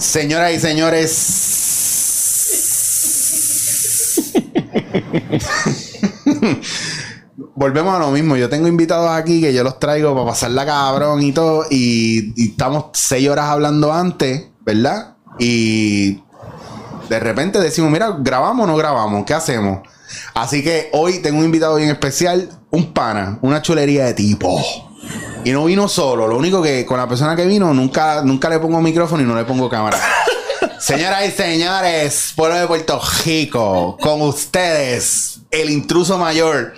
Señoras 0.00 0.52
y 0.52 0.58
señores. 0.58 1.12
Volvemos 7.54 7.94
a 7.94 7.98
lo 7.98 8.10
mismo. 8.10 8.36
Yo 8.36 8.48
tengo 8.48 8.66
invitados 8.66 9.10
aquí 9.10 9.42
que 9.42 9.52
yo 9.52 9.62
los 9.62 9.78
traigo 9.78 10.14
para 10.14 10.26
pasarla 10.26 10.64
cabrón 10.64 11.22
y 11.22 11.32
todo. 11.32 11.66
Y, 11.70 12.32
y 12.34 12.52
estamos 12.52 12.86
seis 12.94 13.28
horas 13.28 13.50
hablando 13.50 13.92
antes, 13.92 14.46
¿verdad? 14.60 15.16
Y 15.38 16.22
de 17.10 17.20
repente 17.20 17.60
decimos, 17.60 17.90
mira, 17.90 18.16
¿grabamos 18.20 18.64
o 18.64 18.66
no 18.66 18.76
grabamos? 18.76 19.26
¿Qué 19.26 19.34
hacemos? 19.34 19.80
Así 20.32 20.62
que 20.64 20.88
hoy 20.92 21.18
tengo 21.18 21.40
un 21.40 21.44
invitado 21.44 21.76
bien 21.76 21.90
especial, 21.90 22.48
un 22.70 22.94
pana, 22.94 23.38
una 23.42 23.60
chulería 23.60 24.06
de 24.06 24.14
tipo. 24.14 24.89
Y 25.44 25.52
no 25.52 25.64
vino 25.64 25.88
solo. 25.88 26.26
Lo 26.26 26.36
único 26.36 26.62
que 26.62 26.84
con 26.84 26.98
la 26.98 27.08
persona 27.08 27.34
que 27.34 27.46
vino 27.46 27.72
nunca, 27.72 28.22
nunca 28.22 28.48
le 28.48 28.58
pongo 28.58 28.80
micrófono 28.80 29.22
y 29.22 29.26
no 29.26 29.34
le 29.34 29.44
pongo 29.44 29.68
cámara. 29.68 29.98
Señoras 30.78 31.26
y 31.26 31.30
señores, 31.30 32.32
pueblo 32.34 32.56
de 32.56 32.66
Puerto 32.66 33.00
Rico, 33.24 33.98
con 34.00 34.22
ustedes, 34.22 35.40
el 35.50 35.70
intruso 35.70 36.18
mayor. 36.18 36.74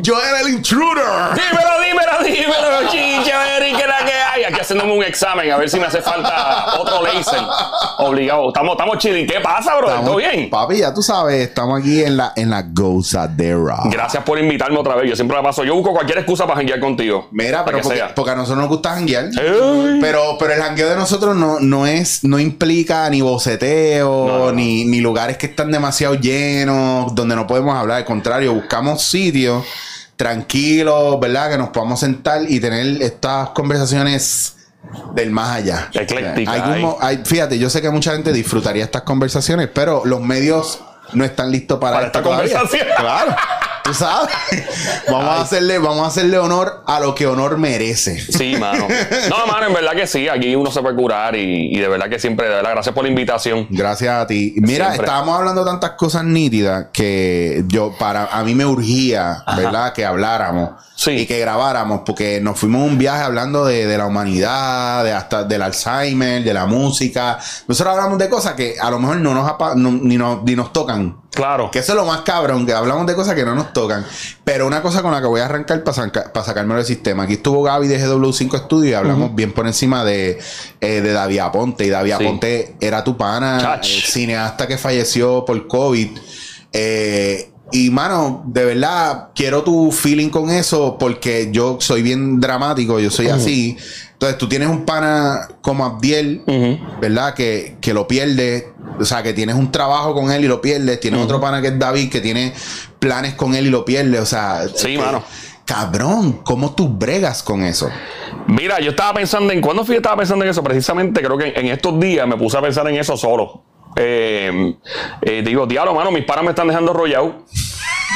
Yo 0.00 0.14
era 0.20 0.40
el 0.40 0.54
intruder. 0.54 1.04
Dímelo, 1.34 1.70
dímelo, 1.84 2.24
dímelo, 2.24 2.90
chicha, 2.90 3.56
Eric, 3.56 3.76
que 3.76 3.86
la 3.86 3.98
que 3.98 4.12
hay. 4.12 4.44
Aquí 4.44 4.60
haciéndome 4.60 4.92
un 4.92 5.04
examen 5.04 5.50
a 5.50 5.56
ver 5.56 5.70
si 5.70 5.78
me 5.78 5.86
hace 5.86 6.02
falta 6.02 6.74
otro 6.78 7.02
laser. 7.02 7.40
Obligado. 7.98 8.48
Estamos, 8.48 8.72
estamos 8.72 8.98
chilling. 8.98 9.26
¿Qué 9.26 9.40
pasa, 9.40 9.76
bro? 9.76 9.90
¿Todo 10.00 10.16
bien? 10.16 10.50
Papi, 10.50 10.78
ya 10.78 10.92
tú 10.92 11.02
sabes, 11.02 11.48
estamos 11.48 11.80
aquí 11.80 12.02
en 12.02 12.16
la, 12.16 12.32
en 12.34 12.50
la 12.50 12.62
gozadera. 12.62 13.80
Gracias 13.84 14.24
por 14.24 14.38
invitarme 14.38 14.78
otra 14.78 14.96
vez. 14.96 15.08
Yo 15.08 15.14
siempre 15.14 15.36
la 15.36 15.42
paso. 15.42 15.62
Yo 15.62 15.74
busco 15.74 15.92
cualquier 15.92 16.18
excusa 16.18 16.44
para 16.44 16.56
janguear 16.56 16.80
contigo. 16.80 17.28
Mira, 17.30 17.64
pero 17.64 17.76
que 17.78 17.82
porque, 17.84 17.98
sea. 17.98 18.14
porque 18.14 18.30
a 18.32 18.34
nosotros 18.34 18.58
nos 18.58 18.68
gusta 18.68 18.90
janguear. 18.94 19.26
Ey. 19.26 19.98
Pero, 20.00 20.36
pero 20.38 20.54
el 20.54 20.60
jangueo 20.60 20.88
de 20.88 20.96
nosotros 20.96 21.36
no, 21.36 21.60
no 21.60 21.86
es, 21.86 22.24
no 22.24 22.40
implica 22.40 23.08
ni 23.10 23.20
boceteo, 23.20 24.26
No, 24.26 24.38
no, 24.38 24.44
no. 24.46 24.52
Ni, 24.52 24.84
ni 24.84 25.00
lugares 25.00 25.36
que 25.36 25.46
están 25.46 25.70
demasiado 25.70 26.14
llenos, 26.14 27.14
donde 27.14 27.36
no 27.36 27.46
podemos 27.46 27.76
hablar. 27.76 27.98
Al 27.98 28.04
contrario, 28.04 28.54
buscamos 28.54 29.02
sitios 29.02 29.51
tranquilos, 30.16 31.18
¿verdad? 31.20 31.50
Que 31.50 31.58
nos 31.58 31.70
podamos 31.70 32.00
sentar 32.00 32.42
y 32.48 32.60
tener 32.60 33.02
estas 33.02 33.50
conversaciones 33.50 34.56
del 35.14 35.30
más 35.30 35.56
allá. 35.56 35.90
Hay 35.94 36.82
hay- 37.00 37.20
fíjate, 37.24 37.58
yo 37.58 37.70
sé 37.70 37.80
que 37.82 37.90
mucha 37.90 38.12
gente 38.12 38.32
disfrutaría 38.32 38.84
estas 38.84 39.02
conversaciones, 39.02 39.68
pero 39.72 40.02
los 40.04 40.20
medios 40.20 40.80
no 41.12 41.24
están 41.24 41.50
listos 41.50 41.78
para, 41.78 41.94
Para 41.96 42.06
esta 42.06 42.22
todavía. 42.22 42.52
conversación. 42.58 42.88
Claro. 42.96 43.36
Tú 43.84 43.92
sabes. 43.94 44.32
Vamos 45.10 45.28
a 45.28 45.40
hacerle, 45.40 45.78
vamos 45.78 46.04
a 46.04 46.06
hacerle 46.08 46.38
honor 46.38 46.82
a 46.86 47.00
lo 47.00 47.14
que 47.14 47.26
honor 47.26 47.58
merece. 47.58 48.20
Sí, 48.20 48.56
mano. 48.56 48.86
No, 49.28 49.46
mano, 49.46 49.66
en 49.66 49.74
verdad 49.74 49.92
que 49.92 50.06
sí. 50.06 50.28
Aquí 50.28 50.54
uno 50.54 50.70
se 50.70 50.80
puede 50.80 50.94
curar 50.96 51.34
y, 51.34 51.74
y 51.76 51.78
de 51.80 51.88
verdad 51.88 52.08
que 52.08 52.18
siempre, 52.18 52.48
de 52.48 52.54
verdad, 52.54 52.70
gracias 52.72 52.94
por 52.94 53.02
la 53.04 53.10
invitación. 53.10 53.66
Gracias 53.70 54.14
a 54.14 54.26
ti. 54.26 54.54
Mira, 54.58 54.86
Siempre. 54.86 55.06
estábamos 55.06 55.36
hablando 55.38 55.64
tantas 55.64 55.90
cosas 55.92 56.24
nítidas 56.24 56.86
que 56.92 57.64
yo, 57.66 57.92
para, 57.98 58.26
a 58.26 58.44
mí 58.44 58.54
me 58.54 58.64
urgía, 58.64 59.42
¿verdad? 59.56 59.92
Que 59.92 60.04
habláramos 60.04 60.70
Sí. 60.94 61.10
y 61.12 61.26
que 61.26 61.40
grabáramos, 61.40 62.02
porque 62.06 62.40
nos 62.40 62.56
fuimos 62.60 62.86
un 62.88 62.96
viaje 62.96 63.24
hablando 63.24 63.64
de, 63.64 63.86
de 63.86 63.98
la 63.98 64.06
humanidad, 64.06 65.02
de 65.02 65.12
hasta 65.12 65.42
del 65.42 65.62
Alzheimer, 65.62 66.44
de 66.44 66.54
la 66.54 66.66
música. 66.66 67.38
Nosotros 67.66 67.96
hablamos 67.96 68.18
de 68.18 68.28
cosas 68.28 68.52
que 68.54 68.76
a 68.80 68.88
lo 68.90 69.00
mejor 69.00 69.16
no 69.16 69.34
nos, 69.34 69.76
no- 69.76 69.90
ni, 69.90 70.16
nos 70.16 70.44
ni 70.44 70.54
nos 70.54 70.72
tocan. 70.72 71.16
Claro. 71.32 71.70
Que 71.72 71.80
eso 71.80 71.92
es 71.92 71.96
lo 71.96 72.04
más 72.04 72.20
cabrón, 72.20 72.66
que 72.66 72.72
hablamos 72.74 73.06
de 73.06 73.14
cosas 73.16 73.34
que 73.34 73.42
no 73.44 73.54
nos 73.54 73.71
tocan. 73.72 74.04
Pero 74.44 74.66
una 74.66 74.82
cosa 74.82 75.02
con 75.02 75.12
la 75.12 75.20
que 75.20 75.26
voy 75.26 75.40
a 75.40 75.46
arrancar 75.46 75.82
para 75.84 76.44
sacármelo 76.44 76.76
del 76.78 76.86
sistema. 76.86 77.24
Aquí 77.24 77.34
estuvo 77.34 77.62
Gaby 77.62 77.88
de 77.88 78.00
GW5 78.04 78.64
Studio 78.64 78.90
y 78.90 78.94
hablamos 78.94 79.34
bien 79.34 79.52
por 79.52 79.66
encima 79.66 80.04
de, 80.04 80.38
eh, 80.80 81.00
de 81.00 81.12
David 81.12 81.38
Aponte. 81.38 81.84
Y 81.86 81.90
David 81.90 82.14
Sí. 82.18 82.24
Aponte 82.24 82.76
era 82.80 83.04
tu 83.04 83.16
pana, 83.16 83.80
cineasta 83.82 84.66
que 84.66 84.78
falleció 84.78 85.44
por 85.44 85.66
COVID. 85.68 86.18
Eh, 86.72 87.51
y 87.72 87.90
mano, 87.90 88.42
de 88.46 88.64
verdad, 88.64 89.28
quiero 89.34 89.62
tu 89.62 89.90
feeling 89.90 90.28
con 90.28 90.50
eso 90.50 90.96
porque 90.98 91.48
yo 91.52 91.78
soy 91.80 92.02
bien 92.02 92.40
dramático, 92.40 93.00
yo 93.00 93.10
soy 93.10 93.28
así. 93.28 93.76
Entonces 94.12 94.38
tú 94.38 94.48
tienes 94.48 94.68
un 94.68 94.84
pana 94.84 95.48
como 95.62 95.84
Abdiel. 95.84 96.42
¿verdad? 97.00 97.34
Que, 97.34 97.76
que 97.80 97.92
lo 97.92 98.06
pierdes. 98.06 98.66
O 99.00 99.04
sea, 99.04 99.22
que 99.22 99.32
tienes 99.32 99.56
un 99.56 99.72
trabajo 99.72 100.14
con 100.14 100.30
él 100.30 100.44
y 100.44 100.48
lo 100.48 100.60
pierdes. 100.60 101.00
Tienes 101.00 101.20
otro 101.20 101.40
pana 101.40 101.60
que 101.60 101.68
es 101.68 101.78
David, 101.78 102.10
que 102.10 102.20
tiene 102.20 102.52
planes 103.00 103.34
con 103.34 103.54
él 103.54 103.66
y 103.66 103.70
lo 103.70 103.84
pierdes. 103.84 104.20
O 104.20 104.26
sea, 104.26 104.62
Sí, 104.74 104.88
que- 104.88 104.98
mano. 104.98 105.24
Cabrón, 105.64 106.40
¿cómo 106.44 106.74
tú 106.74 106.88
bregas 106.88 107.42
con 107.42 107.62
eso? 107.64 107.88
Mira, 108.48 108.80
yo 108.80 108.90
estaba 108.90 109.14
pensando 109.14 109.52
en. 109.52 109.60
¿Cuándo 109.60 109.84
fui? 109.84 109.96
Estaba 109.96 110.16
pensando 110.16 110.44
en 110.44 110.50
eso. 110.50 110.62
Precisamente, 110.62 111.22
creo 111.22 111.38
que 111.38 111.46
en, 111.48 111.66
en 111.66 111.72
estos 111.72 111.98
días 111.98 112.26
me 112.26 112.36
puse 112.36 112.56
a 112.58 112.60
pensar 112.60 112.86
en 112.88 112.96
eso 112.96 113.16
solo. 113.16 113.62
Eh, 113.96 114.74
eh, 115.22 115.42
digo, 115.44 115.66
diablo, 115.66 115.94
mano, 115.94 116.10
mis 116.10 116.24
panas 116.24 116.44
me 116.44 116.50
están 116.50 116.68
dejando 116.68 116.92
enrollado. 116.92 117.34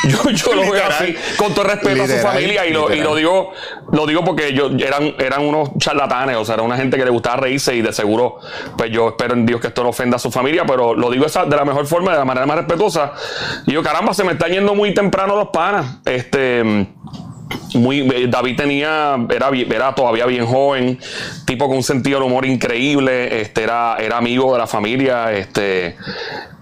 Yo, 0.04 0.30
yo 0.30 0.54
lo 0.54 0.70
veo 0.70 0.84
así, 0.86 1.16
con 1.36 1.52
todo 1.52 1.64
respeto 1.64 2.04
a 2.04 2.06
su 2.06 2.18
familia, 2.18 2.64
y 2.66 2.72
lo, 2.72 2.86
y 2.90 2.96
literal. 2.96 3.04
lo 3.08 3.16
digo, 3.16 3.52
lo 3.90 4.06
digo 4.06 4.22
porque 4.24 4.52
yo 4.52 4.66
eran, 4.78 5.14
eran 5.18 5.42
unos 5.44 5.70
charlatanes, 5.78 6.36
o 6.36 6.44
sea, 6.44 6.54
era 6.54 6.62
una 6.62 6.76
gente 6.76 6.96
que 6.96 7.04
le 7.04 7.10
gustaba 7.10 7.38
reírse 7.38 7.74
y 7.74 7.82
de 7.82 7.92
seguro, 7.92 8.38
pues 8.76 8.92
yo 8.92 9.08
espero 9.08 9.34
en 9.34 9.46
Dios 9.46 9.60
que 9.60 9.68
esto 9.68 9.82
no 9.82 9.88
ofenda 9.88 10.16
a 10.16 10.18
su 10.20 10.30
familia, 10.30 10.64
pero 10.64 10.94
lo 10.94 11.10
digo 11.10 11.26
esa- 11.26 11.46
de 11.46 11.56
la 11.56 11.64
mejor 11.64 11.86
forma, 11.86 12.12
de 12.12 12.18
la 12.18 12.24
manera 12.24 12.46
más 12.46 12.56
respetuosa. 12.58 13.14
Y 13.66 13.72
yo, 13.72 13.82
caramba, 13.82 14.14
se 14.14 14.22
me 14.22 14.32
están 14.32 14.52
yendo 14.52 14.74
muy 14.76 14.94
temprano 14.94 15.34
los 15.34 15.48
panas. 15.48 15.96
Este 16.04 16.86
eh, 17.74 18.26
David 18.28 18.56
tenía 18.56 19.16
era, 19.30 19.50
era 19.50 19.94
todavía 19.94 20.26
bien 20.26 20.46
joven 20.46 20.98
tipo 21.44 21.68
con 21.68 21.76
un 21.76 21.82
sentido 21.82 22.18
del 22.18 22.28
humor 22.28 22.44
increíble 22.46 23.40
este 23.40 23.62
era 23.62 23.96
era 23.98 24.16
amigo 24.16 24.52
de 24.52 24.58
la 24.58 24.66
familia 24.66 25.32
este 25.32 25.96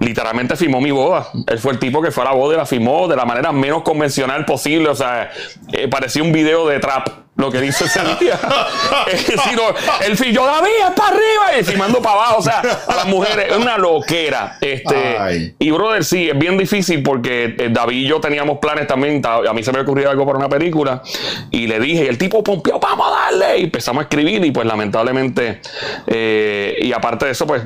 literalmente 0.00 0.56
filmó 0.56 0.80
mi 0.80 0.90
boda. 0.90 1.28
Él 1.46 1.58
fue 1.58 1.72
el 1.72 1.78
tipo 1.78 2.02
que 2.02 2.10
fue 2.10 2.24
a 2.24 2.26
la 2.26 2.32
boda 2.32 2.54
y 2.54 2.58
la 2.58 2.66
filmó 2.66 3.08
de 3.08 3.16
la 3.16 3.24
manera 3.24 3.52
menos 3.52 3.82
convencional 3.82 4.44
posible 4.44 4.88
o 4.88 4.94
sea 4.94 5.30
eh, 5.72 5.88
parecía 5.88 6.22
un 6.22 6.32
video 6.32 6.68
de 6.68 6.78
trap 6.80 7.23
lo 7.36 7.50
que 7.50 7.58
Eh, 7.64 9.16
sí, 9.18 9.50
no, 9.56 9.62
él 10.06 10.16
fi- 10.16 10.32
yo 10.32 10.46
David 10.46 10.70
es 10.88 10.90
para 10.92 11.08
arriba 11.08 11.58
y 11.60 11.64
filmando 11.64 12.00
para 12.00 12.14
abajo 12.14 12.36
o 12.38 12.42
sea 12.42 12.62
a 12.88 12.94
las 12.94 13.06
mujeres 13.06 13.46
es 13.50 13.56
una 13.56 13.76
loquera 13.76 14.56
este 14.60 15.18
Ay. 15.18 15.54
y 15.58 15.70
brother, 15.70 16.04
sí, 16.04 16.28
es 16.30 16.38
bien 16.38 16.56
difícil 16.56 17.02
porque 17.02 17.54
eh, 17.58 17.68
David 17.70 17.96
y 17.96 18.06
yo 18.06 18.20
teníamos 18.20 18.58
planes 18.58 18.86
también. 18.86 19.20
ta- 19.20 19.40
A 19.48 19.52
mí 19.52 19.62
se 19.62 19.72
me 19.72 19.80
ocurrió 19.80 20.10
algo 20.10 20.24
para 20.24 20.38
una 20.38 20.48
película 20.48 21.02
y 21.50 21.66
le 21.66 21.80
dije, 21.80 22.04
y 22.04 22.08
el 22.08 22.18
tipo 22.18 22.42
pompeó, 22.44 22.78
vamos 22.78 23.06
a 23.08 23.10
darle. 23.10 23.58
Y 23.58 23.64
empezamos 23.64 24.00
a 24.00 24.02
escribir 24.04 24.44
y 24.44 24.50
pues 24.50 24.66
lamentablemente, 24.66 25.60
eh, 26.06 26.76
y 26.80 26.92
aparte 26.92 27.26
de 27.26 27.32
eso, 27.32 27.46
pues 27.46 27.62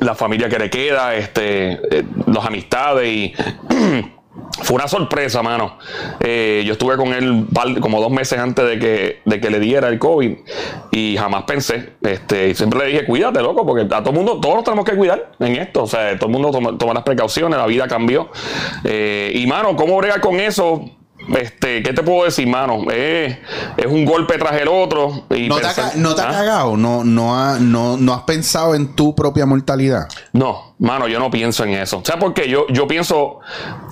la 0.00 0.14
familia 0.14 0.48
que 0.48 0.58
le 0.58 0.68
queda, 0.70 1.14
este, 1.14 1.72
eh, 1.90 2.04
los 2.26 2.44
amistades 2.44 3.08
y... 3.08 3.34
Fue 4.62 4.76
una 4.76 4.88
sorpresa, 4.88 5.42
mano. 5.42 5.78
Eh, 6.20 6.62
yo 6.66 6.72
estuve 6.72 6.96
con 6.96 7.08
él 7.12 7.46
como 7.80 8.00
dos 8.00 8.10
meses 8.10 8.38
antes 8.38 8.66
de 8.66 8.78
que, 8.78 9.20
de 9.24 9.40
que 9.40 9.50
le 9.50 9.60
diera 9.60 9.88
el 9.88 9.98
COVID 9.98 10.32
y 10.92 11.16
jamás 11.18 11.44
pensé. 11.44 11.94
Este, 12.02 12.48
y 12.48 12.54
siempre 12.54 12.78
le 12.80 12.86
dije, 12.86 13.04
cuídate, 13.04 13.42
loco, 13.42 13.66
porque 13.66 13.82
a 13.82 13.88
todo 14.00 14.10
el 14.10 14.16
mundo, 14.16 14.40
todos 14.40 14.54
nos 14.56 14.64
tenemos 14.64 14.84
que 14.84 14.96
cuidar 14.96 15.32
en 15.40 15.56
esto. 15.56 15.82
O 15.82 15.86
sea, 15.86 16.16
todo 16.16 16.26
el 16.28 16.32
mundo 16.32 16.50
toma, 16.50 16.76
toma 16.78 16.94
las 16.94 17.02
precauciones, 17.02 17.58
la 17.58 17.66
vida 17.66 17.86
cambió. 17.86 18.30
Eh, 18.84 19.30
y, 19.34 19.46
mano, 19.46 19.76
¿cómo 19.76 19.96
bregar 19.98 20.20
con 20.20 20.40
eso? 20.40 20.84
Este, 21.36 21.82
¿qué 21.82 21.92
te 21.92 22.02
puedo 22.02 22.24
decir, 22.24 22.46
mano? 22.46 22.84
Eh, 22.92 23.38
es 23.76 23.86
un 23.86 24.04
golpe 24.04 24.38
tras 24.38 24.60
el 24.60 24.68
otro. 24.68 25.24
Y 25.34 25.48
¿No 25.48 25.56
te, 25.56 25.66
ha, 25.66 25.92
no 25.96 26.14
te 26.14 26.22
ha 26.22 26.28
¿Ah? 26.28 26.32
cagado? 26.32 26.76
¿No, 26.76 27.04
no, 27.04 27.36
ha- 27.38 27.58
no, 27.58 27.96
¿No 27.96 28.14
has 28.14 28.22
pensado 28.22 28.74
en 28.74 28.94
tu 28.94 29.14
propia 29.14 29.44
mortalidad? 29.44 30.08
No, 30.32 30.65
mano, 30.78 31.08
yo 31.08 31.18
no 31.18 31.30
pienso 31.30 31.64
en 31.64 31.70
eso. 31.74 32.02
¿Sabes 32.04 32.22
por 32.22 32.34
qué? 32.34 32.48
Yo, 32.48 32.66
yo 32.68 32.86
pienso, 32.86 33.40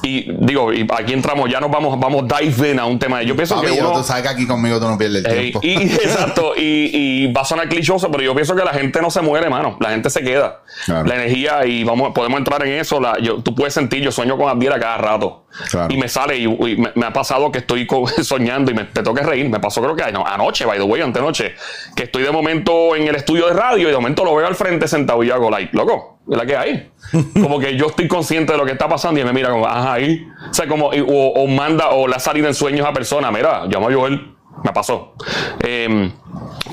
y 0.02 0.30
digo, 0.44 0.72
y 0.72 0.86
aquí 0.96 1.12
entramos, 1.14 1.50
ya 1.50 1.58
nos 1.60 1.70
vamos, 1.70 1.98
vamos 1.98 2.24
dive 2.28 2.72
in 2.72 2.78
a 2.78 2.84
un 2.86 2.98
tema. 2.98 3.22
Yo 3.22 3.34
pienso 3.34 3.54
Papi, 3.56 3.68
que 3.68 3.76
yo- 3.76 3.88
uno. 3.90 3.98
tú 3.98 4.04
sabes 4.04 4.22
que 4.22 4.28
aquí 4.28 4.46
conmigo 4.46 4.78
tú 4.78 4.86
no 4.88 4.98
pierdes 4.98 5.24
el 5.24 5.32
tiempo. 5.32 5.60
y, 5.62 5.72
exacto, 5.82 6.52
y, 6.56 6.90
y 7.24 7.32
va 7.32 7.40
a 7.42 7.44
sonar 7.44 7.68
clichoso, 7.68 8.10
pero 8.10 8.22
yo 8.22 8.34
pienso 8.34 8.54
que 8.54 8.64
la 8.64 8.72
gente 8.74 9.00
no 9.00 9.10
se 9.10 9.22
muere, 9.22 9.48
mano. 9.48 9.76
La 9.80 9.90
gente 9.90 10.10
se 10.10 10.22
queda. 10.22 10.60
Claro. 10.84 11.06
La 11.06 11.14
energía, 11.14 11.64
y 11.66 11.84
vamos, 11.84 12.12
podemos 12.14 12.38
entrar 12.38 12.62
en 12.66 12.74
eso. 12.80 13.00
La, 13.00 13.18
yo, 13.18 13.42
tú 13.42 13.54
puedes 13.54 13.72
sentir, 13.74 14.02
yo 14.02 14.12
sueño 14.12 14.36
con 14.36 14.48
Abdiel 14.48 14.72
a 14.74 14.78
cada 14.80 14.98
rato. 14.98 15.46
Claro. 15.70 15.92
Y 15.92 15.96
me 15.96 16.08
sale, 16.08 16.36
y, 16.36 16.44
y 16.44 16.76
me, 16.76 16.90
me 16.94 17.06
ha 17.06 17.12
pasado 17.12 17.50
que 17.50 17.58
estoy 17.60 17.86
soñando 18.22 18.70
y 18.70 18.74
me, 18.74 18.84
te 18.84 19.02
toca 19.02 19.22
reír. 19.22 19.48
Me 19.48 19.60
pasó, 19.60 19.80
creo 19.80 19.96
que 19.96 20.12
no, 20.12 20.26
anoche, 20.26 20.64
by 20.66 20.78
the 20.78 20.84
way, 20.84 21.00
antenoche, 21.00 21.54
que 21.96 22.02
estoy 22.04 22.24
de 22.24 22.30
momento 22.30 22.94
en 22.94 23.08
el 23.08 23.14
estudio 23.16 23.46
de 23.46 23.54
radio 23.54 23.88
y 23.88 23.90
de 23.90 23.96
momento 23.96 24.24
lo 24.24 24.34
veo 24.34 24.46
al 24.46 24.54
frente 24.54 24.86
sentado 24.88 25.22
y 25.22 25.28
yo 25.28 25.34
hago 25.34 25.50
like, 25.50 25.70
loco, 25.76 26.18
es 26.30 26.36
la 26.36 26.46
que 26.46 26.56
hay. 26.56 26.90
Como 27.34 27.58
que 27.58 27.76
yo 27.76 27.86
estoy 27.86 28.08
consciente 28.08 28.52
de 28.52 28.58
lo 28.58 28.64
que 28.64 28.72
está 28.72 28.88
pasando 28.88 29.20
y 29.20 29.24
me 29.24 29.32
mira 29.32 29.50
como, 29.50 29.66
ajá, 29.66 29.94
ahí. 29.94 30.26
O 30.50 30.54
sea, 30.54 30.66
como, 30.66 30.92
y- 30.94 31.00
o, 31.00 31.06
o 31.06 31.46
manda, 31.46 31.90
o 31.90 32.06
le 32.08 32.14
ha 32.14 32.18
salido 32.18 32.46
en 32.48 32.54
sueños 32.54 32.86
a 32.86 32.92
persona, 32.92 33.30
mira, 33.30 33.66
llama 33.68 33.88
a 33.88 33.94
Joel. 33.94 34.30
me 34.62 34.72
pasó. 34.72 35.14
Em, 35.60 36.10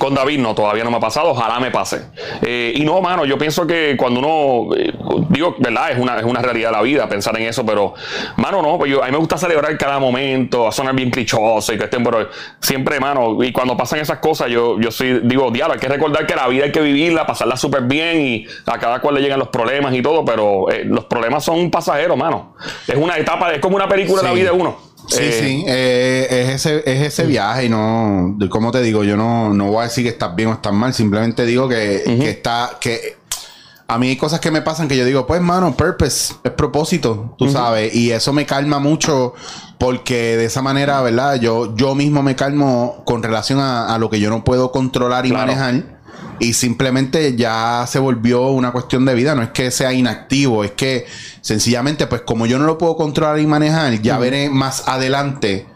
con 0.02 0.16
David 0.16 0.40
no, 0.40 0.56
todavía 0.56 0.84
no 0.84 0.90
me 0.90 0.98
ha 0.98 1.00
pasado, 1.00 1.30
ojalá 1.30 1.60
me 1.60 1.70
pase. 1.70 2.02
Eh, 2.42 2.74
y 2.76 2.84
no, 2.84 3.02
mano, 3.02 3.24
yo 3.24 3.38
pienso 3.38 3.68
que 3.68 3.96
cuando 3.96 4.20
uno, 4.20 4.76
eh, 4.76 4.92
digo, 5.30 5.56
¿verdad? 5.60 5.92
Es 5.92 6.00
una, 6.00 6.18
es 6.18 6.24
una 6.24 6.42
realidad 6.42 6.70
de 6.70 6.76
la 6.78 6.82
vida 6.82 7.08
pensar 7.08 7.40
en 7.40 7.44
eso, 7.44 7.64
pero, 7.64 7.94
mano, 8.38 8.64
no, 8.64 8.80
pues 8.80 8.90
yo, 8.90 9.04
a 9.04 9.06
mí 9.06 9.12
me 9.12 9.20
gusta 9.20 9.38
celebrar 9.38 9.78
cada 9.78 10.00
momento, 10.00 10.68
a 10.68 10.72
sonar 10.72 10.96
bien 10.96 11.12
clichoso 11.12 11.72
y 11.72 11.78
que 11.78 11.84
estén, 11.84 12.04
pero 12.04 12.28
siempre, 12.60 13.00
mano, 13.00 13.44
y 13.44 13.52
cuando 13.52 13.78
pasan 13.78 14.00
esas 14.00 14.18
cosas, 14.18 14.50
yo, 14.50 14.80
yo 14.80 14.90
soy, 14.90 15.20
digo, 15.24 15.52
diablo, 15.52 15.76
hay 15.76 15.80
que 15.80 15.88
recordar 15.88 16.26
que 16.26 16.36
la 16.36 16.48
vida 16.48 16.64
hay 16.64 16.72
que 16.72 16.82
vivirla, 16.82 17.28
pasarla 17.28 17.56
súper 17.56 17.84
bien 17.84 18.22
y 18.22 18.48
a 18.66 18.80
cada 18.80 19.02
cual 19.02 19.14
le 19.14 19.22
llegan 19.22 19.38
los 19.38 19.50
problemas 19.50 19.94
y 19.94 20.02
todo, 20.02 20.26
pero 20.26 20.72
eh, 20.72 20.84
los 20.84 21.06
problemas 21.06 21.44
son 21.44 21.70
pasajeros, 21.70 22.18
mano. 22.18 22.56
Es 22.88 22.98
una 22.98 23.20
etapa, 23.20 23.54
es 23.54 23.60
como 23.60 23.76
una 23.76 23.88
película 23.88 24.24
de 24.24 24.28
la 24.28 24.34
vida 24.34 24.50
de 24.50 24.58
uno. 24.58 24.91
Sí, 25.08 25.18
Eh, 25.20 25.32
sí, 25.40 25.64
eh, 25.68 26.28
es 26.30 26.66
ese, 26.66 26.84
es 26.86 27.02
ese 27.08 27.26
viaje 27.26 27.66
y 27.66 27.70
no, 27.70 28.38
como 28.50 28.72
te 28.72 28.82
digo, 28.82 29.04
yo 29.04 29.18
no, 29.18 29.54
no 29.54 29.68
voy 29.68 29.80
a 29.82 29.84
decir 29.84 30.04
que 30.04 30.10
estás 30.10 30.36
bien 30.36 30.50
o 30.50 30.54
estás 30.54 30.74
mal, 30.74 30.94
simplemente 30.94 31.46
digo 31.46 31.68
que, 31.68 32.04
que 32.06 32.30
está, 32.30 32.78
que 32.80 33.18
a 33.88 33.98
mí 33.98 34.08
hay 34.10 34.16
cosas 34.16 34.40
que 34.40 34.52
me 34.52 34.62
pasan 34.62 34.88
que 34.88 34.96
yo 34.96 35.04
digo, 35.04 35.28
pues 35.28 35.42
mano, 35.42 35.76
purpose, 35.76 36.34
es 36.44 36.52
propósito, 36.52 37.36
tú 37.38 37.50
sabes, 37.50 37.94
y 37.94 38.12
eso 38.12 38.32
me 38.32 38.46
calma 38.46 38.80
mucho 38.80 39.34
porque 39.78 40.38
de 40.38 40.46
esa 40.46 40.62
manera, 40.62 41.02
¿verdad? 41.02 41.36
Yo, 41.42 41.76
yo 41.76 41.94
mismo 41.96 42.24
me 42.24 42.36
calmo 42.36 43.02
con 43.06 43.22
relación 43.22 43.60
a, 43.60 43.94
a 43.94 43.98
lo 43.98 44.10
que 44.10 44.20
yo 44.20 44.30
no 44.30 44.44
puedo 44.46 44.72
controlar 44.72 45.26
y 45.26 45.30
Claro. 45.30 45.48
manejar. 45.48 46.01
Y 46.42 46.54
simplemente 46.54 47.36
ya 47.36 47.86
se 47.88 48.00
volvió 48.00 48.48
una 48.48 48.72
cuestión 48.72 49.06
de 49.06 49.14
vida. 49.14 49.36
No 49.36 49.44
es 49.44 49.52
que 49.52 49.70
sea 49.70 49.94
inactivo, 49.94 50.64
es 50.64 50.72
que 50.72 51.06
sencillamente, 51.42 52.08
pues 52.08 52.22
como 52.22 52.48
yo 52.48 52.58
no 52.58 52.66
lo 52.66 52.80
puedo 52.80 52.96
controlar 52.96 53.40
y 53.40 53.46
manejar, 53.46 54.02
ya 54.02 54.18
veré 54.18 54.50
más 54.50 54.88
adelante 54.88 55.68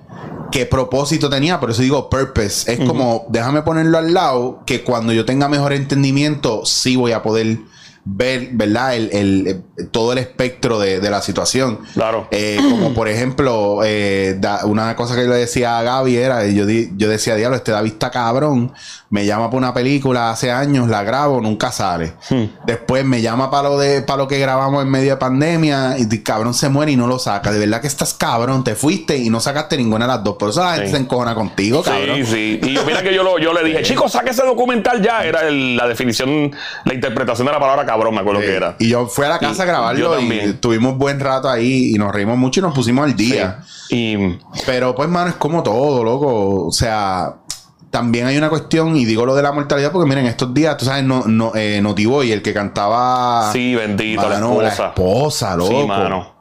qué 0.52 0.66
propósito 0.66 1.30
tenía. 1.30 1.60
Por 1.60 1.70
eso 1.70 1.84
digo 1.84 2.10
purpose. 2.10 2.74
Es 2.74 2.80
como, 2.80 3.28
déjame 3.30 3.62
ponerlo 3.62 4.00
al 4.00 4.12
lado, 4.12 4.64
que 4.66 4.84
cuando 4.84 5.14
yo 5.14 5.24
tenga 5.24 5.48
mejor 5.48 5.72
entendimiento, 5.72 6.66
sí 6.66 6.96
voy 6.96 7.12
a 7.12 7.22
poder 7.22 7.60
ver, 8.06 8.50
¿verdad? 8.54 8.96
El, 8.96 9.10
el- 9.12 9.48
el- 9.78 9.90
todo 9.90 10.12
el 10.13 10.19
espectro 10.19 10.80
de, 10.80 11.00
de 11.00 11.10
la 11.10 11.22
situación. 11.22 11.80
Claro. 11.94 12.28
Eh, 12.31 12.57
como 12.62 12.94
por 12.94 13.07
ejemplo, 13.07 13.80
eh, 13.84 14.36
da- 14.40 14.66
una 14.66 14.96
cosa 14.96 15.16
que 15.16 15.24
yo 15.24 15.30
le 15.30 15.38
decía 15.38 15.80
a 15.80 15.84
Gaby 15.84 16.16
era, 16.18 16.46
yo, 16.48 16.66
di- 16.66 16.92
yo 16.96 17.10
decía, 17.10 17.36
diablo, 17.36 17.57
este 17.57 17.72
David 17.72 17.94
está 17.94 18.12
cabrón, 18.12 18.72
me 19.10 19.25
llama 19.25 19.48
para 19.48 19.57
una 19.57 19.74
película 19.74 20.30
hace 20.31 20.52
años, 20.52 20.88
la 20.88 21.04
grabo, 21.04 21.42
nunca 21.42 21.72
sale. 21.72 22.13
Hmm. 22.30 22.44
Después 22.66 23.04
me 23.06 23.22
llama 23.22 23.50
para 23.50 23.69
lo 23.69 23.78
de 23.78 24.02
para 24.02 24.18
lo 24.18 24.28
que 24.28 24.40
grabamos 24.40 24.84
en 24.84 24.90
medio 24.90 25.12
de 25.12 25.18
pandemia 25.18 25.96
y 25.98 26.08
cabrón 26.24 26.54
se 26.54 26.69
muere 26.69 26.92
y 26.92 26.96
no 26.96 27.08
lo 27.08 27.18
saca. 27.19 27.51
De 27.51 27.60
verdad 27.60 27.81
que 27.81 27.88
estás 27.88 28.13
cabrón, 28.13 28.63
te 28.63 28.75
fuiste 28.75 29.18
y 29.18 29.30
no 29.30 29.40
sacaste 29.40 29.78
ninguna 29.78 30.06
de 30.06 30.13
las 30.13 30.24
dos. 30.24 30.36
Por 30.38 30.50
eso 30.51 30.63
la 30.63 30.74
gente 30.74 30.88
Sí. 30.88 30.92
se 30.94 30.98
encojona 31.00 31.34
contigo, 31.36 31.81
cabrón. 31.84 32.18
Sí, 32.18 32.25
sí. 32.25 32.60
Y 32.63 32.78
mira 32.86 33.01
que 33.01 33.13
yo, 33.13 33.24
lo, 33.24 33.40
yo 33.40 33.51
le 33.54 33.63
dije, 33.63 33.81
chicos, 33.84 34.12
saque 34.12 34.30
ese 34.31 34.44
documental 34.46 35.01
ya. 35.01 35.24
Era 35.25 35.48
el- 35.48 35.75
la 35.75 35.88
definición, 35.88 36.51
la 36.84 36.94
interpretación 36.94 37.46
de 37.48 37.54
la 37.54 37.60
palabra 37.60 37.86
cabrón, 37.86 37.95
me 38.12 38.20
acuerdo 38.22 38.42
Sí. 38.42 38.48
que 38.48 38.56
era. 38.56 38.76
Y 38.80 38.90
yo 38.90 39.08
fui 39.08 39.26
a 39.26 39.30
la 39.30 39.40
casa 39.40 39.60
Y 39.60 39.62
a 39.64 39.66
grabarlo 39.66 40.20
y 40.22 40.54
tuvimos 40.54 40.98
buen 40.98 41.20
rato 41.20 41.50
ahí 41.50 41.92
y 41.94 41.98
nos 41.98 42.14
reímos 42.14 42.38
mucho 42.38 42.60
y 42.60 42.64
nos 42.64 42.74
pusimos 42.74 43.06
al 43.06 43.16
día. 43.16 43.60
Y 43.90 44.38
Pero 44.66 44.96
pues, 44.96 45.10
mano, 45.10 45.30
es 45.30 45.36
como 45.36 45.64
todo, 45.64 46.04
loco. 46.04 46.66
O 46.66 46.72
sea, 46.72 47.36
también 47.92 48.26
hay 48.28 48.38
una 48.38 48.50
cuestión, 48.50 48.96
y 48.98 49.06
digo 49.06 49.26
lo 49.26 49.36
de 49.36 49.44
la 49.44 49.52
mortalidad, 49.52 49.92
porque 49.92 50.08
miren, 50.10 50.26
estos 50.26 50.54
días, 50.54 50.76
tú 50.78 50.86
sabes, 50.86 51.04
no, 51.04 51.24
no, 51.28 51.54
eh, 51.56 51.80
Notiboy, 51.82 52.32
el 52.32 52.42
que 52.42 52.54
cantaba. 52.54 53.52
sí, 53.54 53.74
bendito, 53.76 54.28
la 54.28 54.36
esposa. 54.38 54.88
esposa, 54.88 55.56
loco. 55.56 55.82
Sí, 55.82 55.88
mano. 55.88 56.36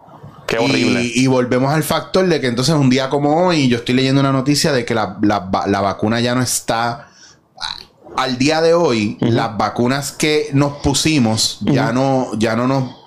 Qué 0.46 0.58
horrible. 0.58 1.02
Y, 1.02 1.22
y 1.24 1.26
volvemos 1.26 1.72
al 1.72 1.82
factor 1.82 2.26
de 2.26 2.40
que 2.40 2.48
entonces 2.48 2.74
un 2.74 2.90
día 2.90 3.08
como 3.08 3.46
hoy, 3.46 3.68
yo 3.68 3.78
estoy 3.78 3.94
leyendo 3.94 4.20
una 4.20 4.32
noticia 4.32 4.72
de 4.72 4.84
que 4.84 4.94
la, 4.94 5.16
la 5.22 5.48
la 5.66 5.80
vacuna 5.80 6.20
ya 6.20 6.34
no 6.34 6.42
está. 6.42 7.08
Al 8.16 8.38
día 8.38 8.60
de 8.60 8.74
hoy, 8.74 9.16
las 9.20 9.56
vacunas 9.56 10.12
que 10.12 10.50
nos 10.52 10.74
pusimos 10.82 11.58
ya 11.62 11.92
no, 11.92 12.30
ya 12.38 12.54
no 12.54 12.66
nos 12.68 13.04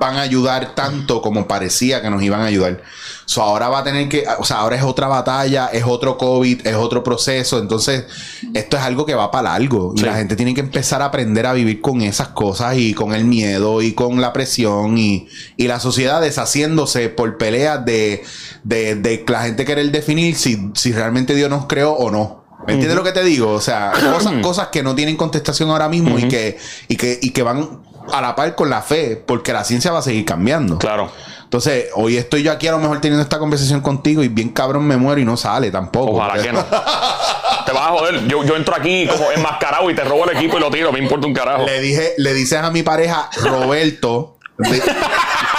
van 0.00 0.16
a 0.16 0.22
ayudar 0.22 0.74
tanto 0.74 1.20
como 1.20 1.46
parecía 1.46 2.00
que 2.00 2.10
nos 2.10 2.22
iban 2.22 2.40
a 2.40 2.46
ayudar. 2.46 2.82
So, 3.26 3.42
ahora 3.42 3.68
va 3.68 3.80
a 3.80 3.84
tener 3.84 4.08
que, 4.08 4.24
o 4.38 4.44
sea, 4.44 4.58
ahora 4.58 4.76
es 4.76 4.82
otra 4.82 5.06
batalla, 5.06 5.66
es 5.66 5.84
otro 5.84 6.18
COVID, 6.18 6.66
es 6.66 6.74
otro 6.74 7.04
proceso. 7.04 7.58
Entonces, 7.58 8.06
esto 8.54 8.76
es 8.76 8.82
algo 8.82 9.06
que 9.06 9.14
va 9.14 9.30
para 9.30 9.50
largo. 9.50 9.92
Y 9.94 10.00
la 10.00 10.16
gente 10.16 10.36
tiene 10.36 10.54
que 10.54 10.62
empezar 10.62 11.02
a 11.02 11.06
aprender 11.06 11.46
a 11.46 11.52
vivir 11.52 11.80
con 11.80 12.00
esas 12.00 12.28
cosas 12.28 12.76
y 12.76 12.94
con 12.94 13.14
el 13.14 13.24
miedo 13.24 13.82
y 13.82 13.92
con 13.92 14.20
la 14.20 14.32
presión 14.32 14.98
y, 14.98 15.28
y 15.56 15.68
la 15.68 15.78
sociedad 15.78 16.20
deshaciéndose 16.20 17.10
por 17.10 17.38
peleas 17.38 17.84
de, 17.84 18.24
de, 18.64 18.96
de 18.96 19.24
la 19.28 19.42
gente 19.42 19.64
querer 19.64 19.92
definir 19.92 20.34
si, 20.34 20.70
si 20.74 20.92
realmente 20.92 21.34
Dios 21.34 21.50
nos 21.50 21.66
creó 21.66 21.92
o 21.92 22.10
no. 22.10 22.39
¿Me 22.66 22.74
entiendes 22.74 22.96
lo 22.96 23.02
que 23.02 23.12
te 23.12 23.24
digo? 23.24 23.50
O 23.52 23.60
sea, 23.60 23.92
cosas, 24.12 24.34
cosas 24.42 24.68
que 24.68 24.82
no 24.82 24.94
tienen 24.94 25.16
contestación 25.16 25.70
ahora 25.70 25.88
mismo 25.88 26.18
y, 26.18 26.28
que, 26.28 26.58
y, 26.88 26.96
que, 26.96 27.18
y 27.20 27.30
que 27.30 27.42
van 27.42 27.80
a 28.12 28.20
la 28.20 28.34
par 28.36 28.54
con 28.54 28.68
la 28.70 28.82
fe, 28.82 29.16
porque 29.24 29.52
la 29.52 29.64
ciencia 29.64 29.92
va 29.92 30.00
a 30.00 30.02
seguir 30.02 30.24
cambiando. 30.24 30.78
Claro. 30.78 31.10
Entonces, 31.44 31.86
hoy 31.94 32.16
estoy 32.16 32.42
yo 32.44 32.52
aquí 32.52 32.68
a 32.68 32.72
lo 32.72 32.78
mejor 32.78 33.00
teniendo 33.00 33.22
esta 33.22 33.38
conversación 33.38 33.80
contigo 33.80 34.22
y 34.22 34.28
bien 34.28 34.50
cabrón 34.50 34.84
me 34.86 34.96
muero 34.96 35.20
y 35.20 35.24
no 35.24 35.36
sale 35.36 35.70
tampoco. 35.70 36.12
Ojalá 36.16 36.40
que 36.40 36.52
no. 36.52 36.64
Te 37.66 37.72
vas 37.72 37.88
a 37.88 37.90
joder. 37.90 38.26
Yo, 38.28 38.44
yo 38.44 38.56
entro 38.56 38.74
aquí 38.74 39.06
como 39.08 39.30
enmascarado 39.32 39.90
y 39.90 39.94
te 39.94 40.02
robo 40.04 40.24
el 40.30 40.36
equipo 40.36 40.56
y 40.58 40.60
lo 40.60 40.70
tiro. 40.70 40.92
Me 40.92 40.98
importa 41.00 41.26
un 41.26 41.34
carajo. 41.34 41.66
Le 41.66 41.80
dije, 41.80 42.14
le 42.18 42.34
dices 42.34 42.58
a 42.60 42.70
mi 42.70 42.82
pareja 42.82 43.28
Roberto. 43.42 44.38
de- 44.58 44.80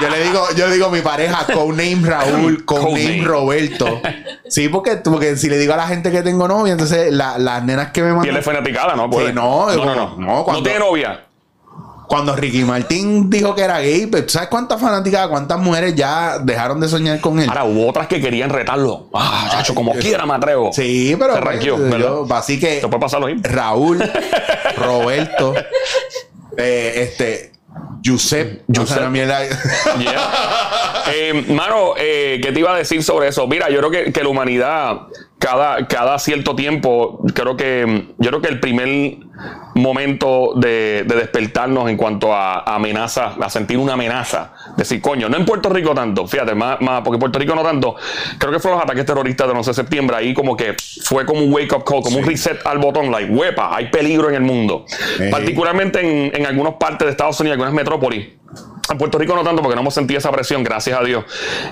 yo 0.00 0.08
le 0.08 0.22
digo, 0.24 0.44
yo 0.56 0.70
digo 0.70 0.90
mi 0.90 1.00
pareja, 1.00 1.46
codename 1.52 2.08
Raúl, 2.08 2.64
codename. 2.64 3.22
Roberto. 3.24 4.00
Sí, 4.48 4.68
porque, 4.68 4.96
porque 4.96 5.36
si 5.36 5.48
le 5.48 5.58
digo 5.58 5.74
a 5.74 5.76
la 5.76 5.86
gente 5.86 6.10
que 6.10 6.22
tengo 6.22 6.48
novia, 6.48 6.72
entonces 6.72 7.12
la- 7.12 7.38
las 7.38 7.62
nenas 7.64 7.90
que 7.92 8.02
me 8.02 8.12
mandan. 8.12 8.42
fanaticada, 8.42 8.94
¿no? 8.96 9.08
Puede. 9.10 9.28
Sí, 9.28 9.32
no, 9.34 9.66
no, 9.66 9.76
no, 9.76 9.78
como- 9.82 9.94
no. 9.94 10.16
no, 10.16 10.44
cuando- 10.44 10.60
No 10.60 10.62
tiene 10.62 10.78
novia. 10.78 11.24
Cuando 12.08 12.34
Ricky 12.34 12.64
Martín 12.64 13.30
dijo 13.30 13.54
que 13.54 13.62
era 13.62 13.78
gay, 13.78 14.06
pues, 14.06 14.26
¿tú 14.26 14.32
¿sabes 14.32 14.48
cuántas 14.48 14.80
fanáticas, 14.80 15.28
cuántas 15.28 15.60
mujeres 15.60 15.94
ya 15.94 16.40
dejaron 16.40 16.80
de 16.80 16.88
soñar 16.88 17.20
con 17.20 17.38
él? 17.38 17.48
Ahora 17.48 17.62
hubo 17.62 17.88
otras 17.88 18.08
que 18.08 18.20
querían 18.20 18.50
retarlo. 18.50 19.06
Ah, 19.14 19.46
chacho, 19.52 19.76
como 19.76 19.92
quiera 19.92 20.26
me 20.26 20.34
atrevo. 20.34 20.72
Sí, 20.72 21.14
pero 21.16 21.34
Se 21.34 21.40
ranqueó, 21.40 21.76
pues, 21.76 21.88
¿verdad? 21.88 22.08
yo- 22.08 22.26
así 22.34 22.58
que 22.58 22.80
Te 22.80 22.88
puede 22.88 22.98
pasar 23.00 23.20
lo 23.20 23.28
mismo. 23.28 23.42
Raúl, 23.44 24.02
Roberto, 24.76 25.54
eh, 26.56 26.92
este, 26.96 27.52
Una 29.02 29.10
mierda. 29.10 29.40
Yeah. 29.98 31.02
Eh, 31.12 31.44
mano, 31.48 31.94
eh, 31.96 32.40
¿qué 32.42 32.52
te 32.52 32.60
iba 32.60 32.72
a 32.74 32.76
decir 32.76 33.02
sobre 33.02 33.28
eso? 33.28 33.46
Mira, 33.46 33.68
yo 33.68 33.78
creo 33.78 33.90
que, 33.90 34.12
que 34.12 34.22
la 34.22 34.28
humanidad, 34.28 35.08
cada, 35.38 35.86
cada 35.88 36.18
cierto 36.18 36.54
tiempo, 36.54 37.20
creo 37.34 37.56
que 37.56 38.06
yo 38.18 38.28
creo 38.28 38.40
que 38.40 38.48
el 38.48 38.60
primer 38.60 39.16
momento 39.74 40.52
de, 40.56 41.04
de 41.06 41.14
despertarnos 41.16 41.88
en 41.88 41.96
cuanto 41.96 42.34
a, 42.34 42.58
a 42.60 42.74
amenaza, 42.74 43.34
a 43.40 43.48
sentir 43.48 43.78
una 43.78 43.94
amenaza, 43.94 44.52
decir, 44.76 45.00
coño, 45.00 45.28
no 45.28 45.36
en 45.36 45.46
Puerto 45.46 45.70
Rico 45.70 45.94
tanto, 45.94 46.26
fíjate, 46.26 46.54
más, 46.54 46.80
más 46.80 47.02
porque 47.02 47.18
Puerto 47.18 47.38
Rico 47.38 47.54
no 47.54 47.62
tanto, 47.62 47.96
creo 48.38 48.52
que 48.52 48.58
fueron 48.58 48.78
los 48.78 48.84
ataques 48.84 49.06
terroristas 49.06 49.48
del 49.48 49.56
11 49.56 49.70
de 49.70 49.74
septiembre, 49.74 50.16
ahí 50.16 50.34
como 50.34 50.56
que 50.56 50.76
fue 51.04 51.24
como 51.24 51.40
un 51.40 51.52
wake 51.52 51.72
up 51.72 51.84
call, 51.84 52.02
como 52.02 52.18
un 52.18 52.26
reset 52.26 52.64
al 52.66 52.78
botón, 52.78 53.10
like, 53.10 53.32
huepa, 53.32 53.74
hay 53.74 53.86
peligro 53.86 54.28
en 54.28 54.34
el 54.34 54.42
mundo, 54.42 54.84
particularmente 55.30 56.00
en, 56.00 56.34
en 56.34 56.46
algunas 56.46 56.74
partes 56.74 57.06
de 57.06 57.12
Estados 57.12 57.40
Unidos, 57.40 57.54
algunas 57.54 57.72
metrópolis. 57.72 57.89
En 58.90 58.98
Puerto 58.98 59.18
Rico 59.18 59.36
no 59.36 59.44
tanto 59.44 59.62
porque 59.62 59.76
no 59.76 59.82
hemos 59.82 59.94
sentido 59.94 60.18
esa 60.18 60.32
presión, 60.32 60.64
gracias 60.64 60.98
a 60.98 61.04
Dios. 61.04 61.24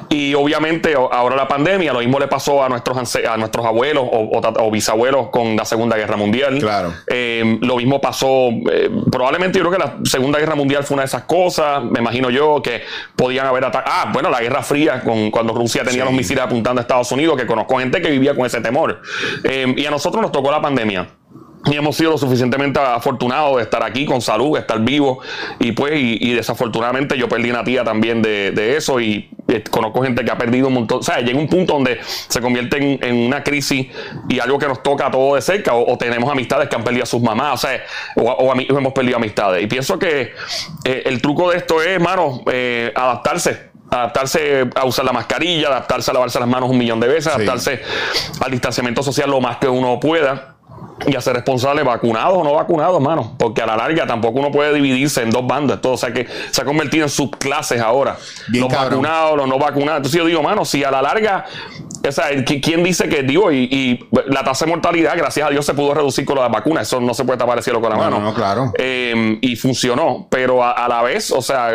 Y 0.08 0.34
obviamente 0.34 0.94
ahora 0.94 1.34
la 1.34 1.48
pandemia, 1.48 1.92
lo 1.92 1.98
mismo 1.98 2.20
le 2.20 2.28
pasó 2.28 2.62
a 2.62 2.68
nuestros, 2.68 3.16
a 3.16 3.36
nuestros 3.36 3.66
abuelos 3.66 4.04
o, 4.08 4.38
o 4.38 4.40
tat- 4.40 4.56
o 4.60 4.70
bisabuelos 4.70 5.28
con 5.30 5.56
la 5.56 5.64
Segunda 5.64 5.96
Guerra 5.96 6.16
Mundial. 6.16 6.58
Claro. 6.60 6.94
Eh, 7.08 7.58
lo 7.60 7.76
mismo 7.76 8.00
pasó, 8.00 8.50
eh, 8.70 8.88
probablemente 9.10 9.58
yo 9.58 9.64
creo 9.68 9.72
que 9.80 9.84
la 9.84 9.96
Segunda 10.04 10.38
Guerra 10.38 10.54
Mundial 10.54 10.84
fue 10.84 10.94
una 10.94 11.02
de 11.02 11.06
esas 11.08 11.24
cosas, 11.24 11.82
me 11.82 11.98
imagino 11.98 12.30
yo, 12.30 12.62
que 12.62 12.82
podían 13.16 13.46
haber 13.46 13.64
atacado. 13.64 13.92
Ah, 13.96 14.10
bueno, 14.12 14.30
la 14.30 14.40
Guerra 14.40 14.62
Fría, 14.62 15.00
con, 15.02 15.32
cuando 15.32 15.52
Rusia 15.54 15.82
tenía 15.82 16.02
Sí. 16.02 16.06
los 16.08 16.12
misiles 16.16 16.44
apuntando 16.44 16.78
a 16.80 16.82
Estados 16.82 17.10
Unidos, 17.10 17.36
que 17.36 17.46
conozco 17.46 17.78
gente 17.80 18.00
que 18.00 18.10
vivía 18.10 18.36
con 18.36 18.46
ese 18.46 18.60
temor. 18.60 19.02
Eh, 19.42 19.74
y 19.76 19.84
a 19.86 19.90
nosotros 19.90 20.22
nos 20.22 20.30
tocó 20.30 20.52
la 20.52 20.62
pandemia. 20.62 21.08
Y 21.66 21.74
hemos 21.76 21.96
sido 21.96 22.12
lo 22.12 22.18
suficientemente 22.18 22.78
afortunados 22.80 23.56
de 23.56 23.62
estar 23.64 23.82
aquí 23.82 24.06
con 24.06 24.20
salud, 24.20 24.54
de 24.54 24.60
estar 24.60 24.80
vivos. 24.80 25.18
Y 25.58 25.72
pues, 25.72 25.92
y, 26.00 26.16
y 26.20 26.32
desafortunadamente 26.32 27.18
yo 27.18 27.28
perdí 27.28 27.50
una 27.50 27.64
tía 27.64 27.84
también 27.84 28.22
de, 28.22 28.52
de 28.52 28.76
eso. 28.76 29.00
Y 29.00 29.28
eh, 29.48 29.62
conozco 29.68 30.02
gente 30.02 30.24
que 30.24 30.30
ha 30.30 30.38
perdido 30.38 30.68
un 30.68 30.74
montón. 30.74 31.00
O 31.00 31.02
sea, 31.02 31.18
llega 31.20 31.38
un 31.38 31.48
punto 31.48 31.74
donde 31.74 31.98
se 32.02 32.40
convierte 32.40 32.76
en, 32.78 33.02
en 33.02 33.26
una 33.26 33.42
crisis 33.42 33.88
y 34.28 34.38
algo 34.38 34.58
que 34.58 34.68
nos 34.68 34.82
toca 34.82 35.06
a 35.08 35.10
todos 35.10 35.34
de 35.34 35.42
cerca. 35.42 35.74
O, 35.74 35.92
o 35.92 35.98
tenemos 35.98 36.30
amistades 36.30 36.68
que 36.68 36.76
han 36.76 36.84
perdido 36.84 37.02
a 37.02 37.06
sus 37.06 37.20
mamás. 37.20 37.54
O 37.64 37.66
sea, 37.66 37.82
o, 38.16 38.22
o 38.22 38.54
hemos 38.54 38.92
perdido 38.92 39.16
amistades. 39.16 39.62
Y 39.62 39.66
pienso 39.66 39.98
que 39.98 40.32
eh, 40.84 41.02
el 41.06 41.20
truco 41.20 41.50
de 41.50 41.58
esto 41.58 41.82
es, 41.82 41.88
hermano, 41.88 42.42
eh, 42.50 42.92
adaptarse. 42.94 43.68
Adaptarse 43.90 44.68
a 44.74 44.84
usar 44.84 45.04
la 45.06 45.12
mascarilla, 45.12 45.68
adaptarse 45.68 46.10
a 46.10 46.14
lavarse 46.14 46.38
las 46.38 46.48
manos 46.48 46.68
un 46.70 46.76
millón 46.76 47.00
de 47.00 47.08
veces, 47.08 47.24
Sí. 47.24 47.30
adaptarse 47.30 47.80
al 48.40 48.50
distanciamiento 48.50 49.02
social 49.02 49.30
lo 49.30 49.40
más 49.40 49.56
que 49.56 49.66
uno 49.68 49.98
pueda. 49.98 50.57
Y 51.06 51.14
hacer 51.16 51.34
responsable 51.34 51.82
vacunados 51.82 52.36
o 52.38 52.44
no 52.44 52.54
vacunados, 52.54 53.00
mano. 53.00 53.34
Porque 53.38 53.62
a 53.62 53.66
la 53.66 53.76
larga 53.76 54.06
tampoco 54.06 54.38
uno 54.40 54.50
puede 54.50 54.72
dividirse 54.74 55.22
en 55.22 55.30
dos 55.30 55.46
bandos. 55.46 55.80
Todo, 55.80 55.92
o 55.92 55.96
sea 55.96 56.12
que 56.12 56.26
se 56.50 56.62
ha 56.62 56.64
convertido 56.64 57.04
en 57.04 57.10
subclases 57.10 57.80
ahora. 57.80 58.16
Bien 58.48 58.64
los 58.64 58.72
cabrón. 58.72 59.02
vacunados, 59.02 59.36
los 59.36 59.48
no 59.48 59.58
vacunados. 59.58 59.98
Entonces 59.98 60.18
yo 60.18 60.26
digo, 60.26 60.42
mano, 60.42 60.64
si 60.64 60.82
a 60.84 60.90
la 60.90 61.00
larga, 61.02 61.44
o 62.06 62.12
sea, 62.12 62.30
¿qui- 62.44 62.60
¿quién 62.62 62.82
dice 62.82 63.08
que 63.08 63.22
digo? 63.22 63.52
Y, 63.52 63.64
y 63.70 64.08
la 64.26 64.42
tasa 64.44 64.64
de 64.64 64.72
mortalidad, 64.72 65.14
gracias 65.16 65.46
a 65.46 65.50
Dios, 65.50 65.64
se 65.64 65.74
pudo 65.74 65.94
reducir 65.94 66.24
con 66.24 66.36
las 66.38 66.50
vacunas. 66.50 66.86
Eso 66.88 67.00
no 67.00 67.14
se 67.14 67.24
puede 67.24 67.38
tapar 67.38 67.58
el 67.58 67.64
cielo 67.64 67.80
con 67.80 67.90
la 67.90 67.96
No, 67.96 68.02
mano. 68.02 68.18
no, 68.18 68.24
no, 68.30 68.34
claro. 68.34 68.72
Eh, 68.76 69.38
y 69.40 69.56
funcionó. 69.56 70.26
Pero 70.30 70.62
a, 70.64 70.72
a 70.72 70.88
la 70.88 71.02
vez, 71.02 71.30
o 71.30 71.40
sea, 71.42 71.70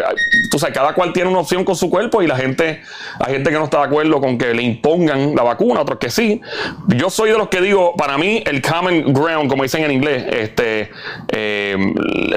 tú 0.52 0.60
sabes, 0.60 0.76
cada 0.76 0.94
cual 0.94 1.14
tiene 1.14 1.30
una 1.30 1.40
opción 1.40 1.64
con 1.64 1.76
su 1.76 1.90
cuerpo 1.90 2.22
y 2.22 2.28
la 2.28 2.36
gente, 2.36 2.82
hay 3.20 3.34
gente 3.34 3.50
que 3.52 3.58
no 3.58 3.64
está 3.66 3.78
de 3.80 3.86
acuerdo 3.86 4.20
con 4.20 4.38
que 4.38 4.54
le 4.54 4.64
impongan 4.64 5.36
la 5.36 5.44
vacuna, 5.44 5.82
otros 5.82 5.98
que 6.00 6.10
sí. 6.10 6.42
Yo 6.88 7.10
soy 7.10 7.32
de 7.32 7.38
los 7.38 7.48
que 7.48 7.62
digo, 7.62 7.96
para 7.96 8.18
mí, 8.18 8.44
el 8.46 8.62
common 8.62 9.13
ground, 9.14 9.50
como 9.50 9.64
dicen 9.64 9.84
en 9.84 9.92
inglés, 9.92 10.26
este, 10.30 10.92
eh, 11.30 11.78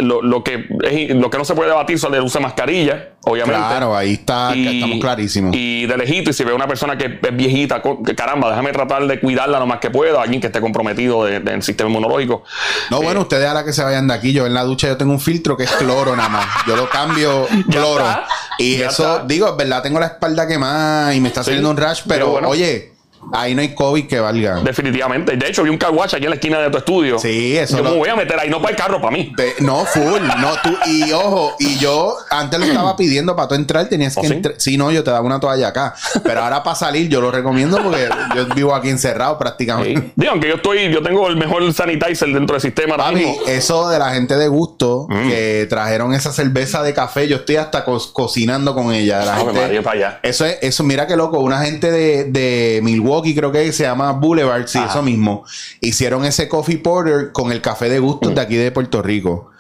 lo, 0.03 0.23
lo 0.23 0.45
que, 0.45 0.67
es- 0.85 1.15
lo 1.17 1.31
que 1.31 1.39
no 1.39 1.45
se 1.45 1.55
puede 1.55 1.71
debatir 1.71 1.99
son 1.99 2.15
el 2.15 2.21
uso 2.23 2.39
de 2.39 2.45
mascarilla, 2.45 3.11
obviamente. 3.25 3.61
Claro, 3.61 3.97
ahí 3.97 4.15
está, 4.15 4.55
estamos 4.55 4.99
clarísimos. 5.01 5.55
Y 5.57 5.87
de 5.87 5.97
lejito, 5.97 6.31
y 6.31 6.33
si 6.33 6.45
veo 6.45 6.55
una 6.55 6.67
persona 6.69 6.97
que 6.97 7.19
es 7.23 7.37
viejita, 7.37 7.83
que 8.05 8.15
caramba, 8.15 8.51
déjame 8.51 8.73
tratar 8.73 9.07
de 9.07 9.21
cuidarla 9.21 9.59
lo 9.59 9.67
más 9.67 9.79
que 9.81 9.91
pueda, 9.91 10.23
alguien 10.23 10.41
que 10.41 10.47
esté 10.49 10.61
comprometido 10.61 11.25
de- 11.25 11.41
del 11.41 11.63
sistema 11.63 11.89
inmunológico. 11.91 12.45
No, 12.91 13.01
bueno, 13.03 13.21
ustedes 13.23 13.49
a 13.49 13.55
la 13.55 13.65
que 13.65 13.73
se 13.73 13.83
vayan 13.83 14.07
de 14.09 14.15
aquí, 14.15 14.33
yo 14.33 14.47
en 14.47 14.55
la 14.55 14.63
ducha 14.65 14.87
yo 14.89 14.97
tengo 14.97 15.13
un 15.13 15.21
filtro 15.21 15.57
que 15.57 15.65
es 15.65 15.73
cloro 15.73 16.15
nada 16.17 16.29
más. 16.29 16.47
Yo 16.67 16.77
lo 16.77 16.89
cambio 16.89 17.47
cloro. 17.71 18.05
está, 18.05 18.27
Y 18.59 18.75
eso, 18.83 19.17
está. 19.17 19.25
digo, 19.27 19.49
es 19.49 19.57
verdad, 19.57 19.83
tengo 19.83 19.99
la 20.01 20.07
espalda 20.07 20.47
quemada 20.47 21.15
y 21.15 21.21
me 21.21 21.29
está 21.29 21.43
Sí, 21.43 21.47
saliendo 21.47 21.71
un 21.71 21.77
rash, 21.77 22.03
pero 22.07 22.17
pero 22.17 22.31
bueno. 22.31 22.49
oye, 22.49 22.93
ahí 23.33 23.55
no 23.55 23.61
hay 23.61 23.75
COVID 23.75 24.07
que 24.07 24.21
valga. 24.21 24.61
Definitivamente. 24.61 25.37
De 25.37 25.49
hecho, 25.49 25.63
vi 25.63 25.71
un 25.71 25.79
car 25.79 25.91
wash 25.93 26.15
aquí 26.15 26.25
en 26.25 26.31
la 26.31 26.37
esquina 26.37 26.59
de 26.59 26.71
tu 26.71 26.79
estudio. 26.79 27.19
Sí, 27.19 27.57
eso 27.57 27.79
Yo 27.79 27.83
lo- 27.85 27.91
me 27.91 27.97
voy 27.97 28.09
a 28.09 28.17
meter 28.17 28.39
ahí, 28.39 28.49
no 28.51 28.61
para 28.61 28.71
el 28.73 28.77
carro, 28.77 29.01
para 29.01 29.17
mí. 29.17 29.33
No, 29.61 29.85
full, 29.85 30.21
no 30.41 30.53
tú. 30.63 30.77
Y 30.87 31.13
ojo, 31.13 31.55
y 31.59 31.77
yo 31.79 32.17
antes 32.31 32.59
lo 32.61 32.67
estaba 32.67 32.97
pidiendo 32.97 33.35
para 33.37 33.49
tú 33.49 33.55
entrar, 33.55 33.89
tenías 33.89 34.17
¿Oh, 34.17 34.21
que 34.23 34.29
sí? 34.29 34.35
entrar. 34.35 34.55
Sí, 34.59 34.77
no, 34.77 34.91
yo 34.91 35.03
te 35.05 35.11
daba 35.11 35.25
una 35.27 35.41
toalla 35.41 35.69
acá. 35.69 35.95
Pero 36.23 36.43
ahora 36.43 36.63
para 36.63 36.77
salir, 36.77 37.09
yo 37.09 37.21
lo 37.21 37.31
recomiendo 37.31 37.83
porque 37.83 38.09
yo 38.35 38.47
vivo 38.55 38.75
aquí 38.75 38.89
encerrado 38.89 39.39
prácticamente. 39.39 40.01
Sí. 40.01 40.13
Digo, 40.17 40.33
aunque 40.33 40.49
yo 40.49 40.55
estoy, 40.57 40.91
yo 40.93 41.03
tengo 41.03 41.29
el 41.29 41.37
mejor 41.37 41.73
sanitizer 41.73 42.29
dentro 42.33 42.55
del 42.55 42.61
sistema 42.63 42.97
Papi, 42.97 43.17
mismo. 43.17 43.37
eso 43.47 43.89
de 43.89 43.99
la 43.99 44.11
gente 44.13 44.37
de 44.37 44.49
gusto 44.49 45.07
Mm. 45.09 45.29
que 45.29 45.67
trajeron 45.69 46.13
esa 46.15 46.33
cerveza 46.33 46.83
de 46.83 46.93
café, 46.95 47.29
yo 47.29 47.37
estoy 47.37 47.57
hasta 47.57 47.85
co- 47.85 48.01
cocinando 48.13 48.75
con 48.75 48.93
ella. 48.93 49.25
La 49.25 49.35
Ave 49.37 49.45
gente- 49.47 49.61
María, 49.61 49.83
para 49.83 49.97
allá. 49.97 50.21
eso 50.23 50.45
es, 50.45 50.59
eso, 50.63 50.85
mira 50.85 51.07
qué 51.07 51.17
loco, 51.17 51.39
una 51.41 51.63
gente 51.65 51.91
de, 51.91 52.25
de 52.25 52.81
Milwaukee, 52.83 53.16
creo 53.23 53.53
que 53.53 53.73
se 53.73 53.85
llama 53.85 54.13
Boulevard, 54.13 54.67
sí, 54.67 54.79
Ajá. 54.79 54.91
eso 54.91 55.03
mismo. 55.03 55.45
Hicieron 55.81 56.25
ese 56.25 56.49
coffee 56.49 56.79
porter 56.79 57.33
con 57.33 57.53
el 57.53 57.61
café 57.61 57.89
de 57.89 57.99
gusto 57.99 58.31
de 58.31 58.41
aquí 58.41 58.57
de 58.57 58.71
Puerto 58.71 59.03
Rico. 59.03 59.51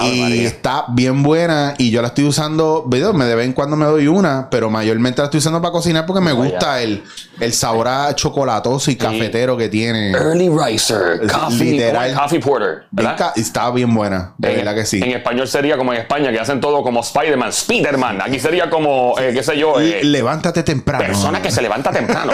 Y 0.00 0.20
María. 0.22 0.48
está 0.48 0.84
bien 0.88 1.22
buena 1.22 1.74
y 1.78 1.90
yo 1.90 2.00
la 2.00 2.08
estoy 2.08 2.24
usando, 2.24 2.82
¿verdad? 2.86 3.12
me 3.12 3.26
de 3.26 3.34
vez 3.34 3.46
en 3.46 3.52
cuando 3.52 3.76
me 3.76 3.84
doy 3.84 4.08
una, 4.08 4.48
pero 4.50 4.70
mayormente 4.70 5.20
la 5.20 5.26
estoy 5.26 5.38
usando 5.38 5.60
para 5.60 5.70
cocinar 5.70 6.06
porque 6.06 6.20
me 6.22 6.32
Vaya. 6.32 6.50
gusta 6.50 6.80
el, 6.80 7.04
el 7.40 7.52
sabor 7.52 7.86
a 7.88 8.14
chocolatoso 8.14 8.90
y 8.90 8.96
cafetero 8.96 9.56
que 9.56 9.68
tiene. 9.68 10.10
Early 10.12 10.48
Riser, 10.48 11.20
Es 11.22 11.30
Coffee, 11.30 11.72
literal. 11.72 12.14
Coffee 12.14 12.40
Porter. 12.40 12.84
¿verdad? 12.90 13.32
Está 13.36 13.70
bien 13.70 13.94
buena, 13.94 14.32
de 14.38 14.50
En- 14.50 14.56
verdad 14.56 14.74
que 14.74 14.86
sí. 14.86 15.00
En 15.02 15.10
español 15.10 15.46
sería 15.46 15.76
como 15.76 15.92
en 15.92 16.00
España, 16.00 16.32
que 16.32 16.40
hacen 16.40 16.60
todo 16.60 16.82
como 16.82 17.00
Spider-Man, 17.00 17.50
Spider-Man. 17.50 18.22
Aquí 18.22 18.40
sería 18.40 18.70
como, 18.70 19.14
eh, 19.20 19.32
qué 19.34 19.42
sé 19.42 19.58
yo, 19.58 19.78
eh, 19.78 20.00
Levántate 20.02 20.62
temprano. 20.62 21.04
persona 21.04 21.42
que 21.42 21.50
se 21.50 21.60
levanta 21.60 21.90
temprano. 21.90 22.32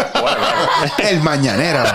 El 0.99 1.21
mañanero. 1.23 1.83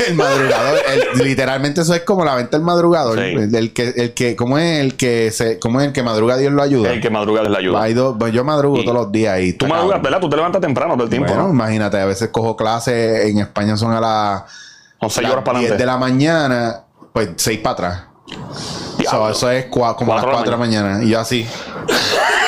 el 0.08 0.14
madrugador. 0.14 0.78
El- 1.14 1.24
literalmente 1.24 1.80
eso 1.80 1.94
es 1.94 2.02
como 2.02 2.24
la 2.24 2.34
venta 2.34 2.56
del 2.56 2.64
madrugador. 2.64 3.18
Sí. 3.18 3.24
El, 3.24 3.54
el 3.54 3.72
que, 3.72 3.88
el 3.96 4.14
que, 4.14 4.36
¿cómo 4.36 4.58
es 4.58 4.80
el 4.80 4.96
que 4.96 5.30
se, 5.30 5.58
cómo 5.58 5.80
es 5.80 5.86
el 5.88 5.92
que 5.92 6.02
madruga 6.02 6.36
Dios 6.36 6.52
lo 6.52 6.62
ayuda? 6.62 6.90
El 6.92 7.00
que 7.00 7.10
madruga 7.10 7.42
es 7.42 7.50
la 7.50 7.58
ayuda. 7.58 8.16
Pues 8.18 8.32
yo 8.32 8.44
madrugo 8.44 8.78
Y- 8.78 8.84
todos 8.84 8.96
los 8.96 9.12
días 9.12 9.40
y 9.40 9.52
Tú 9.54 9.66
madrugas. 9.66 10.00
¿verdad? 10.02 10.20
Tú 10.20 10.28
te 10.30 10.36
levantas 10.36 10.60
temprano 10.60 10.94
todo 10.94 11.04
el 11.04 11.10
tiempo, 11.10 11.28
Bueno, 11.28 11.44
¿no? 11.48 11.54
imagínate, 11.54 11.98
a 12.00 12.06
veces 12.06 12.28
cojo 12.30 12.56
clases 12.56 13.26
en 13.26 13.38
España 13.38 13.76
son 13.76 13.92
a 13.92 14.00
las 14.00 14.42
Son 15.00 15.10
seis 15.10 15.22
las 15.24 15.32
horas 15.32 15.44
para 15.44 15.58
10 15.60 15.76
de 15.78 15.86
la 15.86 15.96
mañana, 15.96 16.80
pues 17.12 17.30
6 17.36 17.58
para 17.60 17.72
atrás. 17.72 18.02
So, 19.10 19.30
eso 19.30 19.50
es 19.50 19.70
cua- 19.70 19.94
como 19.96 20.12
a 20.12 20.16
las 20.16 20.24
Cuatro 20.24 20.30
de 20.30 20.32
la 20.32 20.42
4 20.42 20.44
de 20.44 20.50
la 20.50 20.56
mañana. 20.56 21.04
Y 21.04 21.08
yo 21.10 21.20
así. 21.20 21.46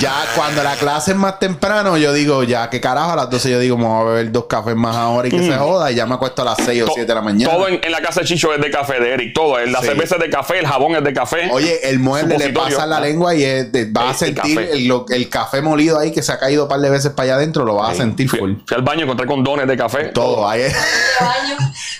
ya 0.00 0.14
cuando 0.34 0.62
la 0.62 0.74
clase 0.76 1.12
es 1.12 1.16
más 1.16 1.38
temprano, 1.38 1.96
yo 1.96 2.12
digo, 2.12 2.42
ya 2.44 2.68
que 2.70 2.80
carajo, 2.80 3.12
a 3.12 3.16
las 3.16 3.30
12 3.30 3.50
yo 3.50 3.58
digo, 3.58 3.76
vamos 3.76 4.02
a 4.02 4.04
beber 4.10 4.32
dos 4.32 4.44
cafés 4.46 4.74
más 4.76 4.96
ahora 4.96 5.28
y 5.28 5.30
que 5.30 5.42
se 5.42 5.56
joda. 5.56 5.90
Y 5.90 5.94
ya 5.94 6.06
me 6.06 6.14
acuesto 6.14 6.42
a 6.42 6.44
las 6.44 6.56
6 6.64 6.82
o 6.82 6.84
Mm. 6.84 6.88
To- 6.88 6.92
7 6.94 7.06
de 7.08 7.14
la 7.14 7.22
mañana. 7.22 7.52
Todo 7.52 7.68
en, 7.68 7.80
en 7.82 7.92
la 7.92 8.00
casa 8.00 8.20
de 8.20 8.26
Chicho 8.26 8.52
es 8.54 8.60
de 8.60 8.70
café, 8.70 9.00
de 9.00 9.12
Eric. 9.14 9.34
Todo. 9.34 9.58
La 9.66 9.80
Sí. 9.80 9.86
cerveza 9.86 10.16
es 10.16 10.20
de 10.22 10.30
café, 10.30 10.58
el 10.58 10.66
jabón 10.66 10.94
es 10.96 11.04
de 11.04 11.12
café. 11.12 11.48
Oye, 11.50 11.88
el 11.88 11.98
mueble 11.98 12.38
le 12.38 12.50
pasa 12.50 12.86
la 12.86 13.00
lengua 13.00 13.34
y 13.34 13.44
es 13.44 13.72
de- 13.72 13.90
va 13.90 14.08
a 14.08 14.10
el 14.10 14.16
sentir 14.16 14.54
café. 14.56 14.72
el, 14.72 14.86
lo- 14.88 15.06
el 15.08 15.28
café 15.28 15.60
molido 15.62 15.98
ahí 15.98 16.12
que 16.12 16.22
se 16.22 16.32
ha 16.32 16.38
caído 16.38 16.64
un 16.64 16.68
par 16.68 16.80
de 16.80 16.90
veces 16.90 17.12
para 17.12 17.24
allá 17.24 17.34
adentro, 17.36 17.64
lo 17.64 17.74
vas 17.76 17.92
a 17.92 17.94
sentir 17.94 18.28
Fui, 18.28 18.38
full. 18.38 18.52
fui 18.66 18.76
al 18.76 18.82
baño, 18.82 19.04
encontré 19.04 19.26
condones 19.26 19.66
de 19.66 19.76
café. 19.76 20.04
Todo. 20.06 20.48
Ahí 20.48 20.62
es- 20.62 20.74
baño. 21.20 21.56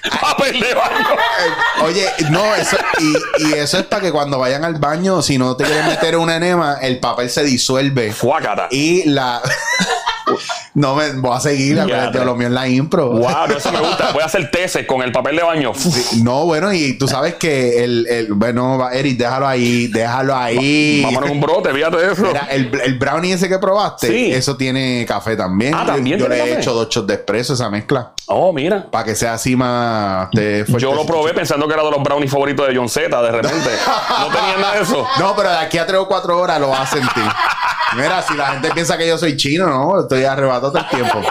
Papel 0.20 0.60
de 0.60 0.74
baño. 0.74 1.06
Oye, 1.84 2.06
no, 2.30 2.54
eso, 2.54 2.76
y, 2.98 3.48
y 3.48 3.52
eso 3.54 3.78
es 3.78 3.84
para 3.84 4.02
que 4.02 4.12
cuando 4.12 4.38
vayan 4.38 4.64
al 4.64 4.74
baño, 4.76 5.20
si 5.22 5.36
no 5.38 5.56
te 5.56 5.64
quieren 5.64 5.86
meter 5.86 6.16
una 6.16 6.36
enema, 6.36 6.78
el 6.80 6.98
papel 7.00 7.28
se 7.30 7.42
disuelve. 7.44 7.75
Fuácata. 8.12 8.68
Y 8.70 9.08
la. 9.08 9.42
No 10.76 10.94
me 10.94 11.10
voy 11.12 11.34
a 11.34 11.40
seguir, 11.40 11.78
te- 12.12 12.24
lo 12.24 12.34
mío 12.36 12.48
es 12.48 12.52
la 12.52 12.68
impro. 12.68 13.08
Wow, 13.12 13.48
no, 13.48 13.56
eso 13.56 13.72
me 13.72 13.80
gusta. 13.80 14.12
Voy 14.12 14.22
a 14.22 14.26
hacer 14.26 14.50
tesis 14.50 14.86
con 14.86 15.00
el 15.02 15.10
papel 15.10 15.36
de 15.36 15.42
baño. 15.42 15.72
Sí, 15.74 16.22
No, 16.22 16.44
bueno, 16.44 16.70
y 16.72 16.98
tú 16.98 17.08
sabes 17.08 17.34
que 17.34 17.82
el, 17.82 18.06
el 18.08 18.32
bueno, 18.34 18.88
Eric, 18.90 19.16
déjalo 19.16 19.48
ahí, 19.48 19.86
déjalo 19.88 20.36
ahí. 20.36 21.00
Vámonos 21.02 21.30
un 21.30 21.40
brote, 21.40 21.72
fíjate 21.72 21.96
de 21.96 22.12
eso. 22.12 22.22
Mira, 22.22 22.46
el, 22.50 22.70
el 22.84 22.98
brownie 22.98 23.32
ese 23.32 23.48
que 23.48 23.58
probaste, 23.58 24.06
Sí. 24.08 24.32
eso 24.32 24.56
tiene 24.58 25.04
café 25.08 25.34
también. 25.34 25.74
Ah, 25.74 25.84
¿también 25.86 26.18
Yo, 26.18 26.26
yo 26.26 26.28
le 26.28 26.42
he 26.44 26.58
hecho 26.58 26.74
dos 26.74 26.88
shots 26.90 27.06
de 27.06 27.14
espresso 27.14 27.54
esa 27.54 27.70
mezcla. 27.70 28.12
Oh, 28.26 28.52
mira. 28.52 28.90
Para 28.90 29.04
que 29.04 29.14
sea 29.14 29.32
así 29.34 29.56
más. 29.56 30.28
de 30.32 30.64
Yo 30.78 30.92
lo 30.94 31.06
probé 31.06 31.32
pensando 31.32 31.66
que 31.66 31.72
era 31.74 31.82
de 31.84 31.90
los 31.90 32.02
brownies 32.02 32.30
favoritos 32.30 32.68
de 32.68 32.76
John 32.76 32.88
Z, 32.90 33.22
de 33.22 33.30
repente. 33.32 33.56
No 34.20 34.26
tenía 34.26 34.56
nada 34.60 34.74
de 34.74 34.82
eso. 34.82 35.06
No, 35.18 35.34
pero 35.36 35.50
de 35.50 35.56
aquí 35.58 35.78
a 35.78 35.86
tres 35.86 35.98
o 36.00 36.06
cuatro 36.06 36.38
horas 36.38 36.60
lo 36.60 36.68
vas 36.68 36.80
a 36.92 36.96
sentir. 36.96 37.22
Mira, 37.96 38.22
si 38.22 38.34
la 38.34 38.46
gente 38.52 38.70
piensa 38.72 38.98
que 38.98 39.08
yo 39.08 39.18
soy 39.18 39.36
chino, 39.36 39.66
no, 39.66 40.00
estoy 40.00 40.24
arrebatado 40.24 40.72
todo 40.72 40.82
el 40.82 40.88
tiempo. 40.88 41.22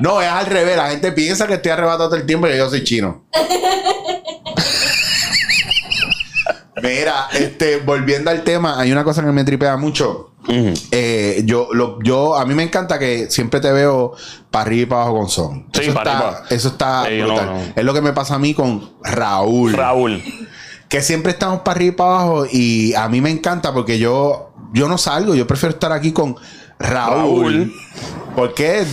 No, 0.00 0.20
es 0.20 0.28
al 0.28 0.46
revés. 0.46 0.76
La 0.76 0.90
gente 0.90 1.12
piensa 1.12 1.46
que 1.46 1.54
estoy 1.54 1.72
arrebatado 1.72 2.10
todo 2.10 2.18
el 2.18 2.26
tiempo 2.26 2.46
y 2.46 2.50
que 2.50 2.58
yo 2.58 2.68
soy 2.68 2.84
chino. 2.84 3.24
Mira, 6.82 7.28
este, 7.32 7.78
volviendo 7.78 8.30
al 8.30 8.44
tema, 8.44 8.78
hay 8.78 8.92
una 8.92 9.02
cosa 9.02 9.24
que 9.24 9.32
me 9.32 9.44
tripea 9.44 9.76
mucho. 9.76 10.32
Eh, 10.48 11.42
yo, 11.44 11.68
lo, 11.72 11.98
yo, 12.02 12.36
a 12.36 12.44
mí 12.44 12.54
me 12.54 12.62
encanta 12.62 12.98
que 12.98 13.30
siempre 13.30 13.60
te 13.60 13.72
veo 13.72 14.12
para 14.50 14.66
arriba 14.66 14.82
y 14.82 14.86
para 14.86 15.02
abajo 15.02 15.16
con 15.18 15.28
son. 15.28 15.66
Sí, 15.72 15.80
eso, 15.82 15.94
para 15.94 16.12
está, 16.12 16.28
arriba. 16.28 16.46
eso 16.50 16.68
está 16.68 17.10
no, 17.10 17.26
brutal. 17.26 17.46
no. 17.46 17.60
Es 17.74 17.84
lo 17.84 17.94
que 17.94 18.00
me 18.00 18.12
pasa 18.12 18.34
a 18.36 18.38
mí 18.38 18.54
con 18.54 18.92
Raúl 19.02 19.72
Raúl. 19.72 20.22
que 20.88 21.02
siempre 21.02 21.32
estamos 21.32 21.60
para 21.60 21.72
arriba 21.72 21.92
y 21.92 21.96
para 21.96 22.10
abajo 22.10 22.46
y 22.50 22.94
a 22.94 23.08
mí 23.08 23.20
me 23.20 23.30
encanta 23.30 23.74
porque 23.74 23.98
yo 23.98 24.52
yo 24.76 24.88
no 24.88 24.98
salgo, 24.98 25.34
yo 25.34 25.46
prefiero 25.46 25.74
estar 25.74 25.90
aquí 25.92 26.12
con 26.12 26.36
Raúl, 26.78 27.14
Raúl. 27.54 27.74
porque 28.36 28.84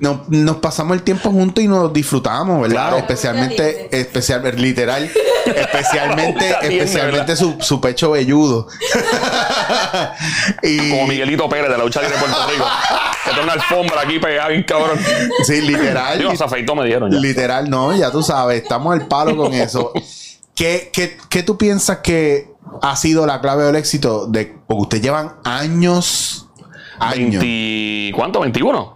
no- 0.00 0.24
nos 0.28 0.56
pasamos 0.56 0.96
el 0.96 1.02
tiempo 1.04 1.30
juntos 1.30 1.62
y 1.62 1.68
nos 1.68 1.92
disfrutamos, 1.92 2.60
¿verdad? 2.62 2.74
Claro. 2.88 2.96
Especialmente, 2.98 3.88
especial, 3.98 4.42
literal, 4.60 5.08
especialmente, 5.46 6.56
especialmente 6.62 7.36
su, 7.36 7.56
su 7.60 7.80
pecho 7.80 8.10
velludo. 8.10 8.66
y 10.62 10.90
Como 10.90 11.06
Miguelito 11.06 11.48
Pérez 11.48 11.70
de 11.70 11.78
la 11.78 11.84
lucha 11.84 12.00
libre 12.02 12.16
de 12.16 12.22
Puerto 12.22 12.46
Rico. 12.50 12.64
Que 13.24 13.30
tiene 13.30 13.44
una 13.44 13.52
alfombra 13.52 14.00
aquí 14.02 14.18
pegada 14.18 14.48
bien 14.48 14.64
cabrón. 14.64 14.98
sí, 15.44 15.60
literal. 15.60 16.18
Digo, 16.18 16.34
se 16.36 16.44
afeitó, 16.44 16.74
me 16.74 16.84
dieron 16.86 17.10
ya. 17.10 17.18
Literal, 17.18 17.68
no, 17.70 17.94
ya 17.96 18.10
tú 18.10 18.22
sabes, 18.22 18.62
estamos 18.62 18.92
al 18.92 19.06
palo 19.06 19.36
con 19.36 19.54
eso. 19.54 19.92
¿Qué, 20.54 20.90
qué, 20.92 21.16
qué 21.28 21.44
tú 21.44 21.56
piensas 21.56 21.98
que 21.98 22.47
ha 22.82 22.96
sido 22.96 23.26
la 23.26 23.40
clave 23.40 23.64
del 23.64 23.76
éxito? 23.76 24.26
De, 24.26 24.46
porque 24.66 24.82
ustedes 24.82 25.02
llevan 25.02 25.34
años, 25.44 26.48
años. 26.98 27.42
20, 27.42 28.12
¿Cuánto? 28.16 28.40
¿21? 28.42 28.94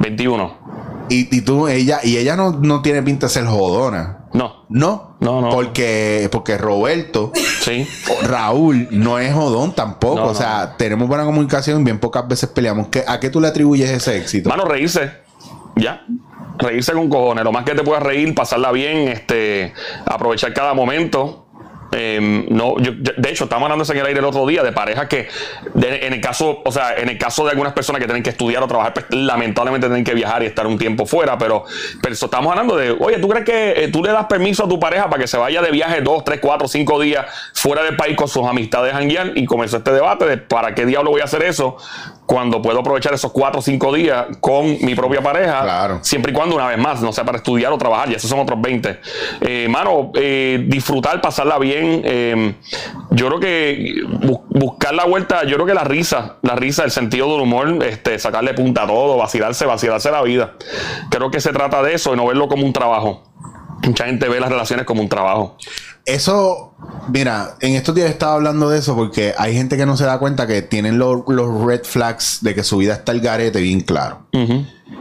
21. 0.00 0.66
Y, 1.08 1.36
y 1.36 1.40
tú, 1.42 1.68
ella, 1.68 2.00
y 2.02 2.16
ella 2.16 2.36
no, 2.36 2.50
no 2.52 2.82
tiene 2.82 3.02
pinta 3.02 3.26
de 3.26 3.32
ser 3.32 3.46
jodona. 3.46 4.24
No. 4.32 4.66
No, 4.68 5.16
No, 5.20 5.40
no. 5.40 5.48
Porque, 5.50 6.28
porque 6.32 6.58
Roberto, 6.58 7.32
Sí. 7.60 7.86
Raúl, 8.24 8.88
no 8.90 9.18
es 9.18 9.32
jodón 9.32 9.72
tampoco. 9.72 10.16
No, 10.16 10.26
o 10.26 10.34
sea, 10.34 10.74
tenemos 10.76 11.08
buena 11.08 11.24
comunicación, 11.24 11.84
bien 11.84 11.98
pocas 12.00 12.26
veces 12.28 12.48
peleamos. 12.50 12.88
¿Qué- 12.88 13.04
¿A 13.06 13.18
qué 13.20 13.30
tú 13.30 13.40
le 13.40 13.48
atribuyes 13.48 13.88
ese 13.90 14.16
éxito? 14.18 14.48
Mano, 14.48 14.64
reírse. 14.64 15.12
Ya. 15.76 16.04
Reírse 16.58 16.92
con 16.92 17.08
cojones. 17.08 17.44
Lo 17.44 17.52
más 17.52 17.64
que 17.64 17.74
te 17.74 17.82
puedas 17.82 18.02
reír, 18.02 18.34
pasarla 18.34 18.72
bien, 18.72 19.08
este, 19.08 19.72
aprovechar 20.04 20.52
cada 20.52 20.74
momento. 20.74 21.45
Eh, 21.92 22.46
no, 22.50 22.78
yo- 22.78 22.92
de 22.94 23.30
hecho, 23.30 23.44
estamos 23.44 23.70
hablando 23.70 23.90
en 23.92 23.98
el 23.98 24.06
aire 24.06 24.18
el 24.18 24.24
otro 24.24 24.46
día 24.46 24.62
de 24.62 24.72
parejas 24.72 25.06
que, 25.06 25.28
en 25.74 26.12
el 26.12 26.20
caso, 26.20 26.62
o 26.64 26.72
sea, 26.72 26.94
en 26.96 27.08
el 27.08 27.18
caso 27.18 27.44
de 27.44 27.50
algunas 27.50 27.72
personas 27.72 28.00
que 28.00 28.06
tienen 28.06 28.22
que 28.22 28.30
estudiar 28.30 28.62
o 28.62 28.66
trabajar, 28.66 28.92
pues, 28.92 29.06
lamentablemente 29.10 29.86
tienen 29.86 30.04
que 30.04 30.14
viajar 30.14 30.42
y 30.42 30.46
estar 30.46 30.66
un 30.66 30.78
tiempo 30.78 31.06
fuera, 31.06 31.38
pero, 31.38 31.64
pero 32.02 32.14
estamos 32.14 32.50
hablando 32.50 32.76
de, 32.76 32.90
oye, 32.90 33.18
¿tú 33.18 33.28
crees 33.28 33.44
que 33.44 33.84
eh, 33.84 33.88
tú 33.88 34.02
le 34.02 34.10
das 34.12 34.26
permiso 34.26 34.64
a 34.64 34.68
tu 34.68 34.80
pareja 34.80 35.08
para 35.08 35.20
que 35.22 35.28
se 35.28 35.36
vaya 35.36 35.62
de 35.62 35.70
viaje 35.70 36.00
dos, 36.00 36.24
tres, 36.24 36.40
cuatro, 36.40 36.66
cinco 36.68 37.00
días 37.00 37.26
fuera 37.54 37.82
del 37.82 37.96
país 37.96 38.16
con 38.16 38.28
sus 38.28 38.44
amistades 38.46 38.92
a 38.92 38.98
janguear? 38.98 39.32
Y 39.36 39.44
comenzó 39.46 39.76
este 39.78 39.92
debate 39.92 40.26
de 40.26 40.38
para 40.38 40.74
qué 40.74 40.86
diablo 40.86 41.10
voy 41.10 41.20
a 41.20 41.24
hacer 41.24 41.42
eso 41.44 41.76
cuando 42.26 42.60
puedo 42.60 42.80
aprovechar 42.80 43.14
esos 43.14 43.30
cuatro 43.32 43.60
o 43.60 43.62
cinco 43.62 43.92
días 43.94 44.26
con 44.40 44.66
mi 44.84 44.94
propia 44.94 45.22
pareja, 45.22 45.62
Claro. 45.62 45.98
siempre 46.02 46.32
y 46.32 46.34
cuando 46.34 46.56
una 46.56 46.66
vez 46.66 46.76
más, 46.78 47.00
no 47.00 47.12
sea 47.12 47.24
para 47.24 47.38
estudiar 47.38 47.72
o 47.72 47.78
trabajar, 47.78 48.10
y 48.10 48.14
esos 48.14 48.28
son 48.28 48.40
otros 48.40 48.60
20. 48.60 48.98
Eh, 49.40 49.68
mano, 49.70 50.10
eh, 50.14 50.64
disfrutar, 50.66 51.20
pasarla 51.20 51.58
bien. 51.58 52.02
eh, 52.04 52.54
yo 53.10 53.28
creo 53.28 53.40
que 53.40 53.94
bu- 54.20 54.42
buscar 54.50 54.92
la 54.94 55.04
vuelta, 55.04 55.44
yo 55.44 55.54
creo 55.54 55.66
que 55.66 55.74
la 55.74 55.84
risa, 55.84 56.36
la 56.42 56.54
risa, 56.56 56.84
el 56.84 56.90
sentido 56.90 57.30
del 57.32 57.42
humor, 57.42 57.82
este, 57.84 58.18
sacarle 58.18 58.52
punta 58.54 58.82
a 58.82 58.86
todo, 58.86 59.16
vacilarse, 59.16 59.64
vacilarse 59.64 60.10
la 60.10 60.22
vida. 60.22 60.54
Creo 61.10 61.30
que 61.30 61.40
se 61.40 61.52
trata 61.52 61.82
de 61.82 61.94
eso 61.94 62.12
y 62.12 62.16
no 62.16 62.26
verlo 62.26 62.48
como 62.48 62.64
un 62.66 62.72
trabajo. 62.72 63.22
Mucha 63.84 64.06
gente 64.06 64.28
ve 64.28 64.40
las 64.40 64.48
relaciones 64.50 64.84
como 64.86 65.00
un 65.02 65.08
trabajo. 65.08 65.56
Eso, 66.04 66.74
mira, 67.08 67.56
en 67.60 67.74
estos 67.74 67.94
días 67.94 68.08
estaba 68.10 68.34
hablando 68.34 68.68
de 68.70 68.78
eso 68.78 68.94
porque 68.94 69.34
hay 69.36 69.54
gente 69.54 69.76
que 69.76 69.86
no 69.86 69.96
se 69.96 70.04
da 70.04 70.18
cuenta 70.18 70.46
que 70.46 70.62
tienen 70.62 70.98
lo- 70.98 71.24
los 71.28 71.64
red 71.64 71.82
flags 71.84 72.38
de 72.42 72.54
que 72.54 72.62
su 72.62 72.76
vida 72.78 72.94
está 72.94 73.12
el 73.12 73.20
garete 73.20 73.60
bien 73.60 73.80
claro. 73.80 74.26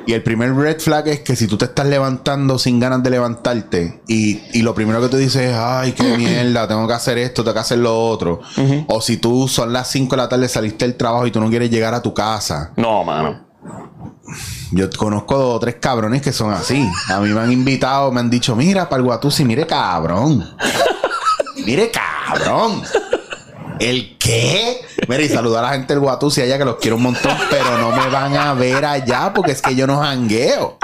Y 0.07 0.13
el 0.13 0.23
primer 0.23 0.53
red 0.55 0.79
flag 0.79 1.07
es 1.07 1.19
que 1.19 1.35
si 1.35 1.45
tú 1.47 1.57
te 1.57 1.65
estás 1.65 1.85
levantando 1.85 2.57
sin 2.57 2.79
ganas 2.79 3.03
de 3.03 3.11
levantarte 3.11 4.01
y, 4.07 4.41
y 4.53 4.61
lo 4.63 4.73
primero 4.73 4.99
que 5.01 5.09
tú 5.09 5.17
dices 5.17 5.51
es, 5.51 5.55
ay, 5.55 5.91
qué 5.91 6.03
mierda, 6.17 6.67
tengo 6.67 6.87
que 6.87 6.93
hacer 6.93 7.17
esto, 7.19 7.43
tengo 7.43 7.53
que 7.53 7.59
hacer 7.59 7.77
lo 7.79 8.07
otro. 8.07 8.39
O 8.87 8.99
si 9.01 9.17
tú 9.17 9.47
son 9.47 9.73
las 9.73 9.87
5 9.89 10.15
de 10.15 10.21
la 10.23 10.29
tarde, 10.29 10.47
saliste 10.49 10.85
del 10.85 10.95
trabajo 10.97 11.27
y 11.27 11.31
tú 11.31 11.39
no 11.39 11.49
quieres 11.49 11.69
llegar 11.69 11.93
a 11.93 12.01
tu 12.01 12.13
casa. 12.15 12.71
No, 12.77 13.03
mano. 13.03 13.44
Yo 14.71 14.89
conozco 14.97 15.37
dos 15.37 15.55
o 15.55 15.59
tres 15.59 15.75
cabrones 15.79 16.21
que 16.21 16.33
son 16.33 16.51
así. 16.51 16.87
A 17.09 17.19
mí 17.19 17.29
me 17.29 17.39
han 17.41 17.51
invitado, 17.51 18.11
me 18.11 18.19
han 18.19 18.29
dicho, 18.29 18.55
mira, 18.55 18.89
para 18.89 18.99
el 18.99 19.05
Guatusi, 19.05 19.45
mire 19.45 19.65
cabrón. 19.67 20.43
Mire 21.65 21.91
cabrón. 21.91 22.81
¿El 23.79 24.17
qué? 24.17 24.79
Mira, 25.09 25.21
y 25.21 25.27
saludar 25.29 25.63
a 25.65 25.67
la 25.67 25.73
gente 25.73 25.93
del 25.93 25.99
Guatusi 25.99 26.41
allá 26.41 26.57
que 26.57 26.63
los 26.65 26.77
quiero 26.77 26.95
un 26.95 27.03
montón, 27.03 27.37
pero 27.49 27.77
no 27.77 27.91
me 27.91 28.07
van 28.09 28.35
a 28.37 28.53
ver 28.53 28.85
allá 28.85 29.33
porque 29.33 29.51
es 29.51 29.61
que 29.61 29.75
yo 29.75 29.85
no 29.85 29.99
jangueo. 29.99 30.77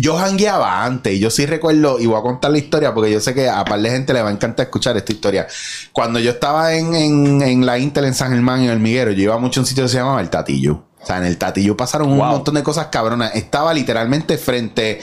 Yo 0.00 0.16
jangueaba 0.16 0.84
antes 0.84 1.14
y 1.14 1.18
yo 1.18 1.30
sí 1.30 1.46
recuerdo, 1.46 1.98
y 1.98 2.06
voy 2.06 2.18
a 2.18 2.22
contar 2.22 2.52
la 2.52 2.58
historia 2.58 2.94
porque 2.94 3.10
yo 3.10 3.20
sé 3.20 3.34
que 3.34 3.48
a 3.48 3.64
par 3.64 3.80
de 3.80 3.90
gente 3.90 4.12
le 4.12 4.22
va 4.22 4.28
a 4.28 4.32
encantar 4.32 4.66
escuchar 4.66 4.96
esta 4.96 5.12
historia. 5.12 5.46
Cuando 5.92 6.20
yo 6.20 6.30
estaba 6.30 6.74
en, 6.74 6.94
en- 6.94 7.42
en 7.42 7.66
la 7.66 7.76
Intel 7.78 8.04
en 8.04 8.14
San 8.14 8.30
Germán, 8.30 8.60
en 8.62 8.70
Hormiguero, 8.70 9.10
yo 9.10 9.22
iba 9.24 9.38
mucho 9.38 9.58
a 9.60 9.62
un 9.62 9.66
sitio 9.66 9.84
que 9.84 9.88
se 9.90 9.96
llamaba 9.98 10.20
El 10.20 10.30
Tatillo. 10.30 10.84
O 11.06 11.08
sea, 11.08 11.18
en 11.18 11.24
El 11.24 11.38
Tatillo 11.38 11.76
pasaron 11.76 12.10
un 12.10 12.18
montón 12.18 12.56
de 12.56 12.64
cosas 12.64 12.88
cabronas. 12.88 13.36
Estaba 13.36 13.72
literalmente 13.72 14.38
frente... 14.38 15.00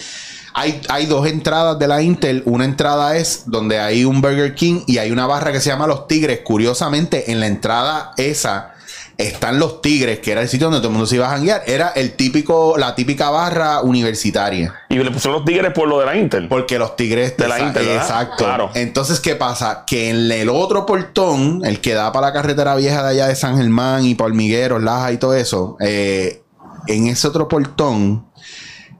Hay, 0.53 0.81
hay 0.89 1.05
dos 1.05 1.25
entradas 1.25 1.79
de 1.79 1.87
la 1.87 2.01
Intel. 2.01 2.43
Una 2.45 2.65
entrada 2.65 3.15
es 3.15 3.43
donde 3.45 3.79
hay 3.79 4.03
un 4.03 4.19
Burger 4.19 4.53
King 4.53 4.81
y 4.85 4.97
hay 4.97 5.11
una 5.11 5.27
barra 5.27 5.53
que 5.53 5.61
se 5.61 5.69
llama 5.69 5.87
Los 5.87 6.09
Tigres. 6.09 6.41
Curiosamente, 6.43 7.31
en 7.31 7.39
la 7.39 7.47
entrada 7.47 8.11
esa 8.17 8.72
están 9.17 9.59
Los 9.59 9.81
Tigres, 9.81 10.19
que 10.19 10.31
era 10.31 10.41
el 10.41 10.49
sitio 10.49 10.67
donde 10.67 10.79
todo 10.79 10.87
el 10.87 10.93
mundo 10.93 11.07
se 11.07 11.15
iba 11.15 11.27
a 11.27 11.31
janguear. 11.31 11.63
Era 11.67 11.89
el 11.89 12.13
típico, 12.13 12.77
la 12.77 12.95
típica 12.95 13.29
barra 13.29 13.81
universitaria. 13.81 14.73
Y 14.89 14.95
le 14.95 15.11
pusieron 15.11 15.39
los 15.39 15.45
tigres 15.45 15.71
por 15.73 15.87
lo 15.87 15.99
de 15.99 16.05
la 16.05 16.15
Intel. 16.15 16.47
Porque 16.47 16.79
los 16.79 16.95
tigres 16.95 17.37
De 17.37 17.47
la 17.47 17.59
Inter, 17.59 17.85
¿verdad? 17.85 18.01
Exacto. 18.01 18.43
Claro. 18.43 18.71
Entonces, 18.73 19.19
¿qué 19.19 19.35
pasa? 19.35 19.83
Que 19.85 20.09
en 20.09 20.31
el 20.31 20.49
otro 20.49 20.85
portón, 20.85 21.61
el 21.63 21.79
que 21.79 21.93
da 21.93 22.11
para 22.11 22.27
la 22.27 22.33
carretera 22.33 22.75
vieja 22.75 23.03
de 23.03 23.09
allá 23.09 23.27
de 23.27 23.35
San 23.35 23.57
Germán 23.57 24.05
y 24.05 24.15
Palmigueros, 24.15 24.81
Laja 24.81 25.11
y 25.11 25.17
todo 25.17 25.35
eso, 25.35 25.77
eh, 25.79 26.41
en 26.87 27.07
ese 27.07 27.27
otro 27.27 27.47
portón 27.47 28.25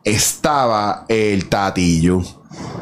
estaba 0.03 1.05
el 1.07 1.49
tatillo. 1.49 2.21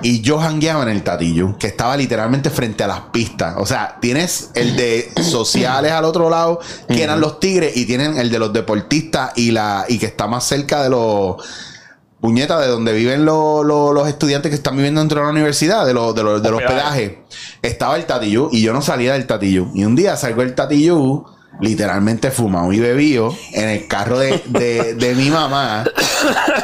Y 0.03 0.21
yo 0.21 0.39
jangueaba 0.39 0.83
en 0.83 0.89
el 0.89 1.03
tatillo, 1.03 1.57
que 1.59 1.67
estaba 1.67 1.95
literalmente 1.95 2.49
frente 2.49 2.83
a 2.83 2.87
las 2.87 2.99
pistas. 3.11 3.55
O 3.57 3.65
sea, 3.67 3.97
tienes 4.01 4.49
el 4.55 4.75
de 4.75 5.11
sociales 5.21 5.91
al 5.91 6.05
otro 6.05 6.29
lado, 6.29 6.59
que 6.87 7.03
eran 7.03 7.21
los 7.21 7.39
tigres, 7.39 7.77
y 7.77 7.85
tienen 7.85 8.17
el 8.17 8.31
de 8.31 8.39
los 8.39 8.51
deportistas 8.51 9.31
y 9.35 9.51
la 9.51 9.85
y 9.87 9.99
que 9.99 10.07
está 10.07 10.27
más 10.27 10.43
cerca 10.43 10.81
de 10.81 10.89
los 10.89 11.35
puñetas 12.19 12.61
de 12.61 12.67
donde 12.67 12.93
viven 12.93 13.25
los, 13.25 13.65
los- 13.65 13.93
los 13.93 14.07
estudiantes 14.07 14.49
que 14.49 14.55
están 14.55 14.75
viviendo 14.75 15.01
dentro 15.01 15.19
de 15.19 15.25
la 15.25 15.31
universidad, 15.31 15.85
de 15.85 15.93
los, 15.93 16.13
de 16.15 16.23
los, 16.23 16.41
de 16.43 16.49
los 16.51 16.61
hospedajes. 16.61 17.13
Estaba 17.61 17.95
el 17.95 18.05
tatillo 18.05 18.49
y 18.51 18.61
yo 18.61 18.73
no 18.73 18.81
salía 18.81 19.13
del 19.13 19.25
tatillo. 19.27 19.67
Y 19.73 19.85
un 19.85 19.95
día 19.95 20.15
salgo 20.17 20.41
del 20.41 20.53
tatillo 20.55 21.25
literalmente 21.61 22.31
fumado 22.31 22.73
y 22.73 22.79
bebido 22.79 23.35
en 23.53 23.69
el 23.69 23.87
carro 23.87 24.19
de, 24.19 24.41
de- 24.47 25.11
mi 25.15 25.29
mamá 25.29 25.83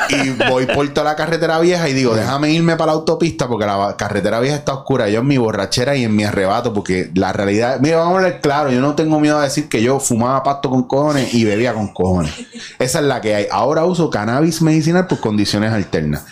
y 0.10 0.30
voy 0.50 0.66
por 0.66 0.88
toda 0.90 1.04
la 1.12 1.16
carretera 1.16 1.60
vieja 1.60 1.88
y 1.90 1.94
digo, 1.94 2.16
déjame 2.16 2.50
irme 2.52 2.76
para 2.78 2.88
la 2.88 2.98
autopista 2.98 3.48
porque 3.48 3.66
la 3.66 3.96
carretera 3.98 4.40
vieja 4.40 4.56
está 4.56 4.74
oscura. 4.74 5.10
Yo 5.10 5.20
en 5.20 5.28
mi 5.28 5.38
borrachera 5.38 5.96
y 5.96 6.04
en 6.06 6.16
mi 6.16 6.24
arrebato 6.24 6.74
porque 6.74 7.12
la 7.14 7.34
realidad, 7.34 7.80
mira, 7.82 7.98
vamos 7.98 8.14
a 8.14 8.18
hablar 8.18 8.42
claro, 8.42 8.72
yo 8.72 8.80
no 8.82 8.96
tengo 8.96 9.20
miedo 9.20 9.38
a 9.38 9.44
decir 9.44 9.68
que 9.70 9.82
yo 9.84 10.00
fumaba 10.00 10.42
pasto 10.44 10.70
con 10.70 10.84
cojones 10.84 11.34
y 11.34 11.44
bebía 11.44 11.74
con 11.74 11.90
cojones. 11.94 12.34
Esa 12.80 13.00
es 13.00 13.06
la 13.06 13.20
que 13.22 13.36
hay. 13.36 13.48
Ahora 13.52 13.84
uso 13.86 14.10
cannabis 14.10 14.62
medicinal 14.62 15.08
por 15.08 15.20
condiciones 15.20 15.74
alternas. 15.74 16.24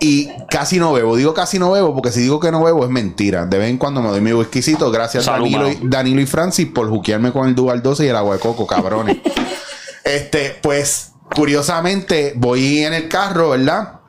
Y 0.00 0.30
casi 0.48 0.78
no 0.78 0.92
bebo. 0.92 1.14
Digo 1.16 1.34
casi 1.34 1.58
no 1.58 1.70
bebo 1.70 1.94
porque 1.94 2.10
si 2.10 2.20
digo 2.20 2.40
que 2.40 2.50
no 2.50 2.64
bebo 2.64 2.84
es 2.84 2.90
mentira. 2.90 3.46
De 3.46 3.58
vez 3.58 3.68
en 3.68 3.76
cuando 3.76 4.00
me 4.00 4.08
doy 4.08 4.20
mi 4.20 4.32
whiskycito. 4.32 4.90
Gracias 4.90 5.24
Salud, 5.24 5.44
Danilo, 5.44 5.70
y, 5.70 5.76
mano. 5.76 5.90
Danilo 5.90 6.20
y 6.22 6.26
Francis 6.26 6.66
por 6.66 6.88
juquearme 6.88 7.32
con 7.32 7.46
el 7.46 7.54
Dual 7.54 7.82
12 7.82 8.06
y 8.06 8.08
el 8.08 8.16
agua 8.16 8.34
de 8.34 8.40
coco, 8.40 8.66
cabrones. 8.66 9.18
este, 10.04 10.56
pues, 10.62 11.12
curiosamente, 11.34 12.32
voy 12.36 12.78
en 12.78 12.94
el 12.94 13.08
carro, 13.08 13.50
¿verdad? 13.50 14.00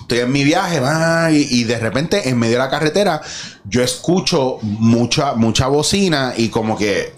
Estoy 0.00 0.20
en 0.20 0.32
mi 0.32 0.44
viaje, 0.44 0.80
va, 0.80 1.30
y, 1.30 1.46
y 1.50 1.64
de 1.64 1.78
repente, 1.78 2.28
en 2.28 2.38
medio 2.38 2.54
de 2.54 2.58
la 2.58 2.70
carretera, 2.70 3.20
yo 3.64 3.82
escucho 3.82 4.58
mucha, 4.62 5.34
mucha 5.34 5.66
bocina 5.66 6.34
y 6.36 6.48
como 6.48 6.76
que 6.76 7.14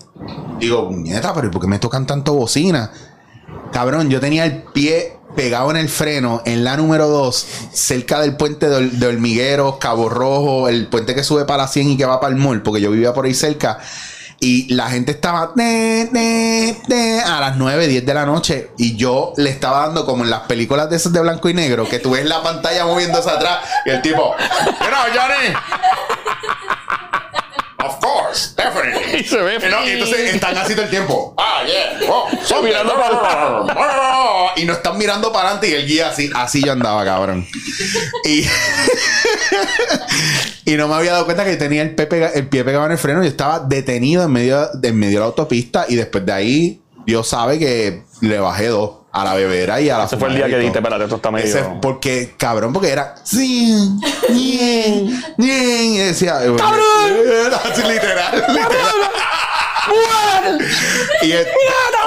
digo, 0.59 0.90
nieta, 0.92 1.33
pero 1.35 1.48
¿y 1.48 1.50
¿por 1.50 1.61
qué 1.61 1.68
me 1.68 1.78
tocan 1.78 2.07
tanto 2.07 2.35
bocina? 2.35 2.90
Cabrón, 3.72 4.09
yo 4.09 4.20
tenía 4.20 4.44
el 4.44 4.62
pie 4.62 5.17
pegado 5.38 5.70
en 5.70 5.77
el 5.77 5.88
freno 5.88 6.42
en 6.46 6.64
la 6.64 6.77
número 6.77 7.07
2, 7.07 7.46
cerca 7.72 8.18
del 8.20 8.35
puente 8.35 8.68
de, 8.68 8.88
de 8.88 9.07
Hormigueros, 9.07 9.77
Cabo 9.77 10.09
Rojo, 10.09 10.68
el 10.68 10.88
puente 10.88 11.14
que 11.14 11.22
sube 11.22 11.44
para 11.44 11.62
la 11.62 11.68
100 11.68 11.90
y 11.90 11.96
que 11.96 12.05
va 12.05 12.18
para 12.18 12.35
el 12.35 12.40
mall, 12.40 12.61
porque 12.61 12.81
yo 12.81 12.90
vivía 12.90 13.14
por 13.14 13.24
ahí 13.24 13.35
cerca. 13.35 13.79
Y 14.40 14.74
la 14.74 14.90
gente 14.90 15.12
estaba 15.12 15.53
a 15.55 17.40
las 17.40 17.57
9, 17.57 17.87
10 17.87 18.05
de 18.05 18.14
la 18.14 18.27
noche. 18.27 18.70
Y 18.79 18.96
yo 18.96 19.33
le 19.37 19.51
estaba 19.51 19.87
dando 19.87 20.05
como 20.05 20.24
en 20.24 20.31
las 20.31 20.40
películas 20.40 20.90
de 20.90 20.96
esas 20.96 21.12
de 21.12 21.20
blanco 21.20 21.48
y 21.48 21.55
negro, 21.55 21.88
que 21.88 22.01
tú 22.01 22.11
ves 22.11 22.24
la 22.24 22.42
pantalla 22.42 22.85
moviéndose 22.85 23.31
atrás. 23.31 23.61
Y 23.87 23.90
el 23.90 24.03
tipo, 24.03 24.35
know, 24.35 25.07
Johnny. 25.14 25.55
Of 27.88 28.01
course, 28.01 28.55
definitely. 28.55 29.18
Y 29.20 29.24
se 29.24 29.38
ve. 29.38 29.57
Y 29.57 29.70
no, 29.70 29.87
y 29.87 29.90
entonces 29.90 30.35
están 30.35 30.57
así 30.59 30.74
todo 30.74 30.85
el 30.85 30.90
tiempo. 30.90 31.35
Ah, 31.38 31.62
yeah. 31.66 31.98
Oh, 32.09 32.29
mirando 32.62 32.94
para 32.94 34.53
y 34.57 34.64
no 34.64 34.74
están 34.74 34.98
mirando 34.98 35.33
para 35.33 35.51
adelante 35.51 35.70
y 35.70 35.74
el 35.74 35.87
guía 35.87 36.09
así, 36.09 36.31
así 36.35 36.62
yo 36.62 36.72
andaba, 36.72 37.05
cabrón. 37.05 37.46
Y, 38.24 38.46
y 40.70 40.77
no 40.77 40.88
me 40.88 40.94
había 40.94 41.12
dado 41.12 41.24
cuenta 41.24 41.44
que 41.44 41.57
tenía 41.57 41.83
el 41.83 41.96
el 42.35 42.48
pie 42.48 42.64
pegado 42.64 42.87
en 42.87 42.92
el 42.92 42.98
freno 42.98 43.24
y 43.24 43.29
estaba 43.29 43.61
detenido 43.61 44.24
en 44.24 44.33
medio, 44.33 44.68
en 44.83 44.98
medio 44.98 45.14
de 45.14 45.20
la 45.20 45.27
autopista 45.27 45.87
y 45.88 45.96
después 45.96 46.27
de 46.27 46.33
ahí 46.33 46.81
Dios 47.08 47.26
sabe 47.26 47.58
que 47.58 48.02
le 48.20 48.38
bajé 48.38 48.66
dos 48.66 48.90
a 49.12 49.24
la 49.24 49.32
bebera 49.32 49.80
y 49.80 49.88
a 49.88 49.96
la 49.96 50.04
Ese 50.04 50.18
fue 50.18 50.28
el 50.28 50.34
día 50.34 50.44
que 50.44 50.52
y 50.52 50.56
dijiste, 50.56 50.78
espérate, 50.80 51.04
esto 51.04 51.16
está 51.16 51.30
medio. 51.30 51.46
Ese- 51.46 51.64
porque, 51.80 52.34
cabrón, 52.36 52.74
porque 52.74 52.90
era. 52.90 53.14
Sí, 53.24 53.74
bien, 54.28 55.18
bien. 55.38 55.84
Y 55.94 55.96
decía. 56.00 56.34
¡Cabrón! 56.34 56.82
Así, 57.64 57.80
literal, 57.80 58.44
literal. 58.48 58.94
Y 61.22 61.32
el- 61.32 61.46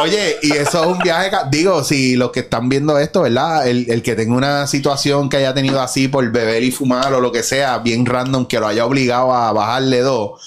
oye, 0.01 0.37
y 0.43 0.51
eso 0.51 0.81
es 0.83 0.87
un 0.87 0.99
viaje. 0.99 1.31
Digo, 1.49 1.83
si 1.83 2.15
los 2.15 2.29
que 2.29 2.41
están 2.41 2.69
viendo 2.69 2.99
esto, 2.99 3.23
¿verdad? 3.23 3.67
El, 3.67 3.89
el 3.89 4.03
que 4.03 4.15
tenga 4.15 4.35
una 4.35 4.67
situación 4.67 5.29
que 5.29 5.37
haya 5.37 5.55
tenido 5.55 5.81
así 5.81 6.07
por 6.07 6.29
beber 6.31 6.61
y 6.61 6.69
fumar 6.71 7.11
o 7.15 7.21
lo 7.21 7.31
que 7.31 7.41
sea, 7.41 7.79
bien 7.79 8.05
random, 8.05 8.45
que 8.45 8.59
lo 8.59 8.67
haya 8.67 8.85
obligado 8.85 9.33
a 9.33 9.51
bajarle 9.51 10.01
dos. 10.01 10.39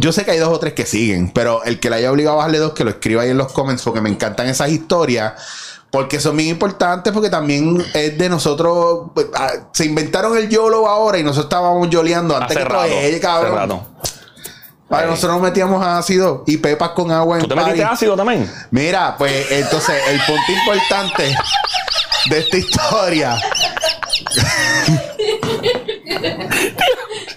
Yo 0.00 0.12
sé 0.12 0.24
que 0.24 0.30
hay 0.30 0.38
dos 0.38 0.48
o 0.48 0.58
tres 0.58 0.72
que 0.72 0.86
siguen, 0.86 1.30
pero 1.30 1.62
el 1.64 1.78
que 1.78 1.90
le 1.90 1.96
haya 1.96 2.10
obligado 2.10 2.36
a 2.36 2.38
bajarle 2.38 2.58
dos, 2.58 2.72
que 2.72 2.84
lo 2.84 2.90
escriba 2.90 3.22
ahí 3.22 3.30
en 3.30 3.36
los 3.38 3.52
comments, 3.52 3.82
porque 3.82 4.00
me 4.00 4.08
encantan 4.08 4.48
esas 4.48 4.70
historias. 4.70 5.34
Porque 5.90 6.18
son 6.18 6.36
bien 6.36 6.48
importantes, 6.48 7.12
porque 7.12 7.30
también 7.30 7.84
es 7.94 8.18
de 8.18 8.28
nosotros. 8.28 9.10
pues, 9.14 9.26
ah, 9.36 9.52
Se 9.72 9.84
inventaron 9.84 10.36
el 10.36 10.48
YOLO 10.48 10.88
ahora 10.88 11.18
y 11.18 11.22
nosotros 11.22 11.44
estábamos 11.46 11.88
yoleando 11.90 12.34
antes 12.36 12.56
Hace 12.56 12.66
que 12.66 12.72
rato. 12.72 12.86
todo 12.88 12.98
ella, 13.00 13.20
cabrón. 13.20 13.54
rato. 13.54 13.86
Vale, 14.88 15.04
Ey. 15.04 15.10
nosotros 15.10 15.32
nos 15.34 15.42
metíamos 15.42 15.86
ácido 15.86 16.42
y 16.46 16.56
pepas 16.56 16.90
con 16.90 17.10
agua 17.12 17.38
¿Tú 17.38 17.44
en 17.44 17.48
te 17.48 17.54
metiste 17.54 17.82
party. 17.82 17.94
ácido 17.94 18.16
también? 18.16 18.50
Mira, 18.70 19.14
pues 19.16 19.50
entonces 19.52 19.94
el 20.08 20.18
punto 20.26 20.52
importante 20.52 21.36
de 22.30 22.38
esta 22.38 22.56
historia. 22.56 23.36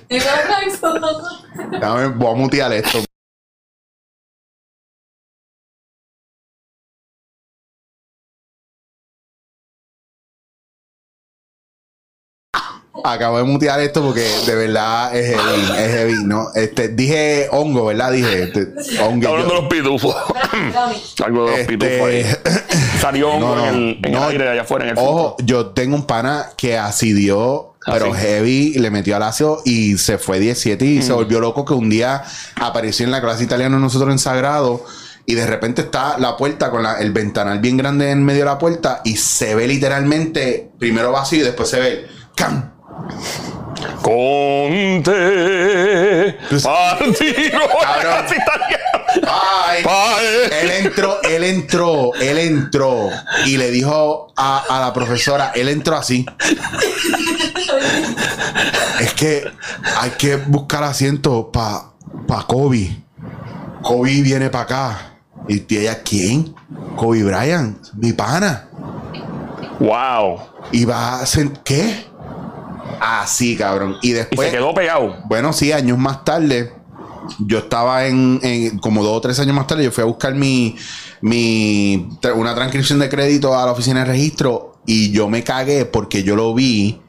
Historia. 0.10 1.02
Dame, 1.80 2.08
voy 2.08 2.32
a 2.32 2.36
mutear 2.36 2.74
esto. 2.74 3.00
Acabo 13.04 13.38
de 13.38 13.44
mutear 13.44 13.80
esto 13.80 14.02
porque 14.04 14.26
de 14.46 14.56
verdad 14.56 15.16
es 15.16 15.36
heavy, 15.36 15.62
es 15.78 15.92
heavy, 15.92 16.24
¿no? 16.26 16.48
Este, 16.56 16.90
dije 16.90 17.48
hongo, 17.52 17.86
¿verdad? 17.86 18.12
Dije 18.12 18.44
este, 18.44 18.68
hongo. 19.02 19.28
Hablando 19.30 19.54
de 19.56 19.62
los 19.62 19.70
pitufos. 19.70 20.16
Algo 21.26 21.46
de 21.46 21.52
los 21.52 21.60
Este, 21.60 21.78
pitufos 21.78 22.08
ahí. 22.10 22.26
Salió 23.02 23.30
hongo 23.32 23.56
No, 23.56 23.56
no, 23.56 23.68
en 23.68 23.76
el, 23.76 24.00
en 24.04 24.12
no. 24.12 24.24
el 24.26 24.32
aire 24.32 24.50
allá 24.50 24.62
afuera 24.62 24.86
en 24.86 24.92
el 24.92 24.98
Ojo, 24.98 25.36
filtro. 25.38 25.46
yo 25.46 25.66
tengo 25.72 25.96
un 25.96 26.06
pana 26.06 26.48
que 26.58 26.78
asidió, 26.78 27.76
pero 27.86 28.14
Así. 28.14 28.22
heavy, 28.26 28.74
le 28.76 28.90
metió 28.92 29.16
al 29.16 29.24
ácido 29.24 29.62
y 29.66 29.98
se 29.98 30.18
fue 30.18 30.40
17 30.40 30.84
y 30.86 31.00
Mm. 31.00 31.02
se 31.04 31.14
volvió 31.14 31.40
loco 31.40 31.64
que 31.66 31.74
un 31.74 31.90
día 31.90 32.24
apareció 32.56 33.06
en 33.06 33.12
la 33.12 33.22
clase 33.22 33.44
italiana 33.44 33.78
nosotros 33.80 34.12
en 34.12 34.20
Sagrado 34.20 34.84
y 35.26 35.36
de 35.36 35.46
repente 35.46 35.82
está 35.82 36.18
la 36.18 36.36
puerta 36.38 36.70
con 36.72 36.84
la- 36.84 37.00
el 37.00 37.12
ventanal 37.12 37.60
bien 37.60 37.78
grande 37.78 38.12
en 38.12 38.24
medio 38.24 38.40
de 38.40 38.46
la 38.46 38.58
puerta 38.58 39.02
y 39.04 39.18
se 39.18 39.56
ve 39.56 39.68
literalmente 39.68 40.70
primero 40.80 41.12
vacío 41.12 41.40
y 41.42 41.44
después 41.44 41.70
se 41.70 41.80
ve 41.80 42.08
¡cam! 42.36 42.72
Conte. 44.02 45.18
Partido. 46.64 47.60
¡Ay! 49.28 49.84
Él 50.62 50.72
entró, 50.86 51.22
él 51.24 51.44
entró, 51.44 52.14
él 52.16 52.38
entró 52.38 53.10
y 53.46 53.58
le 53.58 53.72
dijo 53.72 54.32
a, 54.36 54.64
a 54.70 54.80
la 54.80 54.94
profesora, 54.94 55.52
él 55.56 55.70
entró 55.70 55.98
así. 55.98 56.26
Es 59.00 59.14
que 59.14 59.44
hay 59.98 60.12
que 60.12 60.36
buscar 60.38 60.84
asiento 60.84 61.52
para 61.52 61.92
pa 62.28 62.46
Kobe. 62.46 63.04
Kobe 63.82 64.22
viene 64.22 64.50
para 64.50 64.64
acá. 64.64 65.14
Y 65.48 65.66
ella, 65.76 66.02
¿quién? 66.04 66.54
Kobe 66.96 67.24
Bryant, 67.24 67.78
mi 67.94 68.12
pana. 68.14 68.68
Wow. 69.80 70.40
Y 70.72 70.86
va 70.86 70.98
a 70.98 71.22
hacer, 71.22 71.52
¿qué? 71.64 72.07
Así, 73.00 73.56
cabrón. 73.58 73.98
Y 74.02 74.10
Y 74.10 74.14
después... 74.14 74.50
se 74.50 74.56
quedó 74.56 74.74
pegado. 74.74 75.16
Bueno, 75.26 75.54
sí, 75.54 75.72
años 75.72 75.98
más 75.98 76.24
tarde, 76.24 76.74
yo 77.40 77.60
estaba 77.60 78.06
en, 78.06 78.40
en- 78.44 78.80
como 78.80 79.04
dos 79.04 79.18
o 79.18 79.22
tres 79.22 79.40
años 79.40 79.56
más 79.56 79.68
tarde, 79.68 79.84
yo 79.84 79.92
fui 79.92 80.02
a 80.02 80.06
buscar 80.06 80.34
mi, 80.36 80.76
mi 81.22 82.10
una 82.36 82.56
transcripción 82.56 83.00
de 83.00 83.10
crédito 83.10 83.58
a 83.58 83.66
la 83.66 83.72
oficina 83.72 84.00
de 84.02 84.06
registro 84.06 84.78
y 84.86 85.12
yo 85.12 85.28
me 85.28 85.44
cagué 85.44 85.86
porque 85.86 86.24
yo 86.24 86.36
lo 86.36 86.54
vi 86.54 87.02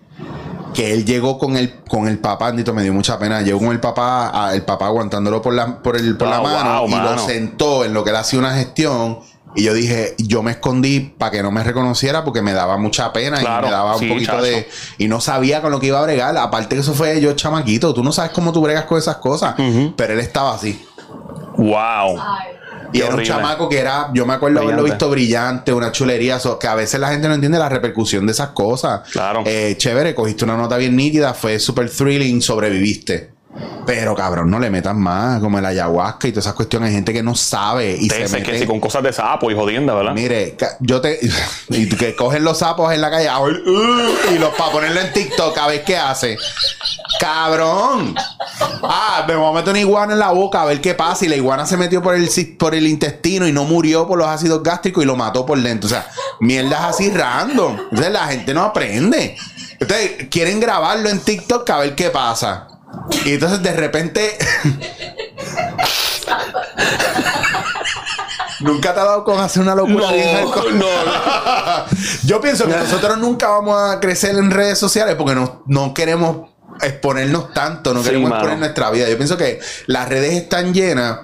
que 0.74 0.92
él 0.92 1.04
llegó 1.04 1.38
con 1.38 1.56
el 1.56 1.80
con 1.88 2.06
el 2.08 2.18
papá, 2.18 2.48
Andito, 2.48 2.74
me 2.74 2.82
dio 2.82 2.92
mucha 2.92 3.18
pena. 3.18 3.40
Llegó 3.42 3.58
con 3.58 3.70
el 3.72 3.80
papá, 3.80 4.48
a- 4.48 4.54
el 4.54 4.62
papá 4.62 4.86
aguantándolo 4.86 5.40
por 5.40 5.54
la, 5.54 5.82
por 5.82 5.96
el, 5.96 6.16
por 6.16 6.28
la 6.28 6.36
Ah, 6.38 6.42
mano 6.42 6.80
wow, 6.82 6.88
y 6.88 6.94
lo 6.94 7.18
sentó 7.18 7.84
en 7.84 7.94
lo 7.94 8.04
que 8.04 8.10
él 8.10 8.16
hacía 8.16 8.38
una 8.38 8.54
gestión. 8.54 9.18
Y 9.58 9.64
yo 9.64 9.74
dije, 9.74 10.14
yo 10.18 10.42
me 10.42 10.52
escondí 10.52 11.00
para 11.00 11.32
que 11.32 11.42
no 11.42 11.50
me 11.50 11.64
reconociera 11.64 12.24
porque 12.24 12.42
me 12.42 12.52
daba 12.52 12.76
mucha 12.78 13.12
pena 13.12 13.40
Claro, 13.40 13.66
y 13.66 13.70
me 13.70 13.72
daba 13.76 13.94
un 13.94 14.00
sí, 14.00 14.08
poquito 14.08 14.32
chacho. 14.32 14.42
de. 14.44 14.68
Y 14.98 15.08
no 15.08 15.20
sabía 15.20 15.60
con 15.60 15.72
lo 15.72 15.80
que 15.80 15.88
iba 15.88 15.98
a 15.98 16.02
bregar. 16.02 16.36
Aparte 16.36 16.76
que 16.76 16.80
eso 16.82 16.94
fue 16.94 17.20
yo 17.20 17.32
chamaquito. 17.32 17.92
Tú 17.92 18.04
no 18.04 18.12
sabes 18.12 18.30
cómo 18.30 18.52
tú 18.52 18.60
bregas 18.60 18.84
con 18.84 18.98
esas 18.98 19.16
cosas. 19.16 19.54
Pero 19.96 20.12
él 20.12 20.20
estaba 20.20 20.54
así. 20.54 20.84
Wow. 21.56 22.18
Y 22.92 23.00
Qué 23.00 23.04
era 23.06 23.14
un 23.16 23.22
chamaco 23.22 23.68
que 23.68 23.78
era, 23.78 24.10
yo 24.14 24.24
me 24.24 24.32
acuerdo 24.34 24.60
haberlo 24.60 24.82
Brillante. 24.82 24.92
visto 25.04 25.10
brillante, 25.10 25.72
una 25.74 25.92
chulería, 25.92 26.38
so, 26.38 26.58
que 26.58 26.68
a 26.68 26.74
veces 26.74 26.98
la 27.00 27.10
gente 27.10 27.28
no 27.28 27.34
entiende 27.34 27.58
la 27.58 27.68
repercusión 27.68 28.24
de 28.24 28.32
esas 28.32 28.50
cosas. 28.50 29.02
Claro. 29.10 29.42
Eh, 29.44 29.74
chévere, 29.76 30.14
cogiste 30.14 30.44
una 30.44 30.56
nota 30.56 30.76
bien 30.78 30.96
nítida, 30.96 31.34
fue 31.34 31.58
super 31.58 31.90
thrilling, 31.90 32.40
sobreviviste. 32.40 33.32
Pero 33.86 34.14
cabrón, 34.14 34.50
no 34.50 34.58
le 34.58 34.68
metan 34.68 35.00
más, 35.00 35.40
como 35.40 35.58
el 35.58 35.64
ayahuasca 35.64 36.28
y 36.28 36.32
todas 36.32 36.44
esas 36.44 36.54
cuestiones. 36.54 36.88
Hay 36.90 36.94
gente 36.96 37.12
que 37.12 37.22
no 37.22 37.34
sabe 37.34 37.96
y 37.96 38.10
se 38.10 38.24
Te 38.24 38.28
mete. 38.28 38.42
que 38.52 38.58
si 38.58 38.66
con 38.66 38.80
cosas 38.80 39.02
de 39.02 39.12
sapo 39.12 39.50
y 39.50 39.54
jodienda, 39.54 39.94
¿verdad? 39.94 40.12
Mire, 40.12 40.56
yo 40.80 41.00
te. 41.00 41.18
Y 41.70 41.88
que 41.88 42.14
cogen 42.14 42.44
los 42.44 42.58
sapos 42.58 42.92
en 42.92 43.00
la 43.00 43.10
calle 43.10 43.28
uh, 43.30 44.34
y 44.34 44.38
los 44.38 44.50
para 44.54 44.72
ponerlo 44.72 45.00
en 45.00 45.12
TikTok 45.12 45.56
a 45.56 45.66
ver 45.66 45.84
qué 45.84 45.96
hace. 45.96 46.36
¡Cabrón! 47.20 48.14
Ah, 48.82 49.24
me 49.26 49.34
voy 49.34 49.50
a 49.50 49.52
meter 49.52 49.70
una 49.70 49.80
iguana 49.80 50.12
en 50.12 50.18
la 50.18 50.32
boca 50.32 50.62
a 50.62 50.64
ver 50.66 50.80
qué 50.80 50.94
pasa. 50.94 51.24
Y 51.24 51.28
la 51.28 51.36
iguana 51.36 51.66
se 51.66 51.76
metió 51.76 52.02
por 52.02 52.14
el, 52.14 52.28
por 52.58 52.74
el 52.74 52.86
intestino 52.86 53.46
y 53.46 53.52
no 53.52 53.64
murió 53.64 54.06
por 54.06 54.18
los 54.18 54.28
ácidos 54.28 54.62
gástricos 54.62 55.02
y 55.02 55.06
lo 55.06 55.16
mató 55.16 55.44
por 55.44 55.60
dentro. 55.60 55.86
O 55.86 55.90
sea, 55.90 56.06
mierdas 56.40 56.80
así 56.82 57.10
random. 57.10 57.76
Entonces 57.90 58.12
la 58.12 58.26
gente 58.28 58.54
no 58.54 58.62
aprende. 58.62 59.36
Ustedes 59.80 60.28
quieren 60.28 60.60
grabarlo 60.60 61.08
en 61.08 61.20
TikTok 61.20 61.68
a 61.70 61.78
ver 61.78 61.94
qué 61.94 62.10
pasa. 62.10 62.67
Y 63.24 63.34
entonces 63.34 63.62
de 63.62 63.72
repente. 63.72 64.38
Nunca 68.60 68.92
te 68.92 69.00
ha 69.00 69.04
dado 69.04 69.22
con 69.22 69.38
hacer 69.38 69.62
una 69.62 69.76
locura 69.76 70.08
No, 70.10 70.72
no. 70.72 70.86
Yo 72.24 72.40
pienso 72.40 72.66
que 72.66 72.76
nosotros 72.76 73.16
nunca 73.18 73.48
vamos 73.48 73.80
a 73.80 74.00
crecer 74.00 74.36
en 74.36 74.50
redes 74.50 74.78
sociales 74.78 75.14
porque 75.16 75.34
no, 75.36 75.62
no 75.66 75.94
queremos 75.94 76.48
exponernos 76.82 77.52
tanto, 77.52 77.94
no 77.94 78.00
Sí, 78.00 78.06
queremos 78.06 78.30
mano. 78.30 78.40
exponer 78.42 78.58
nuestra 78.58 78.90
vida. 78.90 79.08
Yo 79.08 79.16
pienso 79.16 79.36
que 79.36 79.60
las 79.86 80.08
redes 80.08 80.34
están 80.34 80.72
llenas 80.74 81.18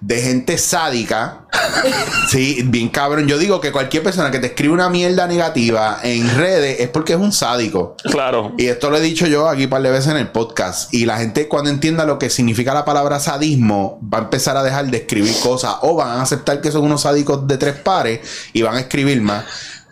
de 0.00 0.20
gente 0.20 0.58
sádica. 0.58 1.46
sí, 2.30 2.62
bien 2.66 2.88
cabrón. 2.88 3.26
Yo 3.26 3.38
digo 3.38 3.60
que 3.60 3.72
cualquier 3.72 4.02
persona 4.02 4.30
que 4.30 4.38
te 4.38 4.48
escribe 4.48 4.74
una 4.74 4.88
mierda 4.90 5.26
negativa 5.26 5.98
en 6.02 6.36
redes 6.36 6.80
es 6.80 6.88
porque 6.88 7.14
es 7.14 7.18
un 7.18 7.32
sádico. 7.32 7.96
Claro. 8.04 8.52
Y 8.58 8.66
esto 8.66 8.90
lo 8.90 8.98
he 8.98 9.00
dicho 9.00 9.26
yo 9.26 9.48
aquí 9.48 9.64
un 9.64 9.70
par 9.70 9.82
de 9.82 9.90
veces 9.90 10.12
en 10.12 10.18
el 10.18 10.28
podcast. 10.28 10.92
Y 10.92 11.06
la 11.06 11.18
gente 11.18 11.48
cuando 11.48 11.70
entienda 11.70 12.04
lo 12.04 12.18
que 12.18 12.30
significa 12.30 12.74
la 12.74 12.84
palabra 12.84 13.20
sadismo, 13.20 13.98
va 14.12 14.18
a 14.18 14.22
empezar 14.22 14.56
a 14.56 14.62
dejar 14.62 14.86
de 14.86 14.98
escribir 14.98 15.34
cosas 15.42 15.76
o 15.82 15.94
van 15.96 16.18
a 16.18 16.22
aceptar 16.22 16.60
que 16.60 16.70
son 16.70 16.84
unos 16.84 17.02
sádicos 17.02 17.46
de 17.46 17.56
tres 17.56 17.74
pares 17.76 18.20
y 18.52 18.62
van 18.62 18.76
a 18.76 18.80
escribir 18.80 19.20
más. 19.22 19.44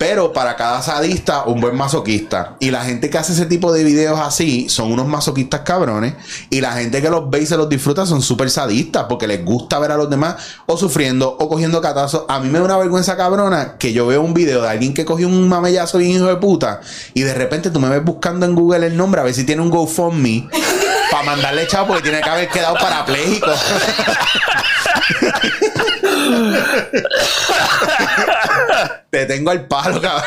Pero 0.06 0.34
para 0.34 0.54
cada 0.54 0.82
sadista, 0.82 1.44
un 1.44 1.62
buen 1.62 1.74
masoquista. 1.74 2.56
Y 2.60 2.70
la 2.70 2.84
gente 2.84 3.08
que 3.08 3.16
hace 3.16 3.32
ese 3.32 3.46
tipo 3.46 3.72
de 3.72 3.82
videos 3.84 4.20
así 4.20 4.68
son 4.68 4.92
unos 4.92 5.06
masoquistas 5.06 5.62
cabrones. 5.62 6.12
Y 6.50 6.60
la 6.60 6.72
gente 6.72 7.00
que 7.00 7.08
los 7.08 7.30
ve 7.30 7.40
y 7.40 7.46
se 7.46 7.56
los 7.56 7.70
disfruta 7.70 8.04
son 8.04 8.20
súper 8.20 8.50
sadistas 8.50 9.06
porque 9.08 9.26
les 9.26 9.42
gusta 9.42 9.78
ver 9.78 9.92
a 9.92 9.96
los 9.96 10.10
demás 10.10 10.36
o 10.66 10.76
sufriendo 10.76 11.34
o 11.40 11.48
cogiendo 11.48 11.80
catazos. 11.80 12.26
A 12.28 12.38
mí 12.38 12.50
me 12.50 12.58
da 12.58 12.66
una 12.66 12.76
vergüenza 12.76 13.16
cabrona 13.16 13.78
que 13.78 13.94
yo 13.94 14.06
veo 14.06 14.20
un 14.20 14.34
video 14.34 14.60
de 14.60 14.68
alguien 14.68 14.92
que 14.92 15.06
cogió 15.06 15.26
un 15.26 15.48
mamellazo 15.48 15.96
bien 15.96 16.10
hijo 16.10 16.26
de 16.26 16.36
puta 16.36 16.82
y 17.14 17.22
de 17.22 17.32
repente 17.32 17.70
tú 17.70 17.80
me 17.80 17.88
ves 17.88 18.04
buscando 18.04 18.44
en 18.44 18.54
Google 18.54 18.88
el 18.88 18.98
nombre 18.98 19.22
a 19.22 19.24
ver 19.24 19.32
si 19.32 19.44
tiene 19.44 19.62
un 19.62 19.70
GoFundMe 19.70 20.50
para 21.10 21.24
mandarle 21.24 21.66
chavo 21.66 21.86
porque 21.86 22.02
tiene 22.02 22.20
que 22.20 22.28
haber 22.28 22.50
quedado 22.50 22.74
parapléjico. 22.74 23.50
Te 29.10 29.26
tengo 29.26 29.50
al 29.50 29.66
palo, 29.66 30.00
cabrón. 30.00 30.24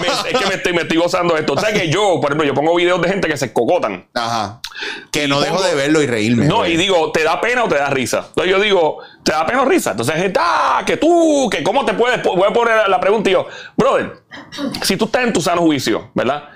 Me- 0.00 0.30
es 0.30 0.38
que 0.38 0.46
me 0.46 0.54
estoy, 0.54 0.72
me 0.72 0.82
estoy 0.82 0.96
gozando 0.96 1.34
de 1.34 1.40
esto. 1.40 1.52
O 1.54 1.60
sea 1.60 1.72
que 1.72 1.88
yo, 1.88 2.18
por 2.20 2.30
ejemplo, 2.30 2.44
yo 2.46 2.54
pongo 2.54 2.74
videos 2.74 3.00
de 3.00 3.08
gente 3.08 3.28
que 3.28 3.36
se 3.36 3.52
cocotan. 3.52 4.06
Ajá. 4.14 4.60
Que 5.12 5.28
no 5.28 5.40
dejo 5.40 5.56
pongo- 5.56 5.66
de 5.68 5.74
verlo 5.76 6.02
y 6.02 6.06
reírme. 6.06 6.46
No, 6.46 6.58
güey. 6.58 6.72
y 6.72 6.76
digo, 6.76 7.12
¿te 7.12 7.22
da 7.22 7.40
pena 7.40 7.64
o 7.64 7.68
te 7.68 7.76
da 7.76 7.90
risa? 7.90 8.24
Entonces 8.28 8.50
yo 8.50 8.60
digo, 8.60 8.98
¿te 9.22 9.30
da 9.32 9.46
pena 9.46 9.62
o 9.62 9.64
risa? 9.64 9.92
Entonces 9.92 10.16
gente, 10.16 10.40
ah, 10.42 10.82
que 10.84 10.96
tú, 10.96 11.48
que 11.50 11.62
cómo 11.62 11.84
te 11.84 11.94
puedes, 11.94 12.20
voy 12.22 12.48
a 12.48 12.52
poner 12.52 12.88
la 12.88 12.98
pregunta 13.00 13.30
y 13.30 13.34
yo, 13.34 13.46
brother, 13.76 14.14
si 14.82 14.96
tú 14.96 15.04
estás 15.04 15.22
en 15.24 15.32
tu 15.32 15.40
sano 15.40 15.60
juicio, 15.62 16.10
¿verdad? 16.14 16.48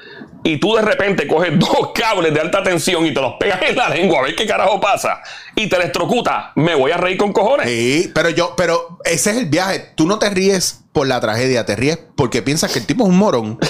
Y 0.45 0.59
tú 0.59 0.77
de 0.77 0.83
repente 0.83 1.27
coges 1.27 1.53
dos 1.59 1.93
cables 1.95 2.33
de 2.33 2.41
alta 2.41 2.63
tensión 2.63 3.05
y 3.07 3.13
te 3.13 3.21
los 3.21 3.35
pegas 3.35 3.61
en 3.63 3.77
la 3.77 3.89
lengua 3.89 4.21
a 4.21 4.23
ver 4.23 4.37
qué 4.37 4.47
carajo 4.47 4.81
pasa 4.81 5.21
y 5.55 5.69
te 5.69 5.77
electrocuta, 5.77 6.53
me 6.55 6.75
voy 6.75 6.93
a 6.93 6.97
reír 6.97 7.19
con 7.19 7.33
cojones. 7.33 7.69
Sí, 7.69 8.11
pero 8.15 8.31
yo, 8.31 8.55
pero 8.57 8.99
ese 9.05 9.31
es 9.31 9.37
el 9.37 9.47
viaje. 9.47 9.91
Tú 9.95 10.07
no 10.07 10.19
te 10.19 10.31
ríes 10.31 10.85
por 10.93 11.07
la 11.07 11.21
tragedia, 11.21 11.67
te 11.67 11.77
ríes 11.77 11.99
porque 12.17 12.43
piensas 12.43 12.73
que 12.73 12.79
el 12.79 12.87
tipo 12.87 13.05
es 13.05 13.11
un 13.11 13.19
morón. 13.19 13.59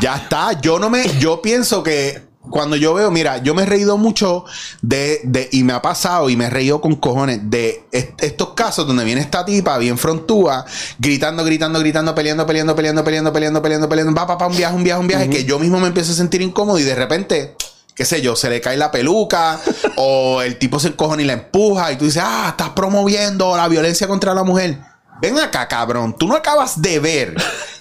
Ya 0.00 0.16
está. 0.16 0.52
Yo 0.60 0.78
no 0.78 0.90
me, 0.90 1.04
yo 1.18 1.42
pienso 1.42 1.82
que 1.82 2.27
cuando 2.50 2.76
yo 2.76 2.94
veo, 2.94 3.10
mira, 3.10 3.38
yo 3.38 3.54
me 3.54 3.62
he 3.62 3.66
reído 3.66 3.96
mucho 3.98 4.44
de, 4.82 5.20
de 5.24 5.48
y 5.52 5.64
me 5.64 5.72
ha 5.72 5.82
pasado 5.82 6.30
y 6.30 6.36
me 6.36 6.46
he 6.46 6.50
reído 6.50 6.80
con 6.80 6.94
cojones 6.96 7.40
de 7.50 7.84
est- 7.92 8.22
estos 8.22 8.50
casos 8.54 8.86
donde 8.86 9.04
viene 9.04 9.20
esta 9.20 9.44
tipa 9.44 9.76
bien 9.78 9.98
frontúa, 9.98 10.64
gritando, 10.98 11.44
gritando, 11.44 11.78
gritando, 11.80 12.14
peleando, 12.14 12.46
peleando, 12.46 12.74
peleando, 12.76 13.04
peleando, 13.04 13.32
peleando, 13.32 13.62
peleando, 13.62 13.88
peleando, 13.88 14.14
va, 14.14 14.26
papá, 14.26 14.46
un 14.46 14.56
viaje, 14.56 14.74
un 14.74 14.84
viaje, 14.84 15.00
un 15.00 15.06
viaje, 15.08 15.30
que 15.30 15.44
yo 15.44 15.58
mismo 15.58 15.78
me 15.80 15.88
empiezo 15.88 16.12
a 16.12 16.14
sentir 16.14 16.42
incómodo 16.42 16.78
y 16.78 16.82
de 16.84 16.94
repente 16.94 17.56
qué 17.94 18.04
sé 18.04 18.22
yo, 18.22 18.36
se 18.36 18.48
le 18.48 18.60
cae 18.60 18.76
la 18.76 18.92
peluca 18.92 19.58
o 19.96 20.40
el 20.42 20.56
tipo 20.58 20.78
se 20.78 20.86
encojona 20.88 21.20
y 21.22 21.24
la 21.24 21.32
empuja 21.32 21.90
y 21.90 21.96
tú 21.96 22.04
dices, 22.04 22.22
ah, 22.24 22.46
estás 22.50 22.68
promoviendo 22.70 23.56
la 23.56 23.66
violencia 23.66 24.06
contra 24.06 24.34
la 24.34 24.44
mujer. 24.44 24.78
Ven 25.20 25.36
acá, 25.40 25.66
cabrón. 25.66 26.14
Tú 26.16 26.28
no 26.28 26.36
acabas 26.36 26.80
de 26.80 27.00
ver 27.00 27.34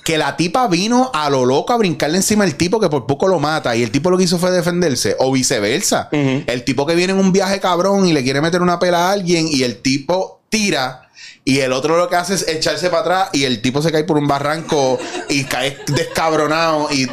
que 0.08 0.18
la 0.18 0.38
tipa 0.38 0.70
vino 0.70 1.12
a 1.14 1.30
lo 1.30 1.44
loco 1.44 1.74
a 1.74 1.78
brincarle 1.78 2.16
encima 2.16 2.46
al 2.46 2.56
tipo 2.56 2.80
que 2.80 2.88
por 2.88 3.06
poco 3.06 3.28
lo 3.28 3.42
mata 3.42 3.76
y 3.76 3.84
el 3.84 3.92
tipo 3.92 4.10
lo 4.10 4.18
que 4.18 4.24
hizo 4.24 4.40
fue 4.40 4.52
defenderse 4.52 5.18
o 5.20 5.34
viceversa. 5.34 6.08
El 6.14 6.64
tipo 6.64 6.86
que 6.86 6.96
viene 6.96 7.12
en 7.12 7.20
un 7.20 7.34
viaje 7.34 7.60
cabrón 7.60 8.08
y 8.08 8.14
le 8.14 8.24
quiere 8.24 8.40
meter 8.40 8.62
una 8.62 8.80
pela 8.80 9.10
a 9.10 9.12
alguien 9.12 9.50
y 9.52 9.64
el 9.64 9.82
tipo 9.82 10.40
tira 10.48 11.10
y 11.44 11.60
el 11.60 11.74
otro 11.74 11.98
lo 11.98 12.08
que 12.08 12.16
hace 12.16 12.36
es 12.36 12.48
echarse 12.48 12.90
para 12.90 13.02
atrás 13.02 13.30
y 13.34 13.44
el 13.44 13.62
tipo 13.62 13.82
se 13.82 13.92
cae 13.92 14.06
por 14.06 14.18
un 14.18 14.30
barranco 14.30 14.98
y 15.28 15.44
cae 15.44 15.78
descabronado 15.88 16.88
y 16.90 17.10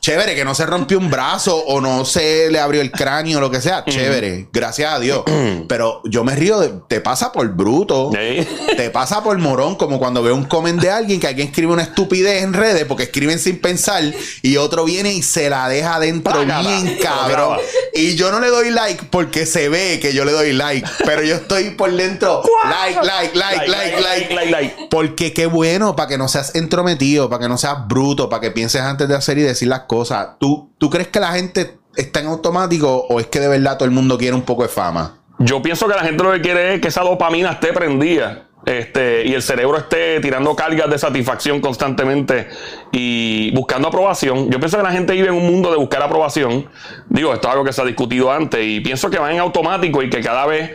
chévere, 0.00 0.34
que 0.34 0.44
no 0.44 0.54
se 0.54 0.66
rompió 0.66 0.98
un 0.98 1.10
brazo 1.10 1.56
o 1.56 1.80
no 1.80 2.04
se 2.04 2.50
le 2.50 2.58
abrió 2.60 2.80
el 2.80 2.90
cráneo 2.90 3.38
o 3.38 3.40
lo 3.40 3.50
que 3.50 3.60
sea, 3.60 3.84
chévere, 3.84 4.48
gracias 4.52 4.92
a 4.92 4.98
Dios. 4.98 5.22
Pero 5.68 6.02
yo 6.04 6.24
me 6.24 6.34
río 6.34 6.60
de, 6.60 6.72
te 6.88 7.00
pasa 7.00 7.32
por 7.32 7.48
bruto, 7.48 8.10
te 8.76 8.90
pasa 8.90 9.22
por 9.22 9.36
morón, 9.38 9.76
como 9.76 9.98
cuando 9.98 10.22
veo 10.22 10.34
un 10.34 10.44
comment 10.44 10.80
de 10.80 10.90
alguien 10.90 11.20
que 11.20 11.26
alguien 11.26 11.48
escribe 11.48 11.72
una 11.72 11.82
estupidez 11.82 12.42
en 12.42 12.52
redes 12.52 12.84
porque 12.86 13.04
escriben 13.04 13.38
sin 13.38 13.60
pensar 13.60 14.02
y 14.42 14.56
otro 14.56 14.84
viene 14.84 15.12
y 15.12 15.22
se 15.22 15.50
la 15.50 15.68
deja 15.68 15.96
adentro 15.96 16.32
Págala. 16.32 16.60
bien 16.60 16.98
cabrón. 17.02 17.58
Y 17.94 18.14
yo 18.14 18.30
no 18.30 18.40
le 18.40 18.48
doy 18.48 18.70
like 18.70 19.04
porque 19.10 19.46
se 19.46 19.68
ve 19.68 19.98
que 20.00 20.12
yo 20.12 20.24
le 20.24 20.32
doy 20.32 20.52
like, 20.52 20.88
pero 21.04 21.22
yo 21.22 21.36
estoy 21.36 21.70
por 21.70 21.92
dentro, 21.92 22.42
like, 22.64 23.00
like, 23.02 23.36
like, 23.36 23.68
like, 23.68 24.00
like. 24.00 24.34
like, 24.34 24.50
like. 24.50 24.76
Porque 24.90 25.32
qué 25.32 25.46
bueno, 25.46 25.96
para 25.96 26.08
que 26.08 26.18
no 26.18 26.28
seas 26.28 26.54
entrometido, 26.54 27.28
para 27.28 27.42
que 27.42 27.48
no 27.48 27.58
seas 27.58 27.86
bruto, 27.86 28.28
para 28.28 28.40
que 28.40 28.50
pienses 28.50 28.82
antes 28.82 29.08
de 29.08 29.16
hacer 29.16 29.38
y 29.38 29.42
decir 29.42 29.68
las 29.68 29.80
cosas. 29.80 29.97
¿Tú, 30.38 30.72
¿Tú 30.78 30.90
crees 30.90 31.08
que 31.08 31.20
la 31.20 31.32
gente 31.32 31.78
está 31.96 32.20
en 32.20 32.26
automático 32.26 33.06
o 33.08 33.20
es 33.20 33.26
que 33.26 33.40
de 33.40 33.48
verdad 33.48 33.76
todo 33.76 33.86
el 33.86 33.94
mundo 33.94 34.18
quiere 34.18 34.34
un 34.34 34.42
poco 34.42 34.62
de 34.62 34.68
fama? 34.68 35.18
Yo 35.38 35.62
pienso 35.62 35.86
que 35.86 35.94
la 35.94 36.02
gente 36.02 36.22
lo 36.22 36.32
que 36.32 36.40
quiere 36.40 36.74
es 36.74 36.80
que 36.80 36.88
esa 36.88 37.02
dopamina 37.02 37.52
esté 37.52 37.72
prendida. 37.72 38.44
Este, 38.66 39.26
y 39.26 39.32
el 39.32 39.40
cerebro 39.40 39.78
esté 39.78 40.20
tirando 40.20 40.54
cargas 40.54 40.90
de 40.90 40.98
satisfacción 40.98 41.60
constantemente 41.60 42.48
y 42.92 43.50
buscando 43.52 43.88
aprobación. 43.88 44.50
Yo 44.50 44.58
pienso 44.58 44.76
que 44.76 44.82
la 44.82 44.90
gente 44.90 45.14
vive 45.14 45.28
en 45.28 45.34
un 45.34 45.46
mundo 45.46 45.70
de 45.70 45.78
buscar 45.78 46.02
aprobación. 46.02 46.68
Digo, 47.08 47.32
esto 47.32 47.48
es 47.48 47.52
algo 47.52 47.64
que 47.64 47.72
se 47.72 47.80
ha 47.80 47.84
discutido 47.84 48.30
antes 48.30 48.60
y 48.62 48.80
pienso 48.80 49.08
que 49.08 49.18
va 49.18 49.32
en 49.32 49.38
automático 49.38 50.02
y 50.02 50.10
que 50.10 50.20
cada 50.20 50.44
vez 50.44 50.72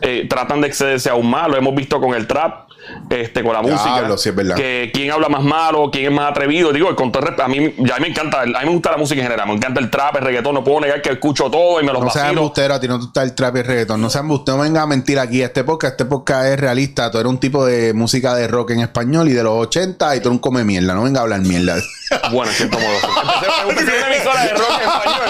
eh, 0.00 0.26
tratan 0.28 0.60
de 0.60 0.68
excederse 0.68 1.10
aún 1.10 1.30
más. 1.30 1.48
Lo 1.48 1.56
hemos 1.56 1.74
visto 1.74 2.00
con 2.00 2.14
el 2.14 2.26
trap, 2.26 2.65
este, 3.10 3.42
con 3.42 3.52
la 3.52 3.62
música. 3.62 3.94
Diablo, 3.94 4.16
sí 4.18 4.28
es 4.30 4.34
verdad. 4.34 4.54
Que 4.56 4.90
quién 4.92 5.10
habla 5.10 5.28
más 5.28 5.42
malo, 5.42 5.90
quién 5.92 6.06
es 6.06 6.12
más 6.12 6.30
atrevido. 6.30 6.72
Digo, 6.72 6.94
con 6.96 7.10
todo 7.12 7.20
el 7.22 7.28
respeto, 7.28 7.44
a 7.44 7.48
mí, 7.48 7.74
ya 7.78 7.98
me 7.98 8.08
encanta, 8.08 8.42
a 8.42 8.46
mí 8.46 8.52
me 8.64 8.70
gusta 8.70 8.90
la 8.92 8.96
música 8.96 9.20
en 9.20 9.26
general. 9.26 9.46
Me 9.48 9.54
encanta 9.54 9.80
el 9.80 9.90
trap, 9.90 10.16
el 10.16 10.22
reggaetón. 10.24 10.54
No 10.54 10.64
puedo 10.64 10.80
negar 10.80 11.02
que 11.02 11.10
escucho 11.10 11.50
todo 11.50 11.80
y 11.80 11.84
me 11.84 11.92
los 11.92 12.00
No 12.00 12.06
vacilo. 12.06 12.26
embustero, 12.28 12.74
a 12.74 12.80
ti 12.80 12.88
no 12.88 12.98
te 12.98 13.04
gusta 13.04 13.22
el 13.22 13.34
trap 13.34 13.56
y 13.56 13.58
el 13.60 13.64
reggaetón. 13.66 14.00
No 14.00 14.10
seas 14.10 14.22
embustero, 14.22 14.56
no 14.56 14.62
venga 14.64 14.82
a 14.82 14.86
mentir 14.86 15.18
aquí. 15.18 15.42
Este 15.42 15.64
podcast, 15.64 15.92
este 15.92 16.04
podcast 16.04 16.46
es 16.46 16.60
realista. 16.60 17.10
Tú 17.10 17.18
eres 17.18 17.30
un 17.30 17.38
tipo 17.38 17.64
de 17.64 17.92
música 17.94 18.34
de 18.34 18.48
rock 18.48 18.70
en 18.70 18.80
español 18.80 19.28
y 19.28 19.32
de 19.32 19.42
los 19.42 19.52
80 19.66 20.16
y 20.16 20.20
tú 20.20 20.28
eres 20.28 20.32
un 20.32 20.38
come 20.38 20.64
mierda. 20.64 20.94
No 20.94 21.02
venga 21.02 21.20
a 21.20 21.22
hablar 21.24 21.40
mierda. 21.40 21.76
Bueno, 22.30 22.52
en 22.52 22.56
cierto 22.56 22.78
modo. 22.78 23.68
Empecé, 23.68 23.80
empecé 23.82 23.98
una 23.98 24.14
emisora 24.14 24.44
de 24.44 24.50
rock 24.52 24.70
en 24.80 24.88
español. 24.88 25.28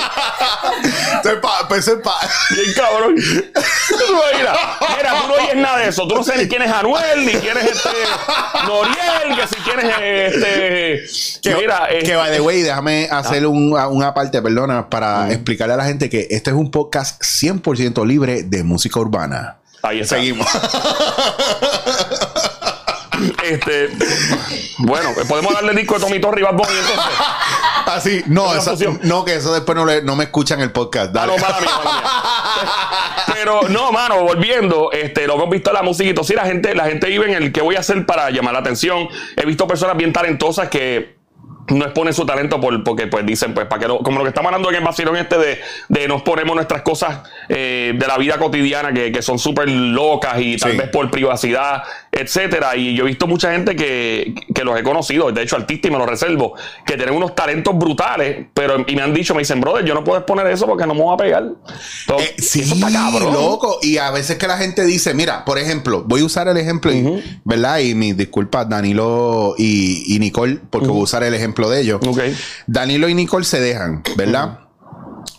Estoy 1.17 1.37
pa- 1.41 1.77
es 1.77 1.91
pa- 2.05 2.29
Bien 2.51 2.73
cabrón. 2.77 3.15
Mira, 3.17 4.53
mira, 4.97 5.11
tú 5.23 5.29
no 5.29 5.35
oyes 5.35 5.57
nada 5.57 5.79
de 5.79 5.89
eso. 5.89 6.07
Tú 6.07 6.15
no 6.17 6.23
sabes 6.23 6.43
ni 6.43 6.49
quién 6.49 6.63
es 6.63 6.71
Anuel, 6.71 7.25
ni 7.25 7.33
quién 7.33 7.46
es 7.59 7.65
este 7.73 7.89
Noriel, 8.67 9.37
que 9.37 9.47
si 9.47 9.55
quién 9.63 9.81
es 9.81 10.35
este. 10.35 11.41
Que, 11.43 11.55
mira, 11.57 11.87
que 11.89 11.99
este- 11.99 12.17
by 12.17 12.31
the 12.33 12.41
way, 12.41 12.63
déjame 12.63 13.09
hacer 13.11 13.47
un- 13.47 13.73
una 13.91 14.15
parte, 14.15 14.41
perdona, 14.43 14.89
para 14.89 15.31
explicarle 15.33 15.75
a 15.75 15.77
la 15.79 15.85
gente 15.85 16.09
que 16.11 16.27
este 16.31 16.51
es 16.51 16.57
un 16.57 16.71
podcast 16.71 17.23
100% 17.23 18.05
libre 18.07 18.43
de 18.45 18.65
música 18.65 18.99
urbana. 19.01 19.59
ahí 19.83 20.01
está. 20.01 20.17
Seguimos. 20.17 20.47
Este, 23.43 23.89
bueno, 24.79 25.09
podemos 25.27 25.55
darle 25.55 25.73
disco 25.73 25.95
de 25.95 26.01
Tommy 26.01 26.21
Torre 26.21 26.41
y 26.41 26.45
Bad 26.45 26.53
Bunny 26.55 26.69
entonces. 26.79 27.15
Así, 27.87 28.23
no, 28.27 28.51
Una 28.51 28.59
esa- 28.59 28.75
no, 29.03 29.25
que 29.25 29.37
eso 29.37 29.55
después 29.55 29.75
no, 29.77 29.87
le- 29.87 30.03
no 30.03 30.17
me 30.17 30.25
escuchan 30.25 30.61
el 30.61 30.71
podcast. 30.71 31.11
Ah, 31.17 31.27
Dale. 31.27 31.37
no. 31.39 31.43
Pero 33.47 33.69
no, 33.69 33.93
mano, 33.93 34.23
volviendo, 34.23 34.91
este, 34.93 35.27
lo 35.27 35.35
hemos 35.35 35.51
visto 35.51 35.71
en 35.71 35.75
la 35.75 35.83
musiquita. 35.83 36.25
Sí, 36.25 36.35
la 36.35 36.45
gente, 36.47 36.75
la 36.75 36.85
gente 36.87 37.07
vive 37.09 37.27
en 37.27 37.43
el 37.43 37.53
que 37.53 37.61
voy 37.61 37.77
a 37.77 37.81
hacer 37.81 38.05
para 38.05 38.31
llamar 38.31 38.55
la 38.55 38.59
atención. 38.61 39.09
He 39.37 39.47
visto 39.47 39.67
personas 39.69 39.97
bien 39.97 40.13
talentosas 40.13 40.69
que 40.69 41.15
no 41.69 41.85
exponen 41.85 42.15
su 42.15 42.25
talento 42.25 42.61
por, 42.61 42.85
porque 42.85 43.09
pues 43.09 43.27
dicen, 43.27 43.53
pues, 43.53 43.67
para 43.67 43.81
que 43.81 43.89
lo- 43.89 43.99
como 43.99 44.19
lo 44.19 44.25
que 44.25 44.29
estamos 44.29 44.49
hablando 44.51 44.69
en 44.71 44.77
el 44.77 44.85
vacilón 44.85 45.17
este 45.17 45.37
de, 45.37 45.61
de 45.89 46.07
nos 46.09 46.23
ponemos 46.23 46.55
nuestras 46.55 46.83
cosas 46.83 47.23
eh, 47.49 47.93
de 47.97 48.07
la 48.07 48.19
vida 48.19 48.39
cotidiana 48.39 48.93
que, 48.93 49.11
que 49.11 49.21
son 49.21 49.39
súper 49.39 49.69
locas 49.69 50.37
y 50.41 50.57
tal 50.59 50.73
Sí. 50.73 50.79
vez 50.79 50.89
por 50.91 51.11
privacidad, 51.11 51.83
etcétera. 52.21 52.77
Y 52.77 52.95
yo 52.97 53.05
he 53.05 53.07
visto 53.09 53.27
mucha 53.27 53.53
gente 53.53 53.77
que, 53.77 54.35
que 54.55 54.65
los 54.65 54.79
he 54.79 54.83
conocido, 54.83 55.31
de 55.33 55.43
hecho 55.43 55.57
artistas 55.57 55.89
y 55.89 55.93
me 55.93 55.99
lo 55.99 56.07
reservo, 56.07 56.55
que 56.85 56.97
tienen 56.97 57.15
unos 57.15 57.35
talentos 57.35 57.77
brutales, 57.77 58.47
pero 58.55 58.85
y 58.87 58.97
me 58.97 59.03
han 59.03 59.13
dicho, 59.15 59.35
me 59.35 59.41
dicen, 59.41 59.61
brother, 59.61 59.85
yo 59.85 59.95
no 59.95 60.03
puedo 60.05 60.19
exponer 60.19 60.47
eso 60.49 60.67
porque 60.67 60.87
no 60.87 60.95
me 60.95 61.03
voy 61.03 61.15
a 61.15 61.17
pegar. 61.17 61.45
Entonces, 62.03 62.31
Eh, 62.31 62.35
sí, 62.43 62.61
eso 62.63 62.75
está 62.75 62.91
cabrón. 62.93 63.33
loco. 63.35 63.79
Y 63.83 63.99
a 63.99 64.11
veces 64.11 64.37
que 64.39 64.47
la 64.47 64.57
gente 64.59 64.85
dice, 64.85 65.15
mira, 65.15 65.45
por 65.45 65.59
ejemplo, 65.59 66.05
voy 66.07 66.21
a 66.23 66.25
usar 66.25 66.49
el 66.49 66.57
ejemplo, 66.57 66.93
y- 66.93 67.23
¿verdad? 67.45 67.79
Y 67.79 67.95
mis 67.95 68.17
disculpas, 68.17 68.69
Danilo 68.69 69.55
y, 69.59 70.15
y 70.15 70.19
Nicole, 70.19 70.59
porque 70.71 70.89
voy 70.89 71.01
a 71.01 71.05
usar 71.05 71.23
el 71.23 71.35
ejemplo 71.35 71.69
de 71.71 71.81
ellos. 71.81 72.01
Danilo 72.67 73.09
y 73.09 73.15
Nicole 73.15 73.45
se 73.45 73.61
dejan, 73.61 74.03
¿verdad? 74.17 74.61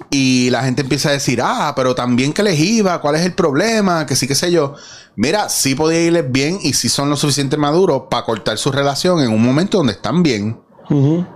Y 0.09 0.49
la 0.51 0.63
gente 0.63 0.81
empieza 0.83 1.09
a 1.09 1.13
decir, 1.13 1.41
ah, 1.43 1.73
pero 1.75 1.93
también 1.93 2.31
que 2.33 2.43
les 2.43 2.57
iba, 2.59 2.99
¿cuál 3.01 3.15
es 3.15 3.21
el 3.23 3.33
problema? 3.33 4.05
Que 4.05 4.15
sí, 4.15 4.27
qué 4.27 4.35
sé 4.35 4.51
yo. 4.51 4.73
Mira, 5.15 5.49
sí 5.49 5.75
podía 5.75 6.01
irles 6.01 6.31
bien 6.31 6.59
y 6.61 6.73
sí 6.73 6.87
son 6.89 7.09
lo 7.09 7.17
suficiente 7.17 7.57
maduros 7.57 8.03
para 8.09 8.23
cortar 8.23 8.57
su 8.57 8.71
relación 8.71 9.19
en 9.21 9.29
un 9.29 9.43
momento 9.43 9.77
donde 9.79 9.93
están 9.93 10.23
bien. 10.23 10.59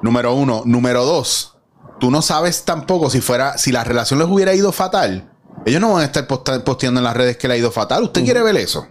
Número 0.01 0.33
uno. 0.33 0.63
Número 0.65 1.03
dos. 1.03 1.57
Tú 1.99 2.09
no 2.09 2.21
sabes 2.21 2.63
tampoco 2.63 3.09
si 3.09 3.21
fuera, 3.21 3.57
si 3.57 3.71
la 3.71 3.83
relación 3.83 4.19
les 4.19 4.27
hubiera 4.29 4.53
ido 4.55 4.71
fatal. 4.71 5.31
Ellos 5.65 5.81
no 5.81 5.91
van 5.93 6.01
a 6.03 6.05
estar 6.05 6.25
posteando 6.27 6.99
en 6.99 7.03
las 7.03 7.15
redes 7.15 7.37
que 7.37 7.47
le 7.47 7.55
ha 7.55 7.57
ido 7.57 7.71
fatal. 7.71 8.03
¿Usted 8.03 8.23
quiere 8.23 8.41
ver 8.41 8.55
eso? 8.55 8.87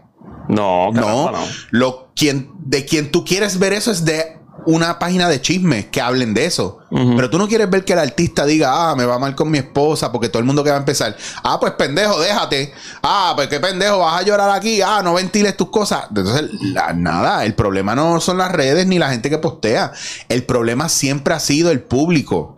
No, 0.49 0.93
No. 0.93 1.31
no. 1.31 1.39
Lo, 1.71 2.13
quien, 2.15 2.51
de 2.59 2.85
quien 2.85 3.11
tú 3.11 3.25
quieres 3.25 3.59
ver 3.59 3.73
eso 3.73 3.91
es 3.91 4.05
de 4.05 4.39
una 4.67 4.99
página 4.99 5.29
de 5.29 5.41
chismes 5.41 5.87
que 5.87 6.01
hablen 6.01 6.35
de 6.35 6.45
eso. 6.47 6.77
Pero 6.93 7.31
tú 7.31 7.39
no 7.39 7.47
quieres 7.47 7.71
ver 7.71 7.85
que 7.85 7.93
el 7.93 8.01
artista 8.01 8.45
diga, 8.45 8.91
ah, 8.91 8.97
me 8.97 9.05
va 9.05 9.17
mal 9.17 9.37
con 9.37 9.49
mi 9.49 9.59
esposa, 9.59 10.11
porque 10.11 10.29
todo 10.29 10.41
el 10.41 10.45
mundo 10.45 10.65
que 10.65 10.71
va 10.71 10.77
a 10.77 10.81
empezar, 10.81 11.17
ah, 11.45 11.61
pues 11.61 11.75
pendejo, 11.75 12.19
déjate. 12.21 12.73
Ah, 13.01 13.33
pues 13.37 13.47
qué 13.47 13.61
pendejo, 13.61 13.99
vas 14.01 14.21
a 14.21 14.25
llorar 14.25 14.51
aquí. 14.51 14.83
Ah, 14.83 15.01
no 15.05 15.15
ventiles 15.15 15.57
tus 15.57 15.71
cosas. 15.71 16.07
Entonces, 16.09 16.51
la- 16.63 16.93
nada, 16.93 17.45
el 17.45 17.55
problema 17.55 17.95
no 17.95 18.21
son 18.21 18.39
las 18.39 18.51
redes 18.51 18.89
ni 18.89 18.99
la 18.99 19.09
gente 19.11 19.31
que 19.31 19.39
postea. 19.39 19.93
El 20.29 20.43
problema 20.43 20.89
siempre 20.89 21.33
ha 21.33 21.39
sido 21.39 21.71
el 21.71 21.81
público. 21.81 22.55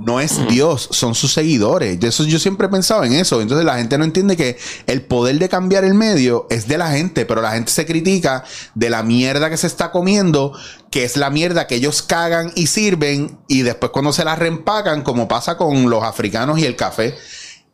No 0.00 0.18
es 0.20 0.46
Dios, 0.48 0.88
son 0.90 1.14
sus 1.14 1.34
seguidores. 1.34 2.02
Eso 2.02 2.24
yo 2.24 2.38
siempre 2.38 2.68
he 2.68 2.70
pensado 2.70 3.04
en 3.04 3.12
eso. 3.12 3.42
Entonces 3.42 3.66
la 3.66 3.76
gente 3.76 3.98
no 3.98 4.04
entiende 4.04 4.34
que 4.36 4.56
el 4.86 5.02
poder 5.02 5.38
de 5.38 5.50
cambiar 5.50 5.84
el 5.84 5.92
medio 5.94 6.46
es 6.48 6.68
de 6.68 6.78
la 6.78 6.90
gente, 6.90 7.26
pero 7.26 7.42
la 7.42 7.52
gente 7.52 7.70
se 7.70 7.84
critica 7.84 8.44
de 8.74 8.88
la 8.88 9.02
mierda 9.02 9.50
que 9.50 9.58
se 9.58 9.66
está 9.66 9.90
comiendo, 9.90 10.56
que 10.94 11.02
es 11.02 11.16
la 11.16 11.28
mierda 11.28 11.66
que 11.66 11.74
ellos 11.74 12.02
cagan 12.02 12.52
y 12.54 12.68
sirven, 12.68 13.36
y 13.48 13.62
después 13.62 13.90
cuando 13.90 14.12
se 14.12 14.24
la 14.24 14.36
reempacan, 14.36 15.02
como 15.02 15.26
pasa 15.26 15.56
con 15.56 15.90
los 15.90 16.04
africanos 16.04 16.60
y 16.60 16.66
el 16.66 16.76
café. 16.76 17.16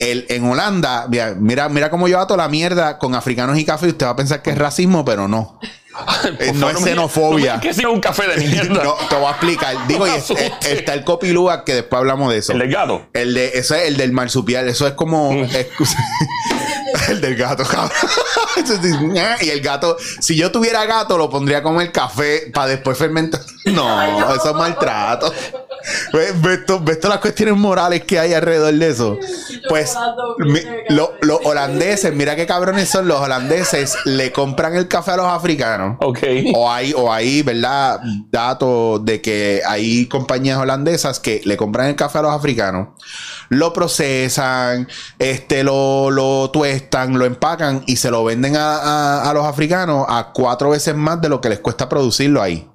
El, 0.01 0.25
en 0.31 0.45
Holanda, 0.51 1.07
mira, 1.39 1.69
mira, 1.69 1.91
cómo 1.91 2.09
yo 2.09 2.19
ato 2.19 2.37
la 2.37 2.49
mierda 2.49 2.99
con 2.99 3.15
africanos 3.15 3.59
y 3.59 3.65
café. 3.67 3.87
Usted 3.89 4.07
va 4.07 4.11
a 4.11 4.17
pensar 4.17 4.41
que 4.43 4.51
es 4.51 4.59
racismo, 4.59 5.05
pero 5.05 5.29
no. 5.29 5.59
Por 6.23 6.43
Eh, 6.43 6.53
no 6.55 6.61
favor, 6.69 6.77
es 6.77 6.85
xenofobia. 6.85 7.55
No 7.57 7.61
que 7.61 7.75
sea 7.75 7.89
un 7.91 8.01
café 8.01 8.27
de 8.29 8.37
mierda. 8.49 8.83
No, 8.83 8.95
te 8.95 9.15
voy 9.17 9.27
a 9.27 9.31
explicar. 9.31 9.77
Digo, 9.89 10.07
y 10.07 10.11
es- 10.11 10.31
es- 10.31 10.53
está 10.67 10.95
el 10.95 11.05
copilúa 11.05 11.65
que 11.67 11.75
después 11.75 11.99
hablamos 11.99 12.33
de 12.33 12.39
eso. 12.39 12.53
El 12.55 12.61
del 12.61 12.71
gato. 12.73 13.07
El 13.13 13.35
de, 13.35 13.49
eso 13.55 13.75
es 13.75 13.89
el 13.89 13.97
del 13.99 14.13
marsupial, 14.13 14.69
eso 14.69 14.87
es 14.87 14.95
como 14.95 15.33
Mm. 15.33 15.45
el 17.11 17.21
del 17.21 17.37
gato, 17.37 17.65
cabrón. 17.65 17.93
Ña, 19.13 19.37
y 19.43 19.51
el 19.51 19.61
gato, 19.61 19.97
si 20.21 20.37
yo 20.37 20.51
tuviera 20.51 20.85
gato, 20.87 21.19
lo 21.19 21.29
pondría 21.31 21.63
como 21.63 21.81
el 21.81 21.93
café 21.93 22.51
para 22.55 22.69
después 22.69 22.97
fermentar. 22.97 23.41
No, 23.67 24.35
eso 24.35 24.51
es 24.51 24.55
maltrato. 24.57 25.33
¿Ves, 26.13 26.41
ves 26.43 26.67
to- 26.67 26.81
ves 26.81 26.99
todas 27.01 27.15
las 27.17 27.21
cuestiones 27.21 27.57
morales 27.57 28.05
que 28.05 28.19
hay 28.19 28.35
alrededor 28.35 28.73
de 28.75 28.89
eso? 28.89 29.19
Pues 29.69 29.97
mi- 30.39 30.61
lo- 30.91 31.13
los 31.23 31.41
holandeses, 31.45 32.15
mira 32.15 32.37
qué 32.37 32.47
cabrones 32.47 32.89
son 32.89 33.09
los 33.09 33.21
holandeses, 33.21 33.97
le 34.05 34.33
compran 34.33 34.75
el 34.77 34.89
café 34.89 35.13
a 35.13 35.17
los 35.17 35.27
africanos. 35.27 35.97
Ok. 36.01 36.19
O 36.55 36.71
hay, 36.71 36.93
o 36.97 37.13
hay, 37.13 37.43
¿verdad? 37.43 38.01
Datos 38.31 39.05
de 39.05 39.21
que 39.21 39.63
hay 39.67 40.07
compañías 40.07 40.59
holandesas 40.59 41.21
que 41.21 41.41
le 41.45 41.57
compran 41.57 41.87
el 41.87 41.97
café 41.97 42.19
a 42.19 42.23
los 42.23 42.33
africanos, 42.33 42.89
lo 43.49 43.73
procesan, 43.73 44.89
este, 45.19 45.65
lo, 45.65 46.11
lo 46.11 46.51
tuestan, 46.51 47.19
lo 47.19 47.25
empacan 47.25 47.83
y 47.87 47.97
se 47.97 48.11
lo 48.11 48.25
venden 48.25 48.57
a, 48.57 48.77
a- 48.77 49.31
a 49.31 49.33
los 49.35 49.45
africanos 49.47 50.07
a 50.09 50.31
cuatro 50.33 50.71
veces 50.71 50.95
más 50.95 51.21
de 51.21 51.29
lo 51.29 51.41
que 51.41 51.49
les 51.49 51.61
cuesta 51.61 51.89
producirlo 51.89 52.43
ahí. 52.43 52.69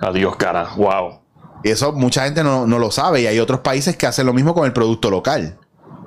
Adiós, 0.00 0.36
cara. 0.36 0.68
Wow. 0.76 1.20
Y 1.66 1.70
eso 1.70 1.92
mucha 1.92 2.24
gente 2.24 2.44
no, 2.44 2.66
no 2.66 2.78
lo 2.78 2.90
sabe. 2.90 3.22
Y 3.22 3.26
hay 3.26 3.38
otros 3.40 3.60
países 3.60 3.96
que 3.96 4.06
hacen 4.06 4.24
lo 4.26 4.32
mismo 4.32 4.54
con 4.54 4.64
el 4.66 4.72
producto 4.72 5.10
local. 5.10 5.58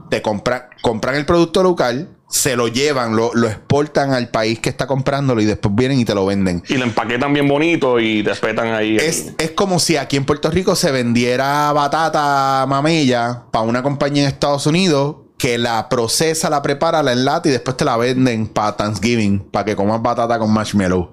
Te 0.09 0.21
compran, 0.21 0.63
compran 0.81 1.15
el 1.15 1.25
producto 1.25 1.61
local, 1.61 2.09
se 2.29 2.55
lo 2.55 2.67
llevan, 2.67 3.15
lo, 3.15 3.31
lo 3.33 3.47
exportan 3.47 4.13
al 4.13 4.29
país 4.29 4.59
que 4.59 4.69
está 4.69 4.87
comprándolo 4.87 5.41
y 5.41 5.45
después 5.45 5.75
vienen 5.75 5.99
y 5.99 6.05
te 6.05 6.15
lo 6.15 6.25
venden. 6.25 6.63
Y 6.69 6.75
lo 6.75 6.83
empaquetan 6.85 7.33
bien 7.33 7.47
bonito 7.47 7.99
y 7.99 8.23
te 8.23 8.29
respetan 8.29 8.67
ahí. 8.73 8.95
el- 8.95 9.01
Es, 9.01 9.33
es 9.37 9.51
como 9.51 9.79
si 9.79 9.97
aquí 9.97 10.15
en 10.17 10.25
Puerto 10.25 10.49
Rico 10.49 10.75
se 10.75 10.91
vendiera 10.91 11.71
batata 11.73 12.65
mamella 12.67 13.43
para 13.51 13.65
una 13.65 13.83
compañía 13.83 14.23
en 14.23 14.29
Estados 14.29 14.65
Unidos 14.65 15.17
que 15.37 15.57
la 15.57 15.89
procesa, 15.89 16.49
la 16.49 16.61
prepara, 16.61 17.03
la 17.03 17.11
enlata 17.13 17.47
y 17.49 17.51
después 17.51 17.77
te 17.77 17.85
la 17.85 17.95
venden 17.97 18.47
para 18.47 18.75
Thanksgiving, 18.77 19.39
para 19.51 19.65
que 19.65 19.75
comas 19.75 20.01
batata 20.01 20.39
con 20.39 20.51
marshmallow. 20.51 21.11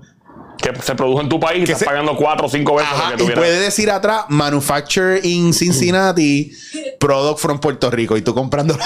Que 0.56 0.72
se 0.82 0.94
produjo 0.94 1.20
en 1.20 1.28
tu 1.28 1.38
país 1.38 1.60
y 1.68 1.72
estás 1.72 1.84
pagando 1.86 2.16
cuatro 2.16 2.46
o 2.46 2.48
cinco 2.48 2.74
veces 2.76 2.90
Ajá, 2.92 3.10
lo 3.12 3.18
que 3.26 3.32
y 3.32 3.36
puede 3.36 3.60
decir 3.60 3.90
atrás, 3.90 4.24
manufactured 4.28 5.22
in 5.24 5.52
Cincinnati, 5.52 6.52
product 6.98 7.38
from 7.40 7.58
Puerto 7.60 7.90
Rico. 7.90 8.16
Y 8.16 8.22
tú 8.22 8.34
comprando. 8.34 8.76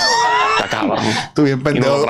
Cabrón. 0.71 0.99
tú 1.35 1.45
bien 1.45 1.63
pendejo. 1.63 2.05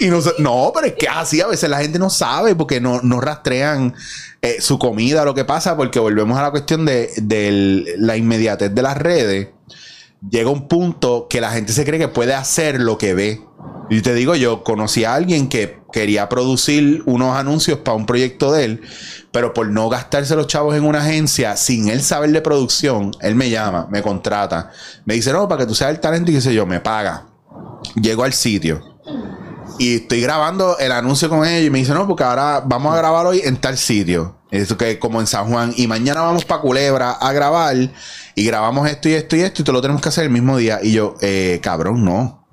Y 0.00 0.06
no, 0.06 0.18
no, 0.38 0.72
pero 0.74 0.86
es 0.88 0.94
que 0.94 1.08
así 1.08 1.40
a 1.40 1.46
veces 1.46 1.68
la 1.70 1.78
gente 1.80 1.98
no 1.98 2.10
sabe 2.10 2.54
porque 2.54 2.80
no, 2.80 3.00
no 3.02 3.20
rastrean 3.20 3.94
eh, 4.42 4.56
su 4.60 4.78
comida, 4.78 5.24
lo 5.24 5.34
que 5.34 5.44
pasa, 5.44 5.76
porque 5.76 5.98
volvemos 5.98 6.38
a 6.38 6.42
la 6.42 6.50
cuestión 6.50 6.84
de, 6.84 7.10
del- 7.16 7.86
la 7.98 8.16
inmediatez 8.16 8.74
de 8.74 8.82
las 8.82 8.96
redes. 8.96 9.48
Llega 10.28 10.50
un 10.50 10.68
punto 10.68 11.26
que 11.28 11.40
la 11.40 11.50
gente 11.50 11.72
se 11.72 11.84
cree 11.84 11.98
que 11.98 12.08
puede 12.08 12.34
hacer 12.34 12.80
lo 12.80 12.96
que 12.98 13.14
ve. 13.14 13.40
Y 13.90 14.00
te 14.00 14.14
digo, 14.14 14.34
yo 14.34 14.64
conocí 14.64 15.04
a 15.04 15.14
alguien 15.14 15.48
que 15.48 15.80
quería 15.92 16.28
producir 16.28 17.02
unos 17.06 17.36
anuncios 17.36 17.78
para 17.80 17.96
un 17.96 18.06
proyecto 18.06 18.52
de 18.52 18.64
él, 18.64 18.82
pero 19.30 19.52
por 19.52 19.68
no 19.68 19.88
gastarse 19.88 20.34
los 20.36 20.46
chavos 20.46 20.74
en 20.74 20.84
una 20.84 21.00
agencia, 21.00 21.56
sin 21.56 21.88
él 21.88 22.02
saber 22.02 22.30
de 22.32 22.40
producción, 22.40 23.12
él 23.20 23.34
me 23.34 23.50
llama, 23.50 23.86
me 23.90 24.02
contrata, 24.02 24.70
me 25.04 25.14
dice, 25.14 25.32
no, 25.32 25.46
para 25.48 25.60
que 25.60 25.66
tú 25.66 25.74
seas 25.74 25.90
el 25.90 26.00
talento 26.00 26.30
y 26.30 26.34
qué 26.34 26.40
sé 26.40 26.54
yo, 26.54 26.66
me 26.66 26.80
paga. 26.80 27.26
Llego 27.94 28.24
al 28.24 28.32
sitio 28.32 28.94
y 29.78 29.96
estoy 29.96 30.20
grabando 30.20 30.78
el 30.78 30.92
anuncio 30.92 31.28
con 31.28 31.46
ellos 31.46 31.66
y 31.66 31.70
me 31.70 31.78
dice, 31.78 31.94
no, 31.94 32.06
porque 32.06 32.24
ahora 32.24 32.62
vamos 32.64 32.94
a 32.94 32.96
grabar 32.96 33.26
hoy 33.26 33.40
en 33.44 33.56
tal 33.56 33.76
sitio. 33.76 34.36
Eso 34.50 34.76
que 34.76 34.98
como 34.98 35.20
en 35.20 35.26
San 35.26 35.50
Juan. 35.50 35.72
Y 35.76 35.88
mañana 35.88 36.22
vamos 36.22 36.44
para 36.44 36.60
Culebra 36.60 37.12
a 37.12 37.32
grabar 37.32 37.76
y 38.34 38.44
grabamos 38.44 38.88
esto 38.88 39.08
y 39.08 39.14
esto 39.14 39.36
y 39.36 39.40
esto 39.40 39.62
y 39.62 39.64
te 39.64 39.72
lo 39.72 39.80
tenemos 39.80 40.00
que 40.00 40.08
hacer 40.08 40.24
el 40.24 40.30
mismo 40.30 40.56
día. 40.56 40.78
Y 40.82 40.92
yo, 40.92 41.16
eh, 41.20 41.58
cabrón, 41.62 42.04
no. 42.04 42.43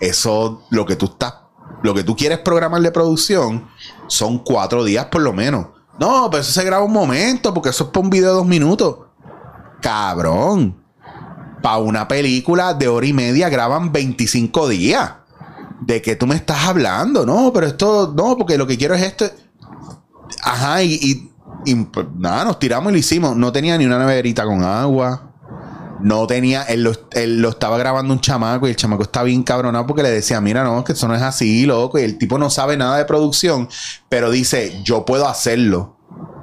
Eso, 0.00 0.62
lo 0.70 0.84
que 0.86 0.96
tú 0.96 1.06
estás, 1.06 1.34
lo 1.82 1.94
que 1.94 2.04
tú 2.04 2.16
quieres 2.16 2.38
programar 2.38 2.80
de 2.82 2.90
producción 2.90 3.68
son 4.06 4.38
cuatro 4.38 4.84
días 4.84 5.06
por 5.06 5.22
lo 5.22 5.32
menos. 5.32 5.66
No, 5.98 6.28
pero 6.30 6.40
eso 6.42 6.52
se 6.52 6.64
graba 6.64 6.84
un 6.84 6.92
momento 6.92 7.52
porque 7.52 7.68
eso 7.70 7.84
es 7.84 7.90
para 7.90 8.02
un 8.04 8.10
video 8.10 8.30
de 8.30 8.36
dos 8.36 8.46
minutos. 8.46 8.96
Cabrón. 9.80 10.76
Para 11.62 11.78
una 11.78 12.08
película 12.08 12.72
de 12.74 12.88
hora 12.88 13.06
y 13.06 13.12
media 13.12 13.48
graban 13.50 13.92
25 13.92 14.68
días. 14.68 15.12
¿De 15.80 16.00
qué 16.00 16.16
tú 16.16 16.26
me 16.26 16.34
estás 16.34 16.66
hablando? 16.66 17.26
No, 17.26 17.52
pero 17.52 17.66
esto, 17.66 18.12
no, 18.16 18.36
porque 18.36 18.56
lo 18.56 18.66
que 18.66 18.78
quiero 18.78 18.94
es 18.94 19.02
esto. 19.02 19.26
Ajá, 20.42 20.82
y, 20.82 21.30
y- 21.64 21.74
pues, 21.84 22.06
nada, 22.16 22.44
nos 22.46 22.58
tiramos 22.58 22.90
y 22.90 22.94
lo 22.94 22.98
hicimos. 22.98 23.36
No 23.36 23.52
tenía 23.52 23.76
ni 23.76 23.84
una 23.84 23.98
neverita 23.98 24.44
con 24.44 24.62
agua. 24.62 25.29
No 26.02 26.26
tenía, 26.26 26.62
él 26.62 26.82
lo, 26.82 26.92
él 27.12 27.40
lo 27.42 27.50
estaba 27.50 27.76
grabando 27.78 28.12
un 28.14 28.20
chamaco 28.20 28.66
y 28.66 28.70
el 28.70 28.76
chamaco 28.76 29.02
está 29.02 29.22
bien 29.22 29.42
cabronado 29.42 29.86
porque 29.86 30.02
le 30.02 30.10
decía, 30.10 30.40
mira, 30.40 30.64
no, 30.64 30.82
que 30.84 30.92
eso 30.92 31.06
no 31.08 31.14
es 31.14 31.22
así, 31.22 31.66
loco. 31.66 31.98
Y 31.98 32.02
el 32.02 32.16
tipo 32.18 32.38
no 32.38 32.48
sabe 32.50 32.76
nada 32.76 32.96
de 32.96 33.04
producción, 33.04 33.68
pero 34.08 34.30
dice, 34.30 34.80
yo 34.84 35.04
puedo 35.04 35.28
hacerlo. 35.28 35.96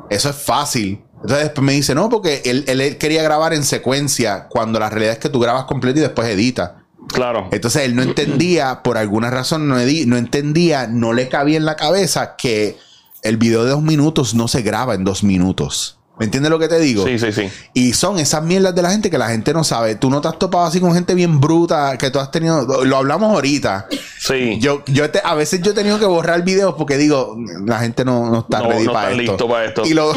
Eso 0.09 0.29
es 0.29 0.35
fácil. 0.35 1.03
Entonces 1.15 1.45
después 1.45 1.65
me 1.65 1.73
dice, 1.73 1.95
no, 1.95 2.09
porque 2.09 2.43
él, 2.45 2.63
él- 2.67 2.81
él 2.81 2.97
quería 2.97 3.23
grabar 3.23 3.53
en 3.53 3.63
secuencia 3.63 4.47
cuando 4.49 4.79
la 4.79 4.89
realidad 4.89 5.13
es 5.13 5.19
que 5.19 5.29
tú 5.29 5.39
grabas 5.39 5.65
completo 5.65 5.99
y 5.99 6.03
después 6.03 6.27
editas. 6.29 6.71
Claro. 7.07 7.47
Entonces 7.51 7.83
él 7.83 7.95
no 7.95 8.03
entendía, 8.03 8.83
por 8.83 8.97
alguna 8.97 9.29
razón 9.31 9.67
no, 9.67 9.79
edi- 9.79 10.05
no 10.05 10.17
entendía, 10.17 10.87
no 10.87 11.13
le 11.13 11.29
cabía 11.29 11.57
en 11.57 11.65
la 11.65 11.75
cabeza 11.75 12.35
que 12.35 12.77
el 13.23 13.37
video 13.37 13.63
de 13.63 13.71
dos 13.71 13.81
minutos 13.81 14.35
no 14.35 14.47
se 14.47 14.61
graba 14.61 14.93
en 14.93 15.03
dos 15.03 15.23
minutos. 15.23 15.96
¿Me 16.19 16.25
entiendes 16.25 16.49
lo 16.49 16.57
que 16.57 16.67
te 16.67 16.79
digo? 16.79 17.05
Sí, 17.05 17.19
sí, 17.19 17.31
sí. 17.31 17.49
Y 17.73 17.93
son 17.93 18.17
esas 18.17 18.41
mierdas 18.43 18.73
de 18.73 18.81
la 18.81 18.89
gente 18.89 19.09
que 19.11 19.17
la 19.19 19.29
gente 19.29 19.53
no 19.53 19.63
sabe. 19.63 19.95
Tú 19.95 20.09
no 20.09 20.19
te 20.19 20.27
has 20.27 20.39
topado 20.39 20.65
así 20.65 20.79
con 20.79 20.93
gente 20.93 21.13
bien 21.13 21.39
bruta 21.39 21.95
que 21.97 22.09
tú 22.09 22.19
has 22.19 22.31
tenido. 22.31 22.83
Lo 22.85 22.97
hablamos 22.97 23.31
ahorita. 23.33 23.87
Sí. 24.19 24.57
Yo, 24.59 24.83
yo 24.87 25.09
te- 25.11 25.21
a 25.23 25.35
veces 25.35 25.61
yo 25.61 25.71
he 25.71 25.73
tenido 25.75 25.99
que 25.99 26.05
borrar 26.05 26.43
videos 26.43 26.73
porque 26.75 26.97
digo, 26.97 27.35
la 27.65 27.79
gente 27.79 28.03
no, 28.03 28.29
no 28.31 28.39
está 28.39 28.59
No, 28.61 28.69
ready 28.69 28.85
no 28.85 28.93
para 28.93 29.11
esto. 29.11 29.21
listos 29.21 29.49
para 29.49 29.65
esto. 29.65 29.85
Y 29.85 29.93
lo, 29.93 30.11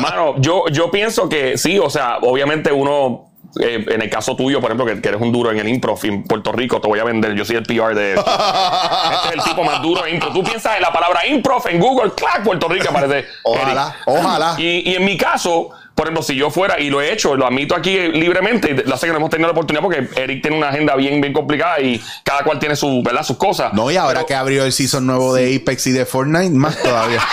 Mano, 0.00 0.34
yo, 0.38 0.64
yo 0.70 0.90
pienso 0.90 1.28
que 1.28 1.58
sí, 1.58 1.78
o 1.78 1.90
sea, 1.90 2.18
obviamente 2.22 2.72
uno. 2.72 3.31
Eh, 3.60 3.84
en 3.88 4.02
el 4.02 4.10
caso 4.10 4.34
tuyo, 4.36 4.60
por 4.60 4.70
ejemplo, 4.70 4.86
que, 4.86 5.00
que 5.00 5.08
eres 5.08 5.20
un 5.20 5.32
duro 5.32 5.50
en 5.50 5.58
el 5.58 5.68
improv 5.68 5.98
en 6.04 6.22
Puerto 6.24 6.52
Rico, 6.52 6.80
te 6.80 6.88
voy 6.88 6.98
a 6.98 7.04
vender. 7.04 7.34
Yo 7.34 7.44
soy 7.44 7.56
el 7.56 7.64
PR 7.64 7.94
de 7.94 8.14
esto. 8.14 8.24
Este 8.26 9.28
es 9.28 9.34
el 9.34 9.42
tipo 9.42 9.64
más 9.64 9.82
duro 9.82 10.06
en 10.06 10.14
improv. 10.14 10.32
Tú 10.32 10.42
piensas 10.42 10.76
en 10.76 10.82
la 10.82 10.92
palabra 10.92 11.26
improv 11.26 11.66
en 11.68 11.80
Google, 11.80 12.12
clac, 12.12 12.42
Puerto 12.42 12.68
Rico 12.68 12.88
aparece. 12.90 13.26
Ojalá, 13.42 13.94
Eric. 14.06 14.18
ojalá. 14.18 14.54
Y, 14.58 14.90
y 14.90 14.94
en 14.94 15.04
mi 15.04 15.16
caso, 15.16 15.70
por 15.94 16.06
ejemplo, 16.06 16.22
si 16.22 16.34
yo 16.34 16.50
fuera, 16.50 16.80
y 16.80 16.88
lo 16.88 17.02
he 17.02 17.12
hecho, 17.12 17.36
lo 17.36 17.46
admito 17.46 17.74
aquí 17.74 17.96
libremente, 17.96 18.82
lo 18.86 18.96
sé 18.96 19.06
que 19.06 19.12
no 19.12 19.18
hemos 19.18 19.30
tenido 19.30 19.48
la 19.48 19.52
oportunidad 19.52 19.82
porque 19.82 20.08
Eric 20.16 20.40
tiene 20.40 20.56
una 20.56 20.70
agenda 20.70 20.96
bien, 20.96 21.20
bien 21.20 21.32
complicada 21.34 21.80
y 21.80 22.02
cada 22.24 22.44
cual 22.44 22.58
tiene 22.58 22.76
su, 22.76 23.02
¿verdad? 23.02 23.22
sus 23.22 23.36
cosas. 23.36 23.74
no, 23.74 23.90
y 23.90 23.96
ahora 23.96 24.24
que 24.24 24.34
abrió 24.34 24.64
el 24.64 24.72
season 24.72 25.06
nuevo 25.06 25.34
de 25.34 25.54
Apex 25.56 25.86
y 25.88 25.92
de 25.92 26.06
Fortnite, 26.06 26.50
más 26.50 26.80
todavía. 26.82 27.20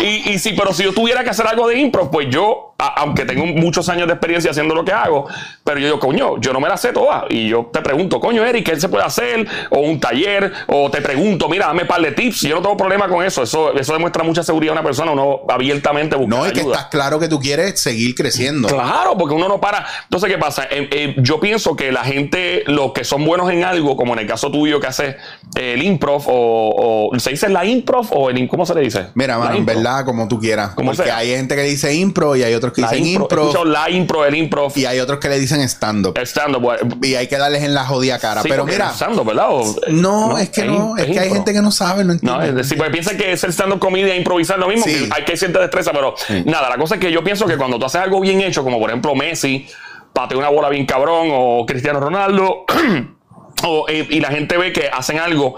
Y, 0.00 0.30
y 0.32 0.38
sí, 0.38 0.54
pero 0.56 0.72
si 0.72 0.82
yo 0.84 0.92
tuviera 0.92 1.22
que 1.24 1.30
hacer 1.30 1.46
algo 1.46 1.68
de 1.68 1.78
impro, 1.78 2.10
pues 2.10 2.28
yo, 2.30 2.74
a- 2.78 3.00
aunque 3.00 3.24
tengo 3.24 3.46
muchos 3.46 3.88
años 3.88 4.06
de 4.06 4.14
experiencia 4.14 4.50
haciendo 4.50 4.74
lo 4.74 4.84
que 4.84 4.92
hago, 4.92 5.26
pero 5.64 5.78
yo 5.78 5.86
digo, 5.86 5.98
coño, 5.98 6.38
yo 6.40 6.52
no 6.52 6.60
me 6.60 6.68
la 6.68 6.76
sé 6.76 6.92
toda. 6.92 7.24
Y 7.28 7.48
yo 7.48 7.70
te 7.72 7.80
pregunto, 7.80 8.20
coño, 8.20 8.44
Eric, 8.44 8.66
¿qué 8.66 8.78
se 8.80 8.88
puede 8.88 9.04
hacer? 9.04 9.46
O 9.70 9.80
un 9.80 9.98
taller, 10.00 10.52
o 10.68 10.90
te 10.90 11.00
pregunto, 11.00 11.48
mira, 11.48 11.66
dame 11.66 11.82
un 11.82 11.88
par 11.88 12.00
de 12.00 12.12
tips. 12.12 12.42
Yo 12.42 12.56
no 12.56 12.62
tengo 12.62 12.76
problema 12.76 13.08
con 13.08 13.24
eso. 13.24 13.42
Eso, 13.42 13.72
eso 13.74 13.92
demuestra 13.92 14.22
mucha 14.24 14.42
seguridad 14.42 14.76
a 14.76 14.80
una 14.80 14.86
persona, 14.86 15.12
uno 15.12 15.40
abiertamente 15.48 16.16
busca 16.16 16.36
No, 16.36 16.46
y 16.46 16.52
que 16.52 16.60
ayuda. 16.60 16.74
estás 16.76 16.90
claro 16.90 17.18
que 17.18 17.28
tú 17.28 17.38
quieres 17.40 17.80
seguir 17.80 18.14
creciendo. 18.14 18.68
Claro, 18.68 19.16
porque 19.16 19.34
uno 19.34 19.48
no 19.48 19.60
para. 19.60 19.86
Entonces, 20.04 20.30
¿qué 20.30 20.38
pasa? 20.38 20.64
Eh, 20.70 20.88
eh, 20.92 21.14
yo 21.18 21.40
pienso 21.40 21.76
que 21.76 21.92
la 21.92 22.04
gente, 22.04 22.62
los 22.66 22.92
que 22.92 23.04
son 23.04 23.24
buenos 23.24 23.50
en 23.50 23.64
algo, 23.64 23.96
como 23.96 24.12
en 24.14 24.20
el 24.20 24.26
caso 24.26 24.50
tuyo 24.50 24.80
que 24.80 24.86
haces 24.86 25.16
eh, 25.56 25.74
el 25.74 25.82
improv, 25.82 26.22
o, 26.28 27.10
o- 27.12 27.18
¿se 27.18 27.30
dice 27.30 27.48
la 27.48 27.64
improv 27.64 28.06
o 28.12 28.30
el, 28.30 28.46
¿cómo 28.48 28.64
se 28.66 28.74
le 28.74 28.82
dice? 28.82 29.06
Mira, 29.14 29.38
mano, 29.38 29.56
improv. 29.56 29.65
Verdad, 29.66 30.04
como 30.04 30.26
tú 30.28 30.38
quieras. 30.40 30.70
Como 30.70 30.90
Porque 30.92 31.04
sea. 31.04 31.18
hay 31.18 31.30
gente 31.30 31.54
que 31.56 31.62
dice 31.62 31.92
impro 31.94 32.34
y 32.36 32.42
hay 32.42 32.54
otros 32.54 32.72
que 32.72 32.80
La 32.80 32.90
dicen 32.92 33.06
impro. 33.06 33.44
impro. 33.46 33.64
La 33.64 33.90
impro, 33.90 34.24
el 34.24 34.34
improv. 34.34 34.72
y 34.76 34.84
hay 34.86 35.00
otros 35.00 35.18
que 35.18 35.28
le 35.28 35.38
dicen 35.38 35.60
stand-up. 35.68 36.18
Stand-up, 36.18 36.98
Y 37.04 37.14
hay 37.16 37.26
que 37.26 37.36
darles 37.36 37.62
en 37.62 37.74
la 37.74 37.84
jodida 37.84 38.18
cara. 38.18 38.42
sí, 38.42 38.48
Pero 38.48 38.64
mira, 38.64 38.90
stand-up, 38.94 39.26
¿verdad? 39.26 39.48
O- 39.50 39.74
no, 39.88 40.38
es 40.38 40.48
que 40.50 40.64
no, 40.64 40.96
es, 40.96 41.04
que 41.04 41.10
hay 41.18 41.26
impro. 41.26 41.34
gente 41.34 41.52
que 41.52 41.62
no 41.62 41.70
sabe, 41.70 42.04
no 42.04 42.08
No, 42.08 42.12
entiende. 42.14 42.48
es 42.48 42.54
decir, 42.54 42.78
pues 42.78 42.90
piensan 42.90 43.16
que 43.16 43.32
es 43.32 43.44
el 43.44 43.52
stand-up 43.52 43.78
comedy 43.78 44.10
e 44.10 44.16
improvisar 44.16 44.58
lo 44.58 44.68
mismo, 44.68 44.84
Sí. 44.86 44.92
que 44.94 45.08
hay 45.14 45.24
que 45.24 45.36
cierta 45.36 45.58
destreza, 45.60 45.92
pero 45.92 46.14
nada, 46.44 46.70
la 46.70 46.76
cosa 46.78 46.94
es 46.94 47.00
que 47.00 47.10
yo 47.12 47.22
pienso 47.24 47.46
que 47.46 47.56
cuando 47.56 47.78
tú 47.78 47.86
haces 47.86 48.00
algo 48.00 48.20
bien 48.20 48.40
hecho, 48.40 48.62
como 48.62 48.78
por 48.78 48.90
ejemplo 48.90 49.14
Messi, 49.14 49.66
patea 50.12 50.38
una 50.38 50.48
bola 50.48 50.68
bien 50.68 50.86
cabrón, 50.86 51.28
o 51.30 51.66
Cristiano 51.66 52.00
Ronaldo, 52.00 52.64
o, 53.64 53.86
eh, 53.88 54.06
y 54.10 54.20
la 54.20 54.28
gente 54.28 54.56
ve 54.58 54.72
que 54.72 54.88
hacen 54.92 55.18
algo 55.18 55.56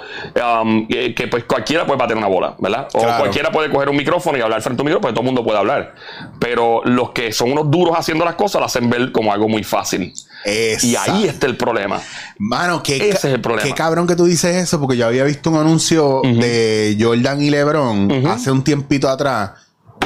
um, 0.63 0.87
que, 0.87 1.15
que, 1.15 1.27
pues 1.27 1.45
cualquiera 1.45 1.85
puede 1.85 1.99
patear 1.99 2.17
una 2.19 2.29
bola, 2.29 2.55
¿verdad? 2.61 2.89
O 2.95 3.01
Claro. 3.01 3.19
cualquiera 3.19 3.51
puede 3.51 3.71
coger 3.71 3.89
un 3.89 3.97
micrófono 3.97 4.39
y 4.39 4.41
hablar 4.41 4.63
frente 4.63 4.81
a 4.81 4.83
un 4.83 4.87
micrófono, 4.87 5.03
pues 5.03 5.15
todo 5.15 5.23
el 5.23 5.27
mundo 5.27 5.45
puede 5.45 5.59
hablar. 5.59 5.95
Pero 6.39 6.83
los 6.85 7.11
que 7.11 7.33
son 7.33 7.51
unos 7.53 7.71
duros 7.71 7.95
haciendo 7.99 8.25
las 8.25 8.37
cosas, 8.37 8.61
lo 8.61 8.67
hacen 8.67 8.89
ver 8.89 9.11
como 9.11 9.33
algo 9.33 9.49
muy 9.49 9.65
fácil. 9.65 10.13
Y 10.45 10.95
ahí 10.97 11.25
está 11.27 11.47
el 11.47 11.57
problema. 11.57 12.01
Mano, 12.39 12.83
qué, 12.83 12.97
Ese 13.09 13.29
es 13.29 13.35
el 13.35 13.41
problema. 13.41 13.69
qué 13.69 13.75
cabrón 13.75 14.07
que 14.07 14.15
tú 14.15 14.25
dices 14.27 14.55
eso, 14.57 14.79
porque 14.81 14.97
yo 14.97 15.07
había 15.07 15.25
visto 15.25 15.51
un 15.51 15.57
anuncio 15.57 16.23
de 16.23 16.97
Jordan 17.01 17.43
y 17.43 17.51
LeBron 17.51 18.27
hace 18.29 18.51
un 18.53 18.63
tiempito 18.63 19.09
atrás, 19.09 19.51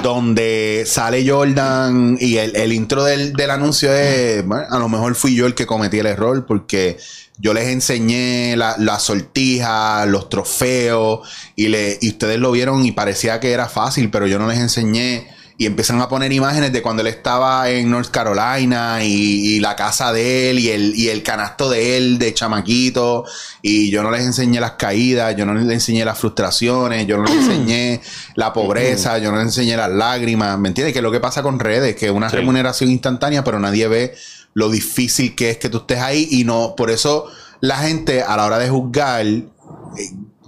donde 0.02 0.84
sale 0.86 1.28
Jordan 1.28 2.16
y 2.18 2.38
el, 2.38 2.56
el 2.56 2.72
intro 2.72 3.04
del, 3.04 3.34
del 3.34 3.50
anuncio 3.50 3.92
es, 3.92 4.44
bueno, 4.46 4.64
a 4.70 4.78
lo 4.78 4.88
mejor 4.88 5.14
fui 5.14 5.34
yo 5.34 5.46
el 5.46 5.54
que 5.54 5.66
cometí 5.66 5.98
el 5.98 6.06
error, 6.06 6.44
porque 6.46 6.96
yo 7.42 7.52
les 7.52 7.66
enseñé 7.68 8.54
la, 8.56 8.76
la 8.78 8.98
sortija, 9.00 10.06
los 10.06 10.28
trofeos, 10.28 11.28
y, 11.56 11.68
le, 11.68 11.98
y 12.00 12.10
ustedes 12.10 12.38
lo 12.38 12.52
vieron 12.52 12.84
y 12.86 12.92
parecía 12.92 13.40
que 13.40 13.50
era 13.50 13.68
fácil, 13.68 14.10
pero 14.10 14.26
yo 14.28 14.38
no 14.38 14.46
les 14.46 14.58
enseñé. 14.58 15.28
Y 15.58 15.66
empiezan 15.66 16.00
a 16.00 16.08
poner 16.08 16.32
imágenes 16.32 16.72
de 16.72 16.82
cuando 16.82 17.02
él 17.02 17.08
estaba 17.08 17.68
en 17.70 17.88
North 17.90 18.10
Carolina 18.10 19.04
y, 19.04 19.08
y 19.56 19.60
la 19.60 19.76
casa 19.76 20.12
de 20.12 20.50
él 20.50 20.58
y 20.58 20.70
el, 20.70 20.94
y 20.96 21.08
el 21.10 21.22
canasto 21.22 21.68
de 21.70 21.96
él 21.98 22.18
de 22.18 22.32
chamaquito. 22.34 23.24
Y 23.60 23.90
yo 23.90 24.02
no 24.02 24.10
les 24.10 24.22
enseñé 24.22 24.58
las 24.60 24.72
caídas, 24.72 25.36
yo 25.36 25.44
no 25.44 25.54
les 25.54 25.70
enseñé 25.70 26.04
las 26.04 26.18
frustraciones, 26.18 27.06
yo 27.06 27.18
no 27.18 27.24
les 27.24 27.34
enseñé 27.34 28.00
la 28.34 28.52
pobreza, 28.52 29.18
yo 29.18 29.30
no 29.30 29.36
les 29.36 29.46
enseñé 29.46 29.76
las 29.76 29.90
lágrimas. 29.90 30.58
¿Me 30.58 30.68
entiendes? 30.68 30.92
Que 30.94 30.98
es 31.00 31.02
lo 31.04 31.12
que 31.12 31.20
pasa 31.20 31.42
con 31.42 31.58
redes, 31.60 31.94
que 31.96 32.06
es 32.06 32.12
una 32.12 32.30
Sí. 32.30 32.36
remuneración 32.36 32.90
instantánea, 32.90 33.44
pero 33.44 33.60
nadie 33.60 33.86
ve 33.88 34.14
lo 34.54 34.68
difícil 34.70 35.34
que 35.34 35.50
es 35.50 35.58
que 35.58 35.68
tú 35.68 35.78
estés 35.78 35.98
ahí. 35.98 36.28
Y 36.30 36.44
no, 36.44 36.74
por 36.76 36.90
eso 36.90 37.26
la 37.60 37.76
gente 37.78 38.22
a 38.22 38.36
la 38.36 38.44
hora 38.46 38.58
de 38.58 38.68
juzgar, 38.68 39.24
eh, 39.26 39.44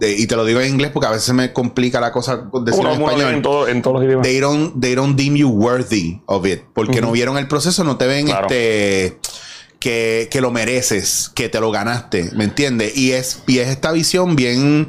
de- 0.00 0.18
y 0.18 0.26
te 0.26 0.34
lo 0.36 0.44
digo 0.44 0.60
en 0.60 0.70
inglés 0.72 0.90
porque 0.92 1.06
a 1.06 1.10
veces 1.12 1.32
me 1.34 1.52
complica 1.52 2.00
la 2.00 2.10
cosa 2.10 2.48
decirlo 2.64 2.92
en 2.94 3.00
español 3.02 3.34
en, 3.34 3.42
todo- 3.42 3.68
en 3.68 3.80
todos 3.82 3.94
los 3.96 4.04
idiomas. 4.04 4.26
they 4.26 4.40
don't, 4.40 4.80
they 4.80 4.94
don't 4.94 5.16
deem 5.16 5.36
you 5.36 5.48
worthy 5.48 6.20
of 6.26 6.44
it. 6.46 6.62
Porque 6.74 7.00
no 7.00 7.12
vieron 7.12 7.38
el 7.38 7.46
proceso, 7.48 7.84
no 7.84 7.96
te 7.96 8.06
ven 8.06 8.26
Claro. 8.26 8.46
este 8.48 9.18
que, 9.78 10.28
que 10.30 10.40
lo 10.40 10.50
mereces, 10.50 11.30
que 11.34 11.48
te 11.50 11.60
lo 11.60 11.70
ganaste, 11.70 12.30
¿me 12.34 12.44
entiendes? 12.44 12.96
Y 12.96 13.12
es, 13.12 13.42
y 13.46 13.58
es 13.58 13.68
esta 13.68 13.92
visión 13.92 14.34
bien, 14.34 14.88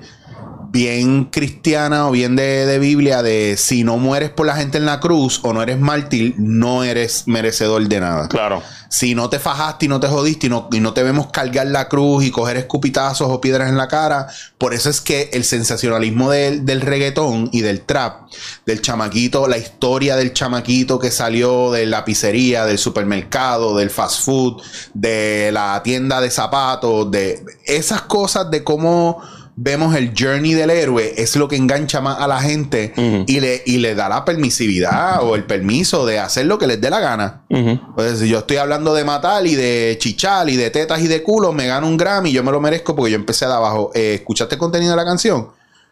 bien 0.76 1.24
cristiana 1.32 2.06
o 2.10 2.12
bien 2.12 2.36
de, 2.36 2.66
de 2.66 2.80
Biblia 2.80 3.24
de 3.24 3.56
si 3.58 3.86
no 3.86 3.96
mueres 3.96 4.30
por 4.30 4.46
la 4.46 4.58
gente 4.58 4.78
en 4.78 4.86
la 4.86 5.00
cruz 5.00 5.40
o 5.44 5.54
no 5.54 5.64
eres 5.64 5.80
mártir, 5.80 6.36
no 6.38 6.84
eres 6.84 7.30
merecedor 7.30 7.88
de 7.88 8.02
nada. 8.02 8.28
Claro. 8.28 8.62
Si 8.90 9.16
no 9.16 9.30
te 9.30 9.40
fajaste 9.40 9.86
y 9.86 9.88
no 9.88 10.02
te 10.02 10.08
jodiste 10.08 10.48
y 10.48 10.50
no, 10.50 10.68
y 10.74 10.82
no 10.82 10.94
te 10.94 11.02
vemos 11.02 11.28
cargar 11.28 11.68
la 11.68 11.88
cruz 11.88 12.26
y 12.26 12.32
coger 12.32 12.58
escupitazos 12.58 13.30
o 13.30 13.40
piedras 13.40 13.70
en 13.70 13.78
la 13.78 13.88
cara, 13.88 14.28
por 14.58 14.74
eso 14.74 14.90
es 14.90 15.00
que 15.00 15.30
el 15.32 15.46
sensacionalismo 15.46 16.30
del, 16.30 16.66
del 16.66 16.82
reggaetón 16.82 17.50
y 17.54 17.62
del 17.62 17.80
trap, 17.80 18.30
del 18.66 18.82
chamaquito, 18.82 19.48
la 19.48 19.58
historia 19.58 20.18
del 20.18 20.34
chamaquito 20.34 21.00
que 21.00 21.10
salió 21.10 21.72
de 21.72 21.86
la 21.86 22.04
pizzería, 22.04 22.66
del 22.66 22.80
supermercado, 22.80 23.78
del 23.78 23.92
fast 23.92 24.26
food, 24.26 24.62
de 24.94 25.52
la 25.54 25.82
tienda 25.84 26.20
de 26.20 26.32
zapatos, 26.32 27.10
de 27.10 27.46
esas 27.64 28.02
cosas 28.02 28.52
de 28.52 28.66
cómo 28.66 29.22
vemos 29.58 29.96
el 29.96 30.14
journey 30.18 30.54
del 30.54 30.70
héroe 30.70 31.14
es 31.18 31.36
lo 31.38 31.48
que 31.48 31.56
engancha 31.56 32.02
más 32.02 32.20
a 32.20 32.28
la 32.28 32.42
gente 32.42 32.94
y, 33.26 33.40
le, 33.40 33.64
y 33.66 33.78
le 33.78 33.96
da 33.96 34.10
la 34.10 34.26
permisividad 34.26 35.24
o 35.24 35.36
el 35.36 35.46
permiso 35.46 36.06
de 36.06 36.20
hacer 36.20 36.46
lo 36.46 36.58
que 36.58 36.68
les 36.68 36.82
dé 36.82 36.90
la 36.90 37.00
gana. 37.00 37.44
Ujú. 37.50 37.80
Pues 37.96 38.20
si 38.20 38.28
yo 38.28 38.40
estoy 38.40 38.58
hablando 38.58 38.94
de 38.94 39.04
matar 39.06 39.48
y 39.48 39.56
de 39.56 39.98
chichar 40.00 40.50
y 40.50 40.58
de 40.58 40.70
tetas 40.72 41.02
y 41.02 41.08
de 41.08 41.24
culo, 41.24 41.54
me 41.54 41.68
gano 41.68 41.88
un 41.88 41.98
Grammy, 41.98 42.32
yo 42.32 42.44
me 42.44 42.52
lo 42.52 42.60
merezco 42.60 42.96
porque 42.96 43.12
yo 43.12 43.16
empecé 43.16 43.46
de 43.46 43.54
abajo. 43.54 43.92
Eh, 43.94 44.16
¿Escuchaste 44.16 44.56
el 44.56 44.60
contenido 44.60 44.92
de 44.92 44.98
la 44.98 45.06
canción? 45.06 45.50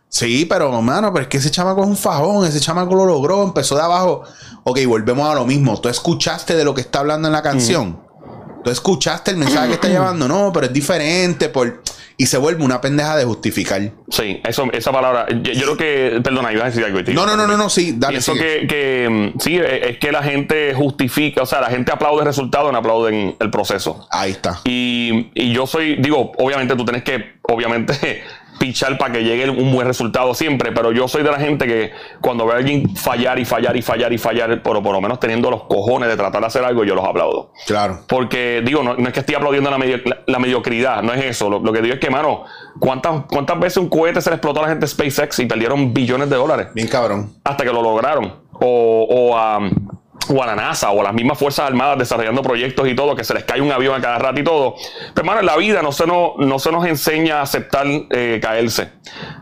Sí, 0.09 0.45
pero 0.45 0.69
mano, 0.81 1.11
pero 1.11 1.23
es 1.23 1.29
que 1.29 1.37
ese 1.37 1.49
chamaco 1.49 1.81
es 1.81 1.87
un 1.87 1.97
fajón, 1.97 2.45
ese 2.45 2.59
chamaco 2.59 2.93
lo 2.93 3.05
logró, 3.05 3.43
empezó 3.43 3.75
de 3.75 3.81
abajo. 3.81 4.23
Ok, 4.63 4.79
volvemos 4.85 5.27
a 5.27 5.33
lo 5.33 5.45
mismo. 5.45 5.79
Tú 5.81 5.89
escuchaste 5.89 6.55
de 6.55 6.63
lo 6.63 6.73
que 6.75 6.81
está 6.81 6.99
hablando 6.99 7.27
en 7.27 7.31
la 7.31 7.41
canción. 7.41 7.99
Tú 8.63 8.69
escuchaste 8.69 9.31
el 9.31 9.37
mensaje 9.37 9.69
que 9.69 9.73
está 9.73 9.87
llevando, 9.89 10.27
no, 10.27 10.51
pero 10.53 10.67
es 10.67 10.73
diferente 10.73 11.49
por 11.49 11.81
y 12.17 12.25
se 12.27 12.37
vuelve 12.37 12.63
una 12.63 12.81
pendeja 12.81 13.15
de 13.15 13.25
justificar. 13.25 13.81
Sí, 14.09 14.41
eso, 14.43 14.67
esa 14.71 14.91
palabra. 14.91 15.27
Yo, 15.29 15.51
yo 15.53 15.61
creo 15.63 15.77
que. 15.77 16.21
Perdona, 16.21 16.51
ibas 16.51 16.63
a 16.63 16.67
decir 16.67 16.85
algo. 16.85 16.99
No, 17.13 17.25
no, 17.25 17.35
no, 17.35 17.47
no, 17.47 17.57
no, 17.57 17.69
sí, 17.69 17.95
dale. 17.97 18.21
Sigue. 18.21 18.61
que, 18.61 18.67
que, 18.67 19.09
mm, 19.09 19.39
sí, 19.39 19.57
es 19.57 19.83
es 19.93 19.97
que 19.97 20.11
la 20.11 20.23
gente 20.23 20.73
justifica, 20.73 21.43
o 21.43 21.45
sea, 21.45 21.61
la 21.61 21.69
gente 21.69 21.91
aplaude 21.91 22.21
el 22.21 22.25
resultado, 22.25 22.71
no 22.71 22.77
aplauden 22.77 23.35
el 23.39 23.49
proceso. 23.49 24.07
Ahí 24.11 24.31
está. 24.31 24.61
Y, 24.63 25.29
y 25.33 25.53
yo 25.53 25.67
soy, 25.67 25.95
digo, 25.97 26.31
obviamente 26.37 26.75
tú 26.75 26.85
tienes 26.85 27.03
que, 27.03 27.33
obviamente, 27.43 28.23
pichar 28.59 28.97
para 28.97 29.13
que 29.13 29.23
llegue 29.23 29.49
un 29.49 29.71
buen 29.73 29.87
resultado 29.87 30.33
siempre, 30.33 30.71
pero 30.71 30.91
yo 30.91 31.07
soy 31.07 31.23
de 31.23 31.31
la 31.31 31.39
gente 31.39 31.65
que 31.65 31.91
cuando 32.21 32.45
ve 32.45 32.53
a 32.53 32.55
alguien 32.57 32.95
fallar 32.95 33.39
y 33.39 33.45
fallar 33.45 33.75
y 33.75 33.81
fallar 33.81 34.13
y 34.13 34.17
fallar, 34.17 34.61
pero 34.63 34.81
por 34.81 34.93
lo 34.93 35.01
menos 35.01 35.19
teniendo 35.19 35.49
los 35.51 35.63
cojones 35.63 36.09
de 36.09 36.15
tratar 36.17 36.41
de 36.41 36.47
hacer 36.47 36.63
algo, 36.63 36.83
yo 36.83 36.95
los 36.95 37.05
aplaudo. 37.05 37.51
Claro. 37.65 37.99
Porque, 38.07 38.61
digo, 38.65 38.83
no, 38.83 38.95
no 38.95 39.07
es 39.07 39.13
que 39.13 39.19
estoy 39.21 39.35
aplaudiendo 39.35 39.69
la, 39.69 39.77
medio- 39.77 39.99
la- 40.05 40.19
la 40.25 40.39
mediocridad, 40.39 41.01
no 41.03 41.13
es 41.13 41.23
eso. 41.25 41.49
Lo, 41.49 41.59
lo 41.59 41.73
que 41.73 41.81
digo 41.81 41.93
es 41.95 41.99
que, 41.99 42.09
mano, 42.09 42.43
¿cuántas, 42.79 43.25
¿cuántas 43.29 43.59
veces 43.59 43.77
un 43.77 43.89
cohete 43.89 44.21
se 44.21 44.29
le 44.29 44.35
explotó 44.35 44.59
a 44.59 44.63
la 44.63 44.69
gente 44.69 44.85
de 44.85 44.87
SpaceX 44.87 45.39
y 45.39 45.45
perdieron 45.45 45.93
billones 45.93 46.29
de 46.29 46.35
dólares? 46.35 46.67
Bien 46.73 46.87
cabrón. 46.87 47.33
hasta 47.43 47.63
que 47.63 47.71
lo 47.73 47.81
lograron. 47.81 48.41
O, 48.53 49.07
o, 49.09 49.37
a, 49.37 49.59
o 50.29 50.41
a 50.41 50.45
la 50.45 50.55
NASA 50.55 50.91
o 50.91 51.01
a 51.01 51.03
las 51.03 51.13
mismas 51.13 51.37
Fuerzas 51.37 51.67
Armadas 51.67 51.97
desarrollando 51.97 52.41
proyectos 52.41 52.87
y 52.87 52.95
todo, 52.95 53.15
que 53.15 53.23
se 53.23 53.33
les 53.33 53.43
cae 53.43 53.61
un 53.61 53.71
avión 53.71 53.95
a 53.95 54.01
cada 54.01 54.17
rato 54.17 54.39
y 54.39 54.43
todo. 54.43 54.75
Pero 55.13 55.21
hermano, 55.21 55.39
en 55.39 55.45
la 55.45 55.57
vida 55.57 55.81
no 55.81 55.91
se 55.91 56.05
nos, 56.05 56.37
no 56.37 56.59
se 56.59 56.71
nos 56.71 56.85
enseña 56.85 57.39
a 57.39 57.41
aceptar 57.43 57.85
eh, 58.09 58.39
caerse. 58.41 58.91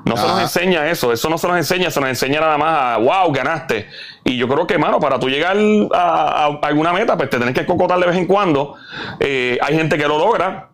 No 0.06 0.18
se 0.18 0.28
nos 0.28 0.42
enseña 0.42 0.90
eso. 0.90 1.12
Eso 1.12 1.30
no 1.30 1.38
se 1.38 1.48
nos 1.48 1.58
enseña, 1.58 1.92
se 1.92 2.00
nos 2.00 2.10
enseña 2.10 2.40
nada 2.40 2.58
más 2.58 2.78
a, 2.78 2.98
wow, 2.98 3.32
ganaste. 3.32 3.88
Y 4.24 4.38
yo 4.38 4.48
creo 4.48 4.68
que, 4.68 4.76
hermano, 4.76 5.00
para 5.00 5.20
tú 5.20 5.30
llegar 5.30 5.58
a, 5.94 6.46
a 6.46 6.68
alguna 6.68 6.94
meta, 6.94 7.18
pues 7.18 7.30
te 7.30 7.38
tienes 7.38 7.56
que 7.56 7.66
cocotar 7.66 8.00
de 8.00 8.08
vez 8.08 8.16
en 8.16 8.26
cuando. 8.26 8.76
Eh, 9.20 9.58
hay 9.62 9.76
gente 9.76 9.98
que 9.98 10.08
lo 10.08 10.18
logra. 10.18 10.68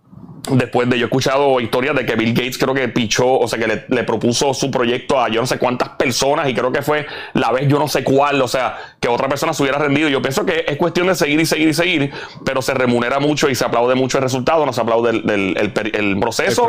Después 0.50 0.90
de 0.90 0.98
yo 0.98 1.06
he 1.06 1.08
escuchado 1.08 1.60
historias 1.60 1.94
de 1.94 2.06
que 2.06 2.16
Bill 2.16 2.34
Gates 2.34 2.58
creo 2.58 2.74
que 2.74 2.88
pichó, 2.88 3.38
o 3.38 3.48
sea, 3.50 3.60
que 3.60 3.68
le, 3.68 3.86
le 3.90 4.06
propuso 4.06 4.54
su 4.54 4.72
proyecto 4.72 5.20
a 5.20 5.28
yo 5.28 5.42
no 5.42 5.48
sé 5.48 5.60
cuántas 5.60 5.90
personas 5.90 6.48
y 6.48 6.54
creo 6.54 6.72
que 6.72 6.82
fue 6.82 7.06
la 7.34 7.52
vez 7.52 7.68
yo 7.68 7.78
no 7.78 7.90
sé 7.90 8.02
cuál, 8.02 8.42
o 8.42 8.48
sea, 8.48 8.78
que 9.00 9.08
otra 9.08 9.28
persona 9.30 9.54
se 9.54 9.62
hubiera 9.64 9.78
rendido. 9.78 10.10
Yo 10.10 10.22
pienso 10.22 10.46
que 10.46 10.66
es 10.68 10.78
cuestión 10.78 11.08
de 11.08 11.16
seguir 11.16 11.40
y 11.40 11.46
seguir 11.46 11.68
y 11.70 11.74
seguir, 11.74 12.12
pero 12.44 12.62
se 12.62 12.74
remunera 12.74 13.20
mucho 13.20 13.48
y 13.50 13.56
se 13.56 13.64
aplaude 13.64 13.94
mucho 13.96 14.18
el 14.18 14.24
resultado, 14.24 14.66
no 14.66 14.74
se 14.74 14.82
aplaude 14.82 15.12
el, 15.12 15.30
el- 15.30 15.58
el 15.58 15.74
per- 15.74 15.96
el 15.96 16.20
proceso, 16.20 16.68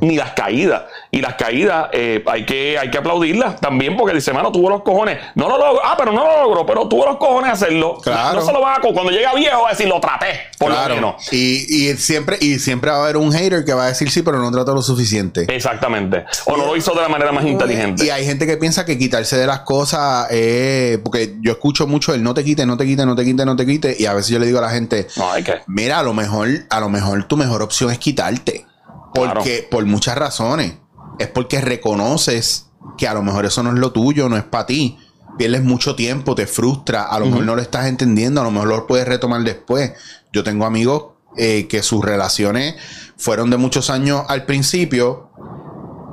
ni 0.00 0.16
las 0.16 0.32
caídas. 0.32 0.82
Y 1.10 1.20
las 1.20 1.34
caídas 1.36 1.88
eh, 1.92 2.22
hay, 2.26 2.44
que, 2.44 2.76
hay 2.78 2.90
que 2.90 2.98
aplaudirlas 2.98 3.60
también 3.60 3.96
porque 3.96 4.14
dice, 4.14 4.32
mano, 4.32 4.50
tuvo 4.50 4.68
los 4.70 4.82
cojones. 4.82 5.18
No 5.36 5.48
lo 5.48 5.56
logró, 5.56 5.80
ah, 5.84 5.94
pero 5.96 6.12
no 6.12 6.24
lo 6.24 6.42
logró, 6.44 6.66
pero 6.66 6.88
tuvo 6.88 7.06
los 7.06 7.16
cojones 7.16 7.52
hacerlo. 7.52 7.98
Claro. 8.02 8.40
No 8.40 8.44
se 8.46 8.52
lo 8.52 8.60
va 8.60 8.74
a, 8.76 8.80
cuando 8.80 9.10
llega 9.10 9.32
viejo 9.34 9.62
va 9.62 9.68
a 9.68 9.70
decir, 9.72 9.86
lo 9.88 10.00
traté, 10.00 10.40
por 10.58 10.70
lo 10.70 10.74
Claro. 10.74 10.94
menos. 10.96 11.32
Y, 11.32 11.90
y 11.90 11.96
siempre, 11.96 12.36
y 12.40 12.58
siempre 12.58 12.90
va 12.90 12.96
a 12.98 13.02
haber 13.04 13.16
un 13.16 13.32
hater 13.32 13.64
que 13.64 13.72
va 13.72 13.84
a 13.84 13.88
decir 13.88 14.10
sí, 14.10 14.22
pero 14.22 14.38
no 14.38 14.50
trató 14.50 14.74
lo 14.74 14.82
suficiente. 14.82 15.46
Exactamente. 15.54 16.24
O 16.46 16.56
no 16.56 16.66
lo 16.66 16.76
hizo 16.76 16.92
de 16.94 17.02
la 17.02 17.08
manera 17.08 17.30
más 17.32 17.44
inteligente. 17.44 18.04
Y 18.04 18.10
hay 18.10 18.24
gente 18.26 18.46
que 18.46 18.56
piensa 18.56 18.84
que 18.84 18.98
quitarse 18.98 19.36
de 19.36 19.46
las 19.46 19.60
cosas, 19.60 20.26
eh, 20.30 20.98
porque 21.04 21.36
yo 21.40 21.52
escucho 21.52 21.67
mucho 21.86 22.14
el 22.14 22.22
no 22.22 22.34
te 22.34 22.44
quites, 22.44 22.66
no 22.66 22.76
te 22.76 22.84
quites, 22.84 23.04
no 23.06 23.14
te 23.14 23.24
quites, 23.24 23.46
no 23.46 23.56
te 23.56 23.66
quites, 23.66 24.00
y 24.00 24.06
a 24.06 24.14
veces 24.14 24.30
yo 24.30 24.38
le 24.38 24.46
digo 24.46 24.58
a 24.58 24.62
la 24.62 24.70
gente, 24.70 25.06
No, 25.16 25.30
hay 25.30 25.42
que. 25.42 25.54
mira, 25.66 25.98
a 25.98 26.02
lo 26.02 26.14
mejor, 26.14 26.48
a 26.70 26.80
lo 26.80 26.88
mejor 26.88 27.24
tu 27.24 27.36
mejor 27.36 27.62
opción 27.62 27.90
es 27.90 27.98
quitarte. 27.98 28.66
Porque, 29.14 29.66
por 29.70 29.84
muchas 29.86 30.16
razones. 30.16 30.74
Es 31.18 31.28
porque 31.28 31.60
reconoces 31.60 32.66
que 32.96 33.08
a 33.08 33.14
lo 33.14 33.22
mejor 33.22 33.46
eso 33.46 33.62
no 33.62 33.70
es 33.70 33.78
lo 33.78 33.90
tuyo, 33.92 34.28
no 34.28 34.36
es 34.36 34.44
para 34.44 34.66
ti. 34.66 34.98
Pierdes 35.36 35.62
mucho 35.62 35.94
tiempo, 35.94 36.34
te 36.34 36.46
frustra, 36.46 37.02
a 37.04 37.18
lo 37.18 37.26
mejor 37.26 37.44
no 37.44 37.56
lo 37.56 37.62
estás 37.62 37.86
entendiendo, 37.86 38.40
a 38.40 38.44
lo 38.44 38.50
mejor 38.50 38.68
lo 38.68 38.86
puedes 38.86 39.06
retomar 39.06 39.42
después. 39.42 39.92
Yo 40.32 40.42
tengo 40.44 40.66
amigos 40.66 41.14
eh, 41.36 41.66
que 41.68 41.82
sus 41.82 42.04
relaciones 42.04 42.74
fueron 43.16 43.50
de 43.50 43.56
muchos 43.56 43.90
años 43.90 44.22
al 44.28 44.46
principio, 44.46 45.30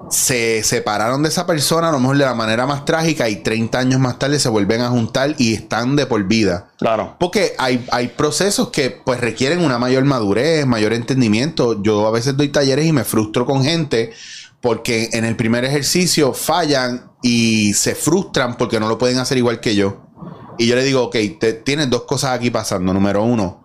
se 0.10 0.64
separaron 0.64 1.24
de 1.24 1.30
esa 1.30 1.46
persona 1.46 1.90
a 1.90 1.92
lo 1.92 2.00
mejor 2.00 2.18
de 2.18 2.26
la 2.26 2.36
manera 2.36 2.66
más 2.66 2.86
trágica 2.86 3.30
y 3.30 3.38
30 3.38 3.78
años 3.78 4.00
más 4.00 4.20
tarde 4.20 4.40
se 4.40 4.50
vuelven 4.50 4.82
a 4.82 4.90
juntar 4.90 5.36
y 5.38 5.54
están 5.54 5.96
de 5.96 6.06
por 6.06 6.24
vida. 6.26 6.70
Claro. 6.78 7.16
Porque 7.20 7.54
hay, 7.58 7.86
hay 7.92 8.10
procesos 8.10 8.70
que 8.70 8.92
pues 8.92 9.20
requieren 9.20 9.64
una 9.64 9.80
mayor 9.80 10.06
madurez, 10.06 10.66
mayor 10.66 10.94
entendimiento. 10.94 11.82
Yo 11.82 12.08
a 12.08 12.12
veces 12.12 12.38
doy 12.38 12.50
talleres 12.50 12.86
y 12.86 12.92
me 12.92 13.04
frustro 13.04 13.46
con 13.46 13.64
gente 13.64 14.14
porque 14.62 15.10
en 15.14 15.26
el 15.26 15.36
primer 15.36 15.64
ejercicio 15.64 16.34
fallan 16.34 17.12
y 17.22 17.74
se 17.74 17.96
frustran 17.96 18.58
porque 18.58 18.80
no 18.80 18.88
lo 18.88 18.98
pueden 18.98 19.20
hacer 19.20 19.38
igual 19.38 19.60
que 19.60 19.76
yo. 19.76 20.06
Y 20.58 20.68
yo 20.68 20.76
le 20.76 20.84
digo, 20.84 21.04
ok, 21.04 21.16
te, 21.40 21.54
tienes 21.54 21.90
dos 21.90 22.04
cosas 22.04 22.32
aquí 22.32 22.50
pasando. 22.50 22.94
Número 22.94 23.24
uno, 23.24 23.65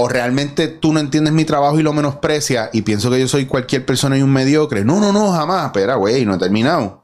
o 0.00 0.08
realmente 0.08 0.68
tú 0.68 0.92
no 0.92 1.00
entiendes 1.00 1.32
mi 1.32 1.44
trabajo 1.44 1.80
y 1.80 1.82
lo 1.82 1.92
menosprecias 1.92 2.70
y 2.72 2.82
pienso 2.82 3.10
que 3.10 3.18
yo 3.18 3.26
soy 3.26 3.46
cualquier 3.46 3.84
persona 3.84 4.16
y 4.16 4.22
un 4.22 4.32
mediocre. 4.32 4.84
No, 4.84 5.00
no, 5.00 5.12
no, 5.12 5.32
jamás. 5.32 5.66
Espera, 5.66 5.96
güey, 5.96 6.24
no 6.24 6.36
he 6.36 6.38
terminado. 6.38 7.02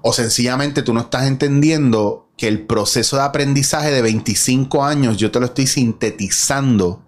O 0.00 0.14
sencillamente 0.14 0.80
tú 0.80 0.94
no 0.94 1.00
estás 1.00 1.26
entendiendo 1.26 2.30
que 2.38 2.48
el 2.48 2.66
proceso 2.66 3.16
de 3.16 3.24
aprendizaje 3.24 3.90
de 3.90 4.00
25 4.00 4.82
años 4.84 5.18
yo 5.18 5.30
te 5.30 5.38
lo 5.38 5.44
estoy 5.44 5.66
sintetizando 5.66 7.02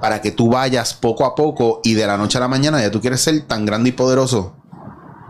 para 0.00 0.20
que 0.20 0.32
tú 0.32 0.48
vayas 0.48 0.94
poco 0.94 1.26
a 1.26 1.36
poco 1.36 1.80
y 1.84 1.94
de 1.94 2.08
la 2.08 2.16
noche 2.16 2.38
a 2.38 2.40
la 2.40 2.48
mañana 2.48 2.80
ya 2.80 2.90
tú 2.90 3.00
quieres 3.00 3.20
ser 3.20 3.42
tan 3.42 3.64
grande 3.64 3.90
y 3.90 3.92
poderoso. 3.92 4.56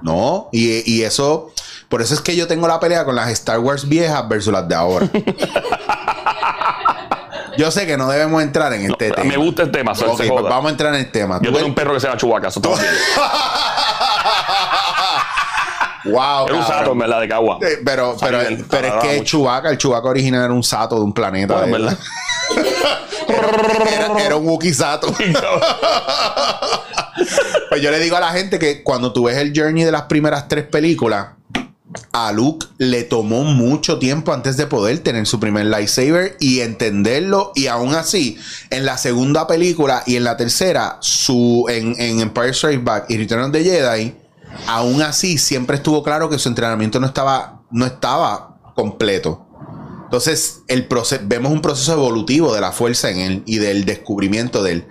No, 0.03 0.49
y, 0.51 0.91
y 0.91 1.03
eso, 1.03 1.53
por 1.91 2.01
eso 2.01 2.15
es 2.15 2.23
que 2.23 2.37
yo 2.37 2.47
tengo 2.47 2.67
la 2.67 2.81
pelea 2.81 3.05
con 3.05 3.17
las 3.17 3.29
Star 3.33 3.59
Wars 3.59 3.87
viejas 3.87 4.27
versus 4.31 4.51
las 4.51 4.67
de 4.67 4.75
ahora. 4.75 5.11
yo 7.61 7.71
sé 7.71 7.87
que 7.87 7.97
no 7.99 8.09
debemos 8.09 8.43
entrar 8.43 8.73
en 8.73 8.91
este 8.91 9.11
tema. 9.11 9.25
Me 9.29 9.37
gusta 9.37 9.63
el 9.63 9.71
tema, 9.71 9.93
Ok, 9.93 10.17
pues 10.17 10.31
vamos 10.31 10.67
a 10.67 10.71
entrar 10.71 10.95
en 10.95 11.01
el 11.01 11.11
tema. 11.13 11.39
Yo 11.43 11.53
tengo 11.53 11.67
un 11.67 11.75
perro 11.75 11.93
que 11.93 12.01
se 12.01 12.07
llama 12.07 12.19
Chubaca, 12.19 12.49
eso 12.49 12.61
está 12.61 12.81
bien. 12.81 12.93
Wow, 16.03 16.47
Era 16.47 16.57
un 16.57 16.67
sato, 16.67 16.93
en 16.93 16.99
verdad, 16.99 17.21
de 17.21 17.29
cagua. 17.29 17.59
Eh, 17.61 17.77
Pero, 17.85 18.17
pero, 18.19 18.39
pero 18.71 18.89
es 18.89 18.95
que 19.03 19.19
mucho. 19.19 19.25
Chewbacca, 19.25 19.69
el 19.69 19.77
Chewbacca 19.77 20.09
original 20.09 20.45
era 20.45 20.53
un 20.55 20.63
sato 20.63 20.95
de 20.95 21.03
un 21.03 21.13
planeta. 21.13 21.59
Bueno, 21.59 21.73
¿verdad? 21.73 21.99
era, 23.29 24.25
era 24.25 24.37
un 24.37 24.49
Wookiee 24.49 24.73
sato. 24.73 25.15
Pues 27.69 27.83
yo 27.83 27.91
le 27.91 28.01
digo 28.01 28.17
a 28.17 28.21
la 28.21 28.31
gente 28.31 28.59
que 28.59 28.83
cuando 28.83 29.13
tú 29.13 29.25
ves 29.25 29.37
el 29.37 29.53
journey 29.55 29.85
de 29.85 29.93
las 29.93 30.03
primeras 30.03 30.49
tres 30.49 30.65
películas, 30.65 31.29
a 32.13 32.33
Luke 32.33 32.67
le 32.79 33.03
tomó 33.03 33.45
mucho 33.45 33.99
tiempo 33.99 34.33
antes 34.33 34.57
de 34.57 34.67
poder 34.67 35.01
tener 35.01 35.27
su 35.27 35.41
primer 35.41 35.67
lightsaber 35.67 36.37
y 36.41 36.61
entenderlo. 36.61 37.53
Y 37.55 37.67
aún 37.67 37.95
así, 37.95 38.39
en 38.71 38.85
la 38.85 38.99
segunda 38.99 39.47
película 39.47 40.03
y 40.07 40.17
en 40.17 40.25
la 40.25 40.37
tercera, 40.37 40.99
su, 41.01 41.67
en, 41.69 41.95
en 42.01 42.21
Empire 42.21 42.55
Strikes 42.55 42.85
Back 42.85 43.07
y 43.09 43.19
Return 43.19 43.45
of 43.45 43.53
the 43.53 43.65
Jedi, 43.65 44.15
aún 44.67 45.03
así 45.03 45.39
siempre 45.39 45.77
estuvo 45.77 46.03
claro 46.03 46.29
que 46.29 46.39
su 46.39 46.49
entrenamiento 46.49 47.01
no 47.01 47.07
estaba, 47.07 47.63
no 47.71 47.87
estaba 47.87 48.59
completo. 48.75 49.47
Entonces, 50.05 50.63
el 50.67 50.87
proceso, 50.87 51.23
vemos 51.25 51.53
un 51.53 51.63
proceso 51.63 51.93
evolutivo 51.93 52.53
de 52.53 52.61
la 52.61 52.73
fuerza 52.73 53.11
en 53.11 53.19
él 53.19 53.43
y 53.47 53.59
del 53.59 53.85
descubrimiento 53.85 54.63
de 54.63 54.73
él. 54.73 54.87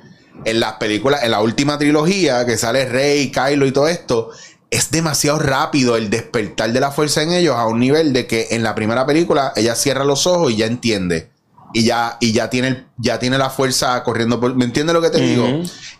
En 0.45 0.61
las 0.61 0.73
películas, 0.73 1.23
en 1.23 1.31
la 1.31 1.41
última 1.41 1.77
trilogía, 1.77 2.45
que 2.45 2.57
sale 2.57 2.85
Rey, 2.85 3.29
Kylo 3.29 3.65
y 3.65 3.73
todo 3.73 3.89
esto, 3.89 4.31
es 4.71 4.91
demasiado 4.91 5.39
rápido 5.39 5.97
el 5.97 6.09
despertar 6.09 6.71
de 6.71 6.79
la 6.79 6.91
fuerza 6.91 7.23
en 7.23 7.31
ellos 7.31 7.55
a 7.55 7.65
un 7.65 7.79
nivel 7.79 8.13
de 8.13 8.27
que 8.27 8.47
en 8.51 8.63
la 8.63 8.75
primera 8.75 9.05
película 9.05 9.51
ella 9.55 9.75
cierra 9.75 10.03
los 10.03 10.27
ojos 10.27 10.51
y 10.51 10.57
ya 10.57 10.65
entiende. 10.67 11.29
y 11.73 11.83
ya, 11.83 12.17
y 12.19 12.31
ya 12.31 12.49
tiene, 12.49 12.85
ya 12.97 13.19
tiene 13.19 13.37
la 13.37 13.49
fuerza 13.49 14.03
corriendo 14.03 14.39
por. 14.39 14.55
¿Me 14.55 14.65
entiendes 14.65 14.93
lo 14.93 15.01
que 15.01 15.09
te 15.09 15.21
digo? 15.21 15.45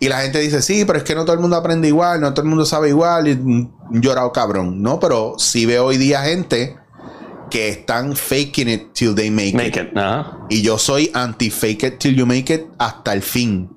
Y 0.00 0.08
la 0.08 0.20
gente 0.22 0.40
dice, 0.40 0.62
sí, 0.62 0.84
pero 0.84 0.98
es 0.98 1.04
que 1.04 1.14
no 1.14 1.24
todo 1.24 1.34
el 1.34 1.40
mundo 1.40 1.56
aprende 1.56 1.88
igual, 1.88 2.20
no 2.20 2.32
todo 2.32 2.42
el 2.42 2.48
mundo 2.48 2.64
sabe 2.64 2.88
igual, 2.88 3.28
y 3.28 3.38
llorado 3.92 4.32
cabrón. 4.32 4.82
No, 4.82 4.98
pero 4.98 5.34
sí 5.38 5.66
veo 5.66 5.86
hoy 5.86 5.96
día 5.96 6.22
gente 6.22 6.76
que 7.50 7.68
están 7.68 8.16
faking 8.16 8.68
it 8.68 8.92
till 8.92 9.14
they 9.14 9.30
make, 9.30 9.54
Make 9.54 9.80
it. 9.80 9.90
Y 10.48 10.62
yo 10.62 10.78
soy 10.78 11.10
anti 11.14 11.50
fake 11.50 11.82
it 11.84 11.98
till 11.98 12.14
you 12.14 12.26
make 12.26 12.52
it 12.52 12.66
hasta 12.78 13.12
el 13.12 13.22
fin. 13.22 13.68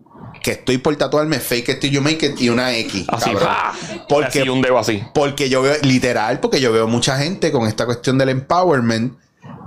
Que 0.44 0.52
estoy 0.52 0.78
por 0.78 0.96
tatuarme 0.98 1.40
fake 1.40 1.70
it 1.70 1.80
till 1.80 1.90
you 1.90 2.02
make 2.02 2.24
it 2.26 2.40
y 2.40 2.50
una 2.50 2.76
X. 2.76 3.06
Así. 3.08 3.32
Porque- 4.08 4.42
Así, 4.42 4.50
un 4.50 4.62
dedo 4.62 4.78
así. 4.78 5.02
Porque 5.14 5.50
yo 5.50 5.62
veo, 5.64 5.76
literal, 5.82 6.40
porque 6.42 6.60
yo 6.62 6.72
veo 6.72 6.88
mucha 6.88 7.18
gente 7.18 7.52
con 7.52 7.66
esta 7.68 7.86
cuestión 7.86 8.18
del 8.18 8.30
empowerment 8.30 9.18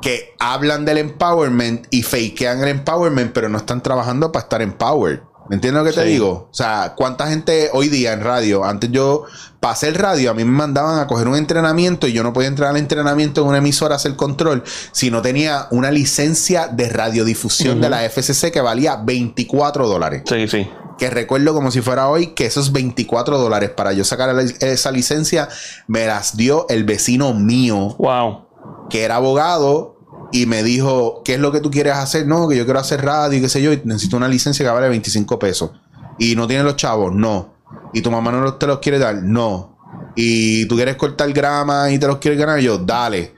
que 0.02 0.34
hablan 0.38 0.84
del 0.84 0.98
empowerment 0.98 1.86
y 1.90 2.02
fakean 2.02 2.60
el 2.62 2.68
empowerment, 2.68 3.32
pero 3.32 3.48
no 3.48 3.58
están 3.58 3.82
trabajando 3.82 4.30
para 4.30 4.42
estar 4.44 4.62
empowered. 4.62 5.20
¿Me 5.48 5.54
entiendes 5.56 5.82
lo 5.84 5.88
que 5.88 5.94
te 5.94 6.04
digo? 6.04 6.48
O 6.50 6.54
sea, 6.54 6.94
¿cuánta 6.96 7.28
gente 7.28 7.70
hoy 7.72 7.88
día 7.88 8.12
en 8.12 8.20
radio? 8.20 8.64
Antes 8.64 8.90
yo 8.90 9.24
pasé 9.60 9.88
el 9.88 9.94
radio, 9.94 10.30
a 10.30 10.34
mí 10.34 10.44
me 10.44 10.50
mandaban 10.52 10.98
a 10.98 11.06
coger 11.06 11.28
un 11.28 11.36
entrenamiento 11.36 12.06
y 12.08 12.12
yo 12.12 12.22
no 12.22 12.32
podía 12.32 12.48
entrar 12.48 12.70
al 12.70 12.76
entrenamiento 12.76 13.42
en 13.42 13.48
una 13.48 13.58
emisora 13.58 13.94
a 13.94 13.96
hacer 13.96 14.16
control 14.16 14.62
si 14.92 15.10
no 15.10 15.22
tenía 15.22 15.66
una 15.70 15.90
licencia 15.90 16.68
de 16.68 16.88
radiodifusión 16.88 17.80
de 17.80 17.90
la 17.90 18.02
FCC 18.08 18.50
que 18.52 18.60
valía 18.60 18.96
24 18.96 19.88
dólares 19.88 20.22
Sí, 20.26 20.46
sí. 20.48 20.68
que 20.98 21.10
recuerdo 21.10 21.54
como 21.54 21.70
si 21.70 21.80
fuera 21.80 22.08
hoy 22.08 22.28
que 22.28 22.46
esos 22.46 22.72
24 22.72 23.38
dólares 23.38 23.70
para 23.70 23.92
yo 23.92 24.04
sacar 24.04 24.36
esa 24.60 24.90
licencia 24.90 25.48
me 25.86 26.06
las 26.06 26.36
dio 26.36 26.66
el 26.68 26.84
vecino 26.84 27.32
mío 27.34 27.96
Wow. 27.98 28.88
que 28.90 29.02
era 29.04 29.16
abogado 29.16 29.95
y 30.32 30.46
me 30.46 30.62
dijo, 30.62 31.22
¿qué 31.24 31.34
es 31.34 31.40
lo 31.40 31.52
que 31.52 31.60
tú 31.60 31.70
quieres 31.70 31.94
hacer? 31.94 32.26
No, 32.26 32.48
que 32.48 32.56
yo 32.56 32.64
quiero 32.64 32.80
hacer 32.80 33.04
radio 33.04 33.38
y 33.38 33.42
qué 33.42 33.48
sé 33.48 33.62
yo, 33.62 33.72
y 33.72 33.80
necesito 33.84 34.16
una 34.16 34.28
licencia 34.28 34.64
que 34.64 34.70
vale 34.70 34.88
25 34.88 35.38
pesos. 35.38 35.70
Y 36.18 36.34
no 36.34 36.46
tiene 36.46 36.64
los 36.64 36.76
chavos, 36.76 37.14
no. 37.14 37.54
Y 37.92 38.00
tu 38.00 38.10
mamá 38.10 38.32
no 38.32 38.54
te 38.54 38.66
los 38.66 38.78
quiere 38.78 38.98
dar, 38.98 39.16
no. 39.16 39.76
Y 40.14 40.66
tú 40.66 40.76
quieres 40.76 40.96
cortar 40.96 41.32
grama 41.32 41.90
y 41.90 41.98
te 41.98 42.06
los 42.06 42.18
quieres 42.18 42.38
ganar, 42.38 42.58
yo, 42.60 42.78
dale. 42.78 43.34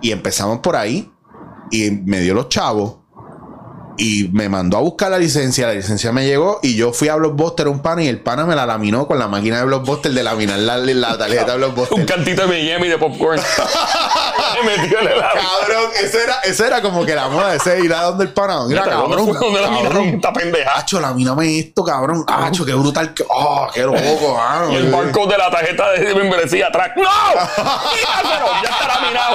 Y 0.00 0.12
empezamos 0.12 0.58
por 0.58 0.76
ahí 0.76 1.10
y 1.70 1.90
me 1.90 2.20
dio 2.20 2.34
los 2.34 2.48
chavos 2.48 2.96
y 3.96 4.28
me 4.32 4.48
mandó 4.48 4.76
a 4.78 4.80
buscar 4.80 5.10
la 5.10 5.18
licencia. 5.18 5.66
La 5.66 5.74
licencia 5.74 6.12
me 6.12 6.26
llegó 6.26 6.60
y 6.62 6.76
yo 6.76 6.92
fui 6.92 7.08
a 7.08 7.16
Blockbuster 7.16 7.68
un 7.68 7.80
pana 7.80 8.02
y 8.02 8.08
el 8.08 8.20
pana 8.20 8.44
me 8.46 8.54
la 8.54 8.66
laminó 8.66 9.06
con 9.06 9.18
la 9.18 9.28
máquina 9.28 9.58
de 9.58 9.64
Blockbuster 9.64 10.12
de 10.12 10.22
laminar 10.22 10.58
la, 10.58 10.78
la 10.78 11.18
tarjeta 11.18 11.52
de 11.52 11.56
Blockbuster. 11.58 11.98
Un 11.98 12.06
cantito 12.06 12.42
de 12.42 12.48
Miami 12.48 12.88
de 12.88 12.98
popcorn. 12.98 13.40
Me 14.64 14.76
metió 14.76 14.98
en 15.00 15.08
el. 15.08 15.20
Cabrón, 15.20 15.90
eso 16.02 16.18
era, 16.18 16.34
eso 16.44 16.64
era 16.64 16.82
como 16.82 17.04
que 17.04 17.14
la 17.14 17.28
moda 17.28 17.50
de 17.50 17.56
ese 17.56 17.80
ir 17.80 17.92
a 17.92 18.02
donde 18.02 18.24
el 18.24 18.32
pana. 18.32 18.60
Mira, 18.66 18.84
¿Dónde 18.84 19.16
cabrón. 19.16 19.26
fue 19.26 19.38
donde 19.38 19.60
la 19.60 19.68
miraron 19.70 19.92
cabrón. 19.92 20.14
esta 20.14 20.32
pendeja? 20.32 20.78
Acho, 20.78 21.00
lamíname 21.00 21.58
esto, 21.58 21.84
cabrón. 21.84 22.24
Acho, 22.26 22.64
qué 22.64 22.74
brutal. 22.74 23.14
Que, 23.14 23.24
oh, 23.28 23.68
qué 23.72 23.82
loco, 23.82 24.34
mano. 24.36 24.72
Y 24.72 24.76
el 24.76 24.90
barco 24.90 25.26
de 25.26 25.38
la 25.38 25.50
tarjeta 25.50 25.92
de 25.92 26.14
membresía 26.14 26.68
atrás. 26.68 26.90
¡No! 26.96 27.02
¡Quítaselo! 27.94 28.46
Ya 28.62 28.70
está 28.70 29.00
laminado. 29.00 29.34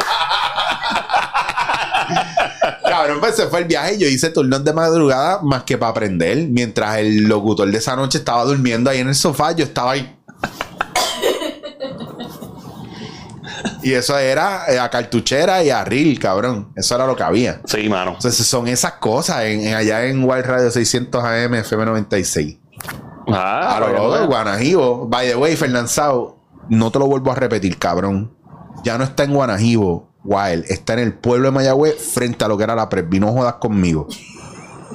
Cabrón, 2.84 3.20
pues 3.20 3.36
se 3.36 3.48
fue 3.48 3.60
el 3.60 3.66
viaje. 3.66 3.98
Yo 3.98 4.08
hice 4.08 4.30
turnos 4.50 4.64
de 4.66 4.74
madrugada 4.74 5.40
más 5.44 5.64
que 5.64 5.78
para 5.78 5.92
aprender. 5.92 6.48
Mientras 6.50 6.98
el 6.98 7.24
locutor 7.24 7.70
de 7.72 7.78
esa 7.78 7.96
noche 7.96 8.18
estaba 8.18 8.44
durmiendo 8.46 8.90
ahí 8.90 9.00
en 9.00 9.08
el 9.10 9.16
sofá, 9.16 9.52
yo 9.54 9.64
estaba 9.66 9.92
ahí. 9.92 10.16
Y 13.82 13.94
eso 13.94 14.18
era 14.18 14.66
eh, 14.68 14.78
a 14.78 14.90
cartuchera 14.90 15.64
y 15.64 15.70
a 15.70 15.84
reel, 15.86 16.20
cabrón. 16.20 16.72
Eso 16.76 16.96
era 16.96 17.08
lo 17.08 17.16
que 17.16 17.24
había. 17.24 17.62
Sí, 17.66 17.88
mano. 17.88 18.12
Entonces 18.16 18.46
son 18.46 18.68
esas 18.68 18.94
cosas 18.94 19.44
en, 19.46 19.62
en- 19.62 19.74
allá 19.74 20.06
en 20.06 20.24
Wild 20.24 20.46
Radio 20.46 20.70
600 20.70 21.24
AM 21.24 21.54
FM 21.56 21.86
96. 21.86 22.58
Ah, 23.28 23.76
A 23.78 23.80
lo 23.80 23.90
loco, 23.90 24.08
bueno. 24.10 24.28
Guanajibo. 24.28 25.08
By 25.08 25.28
the 25.30 25.36
way, 25.36 25.56
Fernanzao, 25.56 26.38
no 26.70 26.92
te 26.92 27.00
lo 27.00 27.08
vuelvo 27.08 27.32
a 27.32 27.36
repetir, 27.36 27.78
cabrón. 27.80 28.34
Ya 28.84 28.98
no 28.98 29.04
está 29.06 29.24
en 29.24 29.34
Guanajibo, 29.34 30.10
Wild. 30.26 30.66
Está 30.68 30.94
en 30.94 31.00
el 31.00 31.14
pueblo 31.14 31.46
de 31.48 31.52
Mayagüez, 31.52 31.96
frente 32.14 32.44
a 32.44 32.48
lo 32.50 32.58
que 32.58 32.66
era 32.66 32.76
la 32.76 32.90
Presby. 32.90 33.20
No 33.22 33.32
jodas 33.32 33.56
conmigo. 33.56 34.08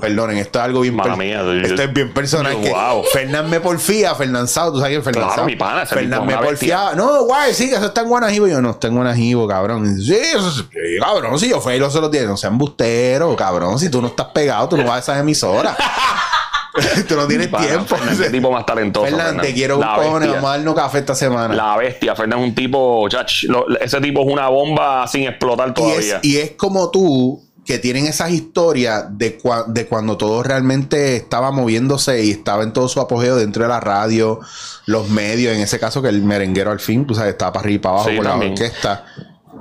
Perdonen, 0.05 0.39
esto 0.39 0.59
es 0.59 0.65
algo 0.65 0.81
bien 0.81 0.95
Mala 0.97 1.11
per- 1.17 1.19
mía, 1.27 1.43
yo- 1.43 1.53
Esto 1.53 1.83
es 1.83 1.93
bien 1.93 2.13
personal. 2.13 2.53
yo, 2.55 2.61
que 2.63 2.71
wow. 2.71 3.03
Fernán 3.13 3.49
me 3.51 3.61
porfía, 3.61 4.15
Fernanzao, 4.15 4.73
tú 4.73 4.79
sabes 4.79 4.91
quién 4.91 4.99
es 5.01 5.05
Fernanzao. 5.05 5.35
Claro, 5.35 5.47
mi 5.47 5.57
pana, 5.57 5.83
ese 5.83 5.95
Fernán 5.95 6.21
tipo 6.21 6.25
me 6.27 6.33
es 6.33 6.39
una 6.39 6.47
porfiaba. 6.49 6.95
No, 6.95 7.25
guay, 7.25 7.55
sí, 7.55 7.69
que 7.69 7.77
eso 7.77 7.87
está 7.87 8.01
en 8.03 8.09
Guanajibo. 8.09 8.47
Yo 8.47 8.61
no, 8.61 8.71
está 8.71 8.87
en 8.89 8.95
Guanajibo, 8.97 9.49
cabrón. 9.49 9.87
Y 9.87 9.95
dice, 10.01 10.15
Sí, 10.25 10.31
eso 10.37 10.51
sí, 10.51 10.63
sí, 10.71 10.79
cabrón. 11.01 11.39
Si 11.39 11.49
yo 11.49 11.61
fui 11.61 11.79
los 11.79 11.95
otros 11.95 12.11
días, 12.11 12.25
no 12.27 12.37
sean 12.37 12.53
embustero, 12.55 13.35
cabrón. 13.37 13.79
Si 13.79 13.89
tú 13.91 14.01
no 14.01 14.09
estás 14.09 14.27
pegado, 14.35 14.69
tú 14.69 14.77
no 14.77 14.85
vas 14.85 14.97
a 14.97 14.99
esas 14.99 15.21
emisoras. 15.21 15.77
tú 17.09 17.15
no 17.17 17.27
tienes 17.29 17.49
Pana, 17.49 17.67
tiempo. 17.67 17.97
Fernan, 17.97 18.19
qué 18.19 18.31
tipo 18.31 18.51
más 18.51 18.67
talentoso. 18.67 19.07
Fernán, 19.07 19.27
Fernan. 19.27 19.47
te 19.47 19.55
quiero 19.55 19.77
un 19.77 19.81
La 19.83 19.95
cojones. 19.95 20.13
bestia. 20.21 20.35
Vamos 20.35 20.49
a 20.51 20.57
darnos 20.57 20.75
café 20.75 20.99
esta 20.99 21.15
semana. 21.15 21.55
La 21.55 21.77
bestia, 21.77 22.17
Fernan 22.17 22.41
es 22.41 22.45
un 22.49 22.55
tipo, 22.55 23.09
chach, 23.09 23.45
lo- 23.45 23.69
ese 23.79 24.01
tipo 24.01 24.23
es 24.23 24.33
una 24.33 24.49
bomba 24.49 25.07
sin 25.07 25.23
explotar 25.25 25.69
y, 25.69 25.71
es, 25.71 25.75
todavía. 25.77 26.21
y 26.23 26.37
es 26.39 26.51
como 26.53 26.91
tú, 26.91 27.44
que 27.65 27.79
tienen 27.79 28.07
esas 28.07 28.31
historias 28.31 29.07
de, 29.11 29.39
cua- 29.41 29.67
de 29.67 29.87
cuando 29.87 30.17
todo 30.17 30.43
realmente 30.43 31.17
estaba 31.17 31.51
moviéndose 31.51 32.23
y 32.25 32.31
estaba 32.31 32.63
en 32.63 32.73
todo 32.73 32.89
su 32.89 33.01
apogeo 33.01 33.37
dentro 33.37 33.63
de 33.63 33.69
la 33.71 33.81
radio, 33.81 34.41
los 34.87 35.09
medios, 35.09 35.55
en 35.55 35.61
ese 35.63 35.79
caso 35.79 36.03
que 36.03 36.09
el 36.09 36.23
merenguero 36.23 36.71
al 36.71 36.81
fin, 36.81 37.07
tú 37.07 37.15
sabes, 37.15 37.33
estaba 37.33 37.53
para 37.55 37.65
arriba 37.65 37.77
y 37.77 37.79
para 37.79 37.95
abajo 37.95 38.11
Sí, 38.11 38.17
con 38.17 38.25
la 38.27 38.35
orquesta. 38.37 39.05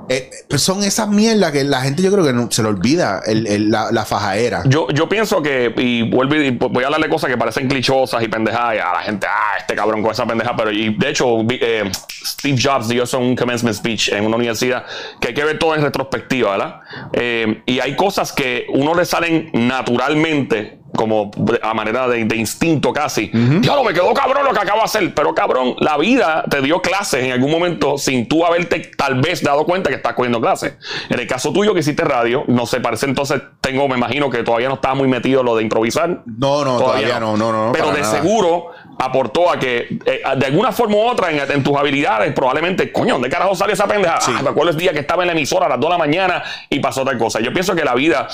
Eh, 0.08 0.30
pues 0.50 0.60
son 0.60 0.84
esas 0.84 1.08
mierdas 1.08 1.50
que 1.50 1.64
la 1.64 1.80
gente 1.80 2.02
yo 2.02 2.12
creo 2.12 2.24
que 2.24 2.32
no, 2.34 2.50
se 2.50 2.62
le 2.62 2.68
olvida 2.68 3.22
el- 3.26 3.70
la, 3.70 3.90
la 3.90 4.04
fajaera. 4.04 4.62
Yo, 4.66 4.88
yo 4.90 5.08
pienso 5.08 5.40
que, 5.40 5.72
y 5.78 6.02
vuelvo 6.02 6.34
voy 6.68 6.82
a 6.84 6.86
hablar 6.88 7.00
de 7.00 7.08
cosas 7.08 7.30
que 7.30 7.38
parecen 7.38 7.68
clichosas 7.68 8.22
y 8.22 8.28
pendejadas, 8.28 8.76
y 8.76 8.78
a 8.78 8.92
la 8.92 9.00
gente, 9.00 9.26
ah, 9.28 9.56
este 9.58 9.74
cabrón 9.74 10.02
con 10.02 10.10
esa 10.10 10.26
pendeja, 10.26 10.54
pero 10.56 10.70
y 10.70 10.94
de 10.94 11.08
hecho, 11.08 11.38
eh, 11.48 11.90
Steve 12.24 12.58
Jobs 12.62 12.88
dio 12.88 13.04
eso 13.04 13.16
en 13.18 13.24
un 13.24 13.36
commencement 13.36 13.74
speech 13.74 14.08
en 14.10 14.26
una 14.26 14.36
universidad, 14.36 14.84
que 15.20 15.28
hay 15.28 15.34
que 15.34 15.44
ver 15.44 15.58
todo 15.58 15.74
en 15.74 15.82
retrospectiva, 15.82 16.50
¿verdad? 16.52 16.80
Eh, 17.14 17.62
y 17.64 17.80
hay 17.80 17.96
cosas 17.96 18.32
que 18.32 18.66
uno 18.74 18.94
le 18.94 19.04
salen 19.06 19.50
naturalmente, 19.54 20.80
como 20.96 21.30
a 21.62 21.74
manera 21.74 22.08
de, 22.08 22.24
de 22.24 22.36
instinto 22.36 22.92
casi. 22.92 23.28
Diablo, 23.28 23.84
me 23.84 23.92
quedó 23.92 24.12
cabrón 24.14 24.44
lo 24.44 24.52
que 24.52 24.60
acabo 24.60 24.78
de 24.78 24.84
hacer, 24.84 25.14
pero 25.14 25.34
cabrón, 25.34 25.74
la 25.78 25.96
vida 25.96 26.44
te 26.48 26.60
dio 26.60 26.80
clases 26.80 27.24
en 27.24 27.32
algún 27.32 27.50
momento 27.50 27.98
sin 27.98 28.28
tú 28.28 28.44
haberte 28.44 28.90
tal 28.96 29.20
vez 29.20 29.42
dado 29.42 29.64
cuenta 29.64 29.90
que 29.90 29.96
estás 29.96 30.14
cogiendo 30.14 30.40
clases. 30.40 30.74
En 31.08 31.18
el 31.18 31.26
caso 31.26 31.52
tuyo 31.52 31.74
que 31.74 31.80
hiciste 31.80 32.04
radio, 32.04 32.44
no 32.48 32.66
sé, 32.66 32.80
parece 32.80 33.06
entonces, 33.06 33.40
tengo, 33.60 33.88
me 33.88 33.96
imagino 33.96 34.30
que 34.30 34.42
todavía 34.42 34.68
no 34.68 34.74
estaba 34.74 34.94
muy 34.94 35.08
metido 35.08 35.40
en 35.40 35.46
lo 35.46 35.56
de 35.56 35.62
improvisar. 35.62 36.22
No, 36.26 36.64
no, 36.64 36.78
todavía 36.78 37.20
no, 37.20 37.36
no, 37.36 37.52
no, 37.52 37.66
no, 37.66 37.72
Pero 37.72 37.92
de 37.92 38.00
nada. 38.00 38.20
seguro 38.20 38.66
aportó 38.98 39.50
a 39.50 39.58
que 39.58 39.98
eh, 40.06 40.22
de 40.36 40.46
alguna 40.46 40.70
forma 40.72 40.96
u 40.96 41.00
otra 41.00 41.30
en, 41.30 41.40
en 41.50 41.62
tus 41.64 41.76
habilidades, 41.76 42.32
probablemente, 42.32 42.92
coño, 42.92 43.14
¿dónde 43.14 43.28
carajo 43.28 43.54
sale 43.54 43.72
esa 43.72 43.86
pendeja? 43.86 44.20
Sí. 44.20 44.32
Ah, 44.36 44.42
me 44.42 44.50
acuerdo 44.50 44.70
el 44.70 44.76
día 44.76 44.92
que 44.92 45.00
estaba 45.00 45.22
en 45.22 45.28
la 45.28 45.32
emisora 45.32 45.66
a 45.66 45.68
las 45.68 45.80
2 45.80 45.88
de 45.88 45.92
la 45.92 45.98
mañana 45.98 46.42
y 46.70 46.78
pasó 46.80 47.04
tal 47.04 47.18
cosa. 47.18 47.40
Yo 47.40 47.52
pienso 47.52 47.74
que 47.74 47.84
la 47.84 47.94
vida, 47.94 48.28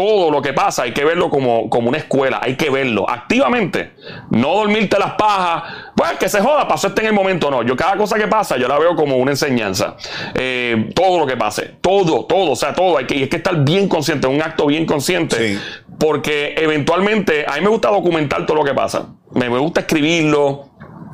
todo 0.00 0.30
lo 0.30 0.40
que 0.40 0.54
pasa, 0.54 0.84
hay 0.84 0.94
que 0.94 1.04
verlo 1.04 1.28
como, 1.28 1.68
como 1.68 1.90
una 1.90 1.98
escuela, 1.98 2.40
hay 2.42 2.56
que 2.56 2.70
verlo 2.70 3.04
activamente. 3.06 3.92
No 4.30 4.54
dormirte 4.54 4.98
las 4.98 5.12
pajas, 5.12 5.64
pues 5.94 6.12
que 6.12 6.26
se 6.26 6.40
joda, 6.40 6.66
pasó 6.66 6.86
este 6.86 7.02
en 7.02 7.08
el 7.08 7.12
momento, 7.12 7.50
no. 7.50 7.62
Yo 7.62 7.76
cada 7.76 7.98
cosa 7.98 8.16
que 8.16 8.26
pasa, 8.26 8.56
yo 8.56 8.66
la 8.66 8.78
veo 8.78 8.96
como 8.96 9.18
una 9.18 9.32
enseñanza. 9.32 9.96
Eh, 10.34 10.88
todo 10.94 11.18
lo 11.18 11.26
que 11.26 11.36
pase, 11.36 11.74
todo, 11.82 12.24
todo, 12.24 12.52
o 12.52 12.56
sea, 12.56 12.72
todo, 12.72 12.96
hay 12.96 13.04
que, 13.04 13.14
y 13.14 13.22
hay 13.24 13.28
que 13.28 13.36
estar 13.36 13.54
bien 13.62 13.88
consciente, 13.88 14.26
un 14.26 14.40
acto 14.40 14.64
bien 14.64 14.86
consciente. 14.86 15.36
Sí. 15.36 15.60
Porque 15.98 16.54
eventualmente 16.56 17.44
a 17.46 17.56
mí 17.56 17.60
me 17.60 17.68
gusta 17.68 17.90
documentar 17.90 18.46
todo 18.46 18.56
lo 18.56 18.64
que 18.64 18.72
pasa. 18.72 19.08
Me, 19.32 19.50
me 19.50 19.58
gusta 19.58 19.80
escribirlo 19.80 20.69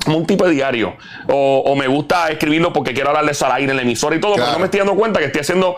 como 0.07 0.17
un 0.17 0.25
tipo 0.25 0.45
de 0.45 0.51
diario. 0.51 0.95
O, 1.29 1.63
o 1.65 1.75
me 1.75 1.87
gusta 1.87 2.29
escribirlo 2.29 2.73
porque 2.73 2.93
quiero 2.93 3.09
hablarle 3.09 3.33
al 3.39 3.51
aire 3.51 3.71
en 3.71 3.75
la 3.77 3.83
emisora 3.83 4.15
y 4.15 4.19
todo. 4.19 4.33
Pero 4.33 4.45
Claro. 4.45 4.53
no 4.57 4.59
me 4.59 4.65
estoy 4.65 4.79
dando 4.79 4.95
cuenta 4.95 5.19
que 5.19 5.25
estoy 5.27 5.41
haciendo, 5.41 5.75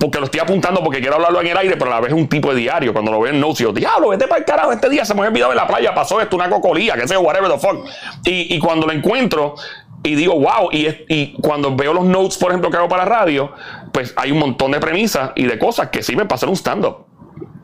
porque 0.00 0.18
lo 0.18 0.24
estoy 0.24 0.40
apuntando 0.40 0.82
porque 0.82 1.00
quiero 1.00 1.14
hablarlo 1.14 1.40
en 1.40 1.46
el 1.46 1.56
aire, 1.56 1.76
pero 1.76 1.92
a 1.92 1.94
la 1.94 2.00
vez 2.00 2.10
es 2.12 2.18
un 2.18 2.26
tipo 2.28 2.52
de 2.52 2.60
diario. 2.60 2.92
Cuando 2.92 3.12
lo 3.12 3.20
veo 3.20 3.32
en 3.32 3.38
notes, 3.40 3.58
yo, 3.58 3.72
diablo, 3.72 4.08
vete 4.08 4.26
para 4.26 4.40
el 4.40 4.44
carajo. 4.44 4.72
Este 4.72 4.88
día 4.88 5.04
se 5.04 5.14
me 5.14 5.20
había 5.20 5.30
olvidado 5.30 5.52
en 5.52 5.56
la 5.58 5.66
playa, 5.66 5.94
pasó 5.94 6.20
esto, 6.20 6.34
una 6.36 6.50
cocolía, 6.50 6.94
que 6.94 7.06
sé, 7.06 7.14
yo, 7.14 7.20
whatever 7.20 7.50
the 7.52 7.58
fuck. 7.58 7.86
Y, 8.24 8.54
y 8.54 8.58
cuando 8.58 8.86
lo 8.86 8.92
encuentro, 8.92 9.54
y 10.02 10.14
digo, 10.14 10.34
wow, 10.34 10.68
y, 10.72 10.86
y 11.08 11.32
cuando 11.40 11.74
veo 11.74 11.92
los 11.92 12.04
notes, 12.04 12.38
por 12.38 12.50
ejemplo, 12.50 12.70
que 12.70 12.76
hago 12.76 12.88
para 12.88 13.04
radio, 13.04 13.52
pues 13.92 14.14
hay 14.16 14.30
un 14.30 14.38
montón 14.38 14.70
de 14.72 14.78
premisas 14.80 15.30
y 15.34 15.44
de 15.46 15.58
cosas 15.58 15.88
que 15.90 16.02
sirven 16.02 16.26
para 16.28 16.36
hacer 16.36 16.48
un 16.48 16.56
stand-up. 16.56 17.06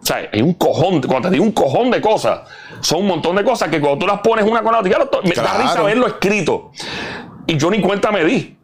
O 0.02 0.04
sea, 0.04 0.28
hay 0.32 0.42
un 0.42 0.54
cojón, 0.54 1.00
cuando 1.02 1.28
te 1.28 1.34
digo 1.34 1.44
un 1.44 1.52
cojón 1.52 1.90
de 1.92 2.00
cosas, 2.00 2.40
son 2.82 3.00
un 3.00 3.06
montón 3.06 3.34
de 3.36 3.44
cosas 3.44 3.70
que 3.70 3.80
cuando 3.80 3.98
tú 4.00 4.06
las 4.06 4.20
pones 4.20 4.44
una 4.44 4.62
con 4.62 4.72
la 4.72 4.80
otra, 4.80 4.90
ya 4.92 4.98
lo 4.98 5.08
me 5.22 5.34
da 5.34 5.56
risa 5.58 5.82
verlo 5.82 6.06
escrito. 6.06 6.70
Y 7.46 7.56
yo 7.56 7.70
ni 7.70 7.80
cuenta 7.80 8.12
me 8.12 8.24
di. 8.24 8.56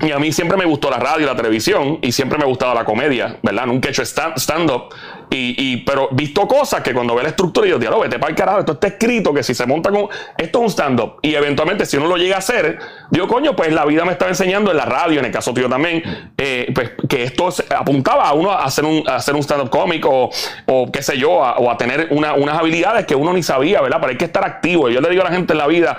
Y 0.00 0.10
a 0.12 0.18
mí 0.18 0.30
siempre 0.32 0.56
me 0.56 0.64
gustó 0.64 0.90
la 0.90 0.98
radio 0.98 1.24
y 1.24 1.26
la 1.26 1.34
televisión 1.36 1.98
y 2.02 2.12
siempre 2.12 2.38
me 2.38 2.44
ha 2.44 2.46
gustado 2.46 2.72
la 2.74 2.84
comedia, 2.84 3.38
¿verdad? 3.42 3.66
Nunca 3.66 3.88
he 3.88 3.90
hecho 3.90 4.02
stand- 4.02 4.36
stand-up. 4.36 4.94
Y, 5.30 5.54
y, 5.58 5.76
pero 5.78 6.08
visto 6.12 6.46
cosas 6.48 6.82
que 6.82 6.94
cuando 6.94 7.14
ve 7.14 7.22
la 7.22 7.28
estructura 7.30 7.66
y 7.66 7.70
yo 7.70 7.78
digo, 7.78 8.00
vete 8.00 8.18
para 8.18 8.30
el 8.30 8.36
carajo, 8.36 8.60
esto 8.60 8.72
está 8.72 8.86
escrito 8.86 9.34
que 9.34 9.42
si 9.42 9.54
se 9.54 9.66
monta 9.66 9.90
con. 9.90 10.08
Esto 10.36 10.58
es 10.58 10.64
un 10.64 10.70
stand-up. 10.70 11.18
Y 11.22 11.34
eventualmente, 11.34 11.84
si 11.86 11.96
uno 11.96 12.06
lo 12.06 12.16
llega 12.16 12.36
a 12.36 12.38
hacer, 12.38 12.78
digo, 13.10 13.28
coño, 13.28 13.54
pues 13.54 13.72
la 13.72 13.84
vida 13.84 14.04
me 14.04 14.12
estaba 14.12 14.30
enseñando 14.30 14.70
en 14.70 14.76
la 14.76 14.84
radio, 14.84 15.20
en 15.20 15.26
el 15.26 15.32
caso 15.32 15.52
tuyo 15.52 15.68
también, 15.68 16.02
eh, 16.36 16.70
pues 16.74 16.92
que 17.08 17.24
esto 17.24 17.48
apuntaba 17.76 18.28
a 18.28 18.32
uno 18.32 18.52
a 18.52 18.64
hacer 18.64 18.84
un, 18.84 19.02
a 19.06 19.16
hacer 19.16 19.34
un 19.34 19.42
stand-up 19.42 19.70
cómico 19.70 20.30
o, 20.66 20.90
qué 20.90 21.02
sé 21.02 21.18
yo, 21.18 21.32
o 21.32 21.70
a 21.70 21.76
tener 21.76 22.08
unas 22.10 22.58
habilidades 22.58 23.06
que 23.06 23.14
uno 23.14 23.32
ni 23.32 23.42
sabía, 23.42 23.80
¿verdad? 23.80 23.98
Pero 24.00 24.10
hay 24.10 24.18
que 24.18 24.24
estar 24.24 24.44
activo. 24.44 24.88
Yo 24.88 25.00
le 25.00 25.10
digo 25.10 25.22
a 25.22 25.26
la 25.26 25.32
gente 25.32 25.52
en 25.52 25.58
la 25.58 25.66
vida, 25.66 25.98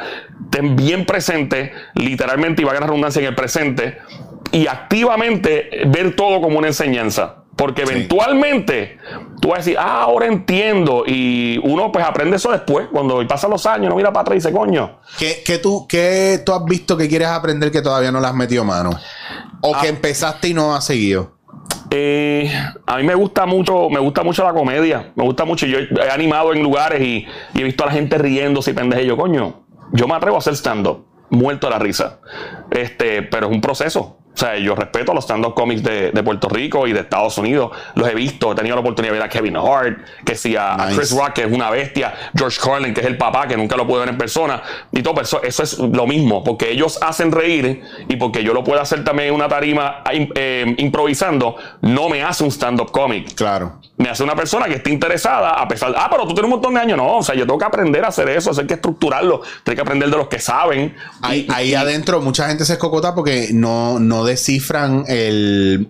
ten 0.49 0.75
bien 0.75 1.05
presente, 1.05 1.71
literalmente, 1.95 2.61
y 2.61 2.65
va 2.65 2.71
a 2.71 2.73
ganar 2.73 2.89
redundancia 2.89 3.19
en 3.19 3.27
el 3.27 3.35
presente, 3.35 3.99
y 4.51 4.67
activamente 4.67 5.69
ver 5.87 6.15
todo 6.15 6.41
como 6.41 6.57
una 6.57 6.67
enseñanza. 6.67 7.43
Porque 7.59 7.81
eventualmente 7.81 8.97
tú 9.41 9.49
vas 9.49 9.57
a 9.57 9.59
decir, 9.59 9.77
ah, 9.77 10.03
ahora 10.03 10.27
entiendo. 10.27 11.03
Y 11.05 11.59
uno 11.61 11.91
pues 11.91 12.05
aprende 12.05 12.37
eso 12.37 12.53
después. 12.53 12.87
Cuando 12.89 13.27
pasan 13.27 13.51
los 13.51 13.65
años, 13.65 13.89
no 13.89 13.97
mira 13.97 14.13
para 14.13 14.21
atrás 14.21 14.35
y 14.35 14.39
dice, 14.39 14.53
coño. 14.53 14.99
¿Qué, 15.17 15.59
tú, 15.61 15.85
¿Qué 15.85 16.41
tú 16.45 16.53
has 16.53 16.63
visto 16.63 16.95
que 16.95 17.09
quieres 17.09 17.27
aprender 17.27 17.69
que 17.69 17.81
todavía 17.81 18.13
no 18.13 18.21
le 18.21 18.27
has 18.27 18.33
metido 18.33 18.63
mano? 18.63 18.91
O 19.59 19.73
que 19.73 19.87
ah. 19.87 19.89
empezaste 19.89 20.47
y 20.47 20.53
no 20.53 20.73
has 20.73 20.85
seguido. 20.85 21.33
Eh, 21.91 22.49
a 22.85 22.95
mí 22.95 23.03
me 23.03 23.15
gusta 23.15 23.45
mucho, 23.45 23.89
me 23.89 23.99
gusta 23.99 24.23
mucho 24.23 24.41
la 24.45 24.53
comedia. 24.53 25.11
Me 25.15 25.25
gusta 25.25 25.43
mucho. 25.43 25.65
Yo 25.65 25.79
he 25.79 26.09
animado 26.09 26.53
en 26.53 26.63
lugares 26.63 27.01
y, 27.01 27.27
he 27.55 27.63
visto 27.63 27.83
a 27.83 27.87
la 27.87 27.91
gente 27.91 28.17
riéndose 28.17 28.71
y 28.71 28.73
pendeje. 28.73 29.05
Yo, 29.05 29.17
coño, 29.17 29.65
yo 29.91 30.07
me 30.07 30.15
atrevo 30.15 30.37
a 30.37 30.39
hacer 30.39 30.55
stand-up. 30.55 31.05
Muerto 31.29 31.67
a 31.67 31.71
la 31.71 31.79
risa. 31.79 32.21
Este, 32.71 33.21
pero 33.21 33.47
es 33.47 33.53
un 33.53 33.59
proceso. 33.59 34.18
O 34.39 34.41
sea, 34.41 34.57
yo 34.57 34.73
respeto 34.73 35.11
a 35.11 35.15
los 35.15 35.25
stand-up 35.25 35.53
comics 35.53 35.83
de, 35.83 36.23
Puerto 36.23 36.47
Rico 36.47 36.87
y 36.87 36.93
de 36.93 37.01
Estados 37.01 37.37
Unidos. 37.37 37.71
Los 37.95 38.07
he 38.07 38.15
visto, 38.15 38.53
he 38.53 38.55
tenido 38.55 38.73
la 38.77 38.79
oportunidad 38.79 39.11
de 39.11 39.19
ver 39.19 39.27
a 39.27 39.29
Kevin 39.29 39.57
Hart, 39.57 39.97
que 40.23 40.33
sí, 40.33 40.55
a, 40.55 40.77
Chris 40.95 41.11
Rock, 41.11 41.33
que 41.33 41.43
es 41.43 41.51
una 41.51 41.69
bestia, 41.69 42.13
George 42.33 42.57
Carlin, 42.63 42.93
que 42.93 43.01
es 43.01 43.07
el 43.07 43.17
papá, 43.17 43.49
que 43.49 43.57
nunca 43.57 43.75
lo 43.75 43.85
puedo 43.85 43.99
ver 43.99 44.07
en 44.07 44.17
persona. 44.17 44.61
Y 44.93 45.01
todo, 45.01 45.19
eso, 45.19 45.43
eso 45.43 45.63
es 45.63 45.77
lo 45.77 46.07
mismo, 46.07 46.41
porque 46.41 46.71
ellos 46.71 46.99
hacen 47.01 47.33
reír 47.33 47.81
y 48.07 48.15
porque 48.15 48.41
yo 48.41 48.53
lo 48.53 48.63
puedo 48.63 48.79
hacer 48.79 49.03
también 49.03 49.27
en 49.27 49.35
una 49.35 49.49
tarima 49.49 50.03
eh, 50.09 50.73
improvisando, 50.77 51.57
no 51.81 52.07
me 52.07 52.23
hace 52.23 52.45
un 52.45 52.51
stand-up 52.51 52.91
comic. 52.91 53.35
Claro. 53.35 53.81
Me 53.97 54.09
hace 54.09 54.23
una 54.23 54.37
persona 54.37 54.67
que 54.67 54.75
esté 54.75 54.89
interesada, 54.89 55.55
a 55.55 55.67
pesar 55.67 55.91
de, 55.91 55.97
ah, 55.99 56.07
pero 56.09 56.23
tú 56.23 56.29
tienes 56.29 56.45
un 56.45 56.51
montón 56.51 56.75
de 56.75 56.79
años. 56.79 56.97
No, 56.97 57.17
o 57.17 57.23
sea, 57.23 57.35
yo 57.35 57.45
tengo 57.45 57.57
que 57.57 57.65
aprender 57.65 58.05
a 58.05 58.07
hacer 58.07 58.29
eso, 58.29 58.51
hay 58.57 58.65
que 58.65 58.75
estructurarlo, 58.75 59.41
tengo 59.65 59.75
que 59.75 59.81
aprender 59.81 60.09
de 60.09 60.15
los 60.15 60.29
que 60.29 60.39
saben. 60.39 60.95
Ahí, 61.21 61.45
ahí 61.53 61.75
adentro, 61.75 62.21
mucha 62.21 62.47
gente 62.47 62.63
se 62.63 62.73
escocota 62.73 63.13
porque 63.13 63.49
no, 63.51 63.99
no 63.99 64.23
descifran 64.29 65.03
el 65.07 65.89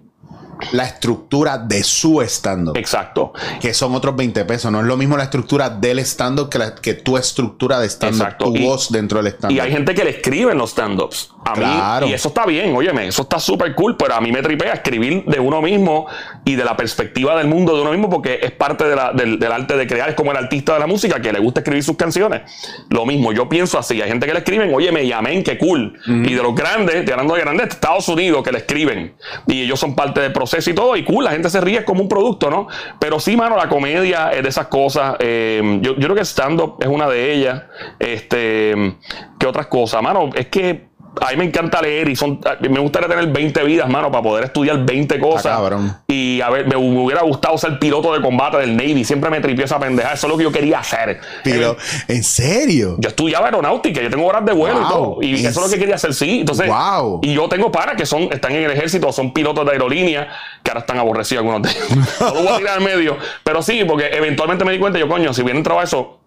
la 0.72 0.84
estructura 0.84 1.57
de 1.57 1.84
su 1.84 2.22
stand-up. 2.22 2.78
Exacto. 2.78 3.34
Que 3.60 3.74
son 3.74 3.95
otros 3.95 4.16
20 4.16 4.45
pesos. 4.45 4.72
No 4.72 4.80
es 4.82 4.86
lo 4.86 4.97
mismo 4.97 5.18
la 5.18 5.24
estructura 5.24 5.70
del 5.70 5.99
stand-up 5.99 6.49
que, 6.49 6.60
que 6.82 6.93
tu 6.95 7.18
estructura 7.18 7.80
de 7.80 7.89
stand-up, 7.89 8.38
tu 8.38 8.55
voz 8.57 8.91
dentro 8.91 9.22
del 9.22 9.34
stand-up. 9.34 9.55
Y 9.55 9.60
hay 9.60 9.72
gente 9.72 9.95
que 9.95 10.03
le 10.03 10.12
escribe 10.12 10.51
en 10.51 10.57
los 10.57 10.72
stand-ups. 10.72 11.32
A 11.45 12.01
mí, 12.01 12.10
y 12.10 12.14
eso 12.14 12.28
está 12.28 12.45
bien, 12.45 12.76
óyeme, 12.76 13.07
eso 13.07 13.22
está 13.22 13.39
súper 13.39 13.74
cool, 13.74 13.95
pero 13.97 14.14
a 14.14 14.22
mí 14.22 14.32
me 14.32 14.41
tripea 14.41 14.74
escribir 14.74 15.24
de 15.26 15.39
uno 15.39 15.62
mismo 15.62 16.05
y 16.43 16.55
de 16.55 16.66
la 16.66 16.76
perspectiva 16.76 17.38
del 17.38 17.47
mundo 17.47 17.76
de 17.76 17.82
uno 17.82 17.91
mismo 17.91 18.10
porque 18.10 18.39
es 18.41 18.51
parte 18.51 18.84
del, 18.84 19.51
arte 19.51 19.78
de 19.78 19.88
crear. 19.88 20.10
Es 20.10 20.16
como 20.16 20.32
el 20.32 20.38
artista 20.38 20.74
de 20.74 20.80
la 20.80 20.88
música 20.88 21.22
que 21.22 21.32
le 21.32 21.39
gusta 21.39 21.62
escribir 21.62 21.84
sus 21.84 21.95
canciones. 21.95 22.41
Lo 22.89 23.05
mismo, 23.05 23.32
yo 23.32 23.47
pienso 23.47 23.80
así. 23.80 24.01
Hay 24.01 24.10
gente 24.10 24.28
que 24.28 24.34
le 24.34 24.39
escriben, 24.39 24.74
óyeme, 24.74 25.03
y 25.03 25.12
amén, 25.14 25.43
qué 25.43 25.57
cool. 25.57 25.97
Y 26.05 26.34
de 26.34 26.43
los 26.43 26.53
grandes, 26.53 27.05
de 27.05 27.12
hablando 27.12 27.36
de 27.36 27.41
grandes, 27.41 27.68
Estados 27.70 28.07
Unidos, 28.10 28.43
que 28.43 28.51
le 28.51 28.60
escriben. 28.60 29.16
Y 29.47 29.62
ellos 29.62 29.80
son 29.80 29.95
parte 29.95 30.20
del 30.20 30.34
proceso 30.34 30.49
y 30.68 30.74
todo, 30.74 30.95
y 30.95 31.04
cool, 31.04 31.24
la 31.24 31.32
gente 31.32 31.50
se 31.50 31.62
ríe 31.62 31.86
como 31.86 32.02
un 32.02 32.10
producto, 32.10 32.50
¿no? 32.50 32.68
Pero 33.00 33.20
sí, 33.20 33.38
mano, 33.38 33.56
la 33.56 33.70
comedia 33.70 34.32
es 34.32 34.43
de 34.43 34.50
esas 34.50 34.68
cosas. 34.68 35.16
Eh, 35.20 35.80
yo, 35.82 35.95
yo, 35.95 36.08
creo 36.08 36.16
que 36.16 36.26
stand-up 36.26 36.78
es 36.80 36.88
una 36.88 37.08
de 37.08 37.34
ellas. 37.34 37.64
Este, 38.00 38.95
¿qué 39.38 39.47
otras 39.47 39.68
cosas? 39.68 40.02
Mano, 40.02 40.30
es 40.36 40.47
que 40.47 40.89
a 41.22 41.32
mí 41.32 41.38
me 41.38 41.45
encanta 41.45 41.82
leer 41.82 42.10
y 42.10 42.16
son, 42.16 42.39
me 42.62 42.80
gustaría 42.80 43.07
tener 43.07 43.28
20 43.28 43.64
vidas, 43.64 43.89
mano, 43.89 44.12
para 44.12 44.24
poder 44.24 44.45
estudiar 44.45 44.86
20 44.86 45.20
cosas. 45.20 45.60
y 46.07 46.41
a 46.41 46.49
ver, 46.49 46.68
me, 46.68 46.76
hubiera 46.76 47.22
gustado 47.22 47.57
ser 47.57 47.80
piloto 47.80 48.14
de 48.14 48.22
combate 48.22 48.57
del 48.57 48.76
Navy. 48.76 49.03
Siempre 49.03 49.30
me 49.30 49.41
tripió 49.41 49.66
esa 49.66 49.80
pendeja. 49.80 50.14
Eso 50.14 50.28
es 50.28 50.32
lo 50.32 50.38
que 50.38 50.43
yo 50.43 50.51
quería 50.51 50.80
hacer. 50.80 51.20
Pero, 51.43 51.78
¿en 52.07 52.24
serio? 52.24 52.95
Yo 52.99 53.10
estudiaba 53.10 53.45
aeronáutica, 53.45 54.01
yo 54.01 54.10
tengo 54.10 54.26
horas 54.26 54.45
de 54.45 54.53
vuelo 54.53 54.82
y 54.82 54.88
todo. 54.88 55.18
Y 55.22 55.36
eso 55.45 55.49
es 55.49 55.68
lo 55.68 55.70
que 55.70 55.80
quería 55.80 55.95
hacer, 55.95 56.14
sí. 56.14 56.41
Entonces, 56.41 56.68
wow. 56.68 57.20
y 57.24 57.34
yo 57.34 57.49
tengo 57.49 57.72
panas 57.72 57.95
que 57.95 58.05
son, 58.05 58.24
están 58.32 58.53
en 58.53 58.64
el 58.64 58.72
ejército, 58.72 59.12
son 59.12 59.34
pilotos 59.34 59.66
de 59.66 59.72
aerolínea, 59.72 60.28
que 60.64 60.72
ahora 60.72 60.82
están 60.82 60.99
aborrecidos 60.99 61.43
algunos 61.43 61.64
de 61.64 61.70
ellos. 61.70 62.20
no 62.20 62.34
lo 62.34 62.43
voy 62.43 62.53
a 62.53 62.57
tirar 62.57 62.78
al 62.78 62.84
medio. 62.84 63.18
Pero 63.43 63.62
sí, 63.62 63.84
porque 63.88 64.07
eventualmente 64.12 64.66
me 64.66 64.72
di 64.72 64.80
cuenta, 64.80 64.99
yo, 64.99 65.07
coño, 65.07 65.34
si 65.34 65.43
bien 65.43 65.64
trabajo 65.64 65.84
eso 65.86 66.19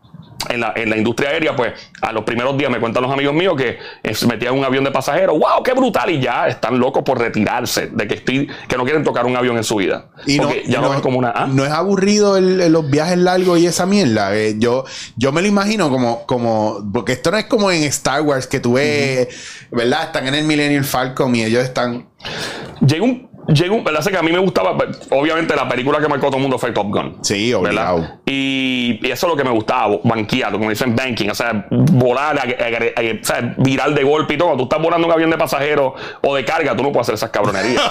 en 0.48 0.60
la, 0.60 0.72
en 0.76 0.90
la, 0.90 0.96
industria 0.96 1.30
aérea, 1.30 1.54
pues 1.56 1.72
a 2.00 2.12
los 2.12 2.24
primeros 2.24 2.56
días 2.56 2.70
me 2.70 2.80
cuentan 2.80 3.02
los 3.02 3.12
amigos 3.12 3.34
míos 3.34 3.54
que 3.56 3.78
se 4.14 4.26
metían 4.26 4.54
en 4.54 4.60
un 4.60 4.64
avión 4.64 4.84
de 4.84 4.90
pasajeros, 4.90 5.38
wow, 5.38 5.62
qué 5.62 5.72
brutal, 5.72 6.10
y 6.10 6.20
ya 6.20 6.48
están 6.48 6.78
locos 6.78 7.02
por 7.02 7.18
retirarse, 7.18 7.88
de 7.88 8.08
que 8.08 8.14
estoy, 8.14 8.48
que 8.68 8.76
no 8.76 8.84
quieren 8.84 9.04
tocar 9.04 9.26
un 9.26 9.36
avión 9.36 9.56
en 9.56 9.64
su 9.64 9.76
vida. 9.76 10.06
Y 10.26 10.38
no, 10.38 10.52
ya 10.66 10.80
no, 10.80 10.90
ven 10.90 11.00
como 11.00 11.18
una. 11.18 11.32
¿ah? 11.34 11.46
No 11.46 11.64
es 11.64 11.70
aburrido 11.70 12.40
los 12.40 12.90
viajes 12.90 13.18
largos 13.18 13.58
y 13.58 13.66
esa 13.66 13.86
mierda. 13.86 14.36
Eh, 14.36 14.56
yo, 14.58 14.84
yo 15.16 15.32
me 15.32 15.42
lo 15.42 15.48
imagino 15.48 15.90
como, 15.90 16.26
como, 16.26 16.90
porque 16.92 17.12
esto 17.12 17.30
no 17.30 17.38
es 17.38 17.46
como 17.46 17.70
en 17.70 17.84
Star 17.84 18.22
Wars 18.22 18.46
que 18.46 18.60
tú 18.60 18.74
ves, 18.74 19.28
¿verdad? 19.70 20.04
Están 20.04 20.26
en 20.28 20.34
el 20.34 20.44
Millennium 20.44 20.84
Falcon 20.84 21.34
y 21.34 21.44
ellos 21.44 21.62
están. 21.62 22.08
Llega 22.80 23.04
un 23.04 23.31
llegó 23.48 23.76
un, 23.76 23.84
¿verdad? 23.84 24.04
que 24.04 24.16
a 24.16 24.22
mí 24.22 24.32
me 24.32 24.38
gustaba, 24.38 24.76
obviamente 25.10 25.54
la 25.54 25.68
película 25.68 26.00
que 26.00 26.08
marcó 26.08 26.26
todo 26.26 26.36
el 26.36 26.42
mundo 26.42 26.58
fue 26.58 26.72
Top 26.72 26.88
Gun. 26.88 27.18
Sí, 27.22 27.52
¿verdad? 27.54 28.20
Y, 28.26 29.00
y, 29.02 29.10
eso 29.10 29.26
es 29.26 29.30
lo 29.32 29.36
que 29.36 29.44
me 29.44 29.50
gustaba, 29.50 29.96
banqueado, 30.02 30.58
como 30.58 30.70
dicen 30.70 30.94
banking, 30.94 31.30
o 31.30 31.34
sea, 31.34 31.66
volar, 31.70 32.36
o 32.38 33.24
sea, 33.24 33.54
viral 33.58 33.94
de 33.94 34.02
golpe 34.02 34.34
y 34.34 34.36
todo. 34.36 34.48
Cuando 34.48 34.64
tú 34.64 34.68
estás 34.68 34.82
volando 34.82 35.06
un 35.06 35.12
avión 35.12 35.30
de 35.30 35.38
pasajeros 35.38 35.92
o 36.22 36.34
de 36.34 36.44
carga, 36.44 36.76
tú 36.76 36.82
no 36.82 36.92
puedes 36.92 37.06
hacer 37.06 37.14
esas 37.14 37.30
cabronerías. 37.30 37.82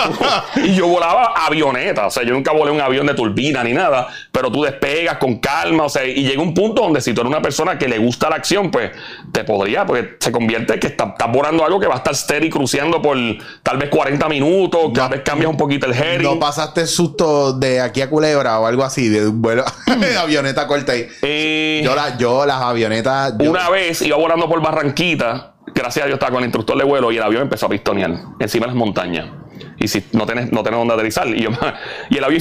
y 0.56 0.74
yo 0.74 0.86
volaba 0.86 1.32
avioneta, 1.46 2.06
o 2.06 2.10
sea, 2.10 2.22
yo 2.22 2.34
nunca 2.34 2.52
volé 2.52 2.70
un 2.70 2.80
avión 2.80 3.06
de 3.06 3.14
turbina 3.14 3.62
ni 3.64 3.72
nada, 3.72 4.08
pero 4.32 4.50
tú 4.50 4.62
despegas 4.62 5.18
con 5.18 5.38
calma, 5.38 5.84
o 5.84 5.88
sea, 5.88 6.04
y 6.04 6.24
llega 6.24 6.42
un 6.42 6.54
punto 6.54 6.82
donde 6.82 7.00
si 7.00 7.12
tú 7.12 7.20
eres 7.20 7.30
una 7.30 7.42
persona 7.42 7.78
que 7.78 7.88
le 7.88 7.98
gusta 7.98 8.28
la 8.28 8.36
acción, 8.36 8.70
pues 8.70 8.90
te 9.32 9.44
podría, 9.44 9.86
porque 9.86 10.16
se 10.18 10.32
convierte 10.32 10.74
en 10.74 10.80
que 10.80 10.88
estás 10.88 11.14
volando 11.30 11.64
algo 11.64 11.80
que 11.80 11.86
va 11.86 11.94
a 11.94 11.98
estar 11.98 12.14
steady 12.14 12.50
cruciando 12.50 13.00
por 13.00 13.16
tal 13.62 13.78
vez 13.78 13.88
40 13.88 14.28
minutos 14.28 14.83
cada 14.92 15.08
vez 15.08 15.22
cambias 15.22 15.50
un 15.50 15.56
poquito 15.56 15.86
el 15.86 15.94
heading. 15.94 16.22
¿No 16.22 16.38
pasaste 16.38 16.86
susto 16.86 17.52
de 17.52 17.80
aquí 17.80 18.00
a 18.00 18.10
Culebra 18.10 18.58
o 18.60 18.66
algo 18.66 18.84
así? 18.84 19.08
De 19.08 19.28
un 19.28 19.40
vuelo 19.40 19.64
de 20.00 20.16
avioneta 20.16 20.66
corta 20.66 20.92
ahí. 20.92 21.06
Eh, 21.22 21.82
yo, 21.84 21.94
yo, 22.18 22.46
las 22.46 22.60
avionetas. 22.60 23.34
Una 23.40 23.70
vez 23.70 24.02
iba 24.02 24.16
volando 24.16 24.48
por 24.48 24.60
Barranquita. 24.60 25.54
Gracias 25.74 26.04
a 26.04 26.06
Dios 26.06 26.16
estaba 26.16 26.32
con 26.32 26.40
el 26.40 26.46
instructor 26.46 26.76
de 26.78 26.84
vuelo 26.84 27.10
y 27.10 27.16
el 27.16 27.22
avión 27.22 27.42
empezó 27.42 27.66
a 27.66 27.68
pistonear 27.68 28.10
encima 28.38 28.66
de 28.66 28.68
las 28.68 28.76
montañas 28.76 29.26
y 29.78 29.88
si 29.88 30.04
no 30.12 30.26
tenés, 30.26 30.52
no 30.52 30.62
tenés 30.62 30.78
dónde 30.78 30.94
aterrizar. 30.94 31.26
Y, 31.28 31.42
yo, 31.42 31.50
y 32.10 32.18
el 32.18 32.24
avión 32.24 32.40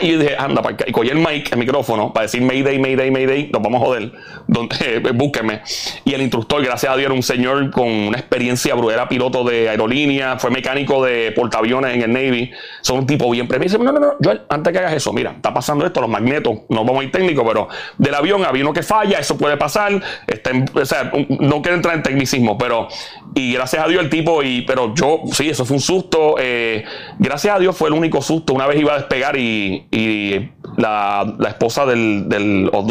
Y 0.00 0.12
yo 0.12 0.18
dije, 0.18 0.36
anda, 0.38 0.62
y 0.86 0.92
cogí 0.92 1.08
el 1.08 1.18
mic, 1.18 1.52
el 1.52 1.58
micrófono, 1.58 2.12
para 2.12 2.24
decir 2.24 2.42
Mayday, 2.42 2.78
Mayday, 2.78 3.10
Mayday, 3.10 3.50
nos 3.52 3.62
vamos 3.62 3.82
a 3.82 3.86
joder, 3.86 4.12
donde, 4.46 5.00
búsquenme. 5.14 5.62
Y 6.04 6.14
el 6.14 6.22
instructor, 6.22 6.62
gracias 6.62 6.92
a 6.92 6.96
Dios, 6.96 7.06
era 7.06 7.14
un 7.14 7.22
señor 7.22 7.70
con 7.70 7.88
una 7.88 8.18
experiencia 8.18 8.74
bruera, 8.74 9.08
piloto 9.08 9.44
de 9.44 9.68
aerolínea, 9.68 10.38
fue 10.38 10.50
mecánico 10.50 11.04
de 11.04 11.32
portaaviones 11.32 11.94
en 11.94 12.02
el 12.02 12.12
Navy. 12.12 12.50
Son 12.82 12.98
un 12.98 13.06
tipo 13.06 13.30
bien 13.30 13.48
premio. 13.48 13.64
dice, 13.64 13.78
no, 13.78 13.92
no, 13.92 14.00
no, 14.18 14.32
antes 14.48 14.72
que 14.72 14.78
hagas 14.78 14.92
eso, 14.92 15.12
mira, 15.12 15.32
está 15.32 15.52
pasando 15.52 15.86
esto, 15.86 16.00
los 16.00 16.10
magnetos, 16.10 16.58
no 16.68 16.84
vamos 16.84 17.00
a 17.00 17.04
ir 17.04 17.12
técnico, 17.12 17.44
pero 17.46 17.68
del 17.96 18.14
avión 18.14 18.44
había 18.44 18.62
uno 18.62 18.72
que 18.72 18.82
falla, 18.82 19.18
eso 19.18 19.36
puede 19.36 19.56
pasar. 19.56 20.02
Está 20.26 20.50
o 20.74 20.84
sea, 20.84 21.12
no 21.28 21.62
quiero 21.62 21.76
entrar 21.76 21.94
en 21.94 22.02
tecnicismo, 22.02 22.56
pero, 22.58 22.88
y 23.34 23.52
gracias 23.52 23.84
a 23.84 23.88
Dios 23.88 24.02
el 24.02 24.10
tipo, 24.10 24.42
y, 24.42 24.62
pero 24.62 24.94
yo, 24.94 25.20
sí, 25.32 25.48
eso 25.48 25.64
fue 25.64 25.76
un 25.76 25.82
susto 25.82 26.17
eh, 26.38 26.84
gracias 27.18 27.56
a 27.56 27.58
Dios 27.58 27.76
fue 27.76 27.88
el 27.88 27.94
único 27.94 28.22
susto. 28.22 28.52
Una 28.52 28.66
vez 28.66 28.80
iba 28.80 28.94
a 28.94 28.98
despegar 28.98 29.36
y, 29.36 30.50
la, 30.76 31.36
esposa 31.48 31.86
del, 31.86 32.28
del 32.28 32.70
o, 32.72 32.84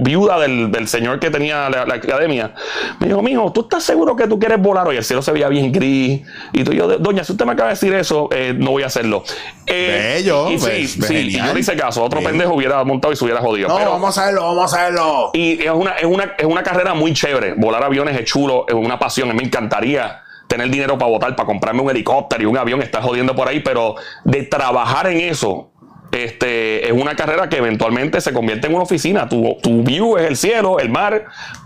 viuda 0.00 0.38
del, 0.38 0.88
señor 0.88 1.18
que 1.18 1.30
tenía 1.30 1.68
la, 1.68 1.82
academia 1.82 2.54
me 3.00 3.08
dijo, 3.08 3.22
mijo, 3.22 3.52
¿tú 3.52 3.62
estás 3.62 3.82
seguro 3.82 4.14
que 4.16 4.26
tú 4.26 4.38
quieres 4.38 4.60
volar 4.60 4.86
hoy? 4.86 4.96
El 4.96 5.04
cielo 5.04 5.22
se 5.22 5.32
veía 5.32 5.48
bien 5.48 5.72
gris. 5.72 6.22
Y 6.52 6.64
tú, 6.64 6.72
yo, 6.72 6.86
doña, 6.98 7.24
si 7.24 7.32
usted 7.32 7.44
me 7.44 7.52
acaba 7.52 7.68
de 7.68 7.74
decir 7.74 7.92
eso, 7.94 8.28
eh, 8.32 8.54
no 8.56 8.72
voy 8.72 8.82
a 8.82 8.86
hacerlo. 8.86 9.24
Eh, 9.66 10.14
Bello, 10.16 10.50
y 10.50 10.58
sí, 10.58 10.86
sí, 10.88 11.30
yo 11.30 11.52
le 11.52 11.60
hice 11.60 11.76
caso. 11.76 12.02
Otro 12.02 12.20
pendejo 12.20 12.54
hubiera 12.54 12.82
montado 12.84 13.12
y 13.12 13.16
se 13.16 13.24
hubiera 13.24 13.40
jodido. 13.40 13.68
No, 13.68 13.74
vamos 13.76 14.16
a 14.16 14.22
hacerlo, 14.22 14.42
vamos 14.42 14.72
a 14.72 14.76
hacerlo. 14.76 15.30
Y 15.34 15.62
es 15.62 15.70
una, 15.70 15.92
es 15.92 16.04
una, 16.04 16.34
es 16.38 16.46
una 16.46 16.62
carrera 16.62 16.94
muy 16.94 17.12
chévere. 17.12 17.54
Volar 17.54 17.82
aviones 17.82 18.18
es 18.18 18.24
chulo, 18.24 18.66
es 18.68 18.74
una 18.74 18.98
pasión. 18.98 19.34
Me 19.34 19.42
encantaría 19.42 20.22
tener 20.52 20.68
dinero 20.68 20.98
para 20.98 21.10
votar, 21.10 21.34
para 21.34 21.46
comprarme 21.46 21.80
un 21.80 21.90
helicóptero 21.90 22.42
y 22.42 22.46
un 22.46 22.58
avión, 22.58 22.82
estar 22.82 23.02
jodiendo 23.02 23.34
por 23.34 23.48
ahí, 23.48 23.60
pero 23.60 23.94
de 24.24 24.42
trabajar 24.42 25.06
en 25.06 25.20
eso, 25.20 25.70
este, 26.12 26.86
es 26.86 26.92
una 26.92 27.16
carrera 27.16 27.48
que 27.48 27.56
eventualmente 27.56 28.20
se 28.20 28.34
convierte 28.34 28.66
en 28.66 28.74
una 28.74 28.82
oficina. 28.82 29.30
Tu, 29.30 29.56
tu 29.62 29.82
view 29.82 30.18
es 30.18 30.26
el 30.26 30.36
cielo, 30.36 30.78
el 30.78 30.90
mar, 30.90 31.24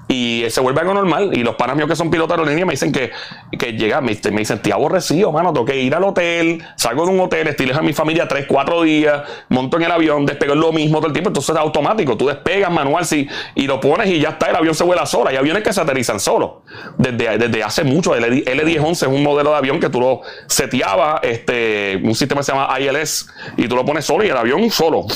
Y 0.08 0.44
se 0.50 0.60
vuelve 0.60 0.80
algo 0.80 0.94
normal. 0.94 1.30
Y 1.32 1.42
los 1.42 1.56
panas 1.56 1.76
míos 1.76 1.88
que 1.88 1.96
son 1.96 2.10
pilotos 2.10 2.36
de 2.36 2.42
aerolínea 2.42 2.64
me 2.64 2.72
dicen 2.72 2.92
que, 2.92 3.10
que 3.58 3.72
llega, 3.72 4.00
me, 4.00 4.16
me 4.30 4.38
dicen, 4.38 4.56
estoy 4.56 4.72
aborrecido, 4.72 5.32
mano, 5.32 5.52
tengo 5.52 5.66
que 5.66 5.76
ir 5.76 5.94
al 5.94 6.04
hotel, 6.04 6.62
salgo 6.76 7.06
de 7.06 7.12
un 7.12 7.20
hotel, 7.20 7.48
estoy 7.48 7.66
lejos 7.66 7.82
de 7.82 7.86
mi 7.86 7.92
familia 7.92 8.28
tres, 8.28 8.46
cuatro 8.48 8.82
días, 8.82 9.22
monto 9.48 9.76
en 9.78 9.84
el 9.84 9.92
avión, 9.92 10.24
despego 10.24 10.54
lo 10.54 10.72
mismo 10.72 10.98
todo 10.98 11.08
el 11.08 11.12
tiempo, 11.12 11.30
entonces 11.30 11.54
es 11.54 11.60
automático. 11.60 12.16
Tú 12.16 12.28
despegas 12.28 12.70
manual 12.70 13.04
sí, 13.04 13.28
y 13.54 13.66
lo 13.66 13.80
pones 13.80 14.08
y 14.08 14.20
ya 14.20 14.30
está, 14.30 14.50
el 14.50 14.56
avión 14.56 14.74
se 14.74 14.84
vuela 14.84 15.06
sola. 15.06 15.30
Hay 15.30 15.36
aviones 15.36 15.62
que 15.62 15.72
se 15.72 15.80
aterrizan 15.80 16.20
solos. 16.20 16.62
Desde, 16.96 17.38
desde 17.38 17.62
hace 17.62 17.84
mucho, 17.84 18.14
el 18.14 18.44
L1011 18.44 18.90
es 18.90 19.02
un 19.02 19.22
modelo 19.22 19.50
de 19.50 19.56
avión 19.56 19.80
que 19.80 19.88
tú 19.88 20.00
lo 20.00 20.20
seteabas, 20.46 21.20
este, 21.22 22.00
un 22.02 22.14
sistema 22.14 22.40
que 22.40 22.44
se 22.44 22.52
llama 22.52 22.68
ILS, 22.78 23.28
y 23.56 23.68
tú 23.68 23.76
lo 23.76 23.84
pones 23.84 24.04
solo 24.04 24.24
y 24.24 24.28
el 24.28 24.36
avión 24.36 24.70
solo 24.70 25.06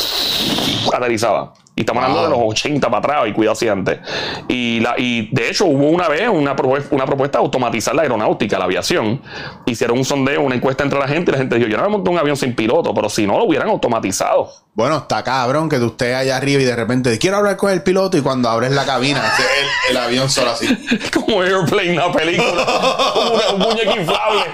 aterrizaba. 0.92 1.54
Y 1.80 1.82
estamos 1.82 2.04
hablando 2.04 2.24
de 2.24 2.28
los 2.28 2.40
80 2.42 2.90
para 2.90 2.98
atrás 2.98 3.28
y 3.28 3.32
cuidado 3.32 3.54
si 3.54 3.66
antes. 3.66 4.00
Y, 4.48 4.80
la, 4.80 4.96
y 4.98 5.30
de 5.32 5.48
hecho 5.48 5.64
hubo 5.64 5.88
una 5.88 6.08
vez 6.08 6.28
una, 6.28 6.54
una 6.90 7.06
propuesta 7.06 7.38
de 7.38 7.44
automatizar 7.44 7.94
la 7.94 8.02
aeronáutica, 8.02 8.58
la 8.58 8.66
aviación. 8.66 9.22
Hicieron 9.64 9.96
un 9.96 10.04
sondeo, 10.04 10.42
una 10.42 10.56
encuesta 10.56 10.84
entre 10.84 10.98
la 10.98 11.08
gente 11.08 11.30
y 11.30 11.32
la 11.32 11.38
gente 11.38 11.56
dijo, 11.56 11.68
yo 11.68 11.78
no 11.78 11.84
me 11.84 11.88
monto 11.88 12.10
un 12.10 12.18
avión 12.18 12.36
sin 12.36 12.54
piloto, 12.54 12.92
pero 12.92 13.08
si 13.08 13.26
no 13.26 13.38
lo 13.38 13.44
hubieran 13.44 13.70
automatizado. 13.70 14.50
Bueno, 14.80 14.96
está 14.96 15.22
cabrón 15.22 15.68
que 15.68 15.78
tú 15.78 15.88
estés 15.88 16.14
allá 16.14 16.38
arriba 16.38 16.62
y 16.62 16.64
de 16.64 16.74
repente 16.74 17.18
quiero 17.18 17.36
hablar 17.36 17.58
con 17.58 17.70
el 17.70 17.82
piloto 17.82 18.16
y 18.16 18.22
cuando 18.22 18.48
abres 18.48 18.72
la 18.72 18.86
cabina, 18.86 19.20
el, 19.20 19.90
el, 19.90 19.96
avión 19.98 20.30
solo 20.30 20.52
así. 20.52 20.66
Como 21.12 21.42
Airplane, 21.42 21.92
una 21.92 22.10
película. 22.10 22.64
Como 23.12 23.56
un 23.56 23.58
muñeco 23.58 23.94
inflable. 23.94 24.40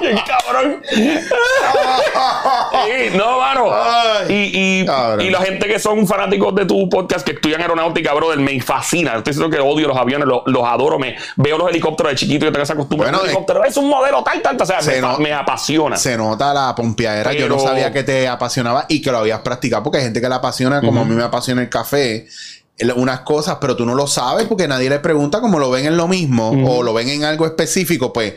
Bien 0.00 0.18
cabrón. 0.26 0.82
no, 3.14 3.40
mano. 3.40 3.70
y, 4.28 4.32
y, 4.32 4.80
y, 4.80 5.30
la 5.30 5.42
gente 5.42 5.68
que 5.68 5.78
son 5.78 6.06
fanáticos 6.06 6.54
de 6.54 6.64
tu 6.64 6.88
podcast 6.88 7.24
que 7.24 7.32
estudian 7.32 7.60
aeronáutica, 7.60 8.12
brother, 8.14 8.38
me 8.38 8.60
fascina. 8.60 9.16
Estoy 9.16 9.34
diciendo 9.34 9.54
que 9.54 9.62
odio 9.62 9.88
los 9.88 9.96
aviones, 9.96 10.26
los, 10.26 10.42
los 10.46 10.64
adoro. 10.64 10.98
Me 10.98 11.16
veo 11.36 11.58
los 11.58 11.68
helicópteros 11.68 12.12
de 12.12 12.16
chiquito 12.16 12.46
y 12.46 12.50
tengo 12.50 12.62
esa 12.62 12.74
costumbre. 12.74 13.10
Bueno, 13.10 13.24
helicóptero. 13.24 13.64
Es 13.64 13.76
un 13.76 13.88
modelo 13.88 14.24
tal, 14.24 14.40
tal, 14.40 14.56
o 14.60 14.66
sea, 14.66 14.80
me, 14.80 15.18
me, 15.18 15.32
apasiona. 15.32 15.96
Se 15.96 16.16
nota 16.16 16.54
la 16.54 16.74
pompeadera. 16.74 17.32
Yo 17.34 17.48
no 17.48 17.58
sabía 17.58 17.92
que 17.92 18.02
te 18.02 18.28
apasionaba 18.28 18.86
y 18.88 19.02
que 19.02 19.12
lo 19.12 19.18
había 19.18 19.41
practicar, 19.42 19.82
porque 19.82 19.98
hay 19.98 20.04
gente 20.04 20.20
que 20.20 20.28
le 20.28 20.34
apasiona, 20.34 20.80
como 20.80 21.00
a 21.00 21.04
mí 21.04 21.14
me 21.14 21.22
apasiona 21.22 21.62
el 21.62 21.68
café, 21.68 22.26
unas 22.96 23.20
cosas, 23.20 23.58
pero 23.60 23.76
tú 23.76 23.86
no 23.86 23.94
lo 23.94 24.06
sabes 24.06 24.46
porque 24.46 24.66
nadie 24.66 24.90
le 24.90 24.98
pregunta, 24.98 25.40
como 25.40 25.58
lo 25.58 25.70
ven 25.70 25.86
en 25.86 25.96
lo 25.96 26.08
mismo 26.08 26.50
o 26.66 26.82
lo 26.82 26.92
ven 26.92 27.08
en 27.08 27.24
algo 27.24 27.46
específico, 27.46 28.12
pues 28.12 28.34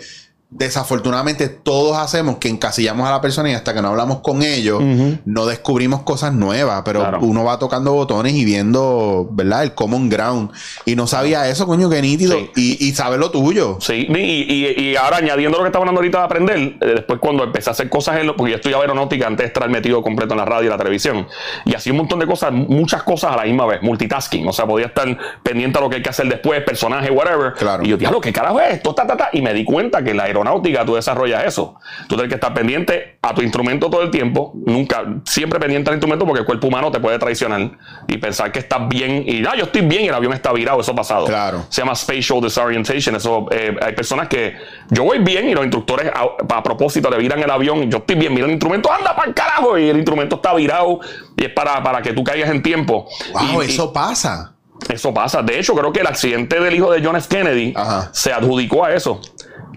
desafortunadamente 0.49 1.49
todos 1.49 1.97
hacemos 1.97 2.37
que 2.37 2.47
encasillamos 2.47 3.07
a 3.07 3.11
la 3.11 3.21
persona 3.21 3.49
y 3.49 3.53
hasta 3.53 3.73
que 3.73 3.81
no 3.81 3.89
hablamos 3.89 4.19
con 4.19 4.43
ellos, 4.43 4.81
no 5.25 5.45
descubrimos 5.45 6.03
cosas 6.03 6.33
nuevas, 6.33 6.81
pero 6.85 7.19
uno 7.21 7.43
va 7.43 7.59
tocando 7.59 7.93
botones 7.93 8.33
y 8.33 8.45
viendo, 8.45 9.27
¿verdad? 9.31 9.63
El 9.63 9.73
common 9.73 10.09
ground. 10.09 10.51
Y 10.85 10.95
no 10.95 11.07
sabía 11.07 11.49
eso, 11.49 11.65
coño, 11.65 11.89
que 11.89 12.01
nítido. 12.01 12.37
Y, 12.55 12.85
y 12.85 12.93
sabe 12.93 13.17
lo 13.17 13.31
tuyo. 13.31 13.77
Sí, 13.81 14.07
y, 14.09 14.95
ahora 14.95 15.17
añadiendo 15.17 15.57
lo 15.57 15.63
que 15.63 15.69
estaba 15.69 15.83
hablando 15.83 15.99
ahorita 15.99 16.19
de 16.19 16.23
aprender, 16.23 16.57
eh, 16.57 16.75
después 16.95 17.19
cuando 17.19 17.43
empecé 17.43 17.69
a 17.69 17.73
hacer 17.73 17.89
cosas 17.89 18.17
en 18.19 18.27
lo, 18.27 18.35
porque 18.35 18.51
yo 18.51 18.55
estudiaba 18.57 18.83
aeronáutica 18.83 19.27
antes 19.27 19.43
de 19.43 19.47
estar 19.47 19.67
metido 19.69 20.01
completo 20.01 20.33
en 20.33 20.39
la 20.39 20.45
radio 20.45 20.67
y 20.67 20.69
la 20.69 20.77
televisión, 20.77 21.27
y 21.65 21.75
hacía 21.75 21.91
un 21.91 21.97
montón 21.99 22.19
de 22.19 22.27
cosas, 22.27 22.51
muchas 22.51 23.03
cosas 23.03 23.33
a 23.33 23.37
la 23.37 23.43
misma 23.43 23.65
vez, 23.65 23.81
multitasking, 23.81 24.47
o 24.47 24.53
sea, 24.53 24.65
podía 24.65 24.87
estar 24.87 25.17
pendiente 25.43 25.77
a 25.79 25.81
lo 25.81 25.89
que 25.89 25.97
hay 25.97 26.01
que 26.01 26.09
hacer 26.09 26.27
después, 26.27 26.61
personaje, 26.63 27.09
whatever. 27.09 27.53
Claro. 27.53 27.83
Y 27.83 27.89
yo, 27.89 27.97
diablo, 27.97 28.21
¿qué 28.21 28.31
carajo 28.31 28.59
es 28.61 28.75
esto? 28.75 28.95
y 29.33 29.41
me 29.41 29.53
di 29.53 29.63
cuenta 29.63 30.03
que 30.03 30.13
la 30.13 30.29
aeronáutica 30.39 30.86
tú 30.86 30.95
desarrollas 30.95 31.45
eso. 31.45 31.75
Tú 32.07 32.15
tienes 32.15 32.29
que 32.29 32.36
estar 32.36 32.53
pendiente 32.53 33.17
a 33.21 33.33
tu 33.33 33.41
instrumento 33.41 33.89
todo 33.89 34.01
el 34.01 34.11
tiempo, 34.11 34.53
nunca, 34.65 35.03
siempre 35.25 35.59
pendiente 35.59 35.89
al 35.89 35.95
instrumento 35.95 36.25
porque 36.25 36.41
el 36.41 36.45
cuerpo 36.45 36.67
humano 36.67 36.91
te 36.91 36.99
puede 36.99 37.17
traicionar 37.19 37.71
y 38.07 38.17
pensar 38.17 38.51
que 38.51 38.59
estás 38.59 38.88
bien 38.88 39.23
y 39.25 39.45
ah, 39.45 39.53
yo 39.57 39.65
estoy 39.65 39.81
bien 39.81 40.03
y 40.03 40.07
el 40.07 40.13
avión 40.13 40.33
está 40.33 40.51
virado, 40.51 40.79
eso 40.81 40.91
ha 40.91 40.95
pasado. 40.95 41.25
Claro. 41.25 41.65
Se 41.69 41.81
llama 41.81 41.95
spatial 41.95 42.41
disorientation. 42.41 43.15
Eso, 43.15 43.47
eh, 43.51 43.75
hay 43.81 43.93
personas 43.93 44.27
que 44.27 44.55
yo 44.89 45.03
voy 45.03 45.19
bien 45.19 45.49
y 45.49 45.53
los 45.53 45.63
instructores 45.63 46.11
a, 46.13 46.63
propósito 46.63 47.09
le 47.09 47.17
viran 47.17 47.39
el 47.39 47.51
avión, 47.51 47.89
yo 47.89 47.99
estoy 47.99 48.15
bien, 48.15 48.33
mira 48.33 48.45
el 48.45 48.51
instrumento, 48.51 48.91
anda 48.91 49.15
para 49.15 49.27
el 49.27 49.33
carajo 49.33 49.77
y 49.77 49.89
el 49.89 49.97
instrumento 49.97 50.38
está 50.38 50.53
virado 50.53 50.99
y 51.38 51.45
es 51.45 51.51
para, 51.51 51.83
para 51.83 52.01
que 52.01 52.13
tú 52.13 52.23
caigas 52.23 52.49
en 52.49 52.61
tiempo. 52.61 53.07
Wow, 53.33 53.61
eso 53.61 53.93
pasa. 53.93 54.55
Eso 54.89 55.13
pasa. 55.13 55.41
De 55.41 55.59
hecho, 55.59 55.73
creo 55.73 55.91
que 55.91 56.01
el 56.01 56.07
accidente 56.07 56.59
del 56.59 56.75
hijo 56.75 56.91
de 56.91 57.03
John 57.03 57.15
F. 57.15 57.27
Kennedy 57.29 57.73
se 58.11 58.33
adjudicó 58.33 58.86
a 58.86 58.93
eso 58.93 59.21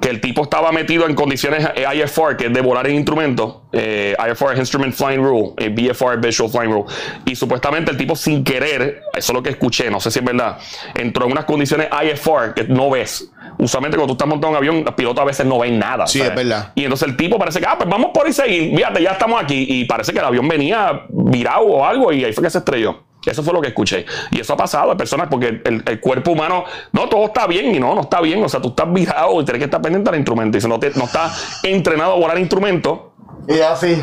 que 0.00 0.08
el 0.08 0.20
tipo 0.20 0.42
estaba 0.42 0.72
metido 0.72 1.06
en 1.06 1.14
condiciones 1.14 1.66
IFR, 1.76 2.36
que 2.36 2.46
es 2.46 2.52
de 2.52 2.60
volar 2.60 2.86
en 2.86 2.96
instrumento, 2.96 3.64
eh, 3.72 4.16
IFR 4.18 4.56
Instrument 4.56 4.94
Flying 4.94 5.22
Rule, 5.22 5.52
eh, 5.58 5.68
BFR 5.68 6.18
Visual 6.18 6.50
Flying 6.50 6.72
Rule, 6.72 6.84
y 7.24 7.34
supuestamente 7.34 7.90
el 7.90 7.96
tipo 7.96 8.16
sin 8.16 8.44
querer, 8.44 9.02
eso 9.14 9.32
es 9.32 9.34
lo 9.34 9.42
que 9.42 9.50
escuché, 9.50 9.90
no 9.90 10.00
sé 10.00 10.10
si 10.10 10.18
es 10.18 10.24
verdad, 10.24 10.58
entró 10.94 11.26
en 11.26 11.32
unas 11.32 11.44
condiciones 11.44 11.88
IFR 11.90 12.54
que 12.54 12.64
no 12.64 12.90
ves. 12.90 13.30
Usualmente 13.58 13.96
cuando 13.96 14.14
tú 14.14 14.16
estás 14.16 14.28
montando 14.28 14.50
un 14.50 14.56
avión, 14.56 14.84
los 14.84 14.94
pilotos 14.94 15.20
a 15.20 15.24
veces 15.24 15.44
no 15.44 15.58
ven 15.58 15.78
nada. 15.78 16.06
Sí, 16.06 16.20
es 16.20 16.34
verdad. 16.34 16.72
Y 16.74 16.84
entonces 16.84 17.08
el 17.08 17.16
tipo 17.16 17.38
parece 17.38 17.60
que, 17.60 17.66
ah, 17.66 17.74
pues 17.76 17.88
vamos 17.88 18.10
por 18.14 18.26
ahí 18.26 18.32
seguir, 18.32 18.76
fíjate, 18.76 19.02
ya 19.02 19.12
estamos 19.12 19.42
aquí, 19.42 19.66
y 19.68 19.84
parece 19.84 20.12
que 20.12 20.18
el 20.18 20.24
avión 20.24 20.46
venía 20.46 21.02
virado 21.08 21.62
o 21.66 21.84
algo, 21.84 22.12
y 22.12 22.24
ahí 22.24 22.32
fue 22.32 22.44
que 22.44 22.50
se 22.50 22.58
estrelló. 22.58 23.07
Eso 23.24 23.42
fue 23.42 23.52
lo 23.52 23.60
que 23.60 23.68
escuché. 23.68 24.06
Y 24.30 24.40
eso 24.40 24.54
ha 24.54 24.56
pasado 24.56 24.92
a 24.92 24.96
personas 24.96 25.28
porque 25.28 25.60
el, 25.64 26.00
cuerpo 26.00 26.32
humano, 26.32 26.64
no, 26.92 27.08
todo 27.08 27.26
está 27.26 27.46
bien 27.46 27.74
y 27.74 27.80
no, 27.80 27.94
no 27.94 28.02
está 28.02 28.20
bien. 28.20 28.42
O 28.42 28.48
sea, 28.48 28.60
tú 28.60 28.68
estás 28.68 28.92
virado 28.92 29.40
y 29.40 29.44
tienes 29.44 29.60
que 29.60 29.64
estar 29.64 29.82
pendiente 29.82 30.10
del 30.10 30.20
instrumento. 30.20 30.58
Y 30.58 30.60
si 30.60 30.68
no, 30.68 30.78
te, 30.78 30.90
no 30.90 31.04
estás 31.04 31.60
entrenado 31.62 32.12
a 32.12 32.16
volar 32.16 32.38
instrumento. 32.38 33.14
Y 33.46 33.60
así. 33.60 34.02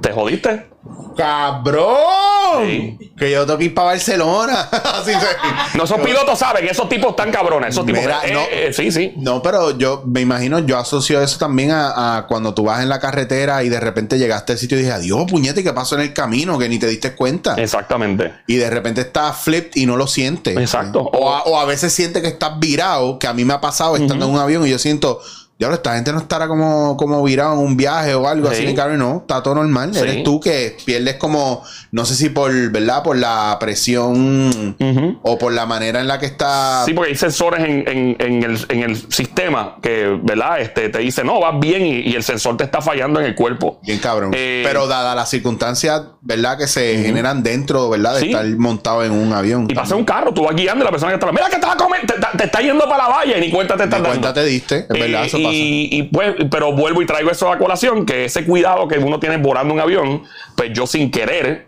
Te 0.00 0.12
jodiste. 0.12 0.75
¡Cabrón! 1.16 2.98
Que 3.16 3.30
yo 3.30 3.46
tengo 3.46 3.58
que 3.58 3.64
ir 3.64 3.74
para 3.74 3.88
Barcelona. 3.88 4.68
no, 5.74 5.84
esos 5.84 6.00
pilotos 6.00 6.38
saben 6.38 6.66
esos 6.68 6.88
tipos 6.88 7.10
están 7.10 7.32
cabrones. 7.32 7.70
Esos 7.70 7.86
tipos. 7.86 8.02
Eh, 8.02 8.46
eh, 8.50 8.72
sí, 8.72 8.92
sí. 8.92 9.14
No, 9.16 9.42
pero 9.42 9.76
yo 9.78 10.02
me 10.06 10.20
imagino, 10.20 10.58
yo 10.60 10.78
asocio 10.78 11.20
eso 11.20 11.38
también 11.38 11.70
a, 11.72 12.26
cuando 12.28 12.52
tú 12.54 12.64
vas 12.64 12.82
en 12.82 12.88
la 12.88 13.00
carretera 13.00 13.62
y 13.64 13.68
de 13.68 13.80
repente 13.80 14.18
llegaste 14.18 14.52
al 14.52 14.58
sitio 14.58 14.78
y 14.78 14.82
dije, 14.82 14.92
adiós, 14.92 15.24
puñete, 15.30 15.62
¿qué 15.62 15.72
pasó 15.72 15.94
en 15.96 16.02
el 16.02 16.12
camino? 16.12 16.58
Que 16.58 16.68
ni 16.68 16.78
te 16.78 16.86
diste 16.86 17.14
cuenta. 17.14 17.54
Exactamente. 17.54 18.32
Y 18.46 18.56
de 18.56 18.68
repente 18.68 19.00
estás 19.00 19.38
flipped 19.38 19.72
y 19.74 19.86
no 19.86 19.96
lo 19.96 20.06
sientes. 20.06 20.56
Exacto. 20.56 21.00
O 21.00 21.58
a, 21.58 21.64
veces 21.64 21.92
sientes 21.92 22.22
que 22.22 22.28
estás 22.28 22.58
virado, 22.60 23.18
que 23.18 23.26
a 23.26 23.32
mí 23.32 23.44
me 23.44 23.54
ha 23.54 23.60
pasado 23.60 23.96
estando 23.96 24.26
en 24.26 24.32
un 24.32 24.38
avión 24.38 24.66
y 24.66 24.70
yo 24.70 24.78
siento 24.78 25.20
ya 25.58 25.72
esta 25.72 25.94
gente 25.94 26.12
no 26.12 26.18
estará 26.18 26.48
como, 26.48 26.98
como 26.98 27.22
virado 27.22 27.54
en 27.54 27.60
un 27.60 27.76
viaje 27.78 28.14
o 28.14 28.28
algo 28.28 28.48
así, 28.48 28.74
claro, 28.74 28.94
no, 28.98 29.18
está 29.18 29.42
todo 29.42 29.54
normal. 29.54 29.96
Eres 29.96 30.22
tú 30.22 30.38
que 30.38 30.76
pierdes 30.84 31.16
como, 31.16 31.64
no 31.92 32.04
sé 32.04 32.14
si 32.14 32.28
por, 32.28 32.52
¿verdad? 32.70 33.02
Por 33.02 33.16
la 33.16 33.56
presión 33.58 34.76
o 35.22 35.38
por 35.38 35.54
la 35.54 35.64
manera 35.64 36.00
en 36.00 36.08
la 36.08 36.18
que 36.18 36.26
está. 36.26 36.84
Sí, 36.84 36.92
porque 36.92 37.12
hay 37.12 37.16
sensores 37.16 37.64
en, 37.64 38.16
el, 38.18 38.96
sistema 39.10 39.76
que, 39.80 40.18
¿verdad? 40.22 40.60
Este, 40.60 40.90
te 40.90 40.98
dice, 40.98 41.24
no, 41.24 41.40
vas 41.40 41.58
bien 41.58 41.86
y, 41.86 42.16
el 42.16 42.22
sensor 42.22 42.56
te 42.56 42.64
está 42.64 42.82
fallando 42.82 43.20
en 43.20 43.26
el 43.26 43.34
cuerpo. 43.34 43.78
Bien 43.82 43.98
cabrón. 43.98 44.32
Eh, 44.34 44.62
Pero 44.66 44.86
dada 44.86 45.14
las 45.14 45.30
circunstancias, 45.30 46.02
¿verdad? 46.20 46.58
Que 46.58 46.66
se 46.66 47.02
generan 47.02 47.42
dentro, 47.42 47.88
¿verdad? 47.88 48.18
De 48.18 48.26
estar 48.26 48.46
montado 48.56 49.04
en 49.04 49.12
un 49.12 49.32
avión. 49.32 49.66
Y 49.70 49.74
pasa 49.74 49.96
un 49.96 50.04
carro, 50.04 50.32
tú 50.32 50.44
vas 50.44 50.54
guiando 50.54 50.82
y 50.82 50.84
la 50.84 50.90
persona 50.90 51.12
que 51.12 51.16
está, 51.16 51.32
mira 51.32 51.48
que 51.48 51.58
te 51.58 51.66
va 51.66 51.72
a 51.72 51.76
comer, 51.76 52.00
te, 52.06 52.44
está 52.44 52.60
yendo 52.60 52.88
para 52.88 53.04
la 53.04 53.08
valla 53.08 53.38
y 53.38 53.40
ni 53.40 53.50
cuenta 53.50 53.76
te 53.76 53.84
está 53.84 53.96
dando. 53.96 54.10
cuenta 54.10 54.32
te 54.32 54.44
diste, 54.44 54.80
es 54.80 54.88
verdad, 54.88 55.24
eso 55.24 55.38
y, 55.52 56.02
pues, 56.04 56.34
pero 56.50 56.72
vuelvo 56.72 57.02
y 57.02 57.06
traigo 57.06 57.30
eso 57.30 57.50
a 57.50 57.58
colación, 57.58 58.06
que 58.06 58.24
ese 58.24 58.44
cuidado 58.44 58.88
que 58.88 58.98
uno 58.98 59.18
tiene 59.18 59.36
volando 59.38 59.74
un 59.74 59.80
avión, 59.80 60.22
pues 60.56 60.72
yo 60.72 60.86
sin 60.86 61.10
querer, 61.10 61.66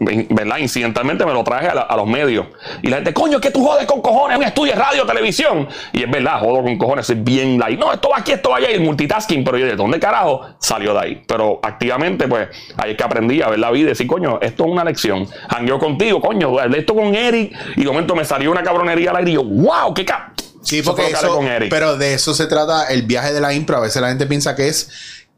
¿verdad? 0.00 0.58
Incidentalmente 0.58 1.24
me 1.24 1.32
lo 1.32 1.44
traje 1.44 1.68
a, 1.68 1.96
los 1.96 2.06
medios. 2.06 2.46
Y 2.82 2.88
la 2.88 2.96
gente, 2.96 3.14
coño, 3.14 3.40
que 3.40 3.50
tú 3.50 3.64
jodes 3.64 3.86
con 3.86 4.00
cojones, 4.00 4.36
un 4.36 4.44
estudio 4.44 4.72
de 4.72 4.78
radio, 4.78 5.06
televisión. 5.06 5.68
Y 5.92 6.02
es 6.02 6.10
verdad, 6.10 6.40
jodo 6.40 6.62
con 6.62 6.76
cojones, 6.76 7.06
soy 7.06 7.16
bien 7.16 7.58
light. 7.58 7.78
No, 7.78 7.92
esto 7.92 8.08
va 8.10 8.18
aquí, 8.18 8.32
esto 8.32 8.50
va 8.50 8.58
allá, 8.58 8.68
el 8.68 8.80
multitasking, 8.80 9.44
pero 9.44 9.58
yo, 9.58 9.66
¿de 9.66 9.76
dónde 9.76 9.98
carajo 9.98 10.42
salió 10.58 10.92
de 10.94 11.00
ahí? 11.00 11.22
Pero 11.26 11.60
activamente, 11.62 12.28
pues, 12.28 12.48
ahí 12.76 12.92
es 12.92 12.96
que 12.96 13.04
aprendí 13.04 13.42
a 13.42 13.48
ver 13.48 13.58
la 13.58 13.70
vida 13.70 13.86
y 13.86 13.88
decir, 13.90 14.06
coño, 14.06 14.38
esto 14.40 14.64
es 14.64 14.70
una 14.70 14.84
lección. 14.84 15.26
Hangueo 15.48 15.78
contigo, 15.78 16.20
coño, 16.20 16.58
hablé 16.58 16.78
esto 16.78 16.94
con 16.94 17.14
Eric, 17.14 17.52
y 17.76 17.80
de 17.80 17.86
momento 17.86 18.14
me 18.14 18.24
salió 18.24 18.50
una 18.50 18.62
cabronería 18.62 19.10
al 19.10 19.16
aire 19.16 19.30
y 19.30 19.34
yo, 19.34 19.44
wow, 19.44 19.94
qué 19.94 20.04
cap 20.04 20.33
Sí, 20.64 20.82
porque 20.82 21.08
eso, 21.08 21.40
pero 21.70 21.96
de 21.96 22.14
eso 22.14 22.34
se 22.34 22.46
trata 22.46 22.86
el 22.86 23.02
viaje 23.02 23.32
de 23.32 23.40
la 23.40 23.52
impro. 23.54 23.76
A 23.76 23.80
veces 23.80 24.02
la 24.02 24.08
gente 24.08 24.26
piensa 24.26 24.56
que 24.56 24.68
es 24.68 24.88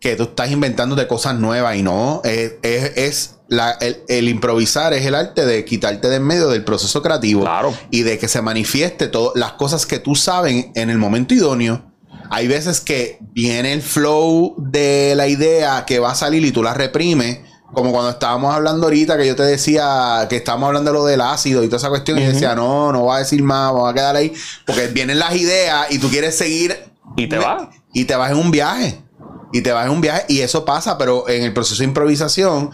que 0.01 0.17
tú 0.17 0.25
estás 0.25 0.51
inventando 0.51 0.95
de 0.95 1.07
cosas 1.07 1.35
nuevas 1.35 1.77
y 1.77 1.83
no, 1.83 2.21
es, 2.25 2.55
es, 2.63 3.37
la, 3.49 3.73
el, 4.09 4.29
improvisar 4.29 4.93
es 4.93 5.05
el 5.07 5.15
arte 5.15 5.45
de 5.47 5.65
quitarte 5.65 6.09
de 6.09 6.17
en 6.17 6.23
medio 6.23 6.49
del 6.49 6.65
proceso 6.65 7.03
creativo 7.03 7.43
claro. 7.43 7.75
y 7.91 8.03
de 8.03 8.19
que 8.19 8.29
se 8.29 8.43
manifieste 8.43 9.09
todas 9.09 9.33
las 9.37 9.53
cosas 9.53 9.87
que 9.87 9.99
tú 9.99 10.15
sabes 10.15 10.67
en 10.75 10.91
el 10.91 10.99
momento 10.99 11.35
idóneo. 11.35 11.93
Hay 12.31 12.49
veces 12.49 12.81
que 12.81 13.19
viene 13.33 13.73
el 13.73 13.83
flow 13.83 14.55
de 14.59 15.15
la 15.17 15.29
idea 15.29 15.85
que 15.87 15.99
va 15.99 16.13
a 16.13 16.15
salir 16.15 16.45
y 16.45 16.51
tú 16.51 16.63
la 16.63 16.75
reprimes 16.75 17.39
como 17.73 17.93
cuando 17.93 18.11
estábamos 18.11 18.55
hablando 18.55 18.87
ahorita 18.87 19.17
que 19.17 19.27
yo 19.27 19.37
te 19.37 19.43
decía 19.43 20.27
que 20.29 20.37
estábamos 20.37 20.69
hablando 20.69 20.93
de 20.93 20.99
lo 20.99 21.05
del 21.05 21.21
ácido 21.21 21.63
y 21.63 21.67
toda 21.67 21.79
esa 21.79 21.89
cuestión 21.89 22.19
y 22.19 22.25
decía, 22.25 22.55
no, 22.55 22.93
no 22.93 23.07
va 23.07 23.17
a 23.17 23.19
decir 23.21 23.43
más, 23.43 23.75
va 23.75 23.91
a 23.91 23.95
quedar 23.95 24.17
ahí, 24.17 24.33
porque 24.65 24.89
vienen 24.89 25.19
las 25.19 25.35
ideas 25.35 25.87
y 25.91 25.99
tú 25.99 26.09
quieres 26.09 26.37
seguir. 26.37 26.77
Y 27.17 27.29
te 27.29 27.39
vas. 27.39 27.69
Y 27.93 28.05
te 28.05 28.15
vas 28.15 28.31
en 28.31 28.39
un 28.39 28.51
viaje. 28.51 29.01
Y 29.53 29.63
te 29.63 29.73
vas 29.73 29.87
en 29.87 29.93
un 29.93 30.01
viaje 30.01 30.25
y 30.29 30.41
eso 30.41 30.65
pasa, 30.65 30.99
pero 30.99 31.29
en 31.29 31.43
el 31.43 31.53
proceso 31.53 31.79
de 31.79 31.85
improvisación 31.85 32.71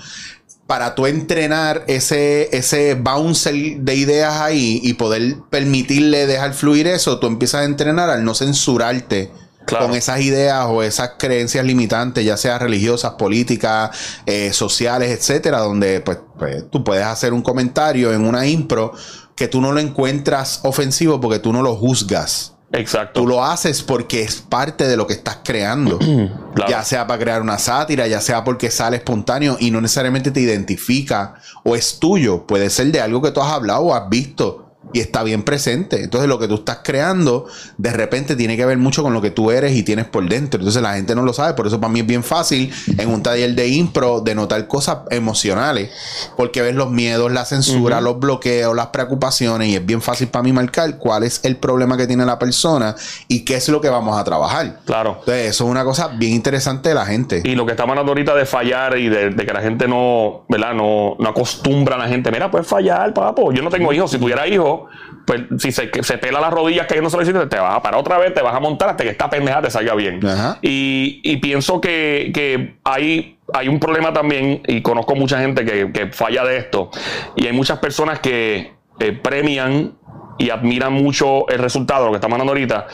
para 0.66 0.95
tú 0.95 1.07
entrenar 1.07 1.84
ese, 1.86 2.49
ese 2.57 2.95
bouncer 2.95 3.55
de 3.80 3.95
ideas 3.95 4.40
ahí 4.40 4.80
y 4.82 4.95
poder 4.95 5.36
permitirle 5.51 6.26
dejar 6.26 6.55
fluir 6.55 6.86
eso, 6.86 7.18
tú 7.18 7.26
empiezas 7.26 7.62
a 7.62 7.64
entrenar 7.64 8.09
al 8.09 8.24
no 8.24 8.34
censurarte. 8.34 9.30
Claro. 9.66 9.86
Con 9.86 9.96
esas 9.96 10.20
ideas 10.20 10.66
o 10.68 10.82
esas 10.82 11.12
creencias 11.18 11.64
limitantes, 11.64 12.24
ya 12.24 12.36
sea 12.36 12.58
religiosas, 12.58 13.12
políticas, 13.12 13.96
eh, 14.26 14.52
sociales, 14.52 15.10
etcétera, 15.10 15.60
donde 15.60 16.00
pues, 16.00 16.18
pues, 16.38 16.70
tú 16.70 16.82
puedes 16.82 17.04
hacer 17.04 17.32
un 17.32 17.42
comentario 17.42 18.12
en 18.12 18.24
una 18.24 18.46
impro 18.46 18.92
que 19.36 19.48
tú 19.48 19.60
no 19.60 19.72
lo 19.72 19.80
encuentras 19.80 20.60
ofensivo 20.64 21.20
porque 21.20 21.38
tú 21.38 21.52
no 21.52 21.62
lo 21.62 21.76
juzgas. 21.76 22.54
Exacto. 22.72 23.20
Tú 23.20 23.26
lo 23.26 23.44
haces 23.44 23.82
porque 23.82 24.22
es 24.22 24.40
parte 24.40 24.88
de 24.88 24.96
lo 24.96 25.06
que 25.06 25.12
estás 25.14 25.38
creando. 25.44 25.98
Claro. 26.52 26.70
Ya 26.70 26.84
sea 26.84 27.06
para 27.06 27.18
crear 27.18 27.40
una 27.40 27.56
sátira, 27.56 28.06
ya 28.06 28.20
sea 28.20 28.44
porque 28.44 28.70
sale 28.70 28.98
espontáneo 28.98 29.56
y 29.58 29.70
no 29.70 29.80
necesariamente 29.80 30.30
te 30.30 30.40
identifica 30.40 31.36
o 31.64 31.74
es 31.74 31.98
tuyo. 31.98 32.46
Puede 32.46 32.68
ser 32.68 32.88
de 32.92 33.00
algo 33.00 33.22
que 33.22 33.30
tú 33.30 33.40
has 33.40 33.50
hablado 33.50 33.80
o 33.84 33.94
has 33.94 34.06
visto 34.10 34.61
y 34.93 35.01
está 35.01 35.22
bien 35.22 35.43
presente. 35.43 36.03
Entonces 36.03 36.28
lo 36.28 36.38
que 36.38 36.49
tú 36.49 36.57
estás 36.57 36.80
creando 36.82 37.47
de 37.78 37.93
repente 37.93 38.36
tiene 38.36 38.57
que 38.57 38.64
ver 38.64 38.78
mucho 38.78 39.03
con 39.03 39.12
lo 39.12 39.20
que 39.20 39.30
tú 39.30 39.51
eres 39.51 39.74
y 39.76 39.82
tienes 39.82 40.07
por 40.07 40.28
dentro. 40.28 40.61
Entonces 40.61 40.82
la 40.82 40.95
gente 40.95 41.14
no 41.14 41.22
lo 41.22 41.32
sabe. 41.32 41.55
Por 41.55 41.66
eso 41.66 41.80
para 41.80 41.93
mí 41.93 42.01
es 42.01 42.07
bien 42.07 42.22
fácil 42.22 42.72
en 42.99 43.09
un 43.09 43.22
taller 43.22 43.55
de 43.55 43.68
impro 43.68 44.20
de 44.20 44.34
notar 44.34 44.66
cosas 44.68 44.99
emocionales. 45.11 45.90
Porque 46.36 46.62
ves 46.62 46.74
los 46.74 46.90
miedos, 46.90 47.32
la 47.32 47.45
censura, 47.45 48.01
los 48.01 48.18
bloqueos, 48.18 48.74
las 48.74 48.88
preocupaciones 48.88 49.68
y 49.68 49.76
es 49.76 49.84
bien 49.84 50.03
fácil 50.03 50.28
para 50.28 50.43
mí 50.43 50.53
marcar 50.53 50.99
cuál 50.99 51.22
es 51.22 51.40
el 51.45 51.57
problema 51.57 51.97
que 51.97 52.07
tiene 52.07 52.24
la 52.24 52.38
persona 52.38 52.95
y 53.28 53.45
qué 53.45 53.57
es 53.57 53.68
lo 53.68 53.80
que 53.80 53.88
vamos 53.88 54.18
a 54.18 54.24
trabajar. 54.24 54.80
Claro. 54.84 55.16
Entonces 55.20 55.51
eso 55.51 55.64
es 55.64 55.70
una 55.70 55.84
cosa 55.84 56.09
bien 56.09 56.32
interesante 56.32 56.90
de 56.90 56.95
la 56.95 57.07
gente. 57.07 57.43
Y 57.45 57.55
lo 57.55 57.66
que 57.66 57.72
está 57.72 57.84
hablando 57.84 58.11
ahorita 58.11 58.34
de 58.34 58.47
fallar 58.47 58.99
y 58.99 59.09
de, 59.09 59.30
de 59.30 59.47
que 59.47 59.53
la 59.53 59.61
gente 59.61 59.88
no, 59.88 60.45
¿verdad? 60.49 60.74
No, 60.74 61.16
no 61.18 61.28
acostumbra 61.28 61.97
a 61.97 61.99
la 61.99 62.09
gente. 62.09 62.30
Mira, 62.30 62.51
puedes 62.51 62.66
fallar, 62.66 63.12
papo. 63.14 63.53
Yo 63.53 63.62
no 63.62 63.70
tengo 63.70 63.93
hijos. 63.93 64.11
Si 64.11 64.18
tuviera 64.18 64.47
hijos, 64.47 64.82
pues 65.26 65.43
si 65.59 65.72
se, 65.72 65.91
se 66.03 66.18
pela 66.18 66.41
las 66.41 66.53
rodillas 66.53 66.87
que 66.87 67.01
no 67.01 67.11
se 67.11 67.20
hiciste, 67.22 67.47
te 67.47 67.59
vas 67.59 67.76
a 67.76 67.83
parar 67.83 68.01
otra 68.01 68.18
vez, 68.18 68.35
te 68.35 68.43
vas 68.43 68.55
a 68.55 68.61
montar 68.61 68.91
hasta 68.91 69.05
que 69.05 69.11
esta 69.11 69.30
pendeja 69.30 69.62
te 69.62 69.70
salga 69.70 69.95
bien. 69.95 70.20
Y, 70.62 71.20
y 71.22 71.37
pienso 71.39 71.80
que, 71.80 72.30
que 72.35 72.76
hay, 72.85 73.39
hay 73.53 73.68
un 73.68 73.78
problema 73.78 74.12
también, 74.12 74.62
y 74.66 74.83
conozco 74.83 75.14
mucha 75.14 75.41
gente 75.41 75.64
que, 75.64 75.93
que 75.93 76.09
falla 76.09 76.45
de 76.45 76.57
esto, 76.57 76.91
y 77.37 77.47
hay 77.47 77.53
muchas 77.53 77.78
personas 77.78 78.20
que 78.20 78.72
eh, 79.01 79.12
premian 79.12 79.95
y 80.39 80.51
admiran 80.51 80.93
mucho 80.93 81.49
el 81.49 81.59
resultado, 81.59 82.07
lo 82.07 82.11
que 82.12 82.16
estamos 82.16 82.35
hablando 82.35 82.53
ahorita, 82.53 82.87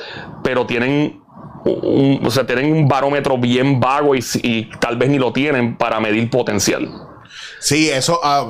pero 0.42 0.66
tienen 0.66 1.20
un, 1.64 2.20
o 2.24 2.30
sea, 2.30 2.46
tienen 2.46 2.72
un 2.72 2.88
barómetro 2.88 3.38
bien 3.38 3.80
vago 3.80 4.14
y, 4.14 4.20
y 4.42 4.70
tal 4.80 4.96
vez 4.96 5.08
ni 5.08 5.18
lo 5.18 5.32
tienen 5.32 5.76
para 5.76 6.00
medir 6.00 6.28
potencial. 6.30 6.88
Sí, 7.60 7.88
eso. 7.90 8.20
ah. 8.22 8.46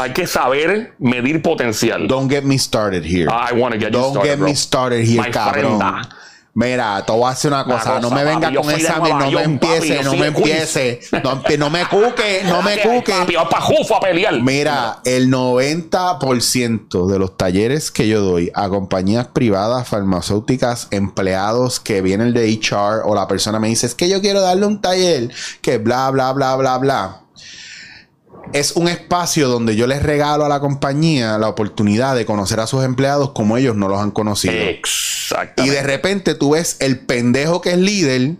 Hay 0.00 0.12
que 0.12 0.26
saber 0.26 0.94
medir 0.98 1.42
potencial. 1.42 2.06
don't 2.06 2.30
get 2.30 2.44
me 2.44 2.58
started 2.58 3.04
here. 3.04 3.28
I 3.30 3.52
wanna 3.54 3.76
get 3.76 3.92
you 3.92 3.98
Don't 3.98 4.10
started, 4.12 4.28
get 4.30 4.38
bro. 4.38 4.48
me 4.48 4.54
started 4.54 5.04
here, 5.04 5.20
My 5.22 5.30
cabrón. 5.30 5.78
frienda. 5.78 6.08
Mira, 6.52 7.04
te 7.06 7.12
voy 7.12 7.26
a 7.26 7.28
hacer 7.28 7.52
una 7.52 7.64
cosa. 7.64 7.78
cosa, 7.78 8.00
no 8.00 8.10
me 8.10 8.24
papi, 8.24 8.52
yo 8.54 8.62
con 8.62 8.74
esa. 8.74 8.98
Nueva 8.98 9.20
No 9.20 9.30
me 9.30 9.42
empiece, 9.44 9.94
papi, 9.94 10.04
no 10.04 10.14
me 10.16 10.26
empiece. 10.26 11.00
No, 11.22 11.42
no 11.58 11.70
me 11.70 11.86
cuque, 11.86 12.42
no 12.44 12.60
me 12.62 12.76
cuque. 12.78 13.12
Papi, 13.12 13.34
pa' 13.34 13.96
a 13.96 14.00
pelear. 14.00 14.42
Mira, 14.42 14.98
el 15.04 15.30
90% 15.30 17.06
de 17.06 17.18
los 17.20 17.36
talleres 17.36 17.92
que 17.92 18.08
yo 18.08 18.20
doy 18.20 18.50
a 18.54 18.68
compañías 18.68 19.28
privadas, 19.28 19.86
farmacéuticas, 19.88 20.88
empleados 20.90 21.78
que 21.78 22.02
vienen 22.02 22.34
de 22.34 22.48
HR 22.50 23.02
o 23.04 23.14
la 23.14 23.28
persona 23.28 23.60
me 23.60 23.68
dice, 23.68 23.86
es 23.86 23.94
que 23.94 24.08
yo 24.08 24.20
quiero 24.20 24.40
darle 24.40 24.66
un 24.66 24.80
taller 24.80 25.30
que 25.62 25.78
bla, 25.78 26.10
bla, 26.10 26.32
bla, 26.32 26.56
bla, 26.56 26.78
bla. 26.78 27.19
Es 28.52 28.72
un 28.72 28.88
espacio 28.88 29.48
donde 29.48 29.76
yo 29.76 29.86
les 29.86 30.02
regalo 30.02 30.44
a 30.44 30.48
la 30.48 30.60
compañía 30.60 31.38
la 31.38 31.48
oportunidad 31.48 32.16
de 32.16 32.26
conocer 32.26 32.60
a 32.60 32.66
sus 32.66 32.84
empleados 32.84 33.30
como 33.30 33.56
ellos 33.56 33.76
no 33.76 33.88
los 33.88 34.00
han 34.00 34.10
conocido. 34.10 34.54
Exactamente. 34.54 35.62
Y 35.64 35.74
de 35.74 35.82
repente 35.82 36.34
tú 36.34 36.50
ves 36.50 36.76
el 36.80 36.98
pendejo 36.98 37.60
que 37.60 37.70
es 37.70 37.78
líder 37.78 38.36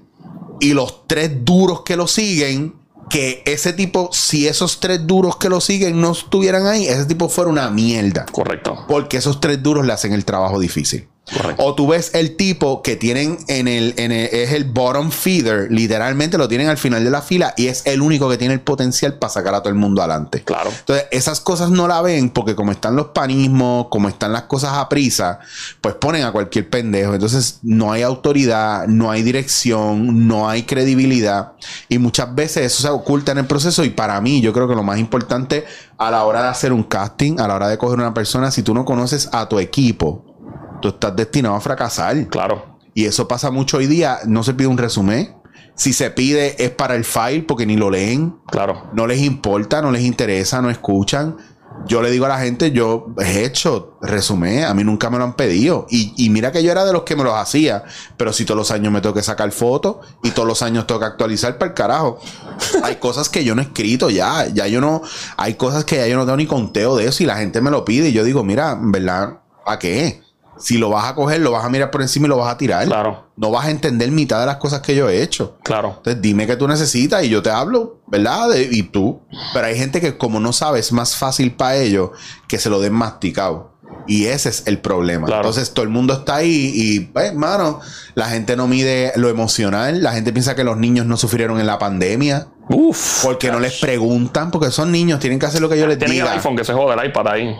y 0.60 0.74
los 0.74 1.06
tres 1.06 1.44
duros 1.44 1.82
que 1.82 1.96
lo 1.96 2.06
siguen. 2.06 2.74
Que 3.08 3.42
ese 3.44 3.72
tipo, 3.72 4.10
si 4.12 4.46
esos 4.46 4.78
tres 4.78 5.04
duros 5.04 5.36
que 5.36 5.48
lo 5.48 5.60
siguen 5.60 6.00
no 6.00 6.12
estuvieran 6.12 6.66
ahí, 6.66 6.86
ese 6.86 7.06
tipo 7.06 7.28
fuera 7.28 7.50
una 7.50 7.68
mierda. 7.68 8.24
Correcto. 8.30 8.84
Porque 8.86 9.16
esos 9.16 9.40
tres 9.40 9.60
duros 9.60 9.84
le 9.84 9.92
hacen 9.92 10.12
el 10.12 10.24
trabajo 10.24 10.60
difícil. 10.60 11.08
Correcto. 11.36 11.64
O 11.64 11.74
tú 11.74 11.86
ves 11.88 12.10
el 12.14 12.36
tipo 12.36 12.82
que 12.82 12.96
tienen 12.96 13.38
en 13.48 13.68
el, 13.68 13.94
en 13.96 14.12
el- 14.12 14.28
es 14.32 14.52
el 14.52 14.64
bottom 14.64 15.10
feeder, 15.10 15.70
literalmente 15.70 16.38
lo 16.38 16.48
tienen 16.48 16.68
al 16.68 16.78
final 16.78 17.04
de 17.04 17.10
la 17.10 17.22
fila 17.22 17.54
y 17.56 17.68
es 17.68 17.86
el 17.86 18.02
único 18.02 18.28
que 18.28 18.36
tiene 18.36 18.54
el 18.54 18.60
potencial 18.60 19.14
para 19.14 19.32
sacar 19.32 19.54
a 19.54 19.60
todo 19.60 19.68
el 19.70 19.78
mundo 19.78 20.02
adelante. 20.02 20.42
Claro. 20.42 20.70
Entonces, 20.70 21.06
esas 21.10 21.40
cosas 21.40 21.70
no 21.70 21.86
la 21.88 22.02
ven 22.02 22.30
porque 22.30 22.54
como 22.54 22.72
están 22.72 22.96
los 22.96 23.08
panismos, 23.08 23.86
como 23.90 24.08
están 24.08 24.32
las 24.32 24.42
cosas 24.42 24.72
a 24.74 24.88
prisa, 24.88 25.38
pues 25.80 25.94
ponen 25.94 26.24
a 26.24 26.32
cualquier 26.32 26.68
pendejo. 26.68 27.14
Entonces, 27.14 27.58
no 27.62 27.92
hay 27.92 28.02
autoridad, 28.02 28.86
no 28.86 29.10
hay 29.10 29.22
dirección, 29.22 30.26
no 30.26 30.48
hay 30.48 30.64
credibilidad. 30.64 31.52
Y 31.88 31.98
muchas 31.98 32.34
veces 32.34 32.66
eso 32.72 32.82
se 32.82 32.88
oculta 32.88 33.32
en 33.32 33.38
el 33.38 33.46
proceso. 33.46 33.84
Y 33.84 33.90
para 33.90 34.20
mí, 34.20 34.40
yo 34.40 34.52
creo 34.52 34.68
que 34.68 34.74
lo 34.74 34.82
más 34.82 34.98
importante 34.98 35.64
a 35.98 36.10
la 36.10 36.24
hora 36.24 36.42
de 36.42 36.48
hacer 36.48 36.72
un 36.72 36.82
casting, 36.82 37.38
a 37.40 37.46
la 37.46 37.54
hora 37.54 37.68
de 37.68 37.78
coger 37.78 37.98
una 37.98 38.14
persona, 38.14 38.50
si 38.50 38.62
tú 38.62 38.74
no 38.74 38.84
conoces 38.84 39.28
a 39.32 39.48
tu 39.48 39.58
equipo, 39.58 40.24
tú 40.80 40.88
estás 40.88 41.14
destinado 41.16 41.54
a 41.54 41.60
fracasar. 41.60 42.26
Claro. 42.28 42.78
Y 42.94 43.04
eso 43.04 43.28
pasa 43.28 43.50
mucho 43.50 43.76
hoy 43.78 43.86
día. 43.86 44.18
No 44.26 44.42
se 44.42 44.54
pide 44.54 44.68
un 44.68 44.78
resumen. 44.78 45.36
Si 45.74 45.92
se 45.92 46.10
pide 46.10 46.62
es 46.62 46.70
para 46.70 46.94
el 46.94 47.04
file 47.04 47.42
porque 47.46 47.64
ni 47.64 47.76
lo 47.76 47.90
leen 47.90 48.36
Claro. 48.50 48.90
no 48.92 49.06
les 49.06 49.20
importa, 49.20 49.80
no 49.80 49.90
les 49.90 50.02
interesa, 50.02 50.60
no 50.60 50.68
escuchan. 50.68 51.36
Yo 51.86 52.02
le 52.02 52.10
digo 52.10 52.26
a 52.26 52.28
la 52.28 52.38
gente, 52.38 52.72
yo 52.72 53.14
he 53.18 53.44
hecho 53.44 53.96
resumen, 54.02 54.64
a 54.64 54.74
mí 54.74 54.84
nunca 54.84 55.08
me 55.08 55.16
lo 55.16 55.24
han 55.24 55.34
pedido. 55.36 55.86
Y, 55.88 56.12
y 56.22 56.28
mira 56.28 56.52
que 56.52 56.62
yo 56.62 56.70
era 56.70 56.84
de 56.84 56.92
los 56.92 57.04
que 57.04 57.16
me 57.16 57.24
los 57.24 57.32
hacía, 57.32 57.84
pero 58.18 58.34
si 58.34 58.44
todos 58.44 58.58
los 58.58 58.70
años 58.70 58.92
me 58.92 59.00
tengo 59.00 59.14
que 59.14 59.22
sacar 59.22 59.50
fotos 59.52 59.96
y 60.22 60.32
todos 60.32 60.46
los 60.46 60.60
años 60.62 60.86
tengo 60.86 61.00
que 61.00 61.06
actualizar 61.06 61.56
para 61.56 61.70
el 61.70 61.74
carajo. 61.74 62.18
Hay 62.82 62.96
cosas 62.96 63.30
que 63.30 63.44
yo 63.44 63.54
no 63.54 63.62
he 63.62 63.64
escrito 63.64 64.10
ya, 64.10 64.46
ya 64.48 64.66
yo 64.66 64.80
no, 64.82 65.00
hay 65.38 65.54
cosas 65.54 65.84
que 65.86 65.96
ya 65.96 66.06
yo 66.08 66.16
no 66.16 66.24
tengo 66.24 66.36
ni 66.36 66.46
conteo 66.46 66.96
de 66.96 67.06
eso 67.06 67.22
y 67.22 67.26
la 67.26 67.36
gente 67.36 67.62
me 67.62 67.70
lo 67.70 67.84
pide 67.86 68.10
y 68.10 68.12
yo 68.12 68.24
digo, 68.24 68.44
mira, 68.44 68.76
verdad, 68.78 69.38
¿a 69.64 69.78
qué? 69.78 70.20
Si 70.60 70.78
lo 70.78 70.90
vas 70.90 71.06
a 71.10 71.14
coger, 71.14 71.40
lo 71.40 71.50
vas 71.52 71.64
a 71.64 71.68
mirar 71.70 71.90
por 71.90 72.02
encima 72.02 72.26
y 72.26 72.28
lo 72.28 72.36
vas 72.36 72.52
a 72.52 72.58
tirar. 72.58 72.86
Claro. 72.86 73.26
No 73.36 73.50
vas 73.50 73.66
a 73.66 73.70
entender 73.70 74.10
mitad 74.10 74.38
de 74.40 74.46
las 74.46 74.56
cosas 74.56 74.80
que 74.80 74.94
yo 74.94 75.08
he 75.08 75.22
hecho. 75.22 75.56
Claro. 75.64 75.94
Entonces 75.98 76.20
dime 76.22 76.46
qué 76.46 76.56
tú 76.56 76.68
necesitas 76.68 77.24
y 77.24 77.28
yo 77.30 77.42
te 77.42 77.50
hablo, 77.50 78.00
¿verdad? 78.06 78.50
De- 78.50 78.68
y 78.70 78.82
tú. 78.84 79.20
Pero 79.54 79.66
hay 79.66 79.76
gente 79.76 80.00
que 80.00 80.16
como 80.18 80.38
no 80.40 80.52
sabe, 80.52 80.78
es 80.78 80.92
más 80.92 81.16
fácil 81.16 81.52
para 81.52 81.76
ellos 81.76 82.10
que 82.46 82.58
se 82.58 82.68
lo 82.70 82.80
den 82.80 82.92
masticado. 82.92 83.70
Y 84.06 84.26
ese 84.26 84.48
es 84.48 84.66
el 84.66 84.78
problema. 84.78 85.26
Claro. 85.26 85.42
Entonces 85.42 85.72
todo 85.72 85.82
el 85.84 85.88
mundo 85.90 86.14
está 86.14 86.36
ahí 86.36 86.70
y, 86.74 87.00
pues, 87.00 87.34
mano, 87.34 87.80
la 88.14 88.26
gente 88.26 88.56
no 88.56 88.66
mide 88.66 89.12
lo 89.16 89.28
emocional. 89.28 90.02
La 90.02 90.12
gente 90.12 90.32
piensa 90.32 90.54
que 90.54 90.64
los 90.64 90.76
niños 90.76 91.06
no 91.06 91.16
sufrieron 91.16 91.60
en 91.60 91.66
la 91.66 91.78
pandemia 91.78 92.48
Uf. 92.68 93.22
porque 93.24 93.50
no 93.50 93.60
les 93.60 93.78
preguntan, 93.80 94.50
porque 94.50 94.70
son 94.70 94.90
niños, 94.92 95.20
tienen 95.20 95.38
que 95.38 95.46
hacer 95.46 95.60
lo 95.60 95.68
que 95.68 95.78
yo 95.78 95.86
les 95.86 95.98
Tienen 95.98 96.16
el 96.18 96.22
diga. 96.22 96.32
iPhone 96.34 96.56
que 96.56 96.64
se 96.64 96.72
jode 96.72 96.94
el 97.00 97.08
iPad 97.08 97.28
ahí. 97.28 97.56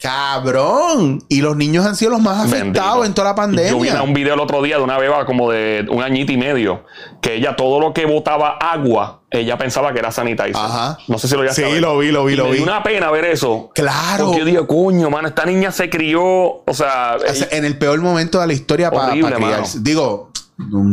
Cabrón. 0.00 1.22
Y 1.28 1.42
los 1.42 1.56
niños 1.56 1.84
han 1.86 1.94
sido 1.96 2.12
los 2.12 2.20
más 2.20 2.38
afectados 2.46 3.00
Bendito. 3.00 3.04
en 3.04 3.14
toda 3.14 3.28
la 3.32 3.36
Yo 3.36 3.78
vi 3.78 3.88
pandemia. 3.88 4.02
un 4.02 4.14
video 4.14 4.34
el 4.34 4.40
otro 4.40 4.62
día 4.62 4.76
de 4.78 4.82
una 4.82 4.98
beba 4.98 5.26
como 5.26 5.50
de 5.50 5.86
un 5.90 6.02
añito 6.02 6.32
y 6.32 6.36
medio, 6.36 6.84
que 7.20 7.34
ella 7.36 7.56
todo 7.56 7.80
lo 7.80 7.92
que 7.92 8.06
botaba 8.06 8.56
agua, 8.60 9.20
ella 9.30 9.58
pensaba 9.58 9.92
que 9.92 9.98
era 9.98 10.10
sanitizer. 10.10 10.56
Ajá. 10.56 10.98
No 11.08 11.18
sé 11.18 11.28
si 11.28 11.34
lo 11.36 11.44
ya 11.44 11.52
Sí, 11.52 11.62
lo 11.80 11.98
vi, 11.98 12.10
lo 12.10 12.24
vi, 12.24 12.32
Y 12.32 12.36
lo 12.36 12.44
me 12.44 12.50
vi. 12.50 12.56
dio 12.56 12.64
una 12.64 12.82
pena 12.82 13.10
ver 13.10 13.26
eso. 13.26 13.70
Claro. 13.74 14.26
Porque 14.26 14.38
yo 14.40 14.44
dije, 14.44 14.66
coño, 14.66 15.10
mano, 15.10 15.28
esta 15.28 15.44
niña 15.44 15.70
se 15.70 15.90
crió, 15.90 16.22
o 16.24 16.64
sea, 16.72 17.16
O 17.16 17.34
sea, 17.34 17.48
en 17.50 17.64
el 17.64 17.76
peor 17.78 18.00
momento 18.00 18.40
de 18.40 18.46
la 18.46 18.52
historia 18.52 18.90
para 18.90 19.12
criarse. 19.12 19.38
mano. 19.38 19.64
Digo, 19.80 20.29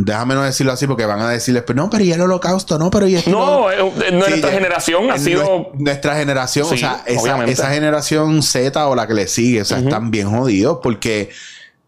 déjame 0.04 0.34
no 0.34 0.42
decirlo 0.42 0.72
así 0.72 0.86
porque 0.86 1.04
van 1.06 1.20
a 1.20 1.28
decirles, 1.30 1.62
pero 1.66 1.82
no, 1.82 1.90
pero 1.90 2.04
y 2.04 2.12
el 2.12 2.20
holocausto, 2.20 2.78
no, 2.78 2.90
pero 2.90 3.06
y 3.06 3.16
esto. 3.16 3.30
no, 3.30 3.70
eh, 3.70 3.76
eh, 4.06 4.12
nuestra 4.12 4.50
generación 4.50 5.10
ha 5.10 5.18
sido 5.18 5.44
nue- 5.44 5.70
Nuestra 5.74 6.16
generación, 6.16 6.66
o 6.66 6.76
sea, 6.76 7.02
esa 7.06 7.70
generación 7.70 8.42
Z 8.42 8.86
o 8.88 8.94
la 8.94 9.06
que 9.06 9.14
le 9.14 9.26
sigue, 9.28 9.62
o 9.62 9.64
sea, 9.64 9.78
están 9.78 10.10
bien 10.10 10.30
jodidos 10.30 10.78
porque. 10.82 11.30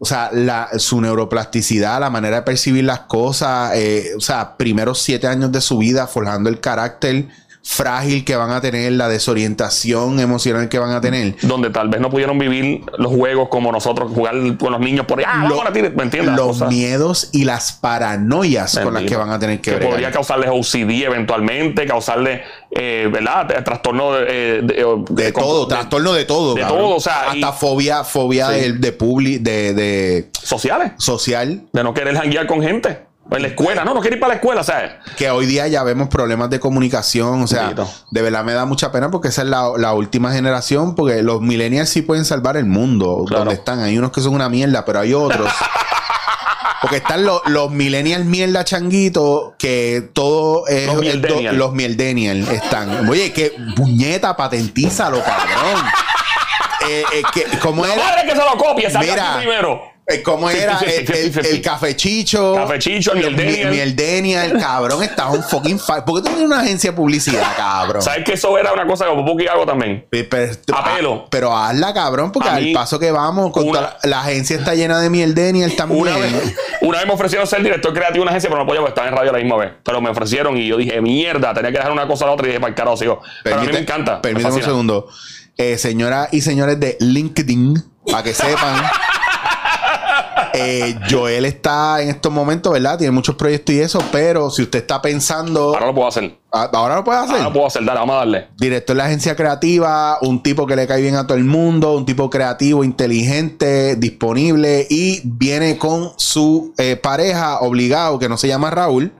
O 0.03 0.05
sea, 0.05 0.31
la, 0.33 0.67
su 0.79 0.99
neuroplasticidad, 0.99 1.99
la 1.99 2.09
manera 2.09 2.37
de 2.37 2.41
percibir 2.41 2.83
las 2.85 3.01
cosas, 3.01 3.73
eh, 3.75 4.13
o 4.17 4.19
sea, 4.19 4.57
primeros 4.57 4.99
siete 4.99 5.27
años 5.27 5.51
de 5.51 5.61
su 5.61 5.77
vida 5.77 6.07
forjando 6.07 6.49
el 6.49 6.59
carácter 6.59 7.27
frágil 7.63 8.25
que 8.25 8.35
van 8.35 8.51
a 8.51 8.59
tener, 8.59 8.91
la 8.93 9.07
desorientación 9.07 10.19
emocional 10.19 10.67
que 10.69 10.79
van 10.79 10.91
a 10.91 11.01
tener. 11.01 11.35
donde 11.43 11.69
tal 11.69 11.89
vez 11.89 12.01
no 12.01 12.09
pudieron 12.09 12.37
vivir 12.39 12.81
los 12.97 13.11
juegos 13.13 13.49
como 13.49 13.71
nosotros, 13.71 14.11
jugar 14.13 14.33
con 14.57 14.71
los 14.71 14.81
niños 14.81 15.05
por 15.05 15.19
ahí. 15.19 15.25
Ah, 15.27 15.43
Lo- 15.47 15.55
vamos 15.55 15.69
a 15.69 15.73
tirar", 15.73 15.93
¿me 15.95 16.03
entiendes? 16.03 16.35
los 16.35 16.61
miedos 16.67 17.29
y 17.33 17.43
las 17.45 17.73
paranoias 17.73 18.77
con 18.79 18.93
las 18.93 19.03
que 19.03 19.15
van 19.15 19.29
a 19.29 19.39
tener 19.39 19.57
que, 19.61 19.71
que 19.71 19.75
bregar. 19.77 19.91
podría 19.91 20.11
causarles 20.11 20.49
OCD 20.51 21.03
eventualmente, 21.05 21.85
causarle, 21.85 22.41
eh, 22.71 23.07
¿verdad? 23.11 23.63
Trastorno 23.63 24.13
de, 24.13 24.25
eh, 24.27 24.61
de, 24.63 24.73
De 25.09 25.23
de- 25.25 25.31
todo, 25.31 25.65
de- 25.65 25.75
trastorno 25.75 26.13
de 26.13 26.25
todo. 26.25 26.55
de 26.55 26.61
cabrón. 26.61 26.79
todo, 26.79 26.95
o 26.95 26.99
sea, 26.99 27.21
Hasta 27.31 27.37
y- 27.37 27.43
fobia, 27.59 28.03
fobia 28.03 28.49
Sí. 28.49 28.71
de, 28.71 28.91
de, 29.39 29.73
de 29.73 30.29
sociales, 30.33 30.93
social. 30.97 31.63
de 31.71 31.83
no 31.83 31.93
querer 31.93 32.15
janguear 32.15 32.47
con 32.47 32.61
gente. 32.61 33.10
En 33.29 33.41
la 33.43 33.47
escuela, 33.49 33.85
no, 33.85 33.93
no 33.93 34.01
quiere 34.01 34.15
ir 34.15 34.19
para 34.19 34.29
la 34.33 34.35
escuela, 34.35 34.63
¿sabes? 34.63 34.91
Que 35.15 35.29
hoy 35.29 35.45
día 35.45 35.67
ya 35.67 35.83
vemos 35.83 36.09
problemas 36.09 36.49
de 36.49 36.59
comunicación, 36.59 37.43
o 37.43 37.47
sea, 37.47 37.73
de 38.09 38.21
verdad 38.21 38.43
me 38.43 38.51
da 38.53 38.65
mucha 38.65 38.91
pena 38.91 39.09
porque 39.09 39.29
esa 39.29 39.43
es 39.43 39.47
la, 39.47 39.71
la 39.77 39.93
última 39.93 40.33
generación, 40.33 40.95
porque 40.95 41.21
los 41.21 41.39
millennials 41.39 41.89
sí 41.89 42.01
pueden 42.01 42.25
salvar 42.25 42.57
el 42.57 42.65
mundo 42.65 43.23
Claro. 43.27 43.45
donde 43.45 43.55
están. 43.55 43.79
Hay 43.79 43.97
unos 43.97 44.11
que 44.11 44.19
son 44.21 44.33
una 44.33 44.49
mierda, 44.49 44.83
pero 44.85 44.99
hay 44.99 45.13
otros. 45.13 45.49
Porque 46.81 46.97
están 46.97 47.23
los, 47.25 47.41
los 47.45 47.69
millennials 47.69 48.25
mierda 48.25 48.63
changuitos 48.65 49.53
que 49.59 50.09
todo 50.13 50.65
es 50.67 50.87
Los 50.87 50.95
es 50.95 50.97
do- 50.97 51.01
mieldenial. 51.03 51.55
los 51.55 51.73
mieldenial 51.73 52.37
están. 52.47 53.07
Oye, 53.07 53.31
que 53.31 53.53
puñeta, 53.75 54.35
patentízalo, 54.35 55.23
cabrón. 55.23 55.85
eh, 56.89 57.03
eh, 57.13 57.21
que, 57.31 57.45
¿Cómo 57.59 57.85
La 57.85 57.93
era? 57.93 58.03
madre 58.03 58.23
que 58.23 58.31
se 58.31 58.37
lo 58.43 58.57
copie, 58.57 58.87
Mira, 58.99 59.37
primero. 59.37 59.79
Eh, 60.13 60.23
¿Cómo 60.23 60.49
era? 60.49 60.77
50, 60.79 60.85
El, 60.85 61.07
50, 61.07 61.13
el, 61.17 61.23
50. 61.33 61.49
el 61.49 61.61
cafechicho. 61.61 62.55
Cafechicho, 62.55 63.11
el 63.13 63.17
mi- 63.19 63.23
Mieldenial. 63.25 63.69
Mieldenial, 63.71 64.59
cabrón, 64.59 65.03
está 65.03 65.29
un 65.29 65.43
fucking 65.43 65.79
fa- 65.79 66.03
¿Por 66.05 66.15
qué 66.15 66.21
tú 66.21 66.27
tienes 66.35 66.45
una 66.45 66.61
agencia 66.61 66.91
de 66.91 66.97
publicidad, 66.97 67.55
cabrón? 67.55 68.01
¿Sabes 68.01 68.23
que 68.25 68.33
eso 68.33 68.57
era 68.57 68.73
una 68.73 68.85
cosa 68.87 69.05
que 69.05 69.11
Popo 69.11 69.39
y 69.39 69.47
hago 69.47 69.65
también? 69.65 70.05
Pe- 70.09 70.23
Pero, 70.23 70.53
A 70.77 70.95
pelo. 70.95 71.27
pero 71.29 71.55
hazla, 71.55 71.93
cabrón, 71.93 72.31
porque 72.31 72.49
al 72.49 72.71
paso 72.73 72.99
que 72.99 73.11
vamos, 73.11 73.51
con 73.51 73.67
una- 73.67 73.79
toda 73.79 73.97
la, 74.03 74.09
la 74.09 74.21
agencia 74.21 74.57
está 74.57 74.75
llena 74.75 74.99
de 74.99 75.09
Mieldenial 75.09 75.73
también. 75.75 76.01
Una 76.01 76.17
vez, 76.17 76.55
una 76.81 76.97
vez 76.99 77.07
me 77.07 77.13
ofrecieron 77.13 77.47
ser 77.47 77.63
director 77.63 77.93
creativo 77.93 78.17
de 78.17 78.21
una 78.23 78.31
agencia, 78.31 78.49
pero 78.49 78.61
no 78.61 78.67
podía 78.67 78.81
porque 78.81 78.91
estaba 78.91 79.07
en 79.07 79.15
radio 79.15 79.29
a 79.29 79.33
la 79.33 79.39
misma 79.39 79.57
vez. 79.57 79.71
Pero 79.83 80.01
me 80.01 80.09
ofrecieron 80.09 80.57
y 80.57 80.67
yo 80.67 80.77
dije, 80.77 80.99
mierda, 81.01 81.53
tenía 81.53 81.71
que 81.71 81.77
dejar 81.77 81.91
una 81.91 82.07
cosa 82.07 82.25
a 82.25 82.27
la 82.27 82.33
otra 82.33 82.45
y 82.45 82.49
dije, 82.49 82.59
para 82.59 82.69
el 82.69 82.75
carajo, 82.75 82.97
sigo. 82.97 83.21
Pero 83.43 83.59
a 83.59 83.63
mí 83.63 83.67
me 83.71 83.79
encanta. 83.79 84.15
me 84.15 84.19
Permíteme 84.21 84.55
un 84.55 84.63
segundo. 84.63 85.07
Eh, 85.57 85.77
señoras 85.77 86.29
y 86.31 86.41
señores 86.41 86.79
de 86.79 86.97
LinkedIn, 86.99 87.83
para 88.09 88.23
que 88.23 88.33
sepan. 88.33 88.83
eh, 90.53 90.95
Joel 91.09 91.45
está 91.45 92.01
en 92.01 92.09
estos 92.09 92.31
momentos, 92.31 92.71
¿verdad? 92.71 92.97
Tiene 92.97 93.11
muchos 93.11 93.35
proyectos 93.35 93.75
y 93.75 93.79
eso, 93.79 94.03
pero 94.11 94.49
si 94.49 94.63
usted 94.63 94.79
está 94.79 95.01
pensando. 95.01 95.73
Ahora 95.73 95.87
lo 95.87 95.95
puedo 95.95 96.07
hacer. 96.07 96.37
Ah, 96.51 96.69
Ahora 96.73 96.95
lo 96.95 97.03
puede 97.03 97.19
hacer. 97.19 97.35
Ahora 97.35 97.43
lo 97.45 97.53
puedo 97.53 97.67
hacer, 97.67 97.85
dale, 97.85 97.99
vamos 97.99 98.15
a 98.15 98.19
darle. 98.19 98.47
Director 98.57 98.95
de 98.95 98.97
la 98.97 99.05
agencia 99.05 99.35
creativa, 99.35 100.17
un 100.21 100.43
tipo 100.43 100.67
que 100.67 100.75
le 100.75 100.87
cae 100.87 101.01
bien 101.01 101.15
a 101.15 101.25
todo 101.25 101.37
el 101.37 101.45
mundo, 101.45 101.93
un 101.95 102.05
tipo 102.05 102.29
creativo, 102.29 102.83
inteligente, 102.83 103.95
disponible 103.95 104.87
y 104.89 105.21
viene 105.23 105.77
con 105.77 106.11
su 106.17 106.73
eh, 106.77 106.97
pareja 106.97 107.59
obligado, 107.59 108.19
que 108.19 108.27
no 108.27 108.37
se 108.37 108.47
llama 108.47 108.69
Raúl. 108.69 109.13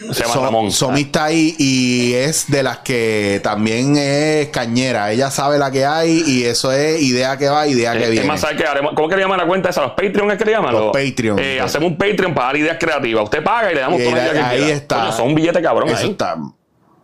Se 0.12 0.22
llama 0.22 0.34
So- 0.34 0.42
Ramón. 0.44 0.70
Somi 0.72 1.02
está 1.02 1.24
ahí 1.24 1.54
y 1.58 2.14
es 2.14 2.46
de 2.50 2.62
las 2.62 2.78
que 2.78 3.40
también 3.42 3.96
es 3.96 4.48
cañera. 4.48 5.12
Ella 5.12 5.30
sabe 5.30 5.58
la 5.58 5.70
que 5.70 5.84
hay 5.86 6.22
y 6.26 6.44
eso 6.44 6.72
es 6.72 7.00
idea 7.00 7.36
que 7.36 7.48
va, 7.48 7.66
idea 7.66 7.92
que 7.92 8.04
es 8.04 8.10
viene. 8.10 8.26
más, 8.26 8.40
¿sabes 8.40 8.56
qué? 8.56 8.66
Haremos- 8.66 8.92
¿Cómo 8.94 9.08
que 9.08 9.16
le 9.16 9.22
llaman 9.22 9.38
la 9.38 9.46
cuenta 9.46 9.70
esa? 9.70 9.82
¿Los 9.82 9.92
Patreon 9.92 10.30
es 10.32 10.38
que 10.38 10.44
le 10.44 10.52
llaman? 10.52 10.72
Los 10.74 10.86
Patreon. 10.92 11.38
Eh, 11.38 11.60
hacemos 11.60 11.90
un 11.90 11.96
Patreon 11.96 12.34
para 12.34 12.46
dar 12.48 12.56
ideas 12.56 12.76
creativas. 12.80 13.24
Usted 13.24 13.42
paga 13.42 13.70
y 13.70 13.74
le 13.74 13.80
damos 13.80 14.00
Y 14.00 14.02
ahí- 14.04 14.12
ideas 14.12 14.30
que 14.32 14.38
ahí 14.40 14.70
está. 14.70 15.00
Coño, 15.00 15.12
son 15.12 15.26
un 15.28 15.34
billete 15.34 15.62
cabrón 15.62 15.88
Eso 15.88 15.98
ahí. 16.04 16.10
está. 16.10 16.36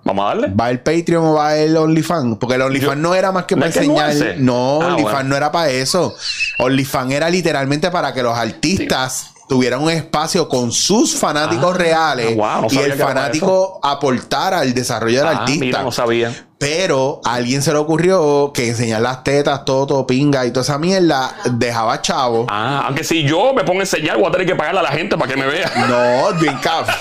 Vamos 0.03 0.25
a 0.25 0.29
darle. 0.29 0.49
¿Va 0.59 0.71
el 0.71 0.81
Patreon 0.81 1.25
o 1.27 1.35
va 1.35 1.57
el 1.59 1.77
OnlyFans? 1.77 2.39
Porque 2.41 2.55
el 2.57 2.63
OnlyFans 2.63 2.97
no 2.97 3.15
era 3.15 3.33
más 3.33 3.45
que 3.45 3.55
¿No 3.55 3.61
para 3.61 3.69
enseñar. 3.73 4.07
nuance? 4.15 4.35
No, 4.39 4.81
Ah, 4.83 4.87
OnlyFans 4.87 5.13
bueno. 5.13 5.29
no 5.29 5.37
era 5.37 5.53
para 5.53 5.71
eso. 5.71 6.17
OnlyFans 6.59 7.13
era 7.13 7.29
literalmente 7.29 7.91
para 7.91 8.13
que 8.15 8.23
los 8.23 8.35
artistas 8.37 9.31
tuvieran 9.51 9.83
un 9.83 9.91
espacio 9.91 10.49
con 10.49 10.71
sus 10.71 11.17
fanáticos 11.17 11.75
Ah, 11.75 11.79
reales 11.79 12.37
wow, 12.37 12.63
no 12.63 12.67
y 12.71 12.79
el 12.79 12.93
fanático 12.95 13.81
aportara 13.83 14.61
al 14.61 14.73
desarrollo 14.73 15.19
del 15.19 15.27
Ah, 15.27 15.41
artista. 15.41 15.65
mira, 15.65 15.83
no 15.83 15.91
sabía. 15.91 16.47
Pero 16.61 17.23
a 17.25 17.37
alguien 17.37 17.63
se 17.63 17.73
le 17.73 17.79
ocurrió 17.79 18.53
que 18.53 18.69
enseñar 18.69 19.01
las 19.01 19.25
tetas, 19.25 19.65
todo, 19.65 19.87
todo 19.87 20.07
pinga 20.07 20.45
y 20.45 20.51
toda 20.51 20.61
esa 20.63 20.77
mierda 20.79 21.35
dejaba 21.53 22.03
chavo. 22.03 22.45
Ah, 22.51 22.83
aunque 22.87 23.03
si 23.03 23.23
yo 23.23 23.55
me 23.55 23.65
pongo 23.65 23.81
a 23.81 23.85
enseñar, 23.85 24.19
voy 24.19 24.27
a 24.29 24.31
tener 24.31 24.47
que 24.47 24.55
pagarle 24.55 24.81
a 24.81 24.83
la 24.83 24.91
gente 24.91 25.17
para 25.17 25.33
que 25.33 25.41
me 25.41 25.47
vea. 25.47 25.73
No, 25.89 26.39
bien 26.39 26.59
cabrón. 26.63 26.95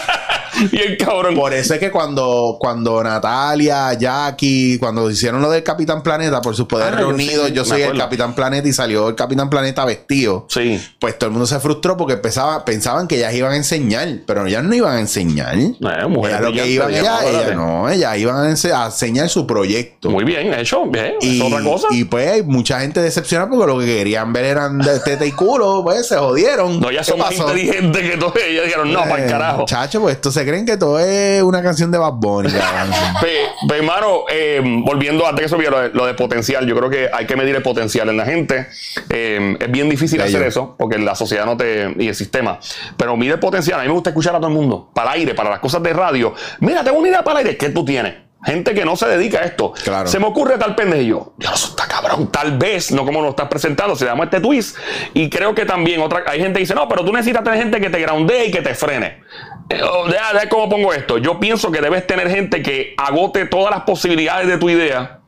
Bien 0.72 0.98
cabrón. 0.98 1.36
Por 1.36 1.54
eso 1.54 1.74
es 1.74 1.80
que 1.80 1.90
cuando, 1.90 2.58
cuando 2.60 3.02
Natalia, 3.02 3.94
Jackie, 3.94 4.78
cuando 4.78 5.10
hicieron 5.10 5.42
lo 5.42 5.50
del 5.50 5.64
Capitán 5.64 6.04
Planeta 6.04 6.42
por 6.42 6.56
sus 6.56 6.66
poderes 6.66 6.96
Ah, 6.96 7.00
yo 7.00 7.08
reunidos, 7.08 7.48
sí, 7.48 7.54
yo 7.54 7.64
soy 7.64 7.82
el. 7.84 7.98
Capitán 7.98 8.34
Planeta 8.34 8.68
y 8.68 8.74
salió 8.74 9.10
el 9.10 9.16
Capitán 9.16 9.50
Planeta 9.50 9.86
vestido. 9.86 10.48
Sí. 10.50 10.82
Pues 11.00 11.18
todo 11.18 11.28
el 11.28 11.32
mundo 11.32 11.48
se 11.48 11.60
frustró 11.60 11.96
porque 11.96 12.18
pensaba, 12.18 12.66
pensaban 12.66 13.08
que 13.08 13.18
ellas 13.18 13.34
iban 13.34 13.52
a 13.52 13.56
enseñar, 13.56 14.08
pero 14.26 14.46
ellas 14.46 14.64
no 14.64 14.74
iban 14.76 14.98
a 14.98 15.00
enseñar. 15.00 15.56
Eh, 15.58 15.76
mujeres 16.10 16.40
Ellas 16.40 16.42
lo 16.42 16.52
que 16.52 16.68
iban, 16.68 16.90
ellas, 16.92 17.24
ellas 17.24 17.56
no, 17.56 17.90
ellas 17.90 18.18
iban 18.18 18.46
a 18.46 18.50
enseñar 18.50 19.30
su 19.30 19.48
proyecto. 19.50 20.10
Muy 20.10 20.24
bien, 20.24 20.54
hecho. 20.54 20.86
Bien, 20.86 21.16
Y, 21.22 21.40
es 21.40 21.44
otra 21.46 21.64
cosa. 21.64 21.88
y 21.92 22.04
pues 22.06 22.28
hay 22.30 22.44
mucha 22.44 22.80
gente 22.82 23.02
decepcionada 23.02 23.50
porque 23.50 23.66
lo 23.66 23.80
que 23.80 23.86
querían 23.86 24.32
ver 24.32 24.46
eran 24.46 24.78
de 24.78 25.00
teta 25.00 25.26
y 25.26 25.32
culo, 25.32 25.82
pues 25.84 26.08
se 26.08 26.16
jodieron. 26.18 26.80
no, 26.80 26.92
ya 26.92 27.00
¿Qué 27.00 27.06
son 27.06 27.20
más 27.20 27.32
inteligentes 27.36 28.02
que 28.12 28.18
todos. 28.18 28.34
Ellas 28.38 28.66
dijeron, 28.66 28.94
no, 28.94 29.00
para 29.02 29.18
el 29.18 29.24
Eh, 29.28 29.32
carajo. 29.32 29.66
Chacho, 29.66 30.00
pues 30.02 30.16
esto 30.16 30.32
se 30.32 30.46
creen 30.46 30.66
que 30.66 30.78
todo 30.78 31.00
es 31.00 31.42
una 31.42 31.62
canción 31.64 31.90
de 31.92 31.98
Bad 31.98 32.14
Bunny, 32.14 32.50
cabrón. 32.54 32.94
Pe- 33.22 33.68
pe, 33.68 33.78
hermano, 33.78 34.24
eh, 34.32 34.62
volviendo 34.86 35.26
antes 35.28 35.44
que 35.44 35.50
subiera 35.50 35.72
lo 35.72 35.82
de, 35.82 35.90
lo 35.90 36.06
de 36.06 36.14
potencial, 36.14 36.66
yo 36.68 36.76
creo 36.76 36.90
que 36.90 37.10
hay 37.12 37.26
que 37.26 37.36
medir 37.36 37.56
el 37.56 37.64
potencial 37.64 38.08
en 38.10 38.18
la 38.18 38.26
gente. 38.26 38.68
Eh, 39.10 39.58
es 39.60 39.72
bien 39.72 39.90
difícil 39.90 40.22
hacer 40.22 40.44
eso 40.44 40.76
porque 40.78 40.98
la 41.00 41.16
sociedad 41.16 41.46
no 41.46 41.58
te 41.58 41.94
y 41.98 42.08
el 42.08 42.16
sistema. 42.16 42.60
Pero 42.98 43.18
mide 43.18 43.34
el 43.34 43.40
potencial. 43.40 43.80
A 43.80 43.84
mí 43.84 43.88
me 43.90 43.94
gusta 43.96 44.12
escuchar 44.12 44.36
a 44.36 44.38
todo 44.38 44.48
el 44.48 44.54
mundo 44.54 44.90
para 44.94 45.14
el 45.14 45.20
aire, 45.22 45.34
para 45.34 45.50
las 45.50 45.60
cosas 45.60 45.82
de 45.82 45.94
radio. 45.94 46.34
Mira, 46.60 46.84
tengo 46.84 47.00
una 47.00 47.08
idea 47.10 47.24
para 47.24 47.40
el 47.42 47.46
aire. 47.48 47.58
¿Qué 47.58 47.70
tú 47.70 47.84
tienes? 47.84 48.29
Gente 48.46 48.74
que 48.74 48.86
no 48.86 48.96
se 48.96 49.06
dedica 49.08 49.40
a 49.40 49.44
esto. 49.44 49.74
Claro. 49.84 50.08
Se 50.08 50.18
me 50.18 50.26
ocurre 50.26 50.58
tal 50.58 50.76
yo, 51.06 51.34
Dios, 51.38 51.54
eso 51.54 51.68
está 51.70 51.88
cabrón. 51.88 52.32
Tal 52.32 52.58
vez, 52.58 52.92
no 52.92 53.04
como 53.06 53.22
lo 53.22 53.32
estás 53.32 53.50
presentando, 53.50 53.96
se 53.98 54.06
llama 54.06 54.24
este 54.26 54.40
twist. 54.40 54.78
Y 55.14 55.30
creo 55.30 55.54
que 55.54 55.66
también 55.66 56.02
otra, 56.02 56.24
hay 56.26 56.40
gente 56.40 56.54
que 56.54 56.60
dice, 56.62 56.74
no, 56.74 56.88
pero 56.88 57.04
tú 57.04 57.12
necesitas 57.12 57.44
tener 57.44 57.60
gente 57.60 57.82
que 57.82 57.90
te 57.90 58.00
groundee 58.00 58.46
y 58.46 58.52
que 58.52 58.62
te 58.62 58.74
frene. 58.76 59.22
Eh, 59.70 59.82
oh, 59.84 60.08
deja- 60.08 60.34
deja 60.34 60.48
cómo 60.50 60.70
pongo 60.70 60.94
esto. 60.94 61.18
Yo 61.18 61.38
pienso 61.40 61.70
que 61.72 61.82
debes 61.82 62.08
tener 62.08 62.30
gente 62.30 62.62
que 62.64 62.94
agote 62.98 63.46
todas 63.46 63.72
las 63.72 63.82
posibilidades 63.82 64.48
de 64.48 64.58
tu 64.58 64.70
idea 64.70 65.20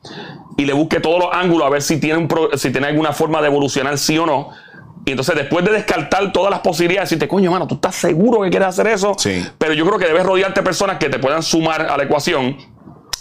y 0.58 0.64
le 0.66 0.72
busque 0.74 1.00
todos 1.02 1.20
los 1.20 1.30
ángulos 1.34 1.68
a 1.68 1.70
ver 1.70 1.82
si 1.82 2.00
tiene, 2.00 2.18
un 2.18 2.28
pro- 2.30 2.58
si 2.58 2.72
tiene 2.72 2.88
alguna 2.88 3.12
forma 3.12 3.42
de 3.42 3.48
evolucionar 3.48 3.98
sí 3.98 4.18
o 4.18 4.26
no. 4.26 4.50
Y 5.06 5.12
entonces 5.12 5.36
después 5.36 5.66
de 5.66 5.72
descartar 5.72 6.32
todas 6.32 6.52
las 6.52 6.60
posibilidades, 6.60 7.10
decirte, 7.10 7.28
coño, 7.28 7.52
mano, 7.52 7.68
¿tú 7.68 7.76
estás 7.76 7.96
seguro 7.96 8.42
que 8.42 8.52
quieres 8.52 8.68
hacer 8.70 8.88
eso? 8.88 9.16
Sí. 9.18 9.46
Pero 9.58 9.74
yo 9.74 9.84
creo 9.86 9.98
que 10.00 10.06
debes 10.06 10.24
rodearte 10.24 10.62
de 10.62 10.64
personas 10.64 10.98
que 10.98 11.10
te 11.10 11.18
puedan 11.20 11.42
sumar 11.44 11.82
a 11.90 11.98
la 11.98 12.04
ecuación 12.04 12.56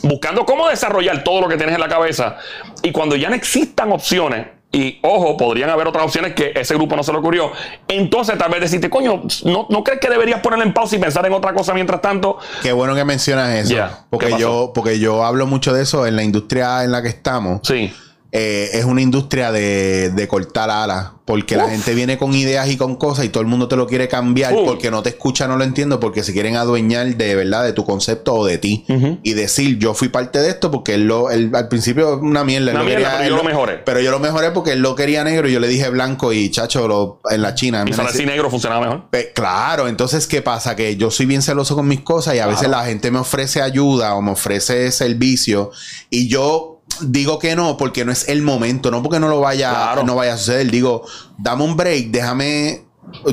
buscando 0.02 0.44
cómo 0.44 0.68
desarrollar 0.68 1.24
todo 1.24 1.40
lo 1.40 1.48
que 1.48 1.56
tienes 1.56 1.74
en 1.74 1.80
la 1.80 1.88
cabeza. 1.88 2.36
Y 2.82 2.92
cuando 2.92 3.16
ya 3.16 3.28
no 3.28 3.34
existan 3.34 3.92
opciones, 3.92 4.46
y 4.72 5.00
ojo, 5.02 5.36
podrían 5.36 5.68
haber 5.68 5.88
otras 5.88 6.04
opciones 6.04 6.34
que 6.34 6.52
ese 6.54 6.74
grupo 6.74 6.94
no 6.94 7.02
se 7.02 7.10
le 7.12 7.18
ocurrió, 7.18 7.50
entonces 7.88 8.38
tal 8.38 8.50
vez 8.52 8.60
decirte, 8.60 8.88
coño, 8.88 9.22
¿no, 9.44 9.66
no 9.68 9.82
crees 9.82 10.00
que 10.00 10.08
deberías 10.08 10.40
ponerle 10.40 10.64
en 10.64 10.72
pausa 10.72 10.94
y 10.94 11.00
pensar 11.00 11.26
en 11.26 11.32
otra 11.32 11.52
cosa 11.54 11.74
mientras 11.74 12.00
tanto? 12.00 12.38
Qué 12.62 12.72
bueno 12.72 12.94
que 12.94 13.04
mencionas 13.04 13.50
eso. 13.56 13.74
Ya, 13.74 13.88
¿qué 13.88 14.06
Porque 14.10 14.38
yo, 14.38 14.70
porque 14.72 14.98
yo 15.00 15.24
hablo 15.24 15.46
mucho 15.46 15.72
de 15.72 15.82
eso 15.82 16.06
en 16.06 16.14
la 16.14 16.22
industria 16.22 16.84
en 16.84 16.92
la 16.92 17.02
que 17.02 17.08
estamos. 17.08 17.60
Sí. 17.64 17.92
Eh, 18.32 18.70
es 18.74 18.84
una 18.84 19.02
industria 19.02 19.50
de, 19.52 20.10
de 20.10 20.28
cortar 20.28 20.70
alas. 20.70 21.12
Porque 21.24 21.54
la 21.56 21.68
gente 21.70 21.94
viene 21.94 22.18
con 22.18 22.34
ideas 22.34 22.68
y 22.70 22.76
con 22.76 22.96
cosas 22.96 23.24
y 23.24 23.28
todo 23.28 23.40
el 23.40 23.46
mundo 23.46 23.68
te 23.68 23.76
lo 23.76 23.86
quiere 23.86 24.08
cambiar 24.08 24.52
porque 24.64 24.90
no 24.90 25.00
te 25.00 25.10
escucha, 25.10 25.46
no 25.46 25.56
lo 25.56 25.62
entiendo, 25.62 26.00
porque 26.00 26.24
se 26.24 26.32
quieren 26.32 26.56
adueñar 26.56 27.06
de 27.14 27.36
verdad 27.36 27.62
de 27.62 27.72
tu 27.72 27.84
concepto 27.84 28.34
o 28.34 28.44
de 28.46 28.58
ti. 28.58 28.84
Y 29.22 29.34
decir, 29.34 29.78
yo 29.78 29.94
fui 29.94 30.08
parte 30.08 30.40
de 30.40 30.48
esto 30.48 30.72
porque 30.72 30.94
él 30.94 31.04
lo, 31.04 31.30
él, 31.30 31.52
al 31.54 31.68
principio 31.68 32.18
una 32.18 32.42
mierda. 32.42 32.72
Una 32.72 32.80
lo 32.80 32.84
mierda, 32.86 33.10
pero 33.12 33.22
él 33.22 33.30
yo 33.30 33.36
lo 33.36 33.44
mejoré. 33.44 33.78
Pero 33.84 34.00
yo 34.00 34.10
lo 34.10 34.18
mejoré 34.18 34.50
porque 34.50 34.72
él 34.72 34.80
lo 34.80 34.96
quería 34.96 35.22
negro 35.22 35.48
y 35.48 35.52
yo 35.52 35.60
le 35.60 35.68
dije 35.68 35.88
blanco 35.90 36.32
y 36.32 36.50
chacho 36.50 36.88
lo, 36.88 37.20
en 37.30 37.42
la 37.42 37.54
China. 37.54 37.84
Y 37.86 37.92
así 37.92 38.26
negro 38.26 38.50
funcionaba 38.50 38.80
mejor. 38.84 39.08
Pe- 39.10 39.30
Claro, 39.32 39.86
entonces, 39.86 40.26
¿qué 40.26 40.42
pasa? 40.42 40.74
Que 40.74 40.96
yo 40.96 41.12
soy 41.12 41.26
bien 41.26 41.42
celoso 41.42 41.76
con 41.76 41.86
mis 41.86 42.00
cosas 42.00 42.34
y 42.34 42.40
a 42.40 42.48
veces 42.48 42.68
la 42.68 42.84
gente 42.84 43.10
me 43.12 43.20
ofrece 43.20 43.62
ayuda 43.62 44.14
o 44.16 44.22
me 44.22 44.32
ofrece 44.32 44.90
servicio 44.90 45.70
y 46.10 46.26
yo 46.28 46.79
digo 47.00 47.38
que 47.38 47.56
no 47.56 47.76
porque 47.76 48.04
no 48.04 48.12
es 48.12 48.28
el 48.28 48.42
momento, 48.42 48.90
no 48.90 49.02
porque 49.02 49.20
no 49.20 49.28
lo 49.28 49.40
vaya, 49.40 49.70
Claro. 49.70 50.04
no 50.04 50.14
vaya 50.14 50.34
a 50.34 50.38
suceder. 50.38 50.70
Digo, 50.70 51.04
dame 51.38 51.64
un 51.64 51.76
break, 51.76 52.08
déjame, 52.10 52.84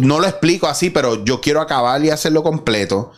no 0.01 0.19
lo 0.19 0.27
explico 0.27 0.67
así, 0.67 0.89
pero 0.89 1.23
yo 1.23 1.41
quiero 1.41 1.61
acabar 1.61 2.03
y 2.03 2.09
hacerlo 2.09 2.43
completo. 2.43 3.11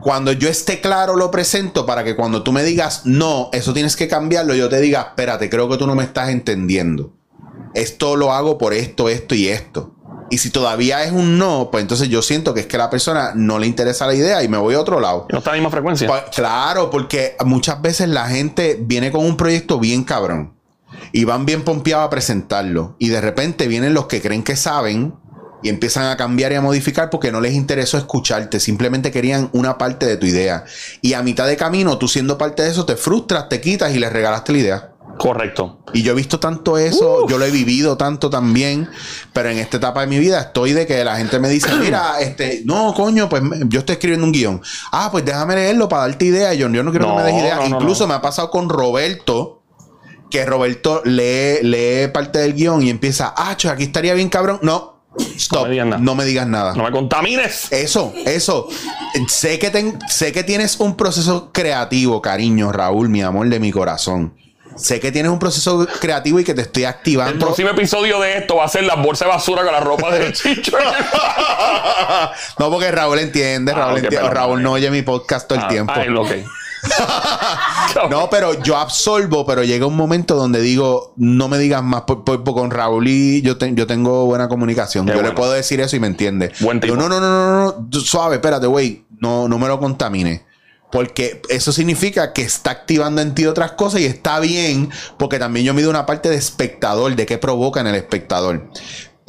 Cuando 0.00 0.32
yo 0.32 0.48
esté 0.48 0.80
claro, 0.80 1.16
lo 1.16 1.30
presento 1.30 1.84
para 1.84 2.04
que 2.04 2.16
cuando 2.16 2.42
tú 2.42 2.52
me 2.52 2.62
digas, 2.64 3.02
no, 3.04 3.50
eso 3.52 3.74
tienes 3.74 3.96
que 3.96 4.08
cambiarlo, 4.08 4.54
yo 4.54 4.68
te 4.68 4.80
diga, 4.80 5.00
espérate, 5.10 5.50
creo 5.50 5.68
que 5.68 5.76
tú 5.76 5.86
no 5.86 5.94
me 5.94 6.04
estás 6.04 6.30
entendiendo. 6.30 7.12
Esto 7.74 8.16
lo 8.16 8.32
hago 8.32 8.56
por 8.56 8.72
esto, 8.72 9.08
esto 9.08 9.34
y 9.34 9.48
esto. 9.48 9.94
Y 10.30 10.38
si 10.38 10.50
todavía 10.50 11.02
es 11.02 11.12
un 11.12 11.38
no, 11.38 11.70
pues 11.70 11.82
entonces 11.82 12.08
yo 12.08 12.22
siento 12.22 12.54
que 12.54 12.60
es 12.60 12.66
que 12.66 12.76
a 12.76 12.78
la 12.78 12.90
persona 12.90 13.32
no 13.34 13.58
le 13.58 13.66
interesa 13.66 14.06
la 14.06 14.14
idea 14.14 14.42
y 14.42 14.48
me 14.48 14.58
voy 14.58 14.74
a 14.74 14.80
otro 14.80 15.00
lado. 15.00 15.26
No 15.30 15.38
está 15.38 15.50
a 15.50 15.54
la 15.54 15.58
misma 15.58 15.70
frecuencia. 15.70 16.06
Pues, 16.06 16.22
claro, 16.34 16.88
porque 16.88 17.36
muchas 17.44 17.82
veces 17.82 18.08
la 18.08 18.28
gente 18.28 18.78
viene 18.80 19.10
con 19.10 19.26
un 19.26 19.36
proyecto 19.36 19.80
bien 19.80 20.04
cabrón 20.04 20.54
y 21.12 21.24
van 21.24 21.46
bien 21.46 21.62
pompeados 21.62 22.06
a 22.06 22.10
presentarlo. 22.10 22.94
Y 22.98 23.08
de 23.08 23.20
repente 23.20 23.66
vienen 23.66 23.92
los 23.92 24.06
que 24.06 24.22
creen 24.22 24.44
que 24.44 24.54
saben 24.54 25.14
y 25.62 25.68
empiezan 25.68 26.04
a 26.04 26.16
cambiar 26.16 26.52
y 26.52 26.54
a 26.54 26.60
modificar 26.60 27.10
porque 27.10 27.32
no 27.32 27.40
les 27.40 27.54
interesó 27.54 27.98
escucharte, 27.98 28.60
simplemente 28.60 29.10
querían 29.10 29.50
una 29.52 29.78
parte 29.78 30.06
de 30.06 30.16
tu 30.16 30.26
idea. 30.26 30.64
Y 31.02 31.14
a 31.14 31.22
mitad 31.22 31.46
de 31.46 31.56
camino, 31.56 31.98
tú 31.98 32.08
siendo 32.08 32.38
parte 32.38 32.62
de 32.62 32.70
eso, 32.70 32.86
te 32.86 32.96
frustras, 32.96 33.48
te 33.48 33.60
quitas 33.60 33.94
y 33.94 33.98
les 33.98 34.12
regalaste 34.12 34.52
la 34.52 34.58
idea. 34.58 34.89
Correcto. 35.20 35.80
Y 35.92 36.02
yo 36.02 36.12
he 36.12 36.14
visto 36.14 36.40
tanto 36.40 36.78
eso, 36.78 37.28
yo 37.28 37.36
lo 37.36 37.44
he 37.44 37.50
vivido 37.50 37.98
tanto 37.98 38.30
también, 38.30 38.88
pero 39.34 39.50
en 39.50 39.58
esta 39.58 39.76
etapa 39.76 40.00
de 40.00 40.06
mi 40.06 40.18
vida 40.18 40.40
estoy 40.40 40.72
de 40.72 40.86
que 40.86 41.04
la 41.04 41.16
gente 41.16 41.38
me 41.38 41.50
dice, 41.50 41.68
mira, 41.80 42.18
este, 42.20 42.62
no, 42.64 42.94
coño, 42.94 43.28
pues 43.28 43.42
yo 43.68 43.80
estoy 43.80 43.94
escribiendo 43.94 44.24
un 44.24 44.32
guion. 44.32 44.62
Ah, 44.92 45.10
pues 45.12 45.26
déjame 45.26 45.56
leerlo 45.56 45.90
para 45.90 46.08
darte 46.08 46.24
idea. 46.24 46.54
Yo, 46.54 46.70
yo 46.70 46.82
no 46.82 46.90
quiero 46.90 47.08
que 47.08 47.16
me 47.16 47.22
des 47.24 47.34
idea. 47.34 47.66
Incluso 47.66 48.08
me 48.08 48.14
ha 48.14 48.22
pasado 48.22 48.48
con 48.48 48.70
Roberto, 48.70 49.60
que 50.30 50.46
Roberto 50.46 51.02
lee, 51.04 51.58
lee 51.64 52.08
parte 52.14 52.38
del 52.38 52.54
guion 52.54 52.82
y 52.82 52.88
empieza, 52.88 53.34
ah, 53.36 53.50
aquí 53.50 53.82
estaría 53.82 54.14
bien 54.14 54.30
cabrón. 54.30 54.58
No, 54.62 55.02
Stop. 55.36 55.68
No 55.68 56.14
me, 56.14 56.24
digas 56.24 56.46
nada. 56.46 56.72
No 56.74 56.84
me 56.84 56.92
contamines. 56.92 57.70
Eso, 57.70 58.14
eso. 58.24 58.68
sé, 59.28 59.58
que 59.58 59.98
sé 60.08 60.32
que 60.32 60.44
tienes 60.44 60.80
un 60.80 60.96
proceso 60.96 61.50
creativo, 61.52 62.22
cariño, 62.22 62.72
Raúl, 62.72 63.10
mi 63.10 63.20
amor 63.20 63.50
de 63.50 63.60
mi 63.60 63.70
corazón. 63.70 64.32
Sé 64.80 65.00
que 65.00 65.12
tienes 65.12 65.30
un 65.30 65.38
proceso 65.38 65.86
creativo 66.00 66.40
y 66.40 66.44
que 66.44 66.54
te 66.54 66.62
estoy 66.62 66.84
activando. 66.84 67.32
El 67.32 67.38
próximo 67.38 67.70
episodio 67.70 68.20
de 68.20 68.38
esto 68.38 68.56
va 68.56 68.64
a 68.64 68.68
ser 68.68 68.84
la 68.84 68.96
bolsa 68.96 69.24
de 69.26 69.30
basura 69.30 69.62
con 69.62 69.72
la 69.72 69.80
ropa 69.80 70.10
de 70.10 70.32
Chicho. 70.32 70.76
no, 72.58 72.70
porque 72.70 72.90
Raúl 72.90 73.18
entiende. 73.18 73.72
Raúl, 73.72 73.96
ah, 73.96 73.98
entiende. 73.98 74.30
Raúl 74.30 74.62
no 74.62 74.72
oye 74.72 74.90
mi 74.90 75.02
podcast 75.02 75.46
todo 75.48 75.58
el 75.58 75.64
ah, 75.64 75.68
tiempo. 75.68 75.92
Ah, 75.94 76.04
no, 78.10 78.30
pero 78.30 78.62
yo 78.62 78.76
absorbo, 78.76 79.44
pero 79.44 79.62
llega 79.62 79.86
un 79.86 79.96
momento 79.96 80.34
donde 80.34 80.60
digo, 80.60 81.12
no 81.16 81.48
me 81.48 81.58
digas 81.58 81.82
más, 81.82 82.02
por, 82.02 82.24
con 82.24 82.70
Raúl 82.70 83.06
y 83.06 83.42
yo, 83.42 83.58
yo 83.58 83.86
tengo 83.86 84.24
buena 84.26 84.48
comunicación. 84.48 85.06
yo 85.06 85.22
le 85.22 85.32
puedo 85.32 85.52
decir 85.52 85.80
eso 85.80 85.96
y 85.96 86.00
me 86.00 86.06
entiende. 86.06 86.52
Buen 86.60 86.80
no, 86.80 86.96
no, 86.96 87.08
no, 87.08 87.20
no, 87.20 87.76
no, 87.90 88.00
suave, 88.00 88.36
espérate, 88.36 88.66
güey, 88.66 89.04
no, 89.18 89.46
no 89.48 89.58
me 89.58 89.68
lo 89.68 89.78
contamine. 89.78 90.49
Porque 90.90 91.40
eso 91.48 91.72
significa 91.72 92.32
que 92.32 92.42
está 92.42 92.70
activando 92.70 93.22
en 93.22 93.34
ti 93.34 93.46
otras 93.46 93.72
cosas 93.72 94.00
y 94.00 94.06
está 94.06 94.40
bien, 94.40 94.90
porque 95.18 95.38
también 95.38 95.66
yo 95.66 95.74
mido 95.74 95.90
una 95.90 96.06
parte 96.06 96.28
de 96.28 96.36
espectador, 96.36 97.14
de 97.14 97.26
qué 97.26 97.38
provoca 97.38 97.80
en 97.80 97.86
el 97.86 97.94
espectador 97.94 98.70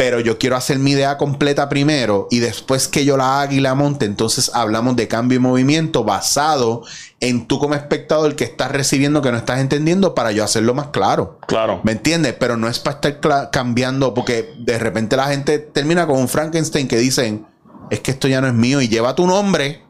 pero 0.02 0.20
yo 0.20 0.40
quiero 0.40 0.56
hacer 0.56 0.80
mi 0.80 0.94
idea 0.94 1.16
completa 1.16 1.70
primero 1.70 2.28
y 2.32 2.40
después 2.40 2.88
que 2.88 3.06
yo 3.06 3.18
la 3.18 3.40
haga 3.40 3.54
y 3.54 3.60
la 3.60 3.76
monte, 3.76 4.06
entonces 4.06 4.50
hablamos 4.56 4.96
de 4.96 5.08
cambio 5.08 5.36
y 5.36 5.40
movimiento 5.40 6.04
basado 6.04 6.82
en 7.20 7.46
tú 7.46 7.60
como 7.60 7.76
espectador 7.76 8.36
que 8.36 8.46
estás 8.46 8.72
recibiendo 8.72 9.22
que 9.22 9.32
no 9.32 9.38
estás 9.38 9.60
entendiendo 9.60 10.16
para 10.16 10.32
yo 10.32 10.44
hacerlo 10.44 10.74
más 10.74 10.88
claro. 10.88 11.38
Claro. 11.48 11.82
¿Me 11.84 11.92
entiendes? 11.92 12.34
Pero 12.40 12.58
no 12.58 12.68
es 12.68 12.80
para 12.80 12.98
estar 12.98 13.52
cambiando 13.52 14.16
porque 14.16 14.56
de 14.58 14.80
repente 14.80 15.16
la 15.16 15.28
gente 15.28 15.60
termina 15.60 16.08
con 16.08 16.18
un 16.18 16.28
Frankenstein 16.28 16.88
que 16.88 16.98
dicen, 16.98 17.46
es 17.92 18.00
que 18.00 18.10
esto 18.10 18.28
ya 18.28 18.42
no 18.42 18.48
es 18.48 18.56
mío 18.56 18.82
y 18.82 18.88
lleva 18.88 19.14
tu 19.14 19.28
nombre 19.28 19.84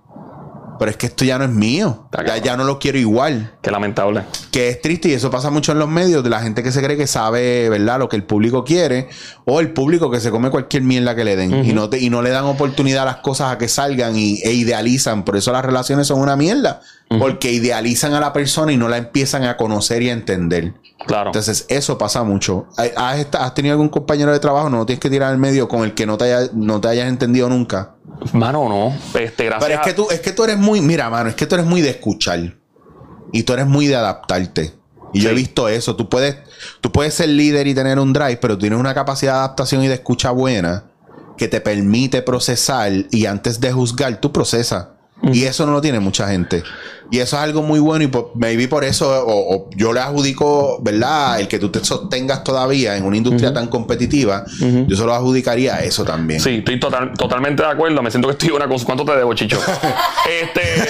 pero 0.81 0.89
es 0.89 0.97
que 0.97 1.05
esto 1.05 1.25
ya 1.25 1.37
no 1.37 1.43
es 1.43 1.51
mío. 1.51 2.07
Ya, 2.43 2.57
no 2.57 2.63
lo 2.63 2.79
quiero 2.79 2.97
igual. 2.97 3.53
Qué 3.61 3.69
lamentable. 3.69 4.23
Que 4.49 4.69
es 4.69 4.81
triste 4.81 5.09
y 5.09 5.13
eso 5.13 5.29
pasa 5.29 5.51
mucho 5.51 5.73
en 5.73 5.77
los 5.77 5.87
medios 5.87 6.23
de 6.23 6.31
la 6.31 6.41
gente 6.41 6.63
que 6.63 6.71
se 6.71 6.81
cree 6.81 6.97
que 6.97 7.05
sabe, 7.05 7.69
¿verdad? 7.69 7.99
Lo 7.99 8.09
que 8.09 8.15
el 8.15 8.23
público 8.23 8.63
quiere 8.63 9.07
o 9.45 9.59
el 9.59 9.73
público 9.73 10.09
que 10.09 10.19
se 10.19 10.31
come 10.31 10.49
cualquier 10.49 10.81
mierda 10.81 11.15
que 11.15 11.23
le 11.23 11.35
den 11.35 11.63
y, 11.63 11.73
no 11.73 11.87
y 11.95 12.09
no 12.09 12.23
le 12.23 12.31
dan 12.31 12.45
oportunidad 12.45 13.03
a 13.03 13.05
las 13.05 13.17
cosas 13.17 13.53
a 13.53 13.59
que 13.59 13.67
salgan 13.67 14.17
y, 14.17 14.41
e 14.41 14.53
idealizan. 14.53 15.23
Por 15.23 15.37
eso 15.37 15.51
las 15.51 15.63
relaciones 15.63 16.07
son 16.07 16.19
una 16.19 16.35
mierda. 16.35 16.81
Porque 17.19 17.51
idealizan 17.51 18.15
a 18.15 18.19
la 18.19 18.33
persona 18.33 18.71
y 18.71 18.77
no 18.77 18.87
la 18.87 18.97
empiezan 18.97 19.43
a 19.43 19.57
conocer 19.57 20.01
y 20.01 20.09
a 20.09 20.13
entender. 20.13 20.73
Claro. 21.05 21.29
Entonces, 21.29 21.65
eso 21.69 21.97
pasa 21.97 22.23
mucho. 22.23 22.67
¿Has, 22.95 23.53
tenido 23.53 23.73
algún 23.73 23.89
compañero 23.89 24.31
de 24.31 24.39
trabajo? 24.39 24.69
No 24.69 24.85
tienes 24.85 24.99
que 24.99 25.09
tirar 25.09 25.31
al 25.31 25.37
medio 25.37 25.67
con 25.67 25.83
el 25.83 25.93
que 25.93 26.05
no 26.05 26.17
te, 26.17 26.49
no 26.53 26.79
te 26.79 26.87
hayas 26.87 27.07
entendido 27.07 27.49
nunca. 27.49 27.95
Mano, 28.33 28.69
no. 28.69 29.19
Este, 29.19 29.45
gracias. 29.45 29.67
Pero 29.67 29.81
es 29.81 29.87
que, 29.87 29.93
tú, 29.93 30.07
es 30.11 30.19
que 30.19 30.31
tú 30.31 30.43
eres 30.43 30.57
muy, 30.57 30.81
mira, 30.81 31.09
mano, 31.09 31.29
es 31.29 31.35
que 31.35 31.45
tú 31.45 31.55
eres 31.55 31.67
muy 31.67 31.81
de 31.81 31.89
escuchar. 31.89 32.55
Y 33.31 33.43
tú 33.43 33.53
eres 33.53 33.65
muy 33.65 33.87
de 33.87 33.95
adaptarte. 33.95 34.73
Y 35.13 35.21
yo 35.21 35.29
he 35.29 35.33
visto 35.33 35.67
eso. 35.67 35.95
Tú 35.95 36.09
puedes, 36.09 36.37
tú 36.79 36.91
puedes 36.91 37.13
ser 37.13 37.29
líder 37.29 37.67
y 37.67 37.75
tener 37.75 37.99
un 37.99 38.13
drive, 38.13 38.37
pero 38.37 38.57
tienes 38.57 38.79
una 38.79 38.93
capacidad 38.93 39.33
de 39.33 39.39
adaptación 39.39 39.83
y 39.83 39.87
de 39.87 39.95
escucha 39.95 40.31
buena 40.31 40.85
que 41.37 41.47
te 41.47 41.59
permite 41.61 42.21
procesar 42.21 42.91
y 43.09 43.25
antes 43.25 43.59
de 43.59 43.71
juzgar, 43.71 44.21
tú 44.21 44.31
procesas. 44.31 44.87
Y 45.31 45.43
eso 45.43 45.65
no 45.65 45.73
lo 45.73 45.81
tiene 45.81 45.99
mucha 45.99 46.27
gente. 46.27 46.63
Y 47.11 47.19
eso 47.19 47.35
es 47.35 47.43
algo 47.43 47.61
muy 47.61 47.79
bueno 47.81 48.05
y 48.05 48.07
por, 48.07 48.31
maybe 48.35 48.69
por 48.69 48.85
eso 48.85 49.25
o, 49.27 49.69
yo 49.75 49.91
le 49.91 49.99
adjudico, 49.99 50.79
¿verdad? 50.81 51.41
El 51.41 51.49
que 51.49 51.59
tú 51.59 51.69
te 51.69 51.83
sostengas 51.83 52.41
todavía 52.41 52.95
en 52.95 53.03
una 53.03 53.17
industria 53.17 53.53
tan 53.53 53.67
competitiva, 53.67 54.45
yo 54.87 54.95
se 54.95 55.03
lo 55.03 55.13
adjudicaría 55.13 55.75
a 55.75 55.83
eso 55.83 56.05
también. 56.05 56.39
Sí, 56.39 56.63
estoy 56.65 56.79
totalmente 56.79 57.63
de 57.63 57.69
acuerdo. 57.69 58.01
Me 58.01 58.09
siento 58.09 58.29
que 58.29 58.31
estoy 58.31 58.51
una 58.51 58.65
cosa. 58.65 58.85
¿Cuánto 58.85 59.03
te 59.03 59.11
debo, 59.11 59.33
Chicho? 59.33 59.59
este, 60.41 60.61
eh, 60.61 60.87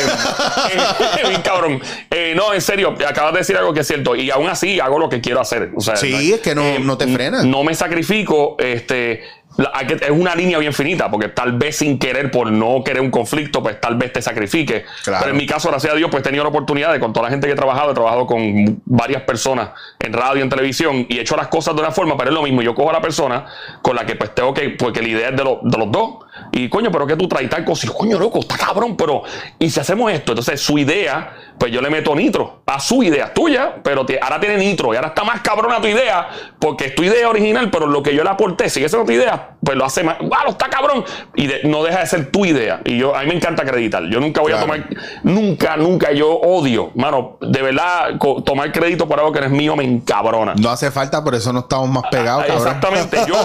bien 1.28 1.42
cabrón. 1.42 1.82
Eh, 2.12 2.34
no, 2.36 2.54
en 2.54 2.62
serio, 2.62 2.96
acabas 3.08 3.34
de 3.34 3.40
decir 3.40 3.58
algo 3.58 3.74
que 3.74 3.80
es 3.80 3.88
cierto. 3.88 4.16
Y 4.16 4.30
aún 4.30 4.48
así 4.48 4.80
hago 4.80 5.00
lo 5.00 5.10
que 5.10 5.22
quiero 5.22 5.42
hacer. 5.42 5.72
O 5.76 5.82
sea, 5.82 5.96
sí, 5.96 6.34
es 6.34 6.42
que 6.42 6.54
no, 6.54 6.62
eh, 6.62 6.80
no 6.80 7.00
te 7.00 7.08
frenas. 7.08 7.46
No 7.46 7.64
me 7.64 7.74
sacrifico, 7.74 8.58
este 8.60 9.22
es 9.58 10.10
una 10.10 10.36
línea 10.36 10.58
bien 10.58 10.74
finita, 10.74 11.10
porque 11.10 11.30
tal 11.30 11.54
vez 11.54 11.78
sin 11.78 12.00
querer, 12.00 12.32
por 12.32 12.52
no 12.52 12.84
querer 12.84 13.02
un 13.02 13.12
conflicto, 13.12 13.62
pues 13.62 13.80
tal 13.80 13.96
vez 13.96 14.14
te 14.14 14.22
sacrifique. 14.22 14.86
Pero 15.06 15.30
en 15.30 15.38
mi 15.38 15.46
caso, 15.46 15.70
gracias 15.70 15.94
a 15.94 15.96
Dios, 15.96 16.10
pues 16.10 16.22
he 16.22 16.24
tenido 16.24 16.44
la 16.44 16.50
oportunidad 16.50 16.94
de, 16.94 17.00
con 17.00 17.14
toda 17.14 17.26
la 17.26 17.32
gente 17.32 17.48
que 17.48 17.54
he 17.54 17.56
trabajado, 17.56 17.92
he 17.92 17.94
trabajado 17.94 18.26
con 18.26 18.82
varias 18.86 19.24
personas 19.24 19.72
en 20.00 20.14
radio, 20.14 20.42
en 20.44 20.50
televisión, 20.50 21.06
y 21.10 21.18
he 21.18 21.22
hecho 21.22 21.36
las 21.36 21.48
cosas 21.48 21.76
de 21.76 21.82
una 21.82 21.92
forma, 21.92 22.18
pero 22.18 22.30
es 22.30 22.36
lo 22.36 22.44
mismo. 22.44 22.62
Yo 22.62 22.74
cojo 22.74 22.90
a 22.90 22.94
la 22.94 23.02
persona 23.02 23.46
con 23.82 23.96
la 23.96 24.06
que 24.06 24.16
pues 24.16 24.34
tengo 24.34 24.54
que, 24.54 24.70
porque 24.72 25.02
la 25.02 25.08
idea 25.10 25.30
es 25.30 25.36
de, 25.36 25.44
de 25.44 25.78
los 25.78 25.92
dos. 25.92 26.26
Y 26.52 26.70
coño, 26.70 26.92
pero 26.92 27.08
que 27.08 27.16
tú 27.16 27.28
traes 27.28 27.50
tal 27.50 27.64
cosa, 27.64 27.88
y 27.88 27.90
coño, 27.90 28.20
loco, 28.20 28.40
está 28.40 28.58
cabrón, 28.58 28.96
pero, 28.96 29.24
y 29.60 29.70
si 29.70 29.80
hacemos 29.80 30.12
esto, 30.12 30.32
entonces 30.32 30.60
su 30.62 30.78
idea 30.78 31.34
pues 31.62 31.72
yo 31.72 31.80
le 31.80 31.92
meto 31.92 32.16
nitro 32.16 32.62
a 32.66 32.80
su 32.80 33.04
idea 33.04 33.32
tuya, 33.32 33.76
pero 33.84 34.04
ahora 34.20 34.40
tiene 34.40 34.58
nitro 34.58 34.94
y 34.94 34.96
ahora 34.96 35.10
está 35.10 35.24
más 35.24 35.42
cabrona 35.42 35.80
tu 35.80 35.88
idea 35.88 36.28
porque 36.58 36.86
es 36.86 36.96
tu 36.96 37.04
idea 37.04 37.30
original, 37.30 37.70
pero 37.70 37.86
lo 37.86 38.02
que 38.02 38.16
yo 38.16 38.24
le 38.24 38.32
aporté 38.32 38.68
sigue 38.68 38.90
siendo 38.90 39.06
tu 39.06 39.12
idea, 39.12 39.52
pues 39.64 39.78
lo 39.78 39.86
hace 39.86 40.04
más, 40.04 40.18
¡wow! 40.20 40.50
Está 40.50 40.70
cabrón 40.70 41.04
y 41.36 41.48
no 41.66 41.84
deja 41.84 42.00
de 42.00 42.08
ser 42.08 42.32
tu 42.32 42.46
idea. 42.46 42.82
Y 42.84 42.98
yo, 42.98 43.16
a 43.16 43.22
mí 43.22 43.28
me 43.28 43.36
encanta 43.36 43.62
acreditar. 43.62 44.02
Yo 44.10 44.20
nunca 44.20 44.42
voy 44.42 44.54
a 44.54 44.60
tomar, 44.60 44.88
nunca, 45.22 45.78
nunca, 45.78 46.12
yo 46.14 46.32
odio, 46.32 46.90
mano, 46.96 47.38
de 47.42 47.62
verdad, 47.62 48.18
tomar 48.44 48.72
crédito 48.72 49.08
por 49.08 49.20
algo 49.20 49.32
que 49.32 49.42
no 49.42 49.46
es 49.46 49.52
mío 49.52 49.76
me 49.76 49.84
encabrona. 49.84 50.56
No 50.56 50.72
hace 50.72 50.90
falta, 50.90 51.24
por 51.24 51.36
eso 51.36 51.54
no 51.54 51.60
estamos 51.60 51.90
más 51.90 52.06
pegados, 52.10 52.46
cabrón. 52.46 52.66
Exactamente. 52.66 53.18
Yo, 53.28 53.36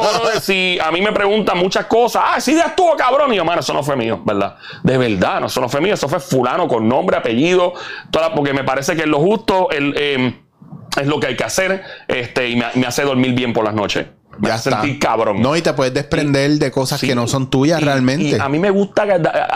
si 0.41 0.79
a 0.81 0.91
mí 0.91 1.03
me 1.03 1.13
preguntan 1.13 1.59
muchas 1.59 1.85
cosas, 1.85 2.23
ah, 2.25 2.39
esa 2.39 2.51
idea 2.51 2.75
estuvo 2.87 2.97
cabrón, 2.97 3.33
y 3.33 3.37
yo, 3.37 3.45
mano, 3.45 3.61
eso 3.61 3.73
no 3.73 3.83
fue 3.83 3.97
mío, 3.97 4.21
¿verdad? 4.25 4.57
De 4.83 4.97
verdad, 4.99 5.41
no, 5.41 5.47
eso 5.47 5.61
no 5.61 5.69
fue 5.69 5.81
mío, 5.81 5.95
eso 5.95 6.09
fue 6.09 6.21
fulano 6.21 6.69
con 6.69 6.89
nombre, 6.89 7.17
apellido 7.17 7.75
porque 8.35 8.53
me 8.53 8.65
parece 8.65 8.97
que 8.97 9.03
es 9.03 9.09
lo 9.09 9.19
justo, 9.19 9.69
em, 9.73 10.35
es 11.01 11.07
lo 11.07 11.21
que 11.21 11.29
hay 11.29 11.37
que 11.37 11.45
hacer 11.45 11.83
este, 12.09 12.49
y 12.49 12.57
me, 12.57 12.87
hace 12.87 13.03
dormir 13.03 13.35
bien 13.35 13.53
por 13.53 13.65
las 13.65 13.75
noches. 13.75 14.07
Me 14.39 14.51
hace 14.51 14.71
sentir 14.71 14.99
cabrón. 14.99 15.41
No, 15.41 15.57
y 15.57 15.63
te 15.63 15.73
puedes 15.73 15.95
desprender 15.95 16.51
de 16.53 16.71
cosas 16.71 17.01
que 17.01 17.15
no 17.15 17.27
son 17.27 17.49
tuyas 17.49 17.83
realmente. 17.83 18.39
a 18.39 18.49
mí 18.51 18.59
me 18.59 18.71
gusta 18.71 19.07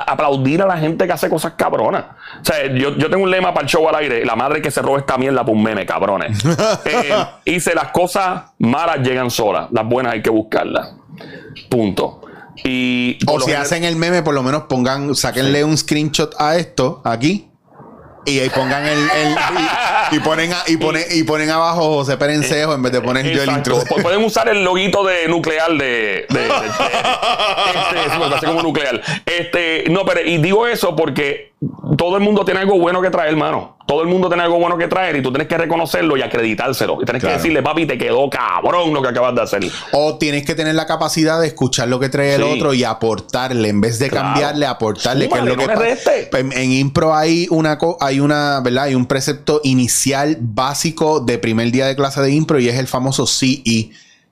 aplaudir 0.06 0.62
a 0.62 0.66
la 0.66 0.78
gente 0.78 1.06
que 1.06 1.12
hace 1.12 1.28
cosas 1.28 1.52
cabronas. 1.52 2.04
O 2.40 2.44
sea, 2.44 2.66
yo, 2.72 2.94
tengo 3.10 3.24
un 3.24 3.30
lema 3.30 3.52
para 3.52 3.64
el 3.64 3.68
show 3.70 3.86
al 3.86 3.96
aire: 3.96 4.24
la 4.24 4.36
madre 4.36 4.62
que 4.62 4.70
se 4.70 4.80
roba 4.80 4.98
esta 4.98 5.18
mierda 5.18 5.44
por 5.44 5.54
un 5.54 5.62
meme, 5.62 5.84
cabrones. 5.84 6.42
eh, 6.86 7.12
hice 7.44 7.74
las 7.74 7.88
cosas 7.88 8.44
malas 8.58 9.06
llegan 9.06 9.30
solas, 9.30 9.68
las 9.70 9.86
buenas 9.86 10.14
hay 10.14 10.22
que 10.22 10.30
buscarlas. 10.30 10.94
Punto. 11.68 12.22
Y 12.64 13.18
o 13.26 13.40
si 13.40 13.52
hacen 13.52 13.84
el 13.84 13.96
meme, 13.96 14.22
por 14.22 14.34
lo 14.34 14.42
menos 14.42 14.64
pongan, 14.64 15.14
sáquenle 15.14 15.64
un 15.64 15.76
screenshot 15.76 16.34
a 16.38 16.56
esto 16.56 17.00
aquí 17.04 17.50
y 18.26 18.38
ahí 18.38 18.50
pongan 18.50 18.86
el, 18.86 18.98
y, 20.12 20.18
ponen 20.20 20.52
y 20.66 20.76
ponen 20.76 21.04
y 21.10 21.22
ponen 21.22 21.50
abajo 21.50 21.96
José 21.96 22.16
Perencejo 22.16 22.74
en 22.74 22.82
vez 22.82 22.92
de 22.92 23.00
poner 23.00 23.26
yo 23.26 23.42
el 23.42 23.50
intro. 23.50 23.82
Pueden 24.02 24.22
usar 24.24 24.48
el 24.48 24.62
loguito 24.62 25.04
de 25.04 25.26
nuclear 25.28 25.70
de, 25.72 26.26
de, 26.28 26.48
este, 28.34 28.46
como 28.46 28.62
nuclear. 28.62 29.00
Este, 29.24 29.84
no, 29.90 30.04
pero 30.04 30.20
y 30.20 30.38
digo 30.38 30.66
eso 30.66 30.94
porque 30.94 31.52
todo 31.96 32.16
el 32.16 32.22
mundo 32.22 32.44
tiene 32.44 32.60
algo 32.60 32.78
bueno 32.78 33.00
que 33.02 33.10
traer, 33.10 33.30
hermano. 33.30 33.76
Todo 33.86 34.02
el 34.02 34.08
mundo 34.08 34.28
tiene 34.28 34.44
algo 34.44 34.58
bueno 34.58 34.78
que 34.78 34.86
traer 34.86 35.16
y 35.16 35.22
tú 35.22 35.30
tienes 35.30 35.48
que 35.48 35.58
reconocerlo 35.58 36.16
y 36.16 36.22
acreditárselo. 36.22 36.98
Y 37.00 37.04
tienes 37.04 37.24
que 37.24 37.30
decirle, 37.30 37.62
papi, 37.62 37.86
te 37.86 37.98
quedó 37.98 38.30
cabrón 38.30 38.92
lo 38.94 39.02
que 39.02 39.08
acabas 39.08 39.34
de 39.34 39.42
hacer. 39.42 39.64
O 39.92 40.16
tienes 40.16 40.44
que 40.44 40.54
tener 40.54 40.76
la 40.76 40.86
capacidad 40.86 41.40
de 41.40 41.48
escuchar 41.48 41.88
lo 41.88 41.98
que 41.98 42.08
trae 42.08 42.36
el 42.36 42.42
otro 42.42 42.72
y 42.72 42.84
aportarle, 42.84 43.68
en 43.68 43.80
vez 43.80 43.98
de 43.98 44.10
cambiarle, 44.10 44.66
aportarle. 44.66 45.28
que 45.28 45.38
es 45.38 45.44
lo 45.44 45.56
que 45.56 46.28
pues, 46.30 46.44
En 46.52 46.72
impro 46.72 47.14
hay 47.14 47.48
una, 47.50 47.78
hay 48.00 48.20
una, 48.20 48.60
¿verdad? 48.60 48.84
Hay 48.84 48.94
un 48.94 49.06
precepto 49.06 49.60
inicial 49.64 50.36
básico 50.40 51.20
de 51.20 51.38
primer 51.38 51.72
día 51.72 51.86
de 51.86 51.96
clase 51.96 52.20
de 52.20 52.30
impro 52.30 52.60
y 52.60 52.68
es 52.68 52.78
el 52.78 52.86
famoso 52.86 53.26
sí 53.26 53.62
y 53.64 53.90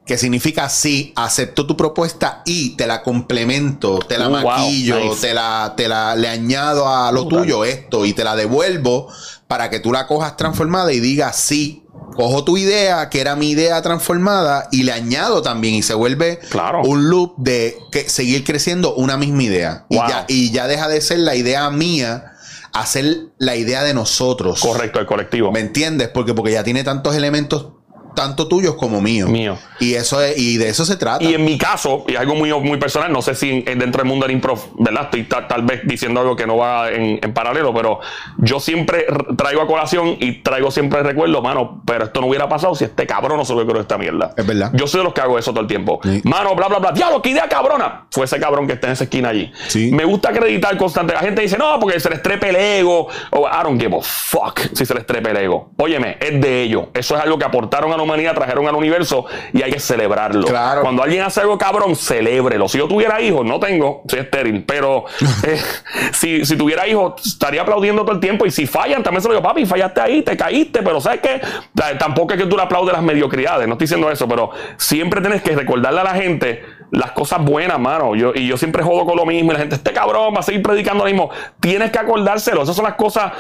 que 0.09 0.17
significa 0.17 0.71
sí, 0.71 1.13
acepto 1.17 1.67
tu 1.67 1.77
propuesta 1.77 2.41
y 2.47 2.71
te 2.77 2.87
la 2.87 3.03
complemento, 3.03 3.99
te 3.99 4.17
la 4.17 4.29
uh, 4.29 4.33
maquillo, 4.33 5.15
te 5.21 5.35
la, 5.35 5.75
te 5.77 5.87
la 5.87 6.17
le 6.17 6.29
añado 6.29 6.89
a 6.89 7.13
lo 7.13 7.29
tuyo 7.29 7.63
esto 7.63 8.07
y 8.07 8.15
te 8.15 8.25
la 8.25 8.35
devuelvo 8.35 9.13
para 9.47 9.69
que 9.69 9.81
tú 9.81 9.93
la 9.93 10.07
cojas 10.07 10.39
transformada 10.39 10.95
y 10.95 11.01
digas 11.01 11.37
sí. 11.37 11.85
Cojo 12.17 12.43
tu 12.43 12.57
idea, 12.57 13.11
que 13.11 13.21
era 13.21 13.37
mi 13.37 13.51
idea 13.51 13.83
transformada, 13.83 14.69
y 14.73 14.83
le 14.85 14.93
añado 14.93 15.43
también, 15.43 15.75
y 15.75 15.83
se 15.83 15.95
vuelve 15.95 16.41
un 16.83 17.11
loop 17.11 17.35
de 17.37 17.77
que 17.93 18.09
seguir 18.09 18.45
creciendo 18.45 18.95
una 18.95 19.17
misma 19.17 19.43
idea. 19.43 19.87
Y, 19.89 19.97
ya, 19.97 20.25
y 20.27 20.51
ya 20.51 20.67
deja 20.67 20.89
de 20.89 21.01
ser 21.01 21.19
la 21.19 21.37
idea 21.37 21.69
mía 21.71 22.33
hacer 22.73 23.29
la 23.39 23.57
idea 23.57 23.83
de 23.85 23.95
nosotros. 23.95 24.61
Correcto, 24.61 25.01
el 25.01 25.07
colectivo. 25.07 25.53
¿Me 25.53 25.61
entiendes? 25.61 26.09
Porque, 26.09 26.35
porque 26.35 26.53
ya 26.53 26.65
tiene 26.65 26.83
tantos 26.83 27.15
elementos 27.15 27.78
tanto 28.19 28.49
tuyos 28.49 28.75
como 28.75 29.01
míos. 29.01 29.31
Mío. 29.31 29.57
Y 29.79 29.95
eso 29.95 30.21
es, 30.21 30.37
y 30.37 30.57
de 30.57 30.69
eso 30.69 30.85
se 30.85 30.97
trata. 30.97 31.23
Y 31.23 31.35
en 31.35 31.45
mi 31.45 31.57
caso, 31.57 32.05
y 32.09 32.17
algo 32.17 32.35
muy, 32.35 32.53
muy 32.53 32.77
personal, 32.77 33.13
no 33.13 33.23
sé 33.23 33.37
si 33.37 33.63
dentro 33.63 34.03
del 34.03 34.07
mundo 34.07 34.27
del 34.27 34.35
improv, 34.35 34.59
¿verdad? 34.77 35.05
Estoy 35.05 35.23
tal 35.23 35.63
vez 35.63 35.83
diciendo 35.85 36.21
algo 36.21 36.35
que 36.35 36.45
no 36.45 36.57
va 36.57 36.91
en, 36.91 37.21
paralelo, 37.33 37.73
pero 37.73 38.01
yo 38.39 38.59
siempre 38.59 39.07
traigo 39.37 39.63
a 39.63 39.69
colación 39.69 40.17
y 40.19 40.43
traigo 40.43 40.73
siempre 40.73 40.99
el 40.99 41.05
recuerdo, 41.05 41.41
mano, 41.43 41.81
pero 41.87 42.07
esto 42.07 42.21
no 42.21 42.27
hubiera 42.27 42.49
pasado 42.49 42.75
si 42.75 42.83
este 42.83 43.07
cabrón 43.07 43.37
no 43.39 43.45
se 43.45 43.53
hubiera 43.53 43.81
esta 43.81 43.97
mierda. 43.97 44.35
Es 44.37 44.45
verdad. 44.45 44.73
Yo 44.75 44.89
soy 44.89 44.99
de 44.99 45.05
los 45.05 45.15
que 45.15 45.21
hago 45.21 45.39
eso 45.39 45.53
todo 45.53 45.61
el 45.61 45.69
tiempo. 45.69 46.01
Mano, 46.25 46.57
bla, 46.57 46.67
bla, 46.67 46.81
bla. 46.81 46.91
Diablo, 46.91 47.23
qué 47.23 47.31
idea 47.31 47.49
cabrona. 47.49 48.09
Fue 48.11 48.25
ese 48.25 48.41
cabrón 48.41 48.67
que 48.67 48.73
está 48.73 48.89
en 48.89 48.95
esa 48.95 49.05
esquina 49.05 49.29
allí. 49.29 49.53
Sí. 49.69 49.93
Me 49.93 50.05
gusta 50.05 50.31
acreditar 50.31 50.77
constante. 50.77 51.15
La 51.15 51.21
gente 51.21 51.43
dice, 51.43 51.57
no, 51.57 51.79
porque 51.79 52.01
se 52.01 52.11
les 52.11 52.21
trepe 52.21 52.49
el 52.49 52.57
ego. 52.57 53.07
O 53.31 53.47
I 53.47 53.63
don't 53.63 53.81
give 53.81 53.97
a 53.97 54.01
fuck 54.03 54.59
si 54.75 54.85
se 54.85 54.93
les 54.93 55.07
trepe 55.07 55.31
el 55.31 55.37
ego. 55.37 55.71
Óyeme, 55.77 56.19
es 56.21 56.41
de 56.41 56.63
ellos. 56.65 56.87
Eso 56.95 57.17
es 57.17 57.23
algo 57.23 57.39
que 57.39 57.45
aportaron 57.45 57.93
a 57.93 57.97
la 57.97 58.08
humanidad, 58.09 58.35
trajeron 58.35 58.67
a 58.67 58.73
la 58.73 58.79
universo 58.79 59.27
y 59.53 59.63
hay 59.63 59.71
que 59.71 59.81
celebrarlo. 59.81 60.47
Claro. 60.47 60.83
Cuando 60.83 61.03
alguien 61.03 61.23
hace 61.23 61.41
algo 61.41 61.59
cabrón, 61.59 61.97
celébrelo. 61.97 62.69
Si 62.69 62.79
yo 62.79 62.89
tuviera 62.89 63.21
hijos, 63.21 63.45
no 63.45 63.61
tengo, 63.61 64.03
soy 64.09 64.21
estéril, 64.21 64.65
pero 64.65 65.05
eh, 65.45 65.61
si, 66.13 66.45
si, 66.45 66.57
tuviera 66.57 66.87
hijos, 66.87 67.15
estaría 67.25 67.63
aplaudiendo 67.63 68.03
todo 68.03 68.15
el 68.15 68.21
tiempo. 68.21 68.47
Y 68.47 68.51
si 68.51 68.67
fallan, 68.67 69.03
también 69.03 69.23
se 69.23 69.29
lo 69.29 69.35
digo, 69.35 69.43
papi, 69.43 69.67
fallaste 69.67 70.01
ahí, 70.01 70.23
te 70.23 70.37
caíste, 70.37 70.83
pero 70.83 71.01
¿sabes 71.01 71.21
qué? 71.21 71.41
Tampoco 71.99 72.35
es 72.35 72.41
que 72.41 72.47
tú 72.47 72.57
le 72.57 72.63
aplaudes 72.63 72.93
las 72.93 73.03
mediocridades, 73.03 73.67
no 73.67 73.75
estoy 73.75 73.85
diciendo 73.85 74.11
eso, 74.11 74.29
pero 74.29 74.51
siempre 74.77 75.21
tienes 75.21 75.43
que 75.43 75.55
recordarle 75.55 76.01
a 76.01 76.05
la 76.05 76.15
gente 76.15 76.78
las 76.91 77.13
cosas 77.13 77.45
buenas, 77.45 77.79
mano. 77.79 78.15
Yo, 78.15 78.33
y 78.35 78.47
yo 78.47 78.57
siempre 78.57 78.83
jodo 78.83 79.05
con 79.05 79.17
lo 79.17 79.27
mismo. 79.27 79.51
Y 79.51 79.55
la 79.55 79.61
gente, 79.61 79.77
este 79.77 79.93
cabrón 79.93 80.35
va 80.35 80.41
a 80.41 80.43
seguir 80.43 80.63
predicando 80.63 81.05
lo 81.05 81.11
mismo. 81.11 81.31
Tienes 81.61 81.91
que 81.91 81.99
acordárselo. 81.99 82.63
Esas 82.63 82.77
son 82.77 82.85
las 82.85 82.95
cosas. 82.95 83.33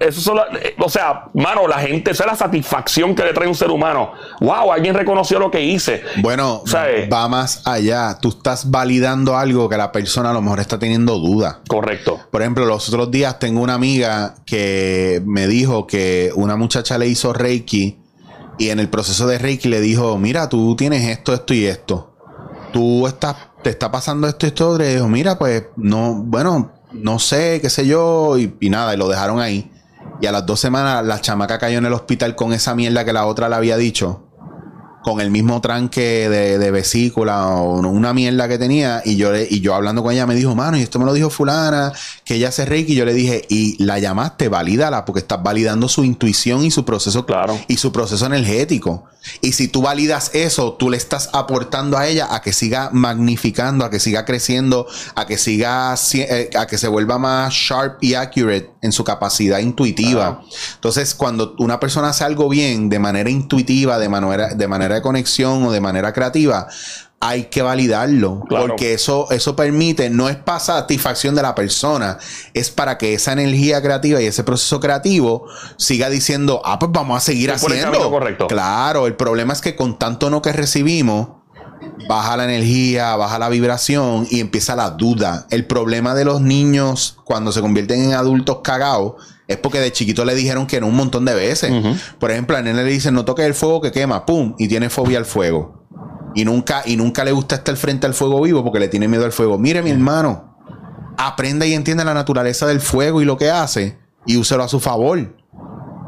eso 0.00 0.20
son 0.20 0.38
eh, 0.60 0.74
o 0.78 0.88
sea, 0.88 1.26
mano, 1.34 1.66
la 1.66 1.78
gente, 1.78 2.10
esa 2.10 2.24
es 2.24 2.30
la 2.30 2.36
satisfacción 2.36 3.14
que 3.14 3.24
le 3.24 3.32
trae 3.32 3.48
un 3.48 3.54
ser 3.54 3.70
humano. 3.70 4.12
Wow, 4.40 4.72
alguien 4.72 4.94
reconoció 4.94 5.38
lo 5.38 5.50
que 5.50 5.62
hice. 5.62 6.02
Bueno, 6.18 6.62
eh, 6.86 7.08
va 7.12 7.28
más 7.28 7.66
allá. 7.66 8.18
Tú 8.20 8.30
estás 8.30 8.70
validando 8.70 9.36
algo 9.36 9.68
que 9.68 9.76
la 9.76 9.92
persona 9.92 10.30
a 10.30 10.32
lo 10.32 10.42
mejor 10.42 10.60
está 10.60 10.78
teniendo 10.78 11.18
duda. 11.18 11.60
Correcto. 11.68 12.20
Por 12.30 12.42
ejemplo, 12.42 12.66
los 12.66 12.88
otros 12.88 13.10
días 13.10 13.38
tengo 13.38 13.62
una 13.62 13.74
amiga 13.74 14.34
que 14.44 15.22
me 15.24 15.46
dijo 15.46 15.86
que 15.86 16.30
una 16.34 16.56
muchacha 16.56 16.98
le 16.98 17.06
hizo 17.06 17.32
Reiki. 17.32 17.98
Y 18.56 18.70
en 18.70 18.78
el 18.78 18.88
proceso 18.88 19.26
de 19.26 19.38
Reiki 19.38 19.68
le 19.68 19.80
dijo, 19.80 20.16
mira, 20.16 20.48
tú 20.48 20.76
tienes 20.76 21.08
esto, 21.08 21.34
esto 21.34 21.54
y 21.54 21.66
esto 21.66 22.13
tú 22.74 23.06
estás, 23.06 23.36
te 23.62 23.70
está 23.70 23.92
pasando 23.92 24.26
esto 24.26 24.46
y 24.46 24.48
esto, 24.48 24.76
le 24.76 24.94
dijo, 24.94 25.08
mira, 25.08 25.38
pues 25.38 25.66
no, 25.76 26.12
bueno, 26.14 26.72
no 26.92 27.20
sé, 27.20 27.60
qué 27.62 27.70
sé 27.70 27.86
yo, 27.86 28.36
y, 28.36 28.56
y, 28.58 28.68
nada, 28.68 28.92
y 28.92 28.96
lo 28.96 29.08
dejaron 29.08 29.38
ahí. 29.38 29.70
Y 30.20 30.26
a 30.26 30.32
las 30.32 30.44
dos 30.44 30.58
semanas 30.58 31.06
la 31.06 31.20
chamaca 31.20 31.60
cayó 31.60 31.78
en 31.78 31.86
el 31.86 31.92
hospital 31.92 32.34
con 32.34 32.52
esa 32.52 32.74
mierda 32.74 33.04
que 33.04 33.12
la 33.12 33.26
otra 33.26 33.48
le 33.48 33.54
había 33.54 33.76
dicho 33.76 34.23
con 35.04 35.20
el 35.20 35.30
mismo 35.30 35.60
tranque 35.60 36.28
de, 36.28 36.70
vesícula 36.72 37.46
o 37.48 37.78
una 37.78 38.12
mierda 38.12 38.48
que 38.48 38.58
tenía. 38.58 39.02
Y 39.04 39.16
yo, 39.16 39.36
y 39.36 39.60
yo 39.60 39.74
hablando 39.74 40.02
con 40.02 40.12
ella 40.12 40.26
me 40.26 40.34
dijo, 40.34 40.56
mano, 40.56 40.76
y 40.76 40.82
esto 40.82 40.98
me 40.98 41.04
lo 41.04 41.12
dijo 41.12 41.30
fulana, 41.30 41.92
que 42.24 42.36
ella 42.36 42.48
hace 42.48 42.64
reiki. 42.64 42.94
Y 42.94 42.96
yo 42.96 43.04
le 43.04 43.14
dije, 43.14 43.44
y 43.48 43.80
la 43.84 43.98
llamaste, 44.00 44.48
valídala, 44.48 45.04
porque 45.04 45.20
estás 45.20 45.42
validando 45.42 45.88
su 45.88 46.02
intuición 46.02 46.64
y 46.64 46.72
su 46.72 46.84
proceso 46.84 47.26
claro. 47.26 47.60
y 47.68 47.76
su 47.76 47.92
proceso 47.92 48.26
energético. 48.26 49.04
Y 49.40 49.52
si 49.52 49.68
tú 49.68 49.82
validas 49.82 50.30
eso, 50.34 50.74
tú 50.74 50.90
le 50.90 50.96
estás 50.96 51.30
aportando 51.32 51.96
a 51.96 52.06
ella 52.06 52.34
a 52.34 52.42
que 52.42 52.52
siga 52.52 52.90
magnificando, 52.92 53.84
a 53.84 53.90
que 53.90 54.00
siga 54.00 54.24
creciendo, 54.24 54.86
a 55.14 55.26
que 55.26 55.38
siga, 55.38 55.94
eh, 56.14 56.50
a 56.56 56.66
que 56.66 56.78
se 56.78 56.88
vuelva 56.88 57.18
más 57.18 57.52
sharp 57.52 58.02
y 58.02 58.14
accurate 58.14 58.70
en 58.82 58.92
su 58.92 59.04
capacidad 59.04 59.58
intuitiva. 59.58 60.42
Entonces, 60.74 61.14
cuando 61.14 61.54
una 61.58 61.80
persona 61.80 62.10
hace 62.10 62.24
algo 62.24 62.48
bien 62.48 62.88
de 62.88 62.98
manera 62.98 63.30
intuitiva, 63.30 63.98
de 63.98 64.08
manera, 64.08 64.54
de 64.54 64.68
manera 64.68 64.93
de 64.94 65.02
conexión 65.02 65.64
o 65.64 65.72
de 65.72 65.80
manera 65.80 66.12
creativa, 66.12 66.68
hay 67.20 67.44
que 67.44 67.62
validarlo. 67.62 68.44
Porque 68.48 68.92
eso, 68.92 69.30
eso 69.30 69.56
permite, 69.56 70.10
no 70.10 70.28
es 70.28 70.36
para 70.36 70.60
satisfacción 70.60 71.34
de 71.34 71.42
la 71.42 71.54
persona, 71.54 72.18
es 72.52 72.70
para 72.70 72.98
que 72.98 73.14
esa 73.14 73.32
energía 73.32 73.80
creativa 73.80 74.20
y 74.20 74.26
ese 74.26 74.44
proceso 74.44 74.78
creativo 74.78 75.46
siga 75.78 76.10
diciendo, 76.10 76.60
ah, 76.64 76.78
pues 76.78 76.92
vamos 76.92 77.16
a 77.16 77.20
seguir 77.20 77.50
haciendo. 77.50 78.10
correcto. 78.10 78.46
Claro, 78.46 79.06
el 79.06 79.16
problema 79.16 79.54
es 79.54 79.62
que 79.62 79.74
con 79.74 79.98
tanto 79.98 80.28
no 80.28 80.42
que 80.42 80.52
recibimos, 80.52 81.28
baja 82.08 82.36
la 82.36 82.44
energía, 82.44 83.16
baja 83.16 83.38
la 83.38 83.48
vibración 83.48 84.26
y 84.30 84.40
empieza 84.40 84.76
la 84.76 84.90
duda. 84.90 85.46
El 85.50 85.66
problema 85.66 86.14
de 86.14 86.26
los 86.26 86.42
niños 86.42 87.16
cuando 87.24 87.52
se 87.52 87.62
convierten 87.62 88.02
en 88.02 88.12
adultos 88.12 88.58
cagados 88.62 89.14
es 89.46 89.56
porque 89.58 89.80
de 89.80 89.92
chiquito 89.92 90.24
le 90.24 90.34
dijeron 90.34 90.66
que 90.66 90.80
no 90.80 90.86
un 90.86 90.96
montón 90.96 91.24
de 91.24 91.34
veces. 91.34 91.72
Por 92.18 92.30
ejemplo, 92.30 92.56
a 92.56 92.62
nene 92.62 92.82
le 92.82 92.90
dicen 92.90 93.14
no 93.14 93.24
toques 93.24 93.44
el 93.44 93.54
fuego 93.54 93.80
que 93.80 93.92
quema, 93.92 94.24
pum, 94.26 94.54
y 94.58 94.68
tiene 94.68 94.90
fobia 94.90 95.18
al 95.18 95.26
fuego. 95.26 95.84
Y 96.34 96.44
nunca, 96.44 96.82
y 96.84 96.96
nunca 96.96 97.24
le 97.24 97.32
gusta 97.32 97.56
estar 97.56 97.76
frente 97.76 98.06
al 98.06 98.14
fuego 98.14 98.40
vivo 98.42 98.64
porque 98.64 98.80
le 98.80 98.88
tiene 98.88 99.06
miedo 99.06 99.24
al 99.24 99.32
fuego. 99.32 99.58
Mire, 99.58 99.82
mi 99.82 99.90
hermano, 99.90 100.56
aprenda 101.16 101.66
y 101.66 101.74
entiende 101.74 102.04
la 102.04 102.14
naturaleza 102.14 102.66
del 102.66 102.80
fuego 102.80 103.22
y 103.22 103.24
lo 103.24 103.36
que 103.36 103.50
hace 103.50 103.98
y 104.26 104.36
úselo 104.36 104.64
a 104.64 104.68
su 104.68 104.80
favor. 104.80 105.36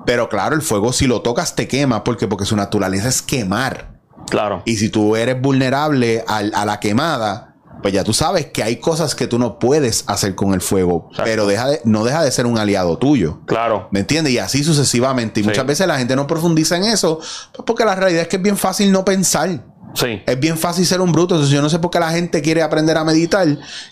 Pero 0.04 0.28
claro, 0.28 0.54
el 0.54 0.62
fuego 0.62 0.92
si 0.92 1.06
lo 1.06 1.20
tocas 1.22 1.54
te 1.54 1.68
quema 1.68 2.04
porque, 2.04 2.28
porque 2.28 2.44
su 2.44 2.56
naturaleza 2.56 3.08
es 3.08 3.22
quemar. 3.22 3.96
Claro. 4.28 4.62
Y 4.64 4.76
si 4.76 4.88
tú 4.88 5.16
eres 5.16 5.40
vulnerable 5.40 6.24
a, 6.26 6.42
la 6.42 6.80
quemada, 6.80 7.45
pues 7.82 7.94
ya 7.94 8.04
tú 8.04 8.12
sabes 8.12 8.46
que 8.46 8.62
hay 8.62 8.76
cosas 8.76 9.14
que 9.14 9.26
tú 9.26 9.38
no 9.38 9.58
puedes 9.58 10.04
hacer 10.06 10.34
con 10.34 10.54
el 10.54 10.60
fuego, 10.60 11.10
pero 11.24 11.46
deja 11.46 11.68
de, 11.68 11.80
no 11.84 12.04
deja 12.04 12.22
de 12.22 12.30
ser 12.30 12.46
un 12.46 12.58
aliado 12.58 12.98
tuyo. 12.98 13.40
Claro. 13.46 13.88
¿Me 13.90 14.00
entiendes? 14.00 14.32
Y 14.32 14.38
así 14.38 14.64
sucesivamente. 14.64 15.40
Y 15.40 15.42
muchas 15.42 15.66
veces 15.66 15.86
la 15.86 15.98
gente 15.98 16.16
no 16.16 16.26
profundiza 16.26 16.76
en 16.76 16.84
eso, 16.84 17.18
pues 17.18 17.64
porque 17.66 17.84
la 17.84 17.94
realidad 17.94 18.22
es 18.22 18.28
que 18.28 18.36
es 18.36 18.42
bien 18.42 18.56
fácil 18.56 18.90
no 18.90 19.04
pensar. 19.04 19.64
Sí. 19.94 20.22
Es 20.26 20.38
bien 20.38 20.58
fácil 20.58 20.86
ser 20.86 21.00
un 21.00 21.12
bruto. 21.12 21.34
Entonces, 21.34 21.54
yo 21.54 21.62
no 21.62 21.70
sé 21.70 21.78
por 21.78 21.90
qué 21.90 22.00
la 22.00 22.10
gente 22.10 22.42
quiere 22.42 22.62
aprender 22.62 22.96
a 22.96 23.04
meditar, 23.04 23.46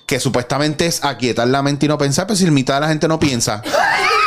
que 0.06 0.20
supuestamente 0.20 0.86
es 0.86 1.04
aquietar 1.04 1.48
la 1.48 1.62
mente 1.62 1.86
y 1.86 1.88
no 1.88 1.98
pensar, 1.98 2.26
pero 2.26 2.36
si 2.36 2.44
la 2.44 2.50
mitad 2.50 2.74
de 2.74 2.80
la 2.80 2.88
gente 2.88 3.08
no 3.08 3.18
piensa. 3.18 3.62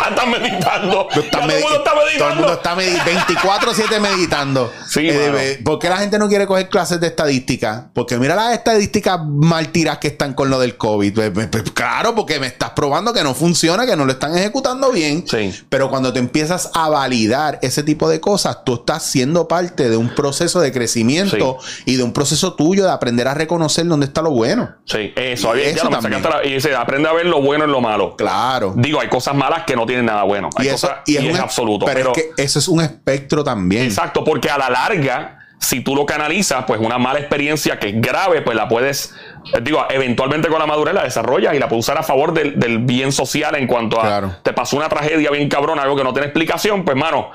están 0.10 0.32
meditando. 0.32 1.08
todo 1.08 1.22
el 1.22 1.62
mundo 1.62 1.76
está 1.76 1.96
meditando. 1.96 2.18
Todo 2.18 2.30
el 2.30 2.36
mundo 2.36 2.54
está 2.54 2.76
meditando. 2.76 3.12
24-7 3.36 4.00
meditando. 4.00 4.74
Sí, 4.88 5.02
eh, 5.10 5.60
¿Por 5.64 5.80
qué 5.80 5.90
la 5.90 5.98
gente 5.98 6.20
no 6.20 6.28
quiere 6.28 6.48
coger 6.48 6.70
clases 6.70 7.00
de 7.00 7.08
estadística? 7.08 7.90
Porque 7.94 8.18
mira 8.18 8.36
las 8.36 8.54
estadísticas 8.54 9.20
mal 9.26 9.70
tiras 9.70 9.98
que 9.98 10.10
están 10.10 10.34
con 10.34 10.50
lo 10.50 10.60
del 10.60 10.78
COVID. 10.78 11.14
Pues, 11.14 11.32
pues, 11.32 11.48
pues, 11.48 11.64
claro, 11.72 12.16
porque 12.16 12.40
me 12.40 12.48
estás 12.48 12.72
probando 12.72 13.14
que 13.14 13.24
no 13.24 13.34
funciona, 13.34 13.86
que 13.86 13.96
no 13.96 14.06
lo 14.06 14.14
están 14.14 14.38
ejecutando 14.38 14.92
bien. 14.92 15.26
Sí. 15.28 15.54
Pero 15.70 15.90
cuando 15.90 16.14
te 16.14 16.20
empiezas 16.20 16.72
a 16.74 16.90
validar 16.90 17.60
ese 17.62 17.84
tipo 17.84 18.10
de 18.10 18.20
cosas, 18.20 18.64
tú 18.64 18.76
estás 18.76 19.04
siendo 19.04 19.48
parte 19.48 19.90
de 19.90 19.98
un 19.98 20.14
proceso 20.16 20.60
de 20.60 20.72
crecimiento 20.72 21.57
y 21.86 21.96
de 21.96 22.04
un 22.04 22.14
proceso 22.14 22.54
tuyo 22.54 22.84
de 22.84 22.92
aprender 22.92 23.28
a 23.28 23.34
reconocer 23.34 23.86
dónde 23.88 24.06
está 24.06 24.22
lo 24.22 24.32
bueno. 24.32 24.76
Sí, 24.86 25.14
eso. 25.16 25.56
Y 25.56 25.62
eso 25.62 25.90
también. 25.90 26.22
y 26.44 26.54
dice, 26.54 26.76
aprende 26.76 27.10
a 27.10 27.14
ver 27.14 27.26
lo 27.26 27.42
bueno 27.42 27.66
en 27.66 27.72
lo 27.72 27.82
malo. 27.82 28.16
Claro. 28.16 28.74
Digo, 28.76 29.00
hay 29.00 29.10
cosas 29.10 29.36
malas 29.36 29.64
que 29.66 29.76
no 29.76 29.86
tienen 29.86 30.06
nada 30.06 30.24
bueno. 30.24 30.50
y 30.60 30.68
eso 30.68 30.90
y 31.06 31.18
es, 31.18 31.40
absoluto. 31.40 31.86
Pero, 31.86 32.14
es 32.16 32.24
que 32.24 32.44
eso 32.44 32.60
es 32.60 32.68
un 32.68 32.82
espectro 32.82 33.44
también. 33.44 33.84
Exacto, 33.84 34.24
porque 34.24 34.50
a 34.50 34.58
la 34.58 34.70
larga, 34.70 35.37
si 35.60 35.82
tú 35.82 35.96
lo 35.96 36.06
canalizas, 36.06 36.66
pues 36.66 36.80
una 36.80 36.98
mala 36.98 37.20
experiencia 37.20 37.80
que 37.80 37.90
es 37.90 38.02
grave, 38.02 38.42
pues 38.42 38.56
la 38.56 38.68
puedes, 38.68 39.16
eh, 39.54 39.60
digo, 39.62 39.86
eventualmente 39.90 40.50
con 40.50 40.60
la 40.60 40.68
madurez 40.68 40.94
la 40.94 41.04
desarrollas 41.04 41.56
y 41.56 41.60
la 41.60 41.68
puedes 41.68 41.86
usar 41.86 41.98
a 41.98 42.04
favor 42.04 42.34
del, 42.34 42.80
bien 42.80 43.12
social 43.12 43.56
en 43.56 43.66
cuanto 43.68 44.00
a 44.00 44.40
te 44.44 44.54
pasó 44.54 44.78
una 44.78 44.88
tragedia 44.88 45.32
bien 45.32 45.50
cabrón, 45.50 45.80
algo 45.80 45.96
que 45.96 46.04
no 46.04 46.14
tiene 46.14 46.28
explicación, 46.28 46.86
pues 46.86 46.96
mano, 46.96 47.32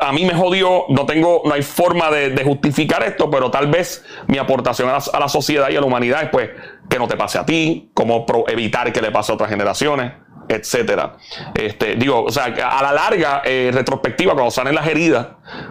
a 0.00 0.12
mí 0.12 0.24
me 0.24 0.34
jodió, 0.34 0.84
no 0.88 1.06
tengo, 1.06 1.42
no 1.44 1.54
hay 1.54 1.62
forma 1.62 2.10
de, 2.10 2.40
justificar 2.44 3.02
esto, 3.02 3.30
pero 3.30 3.50
tal 3.50 3.66
vez 3.66 4.04
mi 4.26 4.38
aportación 4.38 4.88
a 4.88 4.92
la, 4.92 5.02
a 5.12 5.20
la, 5.20 5.28
sociedad 5.28 5.68
y 5.70 5.76
a 5.76 5.80
la 5.80 5.86
humanidad 5.86 6.22
es 6.22 6.30
pues 6.30 6.50
que 6.88 6.98
no 6.98 7.06
te 7.06 7.16
pase 7.16 7.38
a 7.38 7.44
ti, 7.44 7.90
cómo 7.94 8.24
evitar 8.48 8.92
que 8.92 9.02
le 9.02 9.10
pase 9.10 9.32
a 9.32 9.34
otras 9.34 9.50
generaciones 9.50 10.12
etcétera. 10.50 11.14
Este, 11.54 11.94
digo, 11.94 12.24
o 12.24 12.30
sea, 12.30 12.44
a 12.44 12.82
la 12.82 12.92
larga, 12.92 13.42
eh, 13.44 13.70
retrospectiva, 13.72 14.34
cuando 14.34 14.50
salen 14.50 14.74
las 14.74 14.86
heridas, 14.86 15.28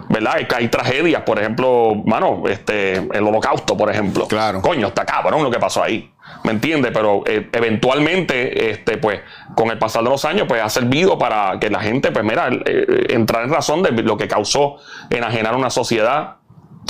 ¿verdad? 0.08 0.46
Que 0.48 0.54
hay 0.56 0.68
tragedias, 0.68 1.22
por 1.22 1.38
ejemplo, 1.38 1.94
mano, 2.06 2.44
este, 2.48 2.94
el 2.94 3.22
holocausto, 3.22 3.76
por 3.76 3.90
ejemplo. 3.90 4.26
Claro. 4.26 4.62
Coño, 4.62 4.88
está 4.88 5.04
cabrón 5.04 5.42
lo 5.42 5.50
que 5.50 5.58
pasó 5.58 5.82
ahí. 5.82 6.10
¿Me 6.44 6.52
entiendes? 6.52 6.92
Pero 6.94 7.22
eh, 7.26 7.48
eventualmente, 7.52 8.70
este, 8.70 8.96
pues, 8.96 9.20
con 9.54 9.70
el 9.70 9.78
pasar 9.78 10.02
de 10.02 10.10
los 10.10 10.24
años, 10.24 10.46
pues 10.48 10.62
ha 10.62 10.68
servido 10.68 11.18
para 11.18 11.58
que 11.60 11.68
la 11.68 11.80
gente, 11.80 12.12
pues, 12.12 12.24
mira, 12.24 12.48
eh, 12.64 13.06
entrar 13.10 13.44
en 13.44 13.50
razón 13.50 13.82
de 13.82 13.90
lo 14.02 14.16
que 14.16 14.28
causó 14.28 14.76
enajenar 15.10 15.54
una 15.56 15.70
sociedad 15.70 16.36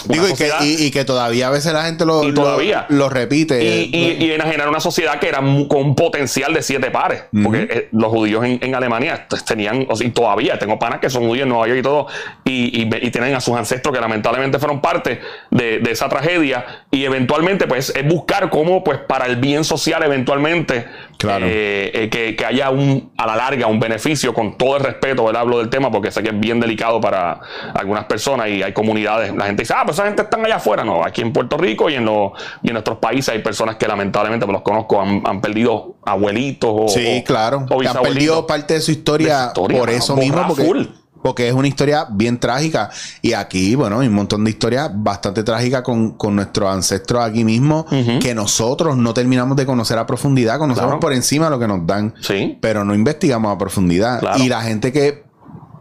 Digo, 0.06 0.26
y 0.60 0.90
que, 0.90 1.04
todavía 1.04 1.48
a 1.48 1.50
veces 1.50 1.72
la 1.72 1.84
gente 1.84 2.04
lo, 2.04 2.32
todavía. 2.32 2.86
lo, 2.88 3.08
repite. 3.08 3.88
Y, 3.90 4.30
enajenar 4.30 4.68
una 4.68 4.80
sociedad 4.80 5.18
que 5.18 5.28
era 5.28 5.38
con 5.38 5.82
un 5.82 5.94
potencial 5.94 6.52
de 6.54 6.62
siete 6.62 6.90
pares. 6.90 7.24
Porque 7.42 7.68
eh, 7.70 7.88
los 7.92 8.10
judíos 8.10 8.44
en, 8.44 8.74
Alemania 8.74 9.26
tenían, 9.46 9.86
o 9.88 9.96
sea, 9.96 10.06
y 10.06 10.10
todavía 10.10 10.58
tengo 10.58 10.78
panas 10.78 11.00
que 11.00 11.10
son 11.10 11.26
judíos 11.26 11.44
en 11.44 11.50
Nueva 11.50 11.66
York 11.66 11.78
y 11.80 11.82
todo, 11.82 12.06
y, 12.44 13.10
tienen 13.10 13.34
a 13.34 13.40
sus 13.40 13.56
ancestros 13.56 13.94
que 13.94 14.00
lamentablemente 14.00 14.58
fueron 14.58 14.80
parte 14.80 15.20
de, 15.50 15.82
esa 15.90 16.08
tragedia. 16.08 16.84
Y 16.90 17.04
eventualmente, 17.04 17.66
pues, 17.66 17.92
es 17.94 18.06
buscar 18.06 18.50
cómo, 18.50 18.84
pues, 18.84 18.98
para 18.98 19.26
el 19.26 19.36
bien 19.36 19.64
social, 19.64 20.02
eventualmente, 20.02 20.86
Claro. 21.20 21.46
eh, 21.46 21.90
eh, 21.92 22.08
que, 22.08 22.34
que 22.34 22.44
haya 22.46 22.70
un, 22.70 23.12
a 23.16 23.26
la 23.26 23.36
larga 23.36 23.66
un 23.66 23.78
beneficio 23.78 24.32
con 24.32 24.56
todo 24.56 24.78
el 24.78 24.82
respeto, 24.84 25.24
¿verdad? 25.24 25.42
Hablo 25.42 25.58
del 25.58 25.68
tema 25.68 25.90
porque 25.90 26.10
sé 26.10 26.22
que 26.22 26.30
es 26.30 26.40
bien 26.40 26.58
delicado 26.60 27.00
para 27.00 27.40
algunas 27.74 28.04
personas 28.04 28.48
y 28.48 28.62
hay 28.62 28.72
comunidades. 28.72 29.34
La 29.34 29.46
gente 29.46 29.62
dice, 29.62 29.74
ah, 29.76 29.82
pues 29.84 29.96
esa 29.96 30.06
gente 30.06 30.22
están 30.22 30.44
allá 30.44 30.56
afuera. 30.56 30.82
No, 30.82 31.04
aquí 31.04 31.20
en 31.20 31.32
Puerto 31.32 31.56
Rico 31.56 31.90
y 31.90 31.94
en, 31.94 32.04
los 32.06 32.32
y 32.62 32.68
en 32.68 32.72
nuestros 32.72 32.98
países 32.98 33.28
hay 33.34 33.40
personas 33.40 33.76
que 33.76 33.86
lamentablemente, 33.86 34.46
pues 34.46 34.54
los 34.54 34.62
conozco, 34.62 35.00
han, 35.00 35.22
han 35.26 35.40
perdido 35.40 35.96
abuelitos 36.06 36.70
o, 36.72 36.88
Sí, 36.88 37.22
claro. 37.26 37.66
o 37.70 37.78
Que 37.78 37.88
han 37.88 38.00
perdido 38.02 38.46
parte 38.46 38.74
de 38.74 38.80
su 38.80 38.90
historia, 38.90 39.36
De 39.36 39.42
su 39.42 39.46
historia, 39.48 39.78
por 39.78 39.90
eso 39.90 40.16
mismo, 40.16 40.44
porque, 40.48 40.64
full. 40.64 40.84
Porque 41.22 41.48
es 41.48 41.54
una 41.54 41.68
historia 41.68 42.06
bien 42.10 42.38
trágica. 42.38 42.90
Y 43.22 43.32
aquí, 43.34 43.74
bueno, 43.74 44.00
hay 44.00 44.08
un 44.08 44.14
montón 44.14 44.44
de 44.44 44.50
historias 44.50 44.90
bastante 44.94 45.42
trágicas 45.42 45.82
con, 45.82 46.12
con 46.12 46.34
nuestros 46.36 46.68
ancestros 46.72 47.22
aquí 47.24 47.44
mismo, 47.44 47.86
que 48.20 48.34
nosotros 48.34 48.96
no 48.96 49.12
terminamos 49.14 49.56
de 49.56 49.66
conocer 49.66 49.98
a 49.98 50.06
profundidad, 50.06 50.58
conocemos 50.58 50.88
Claro. 50.88 51.00
por 51.00 51.12
encima 51.12 51.50
lo 51.50 51.58
que 51.58 51.68
nos 51.68 51.86
dan, 51.86 52.14
Sí. 52.20 52.58
pero 52.60 52.84
no 52.84 52.94
investigamos 52.94 53.54
a 53.54 53.58
profundidad. 53.58 54.20
Claro. 54.20 54.42
Y 54.42 54.48
la 54.48 54.62
gente 54.62 54.92
que 54.92 55.24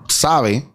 sabe 0.07 0.67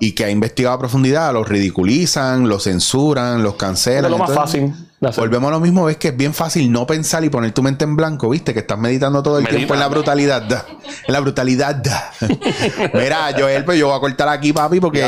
y 0.00 0.12
que 0.12 0.24
ha 0.24 0.30
investigado 0.30 0.76
a 0.76 0.78
profundidad, 0.78 1.32
los 1.32 1.48
ridiculizan, 1.48 2.48
los 2.48 2.64
censuran, 2.64 3.42
los 3.42 3.54
Es 3.54 3.58
cancelan. 3.58 4.10
lo 4.10 4.18
más 4.18 4.32
fácil 4.32 4.72
Volvemos 5.00 5.48
a 5.48 5.52
lo 5.52 5.60
mismo, 5.60 5.84
ves 5.84 5.96
que 5.96 6.08
es 6.08 6.16
bien 6.16 6.34
fácil 6.34 6.72
no 6.72 6.84
pensar 6.86 7.22
y 7.22 7.28
poner 7.30 7.52
tu 7.52 7.62
mente 7.62 7.84
en 7.84 7.94
blanco, 7.94 8.28
viste, 8.30 8.52
que 8.52 8.60
estás 8.60 8.78
meditando 8.78 9.22
todo 9.22 9.38
el 9.38 9.44
Medita. 9.44 9.56
tiempo 9.56 9.74
en 9.74 9.80
la 9.80 9.86
brutalidad. 9.88 10.42
da, 10.42 10.64
En 11.06 11.12
la 11.14 11.20
brutalidad. 11.20 11.76
da. 11.76 12.10
Mira, 12.94 13.30
Joel, 13.38 13.64
pues 13.64 13.78
yo 13.78 13.88
voy 13.88 13.96
a 13.96 14.00
cortar 14.00 14.28
aquí, 14.28 14.52
papi, 14.52 14.80
porque. 14.80 15.04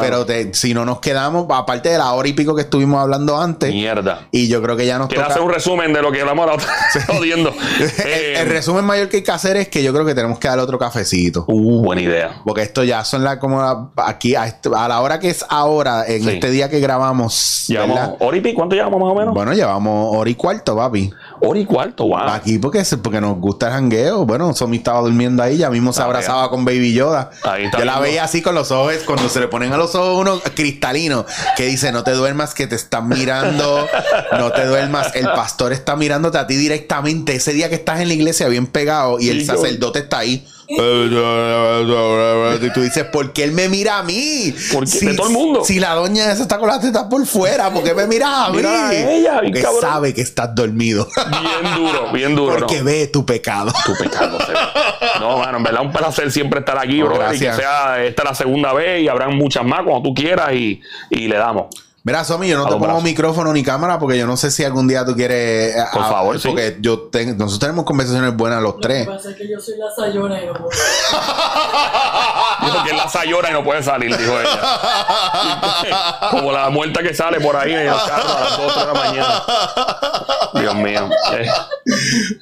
Pero 0.00 0.24
te- 0.24 0.54
si 0.54 0.72
no 0.72 0.84
nos 0.86 1.00
quedamos, 1.00 1.46
aparte 1.50 1.90
de 1.90 1.98
la 1.98 2.12
hora 2.12 2.26
y 2.28 2.32
pico 2.32 2.54
que 2.54 2.62
estuvimos 2.62 3.00
hablando 3.00 3.38
antes, 3.40 3.72
Mierda. 3.72 4.26
y 4.30 4.48
yo 4.48 4.62
creo 4.62 4.76
que 4.76 4.86
ya 4.86 4.98
nos 4.98 5.08
¿Quieres 5.08 5.24
toca. 5.26 5.34
hacer 5.34 5.46
un 5.46 5.52
resumen 5.52 5.92
de 5.92 6.00
lo 6.02 6.10
que 6.10 6.20
hablamos 6.22 6.46
la 6.46 6.54
otra 6.54 6.68
jodiendo? 7.06 7.50
el, 7.80 8.06
Eh, 8.06 8.40
el 8.40 8.48
resumen 8.48 8.84
mayor 8.84 9.08
que 9.08 9.18
hay 9.18 9.22
que 9.22 9.32
hacer 9.32 9.56
es 9.58 9.68
que 9.68 9.82
yo 9.82 9.92
creo 9.92 10.06
que 10.06 10.14
tenemos 10.14 10.38
que 10.38 10.48
darle 10.48 10.62
otro 10.62 10.78
cafecito. 10.78 11.44
uh, 11.48 11.82
buena 11.84 12.00
idea. 12.02 12.40
Porque 12.44 12.62
esto 12.62 12.84
ya 12.84 13.04
son 13.04 13.22
las 13.22 13.36
como 13.36 13.60
la- 13.60 13.88
aquí 14.06 14.34
a, 14.34 14.46
este- 14.46 14.70
a 14.74 14.88
la 14.88 15.00
hora 15.02 15.18
que 15.20 15.28
es 15.28 15.44
ahora, 15.48 16.06
en 16.06 16.22
Sí. 16.24 16.30
este 16.30 16.50
día 16.50 16.70
que 16.70 16.80
grabamos, 16.80 17.64
Llevamos 17.68 17.98
hora 18.20 18.36
y 18.36 18.40
pico. 18.40 18.56
¿Cuánto 18.56 18.74
llevamos 18.76 18.98
más 19.00 19.10
o 19.10 19.14
menos? 19.14 19.25
Bueno, 19.32 19.52
llevamos 19.52 20.16
hora 20.16 20.30
y 20.30 20.34
cuarto, 20.34 20.76
papi. 20.76 21.10
Hora 21.40 21.58
y 21.58 21.64
cuarto, 21.66 22.04
wow. 22.06 22.18
Aquí 22.28 22.58
porque, 22.58 22.82
porque 23.02 23.20
nos 23.20 23.36
gusta 23.38 23.66
el 23.68 23.72
jangueo. 23.74 24.24
Bueno, 24.26 24.52
Somi 24.54 24.78
estaba 24.78 25.00
durmiendo 25.00 25.42
ahí, 25.42 25.58
ya 25.58 25.70
mismo 25.70 25.92
se 25.92 26.02
Ah, 26.02 26.06
abrazaba 26.06 26.48
con 26.50 26.64
Baby 26.64 26.92
Yoda. 26.94 27.30
Ahí 27.42 27.64
está 27.64 27.78
Yo 27.78 27.84
la 27.84 27.92
viendo. 27.92 28.00
veía 28.02 28.24
así 28.24 28.42
con 28.42 28.54
los 28.54 28.70
ojos, 28.70 28.94
cuando 29.06 29.28
se 29.28 29.40
le 29.40 29.48
ponen 29.48 29.72
a 29.72 29.76
los 29.76 29.94
ojos 29.94 30.20
uno 30.20 30.40
cristalino, 30.54 31.26
que 31.56 31.66
dice, 31.66 31.92
no 31.92 32.04
te 32.04 32.12
duermas, 32.12 32.54
que 32.54 32.66
te 32.66 32.74
están 32.76 33.08
mirando, 33.08 33.86
no 34.38 34.50
te 34.52 34.64
duermas. 34.66 35.14
El 35.14 35.26
pastor 35.26 35.72
está 35.72 35.96
mirándote 35.96 36.38
a 36.38 36.46
ti 36.46 36.56
directamente. 36.56 37.34
Ese 37.36 37.52
día 37.52 37.68
que 37.68 37.74
estás 37.76 38.00
en 38.00 38.08
la 38.08 38.14
iglesia 38.14 38.48
bien 38.48 38.66
pegado 38.66 39.18
y 39.20 39.28
el 39.30 39.40
yo- 39.44 39.46
sacerdote 39.54 40.00
está 40.00 40.18
ahí. 40.18 40.46
Y 40.68 42.70
tú 42.72 42.80
dices, 42.82 43.04
¿por 43.04 43.32
qué 43.32 43.44
él 43.44 43.52
me 43.52 43.68
mira 43.68 43.98
a 43.98 44.02
mí? 44.02 44.54
Porque 44.72 44.98
de 45.00 45.14
todo 45.14 45.28
el 45.28 45.32
mundo. 45.32 45.64
Si 45.64 45.78
la 45.78 45.94
doña 45.94 46.32
esa 46.32 46.42
está 46.42 46.58
con 46.58 46.68
las 46.68 46.80
tetas 46.80 47.04
por 47.04 47.24
fuera, 47.26 47.70
¿por 47.70 47.82
qué 47.84 47.94
me 47.94 48.06
mira 48.06 48.46
a 48.46 48.50
mí? 48.50 48.56
Mira 48.58 48.88
a 48.88 48.94
ella, 48.94 49.40
bien 49.40 49.52
Porque 49.52 49.62
cabrón. 49.62 49.80
sabe 49.80 50.14
que 50.14 50.20
estás 50.22 50.54
dormido. 50.54 51.08
Bien 51.16 51.74
duro, 51.76 52.12
bien 52.12 52.34
duro. 52.36 52.56
Porque 52.58 52.78
¿no? 52.78 52.84
ve 52.84 53.06
tu 53.08 53.24
pecado. 53.24 53.72
Tu 53.84 53.94
pecado. 54.02 54.38
se 54.44 54.52
ve. 54.52 54.58
No, 55.20 55.38
mano, 55.38 55.58
en 55.58 55.62
verdad 55.64 55.82
un 55.82 55.92
placer 55.92 56.30
siempre 56.32 56.60
estar 56.60 56.78
aquí, 56.78 57.00
No, 57.00 57.06
bro. 57.06 57.16
Y 57.16 57.38
que 57.38 57.44
gracias. 57.44 57.56
sea 57.56 58.04
esta 58.04 58.24
la 58.24 58.34
segunda 58.34 58.72
vez 58.72 59.02
y 59.02 59.08
habrán 59.08 59.36
muchas 59.36 59.64
más 59.64 59.82
cuando 59.82 60.02
tú 60.02 60.14
quieras 60.14 60.52
y, 60.54 60.80
y 61.10 61.28
le 61.28 61.36
damos. 61.36 61.66
Mira, 62.06 62.22
Somi, 62.22 62.46
yo 62.46 62.56
no 62.56 62.62
A 62.62 62.66
te 62.66 62.72
pongo 62.74 62.84
brazos. 62.86 63.02
micrófono 63.02 63.52
ni 63.52 63.64
cámara 63.64 63.98
porque 63.98 64.16
yo 64.16 64.28
no 64.28 64.36
sé 64.36 64.52
si 64.52 64.62
algún 64.62 64.86
día 64.86 65.04
tú 65.04 65.16
quieres. 65.16 65.74
eh, 65.74 65.82
Por 65.92 66.02
ah, 66.04 66.08
favor, 66.08 66.38
sí. 66.40 66.46
Porque 66.46 66.76
yo 66.80 67.00
tengo, 67.00 67.32
nosotros 67.32 67.58
tenemos 67.58 67.84
conversaciones 67.84 68.36
buenas 68.36 68.62
los 68.62 68.74
Lo 68.74 68.80
tres. 68.80 69.06
que 69.08 69.12
pasa 69.12 69.30
es 69.30 69.36
que 69.36 69.48
yo 69.50 69.58
soy 69.58 69.74
la 69.76 69.86
sayona 69.92 70.40
y 70.40 70.46
no 70.46 70.52
puedo. 70.52 70.68
Dijo 72.62 72.84
que 72.84 72.90
es 72.90 72.96
la 72.96 73.08
sayora 73.08 73.50
y 73.50 73.52
no 73.52 73.64
puede 73.64 73.82
salir, 73.82 74.16
dijo 74.16 74.40
ella. 74.40 74.60
Como 76.30 76.52
la 76.52 76.70
muerta 76.70 77.02
que 77.02 77.12
sale 77.14 77.40
por 77.40 77.56
ahí 77.56 77.72
en 77.72 77.80
el 77.80 77.88
carro 77.88 78.36
a 78.36 78.40
las 78.40 78.56
2 78.56 78.76
de 78.78 78.86
la 78.86 78.94
mañana. 78.94 79.42
Dios 80.54 80.74
mío. 80.76 81.10
Eh, 81.34 81.46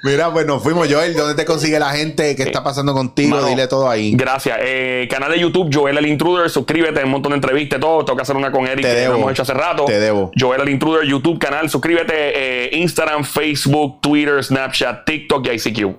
Mira, 0.05 0.31
pues 0.33 0.47
nos 0.47 0.63
fuimos, 0.63 0.87
Joel. 0.91 1.15
¿Dónde 1.17 1.35
te 1.35 1.45
consigue 1.45 1.79
la 1.79 1.91
gente? 1.91 2.37
¿Qué 2.37 2.43
está 2.45 2.63
pasando 2.63 2.93
contigo? 2.95 3.37
Mano, 3.37 3.49
Dile 3.49 3.67
todo 3.67 3.91
ahí. 3.91 4.15
Gracias. 4.15 4.57
Eh, 4.63 5.09
canal 5.11 5.31
de 5.33 5.41
YouTube, 5.41 5.71
Joel 5.73 5.99
el 5.99 6.07
Intruder. 6.07 6.49
Suscríbete, 6.49 7.01
hay 7.01 7.05
un 7.07 7.11
montón 7.11 7.31
de 7.31 7.37
entrevistas 7.37 7.79
y 7.79 7.81
todo. 7.81 8.05
Tengo 8.05 8.17
que 8.17 8.23
hacer 8.23 8.37
una 8.37 8.53
con 8.53 8.67
Eric 8.67 8.83
Te 8.85 8.89
que 8.89 8.95
debo. 9.01 9.15
lo 9.15 9.19
hemos 9.19 9.33
hecho 9.33 9.43
hace 9.43 9.54
rato. 9.55 9.85
Te 9.87 9.99
debo. 10.01 10.31
Joel 10.39 10.61
el 10.63 10.69
Intruder, 10.71 11.05
YouTube 11.07 11.39
canal. 11.39 11.69
Suscríbete. 11.71 12.15
eh, 12.15 12.71
Instagram, 12.77 13.25
Facebook, 13.25 14.01
Twitter, 14.01 14.43
Snapchat, 14.43 15.05
TikTok 15.05 15.47
y 15.47 15.51
ICQ. 15.51 15.97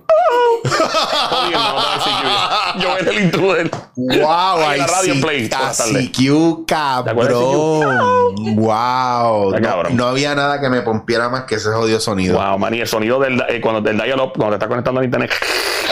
Joel 2.82 3.08
el 3.08 3.22
Intruder. 3.24 3.70
Wow, 3.96 4.58
Ahí 4.66 4.78
la 4.80 4.86
radio 4.86 5.14
Play. 5.20 5.44
ICQ, 5.50 6.66
¿Te 6.66 6.74
acuerdas 6.74 7.38
cabrón. 7.38 8.56
Wow. 8.56 9.52
No, 9.52 9.60
cabrón. 9.62 9.96
no 9.96 10.06
había 10.06 10.34
nada 10.34 10.60
que 10.60 10.68
me 10.68 10.82
pompiera 10.82 11.28
más 11.28 11.44
que 11.44 11.54
ese 11.56 11.70
jodido 11.70 12.00
sonido. 12.00 12.38
Wow, 12.38 12.58
man. 12.58 12.74
Y 12.74 12.80
el 12.80 12.88
sonido 12.88 13.18
del, 13.20 13.40
eh, 13.48 13.60
cuando, 13.60 13.80
del 13.80 13.96
dial-up, 13.96 14.32
cuando 14.34 14.50
te 14.50 14.54
estás 14.56 14.68
conectando 14.68 15.00
al 15.00 15.04
internet. 15.06 15.30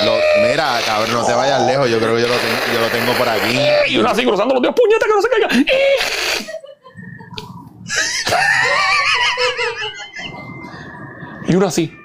Lo- 0.04 0.18
mira, 0.48 0.78
cabrón, 0.84 1.12
no 1.12 1.24
te 1.24 1.32
vayas 1.32 1.62
lejos. 1.66 1.88
Yo 1.88 1.98
creo 1.98 2.16
que 2.16 2.22
yo 2.22 2.28
lo 2.28 2.34
tengo, 2.34 2.56
yo 2.74 2.80
lo 2.80 2.86
tengo 2.88 3.12
por 3.12 3.28
aquí. 3.28 3.58
Y 3.88 3.96
uno 3.98 4.10
así 4.10 4.24
cruzando 4.24 4.54
los 4.54 4.62
dedos, 4.62 4.74
puñeta, 4.74 5.06
que 5.06 5.12
no 5.12 5.22
se 5.22 5.28
caiga. 5.28 5.48
Y 11.46 11.54
uno 11.56 11.66
así. 11.66 11.96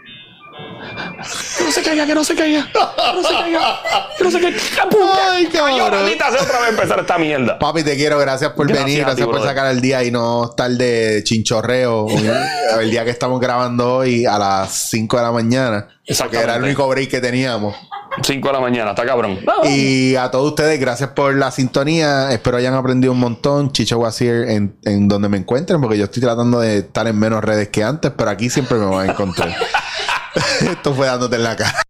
Que 1.58 1.64
no 1.64 1.72
se 1.72 1.82
caiga, 1.82 2.06
que 2.06 2.16
no 2.16 2.24
se 2.24 2.36
caiga. 2.36 2.68
Que 2.72 3.14
no 3.14 3.24
se 3.24 3.34
caiga. 3.34 3.82
Que 4.18 4.24
no 4.24 4.32
se 4.32 4.42
caiga. 4.42 4.58
Ay, 5.32 5.46
cabrón. 5.48 5.94
Ay, 5.94 6.18
sea 6.18 6.42
otra 6.42 6.60
vez 6.62 6.70
empezar 6.70 7.00
esta 7.00 7.18
mierda. 7.18 7.60
Papi, 7.60 7.84
te 7.84 7.96
quiero, 7.96 8.18
gracias 8.20 8.52
por 8.52 8.68
Gracias 8.68 8.86
venir, 8.86 9.00
ti, 9.00 9.06
gracias 9.06 9.28
por 9.28 9.44
sacar 9.44 9.72
el 9.72 9.82
día 9.82 10.04
y 10.04 10.12
no 10.12 10.46
estar 10.50 10.70
de 10.72 11.22
chinchorreo. 11.24 12.08
el 12.80 12.92
día 12.92 13.04
que 13.04 13.12
estamos 13.12 13.40
grabando 13.40 13.98
hoy 13.98 14.26
a 14.26 14.38
las 14.38 14.90
5 14.90 15.18
de 15.18 15.24
la 15.24 15.32
mañana. 15.32 15.88
Que 16.06 16.38
era 16.38 16.56
el 16.56 16.64
único 16.64 16.88
break 16.88 17.10
que 17.10 17.22
teníamos. 17.22 17.76
5 18.24 18.48
de 18.48 18.54
la 18.54 18.60
mañana, 18.60 18.90
está 18.92 19.06
cabrón. 19.06 19.40
Y 19.66 20.16
a 20.16 20.32
todos 20.32 20.50
ustedes, 20.50 20.80
gracias 20.80 21.12
por 21.12 21.36
la 21.36 21.52
sintonía. 21.52 22.32
Espero 22.32 22.58
hayan 22.58 22.74
aprendido 22.74 23.14
un 23.14 23.20
montón. 23.20 23.72
Chicho 23.72 24.00
Wazir 24.00 24.46
en, 24.50 24.76
en 24.84 25.08
donde 25.08 25.30
me 25.30 25.38
encuentren, 25.38 25.80
porque 25.80 25.98
yo 25.98 26.06
estoy 26.06 26.22
tratando 26.22 26.60
de 26.60 26.80
estar 26.80 27.08
en 27.08 27.18
menos 27.18 27.44
redes 27.44 27.70
que 27.70 27.84
antes, 27.84 28.12
pero 28.16 28.30
aquí 28.32 28.50
siempre 28.50 28.78
me 28.78 28.86
van 28.86 29.10
a 29.10 29.12
encontrar. 29.12 29.56
Esto 30.62 30.94
fue 30.94 31.08
dándote 31.08 31.36
en 31.36 31.44
la 31.44 31.56
cara. 31.56 31.82